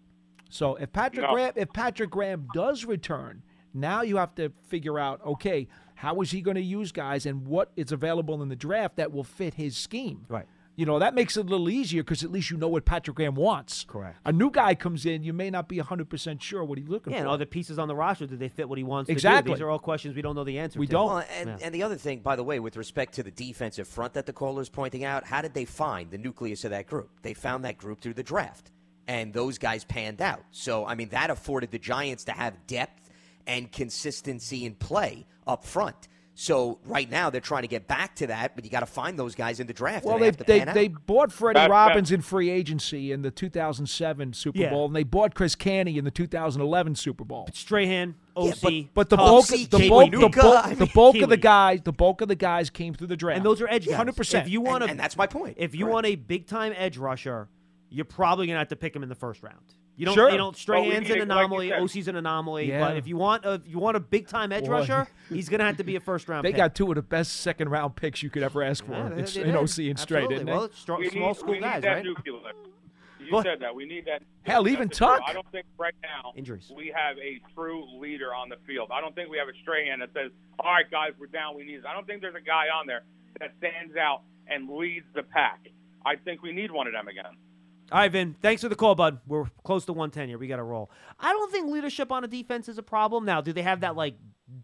So 0.48 0.76
if 0.76 0.90
Patrick 0.90 1.26
No. 1.26 1.34
Graham 1.34 1.52
if 1.56 1.70
Patrick 1.74 2.08
Graham 2.08 2.48
does 2.54 2.86
return, 2.86 3.42
now 3.74 4.00
you 4.00 4.16
have 4.16 4.34
to 4.36 4.52
figure 4.68 4.98
out 4.98 5.20
okay, 5.26 5.68
how 5.96 6.20
is 6.22 6.30
he 6.30 6.40
going 6.40 6.54
to 6.54 6.62
use 6.62 6.92
guys 6.92 7.26
and 7.26 7.46
what 7.46 7.70
is 7.76 7.92
available 7.92 8.42
in 8.42 8.48
the 8.48 8.56
draft 8.56 8.96
that 8.96 9.12
will 9.12 9.24
fit 9.24 9.54
his 9.54 9.76
scheme. 9.76 10.24
Right. 10.30 10.46
You 10.76 10.86
know, 10.86 10.98
that 10.98 11.14
makes 11.14 11.36
it 11.36 11.46
a 11.46 11.48
little 11.48 11.70
easier 11.70 12.02
because 12.02 12.24
at 12.24 12.32
least 12.32 12.50
you 12.50 12.56
know 12.56 12.66
what 12.66 12.84
Patrick 12.84 13.16
Graham 13.16 13.36
wants. 13.36 13.84
Correct. 13.84 14.18
A 14.24 14.32
new 14.32 14.50
guy 14.50 14.74
comes 14.74 15.06
in, 15.06 15.22
you 15.22 15.32
may 15.32 15.48
not 15.48 15.68
be 15.68 15.76
100% 15.78 16.40
sure 16.42 16.64
what 16.64 16.78
he's 16.78 16.88
looking 16.88 17.12
Yeah, 17.12 17.18
for. 17.18 17.22
and 17.22 17.28
all 17.30 17.38
the 17.38 17.46
pieces 17.46 17.78
on 17.78 17.86
the 17.86 17.94
roster, 17.94 18.26
do 18.26 18.36
they 18.36 18.48
fit 18.48 18.68
what 18.68 18.76
he 18.78 18.82
wants 18.82 19.08
Exactly. 19.08 19.42
to 19.42 19.54
do? 19.54 19.54
These 19.54 19.62
are 19.62 19.70
all 19.70 19.78
questions 19.78 20.16
we 20.16 20.22
don't 20.22 20.34
know 20.34 20.42
the 20.42 20.58
answer 20.58 20.80
We 20.80 20.86
to. 20.88 20.92
don't. 20.92 21.06
Well, 21.06 21.24
and, 21.38 21.48
Yeah. 21.50 21.58
and 21.62 21.72
the 21.74 21.84
other 21.84 21.94
thing, 21.96 22.20
by 22.20 22.34
the 22.34 22.42
way, 22.42 22.58
with 22.58 22.76
respect 22.76 23.14
to 23.14 23.22
the 23.22 23.30
defensive 23.30 23.86
front 23.86 24.14
that 24.14 24.26
the 24.26 24.32
caller's 24.32 24.68
pointing 24.68 25.04
out, 25.04 25.24
how 25.26 25.42
did 25.42 25.54
they 25.54 25.64
find 25.64 26.10
the 26.10 26.18
nucleus 26.18 26.64
of 26.64 26.72
that 26.72 26.88
group? 26.88 27.08
They 27.22 27.34
found 27.34 27.64
that 27.64 27.78
group 27.78 28.00
through 28.00 28.14
the 28.14 28.24
draft, 28.24 28.72
and 29.06 29.32
those 29.32 29.58
guys 29.58 29.84
panned 29.84 30.20
out. 30.20 30.42
So, 30.50 30.86
I 30.86 30.96
mean, 30.96 31.10
that 31.10 31.30
afforded 31.30 31.70
the 31.70 31.78
Giants 31.78 32.24
to 32.24 32.32
have 32.32 32.66
depth 32.66 33.10
and 33.46 33.70
consistency 33.70 34.64
in 34.64 34.74
play 34.74 35.26
up 35.46 35.64
front. 35.64 36.08
So, 36.36 36.80
right 36.84 37.08
now, 37.08 37.30
they're 37.30 37.40
trying 37.40 37.62
to 37.62 37.68
get 37.68 37.86
back 37.86 38.16
to 38.16 38.26
that, 38.26 38.56
but 38.56 38.64
you 38.64 38.70
got 38.70 38.80
to 38.80 38.86
find 38.86 39.16
those 39.16 39.36
guys 39.36 39.60
in 39.60 39.68
the 39.68 39.72
draft. 39.72 40.04
Well, 40.04 40.20
and 40.20 40.34
they 40.34 40.58
they, 40.60 40.64
they 40.64 40.88
bought 40.88 41.30
Freddie 41.30 41.58
That- 41.58 41.68
that- 41.68 41.70
Robbins 41.70 42.10
in 42.10 42.22
free 42.22 42.50
agency 42.50 43.12
in 43.12 43.22
the 43.22 43.30
2007 43.30 44.32
Super 44.32 44.58
Yeah. 44.58 44.70
Bowl, 44.70 44.86
and 44.86 44.96
they 44.96 45.04
bought 45.04 45.34
Chris 45.34 45.54
Canty 45.54 45.96
in 45.96 46.04
the 46.04 46.10
2011 46.10 46.96
Super 46.96 47.24
Bowl. 47.24 47.48
Strahan, 47.52 48.16
Osi, 48.36 48.88
But 48.94 49.10
the 49.10 49.16
Tubbs, 49.16 49.30
bulk, 49.30 49.46
Tubbs, 49.46 49.68
the 49.68 49.88
bulk, 49.88 50.10
the 50.10 50.18
bulk, 50.42 50.64
the 50.70 50.76
mean- 50.84 50.90
bulk 50.92 51.16
of 51.22 51.28
the 51.28 51.36
guys, 51.36 51.80
the 51.84 51.92
bulk 51.92 52.20
of 52.20 52.26
the 52.26 52.34
guys 52.34 52.68
came 52.68 52.94
through 52.94 53.06
the 53.06 53.16
draft, 53.16 53.36
and 53.36 53.46
those 53.46 53.60
are 53.60 53.68
edge. 53.68 53.88
Hundred 53.88 54.16
percent. 54.16 54.44
If 54.46 54.52
you 54.52 54.60
want 54.60 54.82
and, 54.82 54.88
to, 54.88 54.90
and 54.90 54.98
that's 55.00 55.16
my 55.16 55.28
point. 55.28 55.56
if 55.60 55.76
you 55.76 55.86
want 55.86 56.04
a 56.06 56.16
big 56.16 56.48
time 56.48 56.72
edge 56.76 56.98
rusher, 56.98 57.48
you're 57.90 58.04
probably 58.04 58.48
gonna 58.48 58.58
have 58.58 58.68
to 58.68 58.76
pick 58.76 58.96
him 58.96 59.04
in 59.04 59.08
the 59.08 59.14
first 59.14 59.40
round. 59.44 59.60
You 59.96 60.06
don't, 60.06 60.14
Sure. 60.14 60.28
you 60.30 60.38
know, 60.38 60.50
Strahan's 60.52 61.08
need 61.08 61.10
an 61.12 61.16
it, 61.22 61.28
like 61.28 61.44
anomaly. 61.46 61.72
Osi's 61.72 62.08
an 62.08 62.16
anomaly. 62.16 62.68
Yeah. 62.68 62.80
But 62.80 62.96
if 62.96 63.06
you 63.06 63.16
want 63.16 63.44
a, 63.44 63.62
you 63.64 63.78
want 63.78 63.96
a 63.96 64.00
big 64.00 64.26
time 64.26 64.50
edge 64.50 64.64
Boy. 64.64 64.70
rusher, 64.72 65.06
he's 65.28 65.48
gonna 65.48 65.64
have 65.64 65.76
to 65.76 65.84
be 65.84 65.94
a 65.96 66.00
first 66.00 66.28
round. 66.28 66.44
They 66.44 66.48
pick. 66.50 66.56
got 66.56 66.74
two 66.74 66.88
of 66.90 66.96
the 66.96 67.02
best 67.02 67.36
second 67.36 67.68
round 67.68 67.94
picks 67.94 68.20
you 68.22 68.28
could 68.30 68.42
ever 68.42 68.62
ask 68.64 68.84
for. 68.84 68.92
Yeah, 68.92 69.08
they- 69.10 69.22
it's 69.22 69.34
they 69.34 69.42
in. 69.42 69.50
Osi 69.54 69.90
and 69.90 69.98
straight, 69.98 70.24
Absolutely. 70.24 70.36
didn't 70.36 70.48
Well, 70.50 70.60
they? 70.60 70.64
it's 70.66 70.84
stro- 70.84 70.98
We 70.98 71.10
small 71.10 71.28
need, 71.28 71.36
school 71.36 71.50
we 71.52 71.60
guys, 71.60 71.74
need 71.76 71.82
that 71.84 71.94
right? 71.94 72.04
nucleus. 72.04 72.42
You 73.20 73.30
What? 73.32 73.44
said 73.46 73.60
that. 73.60 73.74
We 73.74 73.86
need 73.86 74.04
that. 74.06 74.22
Hell, 74.42 74.68
even 74.68 74.88
That's. 74.88 74.98
Tuck. 74.98 75.20
I 75.26 75.32
don't 75.32 75.50
think 75.50 75.64
right 75.78 75.94
now 76.02 76.32
Injuries. 76.36 76.70
we 76.76 76.88
have 76.94 77.16
a 77.18 77.40
true 77.54 77.84
leader 77.98 78.34
on 78.34 78.48
the 78.50 78.56
field. 78.66 78.90
I 78.92 79.00
don't 79.00 79.14
think 79.14 79.30
we 79.30 79.38
have 79.38 79.48
a 79.48 79.54
Strahan 79.62 80.00
that 80.00 80.12
says, 80.12 80.30
"All 80.58 80.70
right, 80.72 80.90
guys, 80.90 81.12
we're 81.18 81.26
down. 81.28 81.56
We 81.56 81.64
need." 81.64 81.76
This. 81.78 81.84
I 81.88 81.94
don't 81.94 82.06
think 82.06 82.20
there's 82.20 82.34
a 82.34 82.40
guy 82.40 82.66
on 82.68 82.86
there 82.86 83.02
that 83.40 83.52
stands 83.58 83.96
out 83.96 84.22
and 84.48 84.68
leads 84.68 85.06
the 85.14 85.22
pack. 85.22 85.60
I 86.04 86.16
think 86.16 86.42
we 86.42 86.52
need 86.52 86.70
one 86.70 86.86
of 86.86 86.92
them 86.92 87.08
again. 87.08 87.36
All 87.92 87.98
right, 87.98 88.10
Vin. 88.10 88.34
Thanks 88.40 88.62
for 88.62 88.68
the 88.68 88.74
call, 88.74 88.94
bud. 88.94 89.20
We're 89.26 89.44
close 89.62 89.84
to 89.86 89.92
110 89.92 90.28
here. 90.28 90.38
We 90.38 90.46
got 90.48 90.56
to 90.56 90.62
roll. 90.62 90.90
I 91.20 91.32
don't 91.32 91.52
think 91.52 91.70
leadership 91.70 92.10
on 92.10 92.24
a 92.24 92.26
defense 92.26 92.68
is 92.68 92.78
a 92.78 92.82
problem. 92.82 93.24
Now, 93.24 93.40
do 93.40 93.52
they 93.52 93.62
have 93.62 93.80
that 93.80 93.94
like 93.94 94.16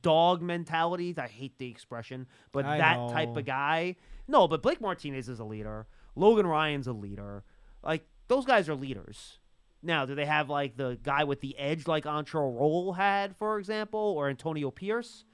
dog 0.03 0.43
mentality? 0.43 1.15
I 1.17 1.29
hate 1.29 1.59
the 1.59 1.69
expression, 1.69 2.27
but 2.53 2.65
I 2.65 2.79
that 2.79 2.97
know. 2.97 3.11
type 3.11 3.37
of 3.37 3.45
guy. 3.45 3.97
No, 4.27 4.49
but 4.49 4.63
Blake 4.63 4.81
Martinez 4.81 5.29
is 5.29 5.39
a 5.39 5.45
leader. 5.45 5.87
Logan 6.17 6.47
Ryan's 6.47 6.87
a 6.87 6.93
leader. 6.93 7.45
Like 7.83 8.07
those 8.29 8.45
guys 8.47 8.69
are 8.69 8.75
leaders. 8.75 9.39
Now, 9.83 10.05
do 10.07 10.15
they 10.15 10.27
have 10.27 10.49
like 10.51 10.77
the 10.77 10.99
guy 11.03 11.25
with 11.25 11.41
the 11.41 11.59
edge, 11.59 11.87
like 11.87 12.05
Antrel 12.05 12.59
Rolle 12.59 12.93
had, 12.95 13.37
for 13.37 13.59
example, 13.59 14.01
or 14.01 14.29
Antonio 14.29 14.71
Pierce? 14.71 15.25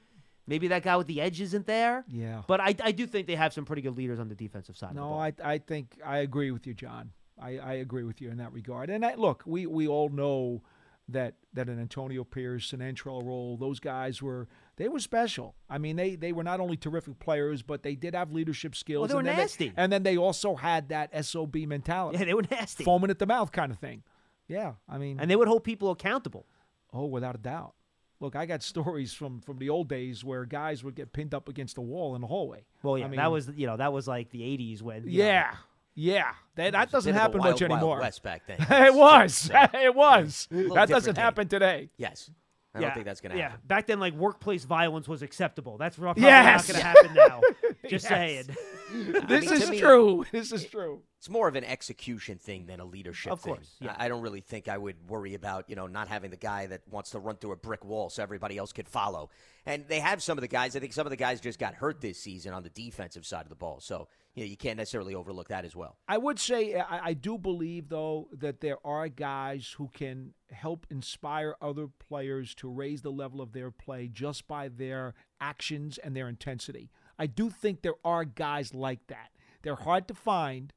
Maybe 0.47 0.69
that 0.69 0.85
guy 0.85 0.97
with 0.97 1.09
the 1.09 1.21
edge 1.21 1.41
isn't 1.41 1.67
there. 1.67 2.05
Yeah. 2.09 2.43
But 2.47 2.61
I, 2.61 2.75
I 2.81 2.93
do 2.93 3.07
think 3.07 3.27
they 3.27 3.35
have 3.35 3.53
some 3.53 3.65
pretty 3.65 3.83
good 3.83 3.97
leaders 3.97 4.21
on 4.21 4.29
the 4.29 4.37
defensive 4.37 4.77
side. 4.77 4.91
of 4.91 4.95
the 4.97 5.01
No. 5.01 5.15
I 5.15 5.33
I 5.43 5.59
think 5.59 5.99
I 6.05 6.19
agree 6.19 6.53
with 6.53 6.67
you, 6.67 6.75
John. 6.75 7.11
I, 7.41 7.59
I 7.59 7.73
agree 7.75 8.05
with 8.05 8.21
you 8.21 8.31
in 8.31 8.39
that 8.39 8.53
regard. 8.53 8.91
And 8.91 9.05
I, 9.05 9.15
look, 9.15 9.43
we, 9.47 9.67
we 9.67 9.87
all 9.87 10.09
know 10.09 10.63
that 11.09 11.35
that 11.53 11.69
an 11.69 11.81
Antonio 11.81 12.25
Pierce, 12.25 12.73
an 12.73 12.81
Antrel 12.81 13.25
Rolle, 13.25 13.57
those 13.57 13.79
guys 13.79 14.21
were 14.21 14.49
they 14.77 14.89
were 14.89 14.99
special. 14.99 15.55
I 15.71 15.79
mean, 15.79 15.97
they 15.97 16.17
they 16.17 16.33
were 16.33 16.43
not 16.43 16.61
only 16.61 16.77
terrific 16.77 17.19
players, 17.19 17.63
but 17.63 17.83
they 17.83 17.95
did 17.95 18.15
have 18.15 18.33
leadership 18.33 18.75
skills. 18.75 19.09
they 19.09 19.15
were 19.15 19.21
and 19.21 19.29
nasty. 19.29 19.73
and 19.77 19.93
then 19.93 20.03
they 20.03 20.17
also 20.17 20.57
had 20.57 20.89
that 20.89 21.25
sob 21.25 21.55
mentality. 21.55 22.19
Yeah, 22.19 22.25
they 22.25 22.35
were 22.35 22.45
nasty. 22.51 22.85
foaming 22.85 23.11
at 23.11 23.19
the 23.19 23.27
mouth 23.27 23.53
kind 23.53 23.71
of 23.71 23.79
thing. 23.79 24.03
Yeah, 24.49 24.75
I 24.89 24.99
mean, 24.99 25.21
and 25.21 25.31
they 25.31 25.37
would 25.37 25.49
hold 25.49 25.65
people 25.65 25.91
accountable. 25.91 26.47
Oh, 26.93 27.07
without 27.07 27.35
a 27.35 27.39
doubt. 27.39 27.75
Look, 28.19 28.35
I 28.35 28.47
got 28.47 28.63
stories 28.63 29.13
from 29.13 29.41
from 29.41 29.59
the 29.59 29.71
old 29.71 29.89
days 29.89 30.25
where 30.25 30.45
guys 30.45 30.83
would 30.83 30.95
get 30.95 31.13
pinned 31.13 31.35
up 31.35 31.49
against 31.49 31.77
the 31.77 31.83
wall 31.83 32.15
in 32.15 32.21
the 32.21 32.27
hallway. 32.27 32.65
Well, 32.83 32.99
yeah, 32.99 33.05
I 33.05 33.09
mean, 33.09 33.19
that 33.19 33.31
was 33.31 33.51
you 33.55 33.67
know 33.67 33.77
that 33.77 33.93
was 33.93 34.09
like 34.09 34.31
the 34.31 34.41
'80s 34.41 34.83
when 34.83 35.07
you 35.07 35.19
know, 35.19 35.59
yeah, 35.97 36.15
yeah. 36.15 36.33
That 36.55 36.73
that 36.73 36.91
doesn't 36.93 37.13
bit 37.13 37.17
of 37.17 37.19
a 37.19 37.21
happen 37.23 37.41
wild, 37.41 37.53
much 37.55 37.61
wild 37.63 37.73
anymore. 37.73 38.01
west 38.01 38.23
back 38.23 38.43
then. 38.47 38.59
Uh, 38.71 38.85
it 38.87 38.95
was. 38.95 39.51
Yeah. 39.53 39.69
it 39.75 39.95
was. 39.95 40.47
That 40.51 40.89
doesn't 40.89 41.15
day. 41.15 41.21
happen 41.21 41.49
today. 41.49 41.91
Yes. 41.97 42.31
I 42.75 42.79
yeah, 42.81 42.87
don't 42.89 42.95
think 42.95 43.07
that's 43.07 43.21
going 43.23 43.31
to 43.35 43.37
happen. 43.39 43.41
yeah. 43.45 43.51
happen. 43.53 43.67
Back 43.67 43.87
then, 43.87 44.01
like 44.01 44.13
workplace 44.15 44.65
violence 44.65 45.09
was 45.09 45.23
acceptable. 45.23 45.79
That's 45.79 45.97
probably 45.97 46.23
Yes. 46.23 46.69
not 46.69 46.75
going 46.75 46.81
to 46.81 46.87
happen 46.87 47.15
now. 47.15 47.41
Just 47.89 48.05
Yes. 48.05 48.09
saying. 48.11 48.45
This 48.93 49.45
mean, 49.51 49.53
is 49.63 49.71
me- 49.71 49.81
true. 49.81 50.25
This 50.33 50.53
is 50.53 50.65
true. 50.65 51.03
It's 51.19 51.29
more 51.31 51.49
of 51.49 51.57
an 51.57 51.65
execution 51.65 52.39
thing 52.39 52.67
than 52.67 52.79
a 52.79 52.85
leadership 52.85 53.33
Of 53.33 53.41
thing. 53.41 53.55
course, 53.55 53.75
yeah. 53.81 53.95
I 53.99 54.07
I 54.07 54.09
don't 54.09 54.23
really 54.23 54.41
think 54.41 54.69
I 54.69 54.79
would 54.79 54.97
worry 55.09 55.35
about, 55.35 55.69
you 55.69 55.75
know, 55.75 55.87
not 55.89 56.07
having 56.09 56.31
the 56.31 56.37
guy 56.37 56.67
that 56.67 56.83
wants 56.89 57.11
to 57.11 57.19
run 57.19 57.37
through 57.37 57.53
a 57.53 57.57
brick 57.57 57.85
wall 57.85 58.11
so 58.11 58.23
everybody 58.23 58.57
else 58.59 58.73
could 58.73 58.89
follow. 58.89 59.31
And 59.65 59.85
they 59.89 59.99
have 59.99 60.23
some 60.23 60.39
of 60.39 60.43
the 60.43 60.49
guys. 60.49 60.77
I 60.77 60.79
think 60.81 60.93
some 60.93 61.07
of 61.07 61.11
the 61.11 61.17
guys 61.17 61.41
just 61.41 61.59
got 61.59 61.75
hurt 61.75 62.01
this 62.01 62.19
season 62.21 62.53
on 62.53 62.63
the 62.63 62.69
defensive 62.71 63.27
side 63.27 63.43
of 63.43 63.49
the 63.49 63.57
ball. 63.57 63.81
So, 63.81 64.07
you 64.37 64.45
know, 64.45 64.49
you 64.49 64.57
can't 64.57 64.77
necessarily 64.77 65.15
overlook 65.17 65.49
that 65.49 65.65
as 65.65 65.75
well. 65.75 65.97
I 66.07 66.19
would 66.19 66.39
say 66.39 66.77
I, 66.77 67.07
I 67.07 67.13
do 67.15 67.37
believe 67.39 67.89
though 67.89 68.29
that 68.33 68.61
there 68.61 68.79
are 68.87 69.09
guys 69.09 69.75
who 69.79 69.89
can 69.93 70.35
help 70.53 70.87
inspire 70.91 71.57
other 71.61 71.89
players 72.09 72.55
to 72.57 72.69
raise 72.71 73.03
the 73.03 73.11
level 73.11 73.41
of 73.41 73.53
their 73.53 73.73
play 73.73 74.07
just 74.07 74.47
by 74.47 74.69
their 74.69 75.15
actions 75.41 75.99
and 75.99 76.15
their 76.15 76.29
intensity. 76.29 76.91
I 77.19 77.27
do 77.27 77.51
think 77.51 77.83
there 77.83 77.95
are 78.05 78.25
guys 78.25 78.75
like 78.75 79.07
that. 79.09 79.31
They're 79.63 79.75
hard 79.75 80.09
to 80.09 80.15
find, 80.15 80.73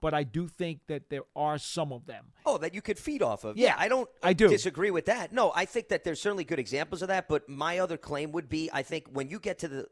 but 0.00 0.14
I 0.14 0.24
do 0.24 0.48
think 0.48 0.80
that 0.88 1.10
there 1.10 1.22
are 1.36 1.58
some 1.58 1.92
of 1.92 2.06
them. 2.06 2.26
Oh, 2.44 2.58
that 2.58 2.74
you 2.74 2.82
could 2.82 2.98
feed 2.98 3.22
off 3.22 3.44
of. 3.44 3.56
Yeah, 3.56 3.74
I 3.78 3.88
don't 3.88 4.08
I 4.22 4.32
do. 4.32 4.48
disagree 4.48 4.90
with 4.90 5.06
that. 5.06 5.32
No, 5.32 5.52
I 5.54 5.64
think 5.64 5.88
that 5.88 6.04
there's 6.04 6.20
certainly 6.20 6.44
good 6.44 6.58
examples 6.58 7.02
of 7.02 7.08
that, 7.08 7.28
but 7.28 7.48
my 7.48 7.78
other 7.78 7.96
claim 7.96 8.32
would 8.32 8.48
be 8.48 8.68
I 8.72 8.82
think 8.82 9.06
when 9.12 9.28
you 9.28 9.38
get 9.38 9.58
to 9.60 9.68
the 9.68 9.86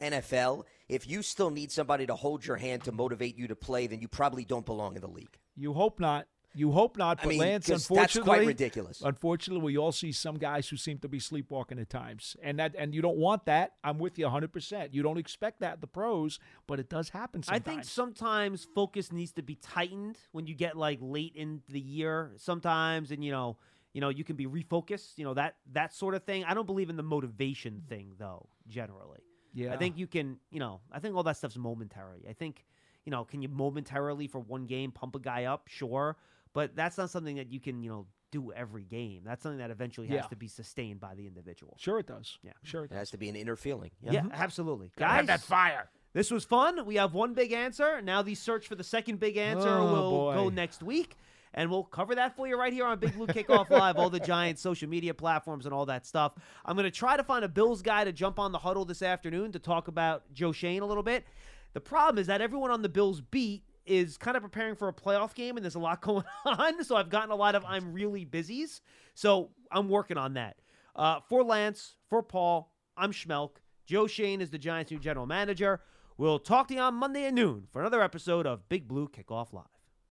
NFL, 0.00 0.64
if 0.88 1.08
you 1.08 1.22
still 1.22 1.50
need 1.50 1.72
somebody 1.72 2.06
to 2.06 2.14
hold 2.14 2.46
your 2.46 2.56
hand 2.56 2.84
to 2.84 2.92
motivate 2.92 3.36
you 3.36 3.48
to 3.48 3.56
play, 3.56 3.86
then 3.88 4.00
you 4.00 4.08
probably 4.08 4.44
don't 4.44 4.64
belong 4.64 4.94
in 4.94 5.00
the 5.00 5.08
league. 5.08 5.36
You 5.56 5.72
hope 5.72 5.98
not. 5.98 6.26
You 6.58 6.72
hope 6.72 6.96
not, 6.96 7.20
I 7.20 7.22
but 7.22 7.28
mean, 7.30 7.38
Lance, 7.38 7.66
'cause 7.68 7.86
that's 7.86 7.90
unfortunately, 7.90 8.28
quite 8.38 8.46
ridiculous. 8.46 9.00
Unfortunately, 9.00 9.62
we 9.64 9.78
all 9.78 9.92
see 9.92 10.10
some 10.12 10.36
guys 10.38 10.68
who 10.68 10.76
seem 10.76 10.98
to 10.98 11.08
be 11.08 11.20
sleepwalking 11.20 11.78
at 11.78 11.88
times, 11.88 12.36
and 12.42 12.58
that 12.58 12.74
and 12.76 12.94
you 12.94 13.00
don't 13.00 13.18
want 13.18 13.44
that. 13.46 13.76
I'm 13.84 13.98
with 13.98 14.18
you 14.18 14.24
100. 14.24 14.52
percent 14.52 14.92
You 14.92 15.02
don't 15.02 15.18
expect 15.18 15.60
that 15.60 15.80
the 15.80 15.86
pros, 15.86 16.38
but 16.66 16.80
it 16.80 16.88
does 16.88 17.10
happen 17.10 17.42
I 17.48 17.58
think 17.60 17.84
sometimes 17.84 18.64
focus 18.74 19.12
needs 19.12 19.32
to 19.32 19.42
be 19.42 19.54
tightened 19.54 20.18
when 20.32 20.46
you 20.46 20.54
get 20.54 20.76
like 20.76 20.98
late 21.00 21.34
in 21.36 21.62
the 21.68 21.80
year. 21.80 22.32
Sometimes, 22.36 23.10
and 23.12 23.24
you 23.24 23.30
know, 23.30 23.56
you 23.92 24.00
know, 24.00 24.08
you 24.08 24.24
can 24.24 24.36
be 24.36 24.46
refocused. 24.46 25.16
You 25.18 25.24
know 25.24 25.34
that 25.34 25.56
that 25.72 25.92
sort 25.94 26.14
of 26.14 26.24
thing. 26.24 26.44
I 26.44 26.54
don't 26.54 26.66
believe 26.66 26.90
in 26.90 26.96
the 26.96 27.02
motivation 27.02 27.82
thing 27.88 28.14
though. 28.18 28.48
Generally, 28.66 29.20
Yeah. 29.54 29.72
I 29.72 29.76
think 29.76 29.96
you 29.96 30.06
can. 30.06 30.38
You 30.50 30.60
know, 30.60 30.80
I 30.90 30.98
think 30.98 31.14
all 31.14 31.22
that 31.22 31.36
stuff's 31.36 31.56
momentary. 31.56 32.26
I 32.28 32.32
think, 32.32 32.64
you 33.04 33.10
know, 33.10 33.24
can 33.24 33.42
you 33.42 33.48
momentarily 33.48 34.26
for 34.26 34.40
one 34.40 34.66
game 34.66 34.90
pump 34.92 35.14
a 35.14 35.18
guy 35.20 35.44
up? 35.44 35.68
Sure, 35.68 36.16
but 36.52 36.74
that's 36.76 36.98
not 36.98 37.10
something 37.10 37.36
that 37.36 37.52
you 37.52 37.60
can. 37.60 37.82
You 37.82 37.90
know. 37.90 38.06
Do 38.30 38.52
every 38.52 38.84
game. 38.84 39.22
That's 39.24 39.42
something 39.42 39.56
that 39.60 39.70
eventually 39.70 40.06
has 40.08 40.16
Yeah. 40.16 40.22
to 40.26 40.36
be 40.36 40.48
sustained 40.48 41.00
by 41.00 41.14
the 41.14 41.26
individual. 41.26 41.74
Sure, 41.78 41.98
it 41.98 42.06
does. 42.06 42.36
Yeah. 42.42 42.52
Sure, 42.62 42.84
it 42.84 42.92
It 42.92 42.94
has 42.94 43.10
to 43.12 43.16
be 43.16 43.30
an 43.30 43.36
inner 43.36 43.56
feeling. 43.56 43.90
Yeah, 44.02 44.26
absolutely. 44.34 44.90
Gotta 44.98 45.14
have 45.14 45.26
Guys, 45.26 45.40
that 45.40 45.46
fire. 45.46 45.88
this 46.12 46.30
was 46.30 46.44
fun. 46.44 46.84
We 46.84 46.96
have 46.96 47.14
one 47.14 47.32
big 47.32 47.52
answer. 47.52 48.02
Now 48.02 48.20
the 48.20 48.34
search 48.34 48.66
for 48.68 48.74
the 48.74 48.84
second 48.84 49.18
big 49.18 49.38
answer 49.38 49.70
Oh, 49.70 49.84
will 49.94 50.10
boy. 50.10 50.34
go 50.34 50.48
next 50.50 50.82
week. 50.82 51.16
And 51.54 51.70
we'll 51.70 51.84
cover 51.84 52.14
that 52.16 52.36
for 52.36 52.46
you 52.46 52.58
right 52.58 52.70
here 52.70 52.84
on 52.84 52.98
Big 52.98 53.14
Blue 53.14 53.28
Kickoff 53.28 53.70
Live, 53.70 53.96
all 53.96 54.10
the 54.10 54.20
Giants 54.20 54.60
social 54.60 54.90
media 54.90 55.14
platforms 55.14 55.64
and 55.64 55.72
all 55.72 55.86
that 55.86 56.04
stuff. 56.04 56.34
I'm 56.66 56.76
going 56.76 56.84
to 56.84 56.90
try 56.90 57.16
to 57.16 57.24
find 57.24 57.46
a 57.46 57.48
Bills 57.48 57.80
guy 57.80 58.04
to 58.04 58.12
jump 58.12 58.38
on 58.38 58.52
the 58.52 58.58
huddle 58.58 58.84
this 58.84 59.00
afternoon 59.00 59.52
to 59.52 59.58
talk 59.58 59.88
about 59.88 60.30
Joe 60.34 60.52
Schoen 60.52 60.82
a 60.82 60.86
little 60.86 61.02
bit. 61.02 61.24
The 61.72 61.80
problem 61.80 62.18
is 62.20 62.26
that 62.26 62.42
everyone 62.42 62.70
on 62.70 62.82
the 62.82 62.90
Bills 62.90 63.22
beat 63.22 63.62
is 63.88 64.16
kind 64.16 64.36
of 64.36 64.42
preparing 64.42 64.76
for 64.76 64.88
a 64.88 64.92
playoff 64.92 65.34
game 65.34 65.56
and 65.56 65.64
there's 65.64 65.74
a 65.74 65.80
lot 65.80 66.00
going 66.02 66.24
on. 66.44 66.84
So 66.84 66.96
I've 66.96 67.08
gotten 67.08 67.30
a 67.30 67.36
lot 67.36 67.54
of 67.54 67.64
I'm 67.64 67.92
really 67.92 68.24
busies. 68.24 68.80
So 69.14 69.50
I'm 69.70 69.88
working 69.88 70.16
on 70.16 70.34
that. 70.34 70.56
Uh, 70.94 71.20
for 71.28 71.44
Lance, 71.44 71.96
for 72.08 72.22
Paul, 72.22 72.72
I'm 72.96 73.12
Schmeelk. 73.12 73.56
Joe 73.86 74.06
Schoen 74.06 74.40
is 74.40 74.50
the 74.50 74.58
Giants' 74.58 74.90
new 74.90 74.98
general 74.98 75.26
manager. 75.26 75.80
We'll 76.16 76.40
talk 76.40 76.68
to 76.68 76.74
you 76.74 76.80
on 76.80 76.94
Monday 76.94 77.26
at 77.26 77.34
noon 77.34 77.68
for 77.72 77.80
another 77.80 78.02
episode 78.02 78.46
of 78.46 78.68
Big 78.68 78.88
Blue 78.88 79.08
Kickoff 79.08 79.52
Live. 79.52 79.77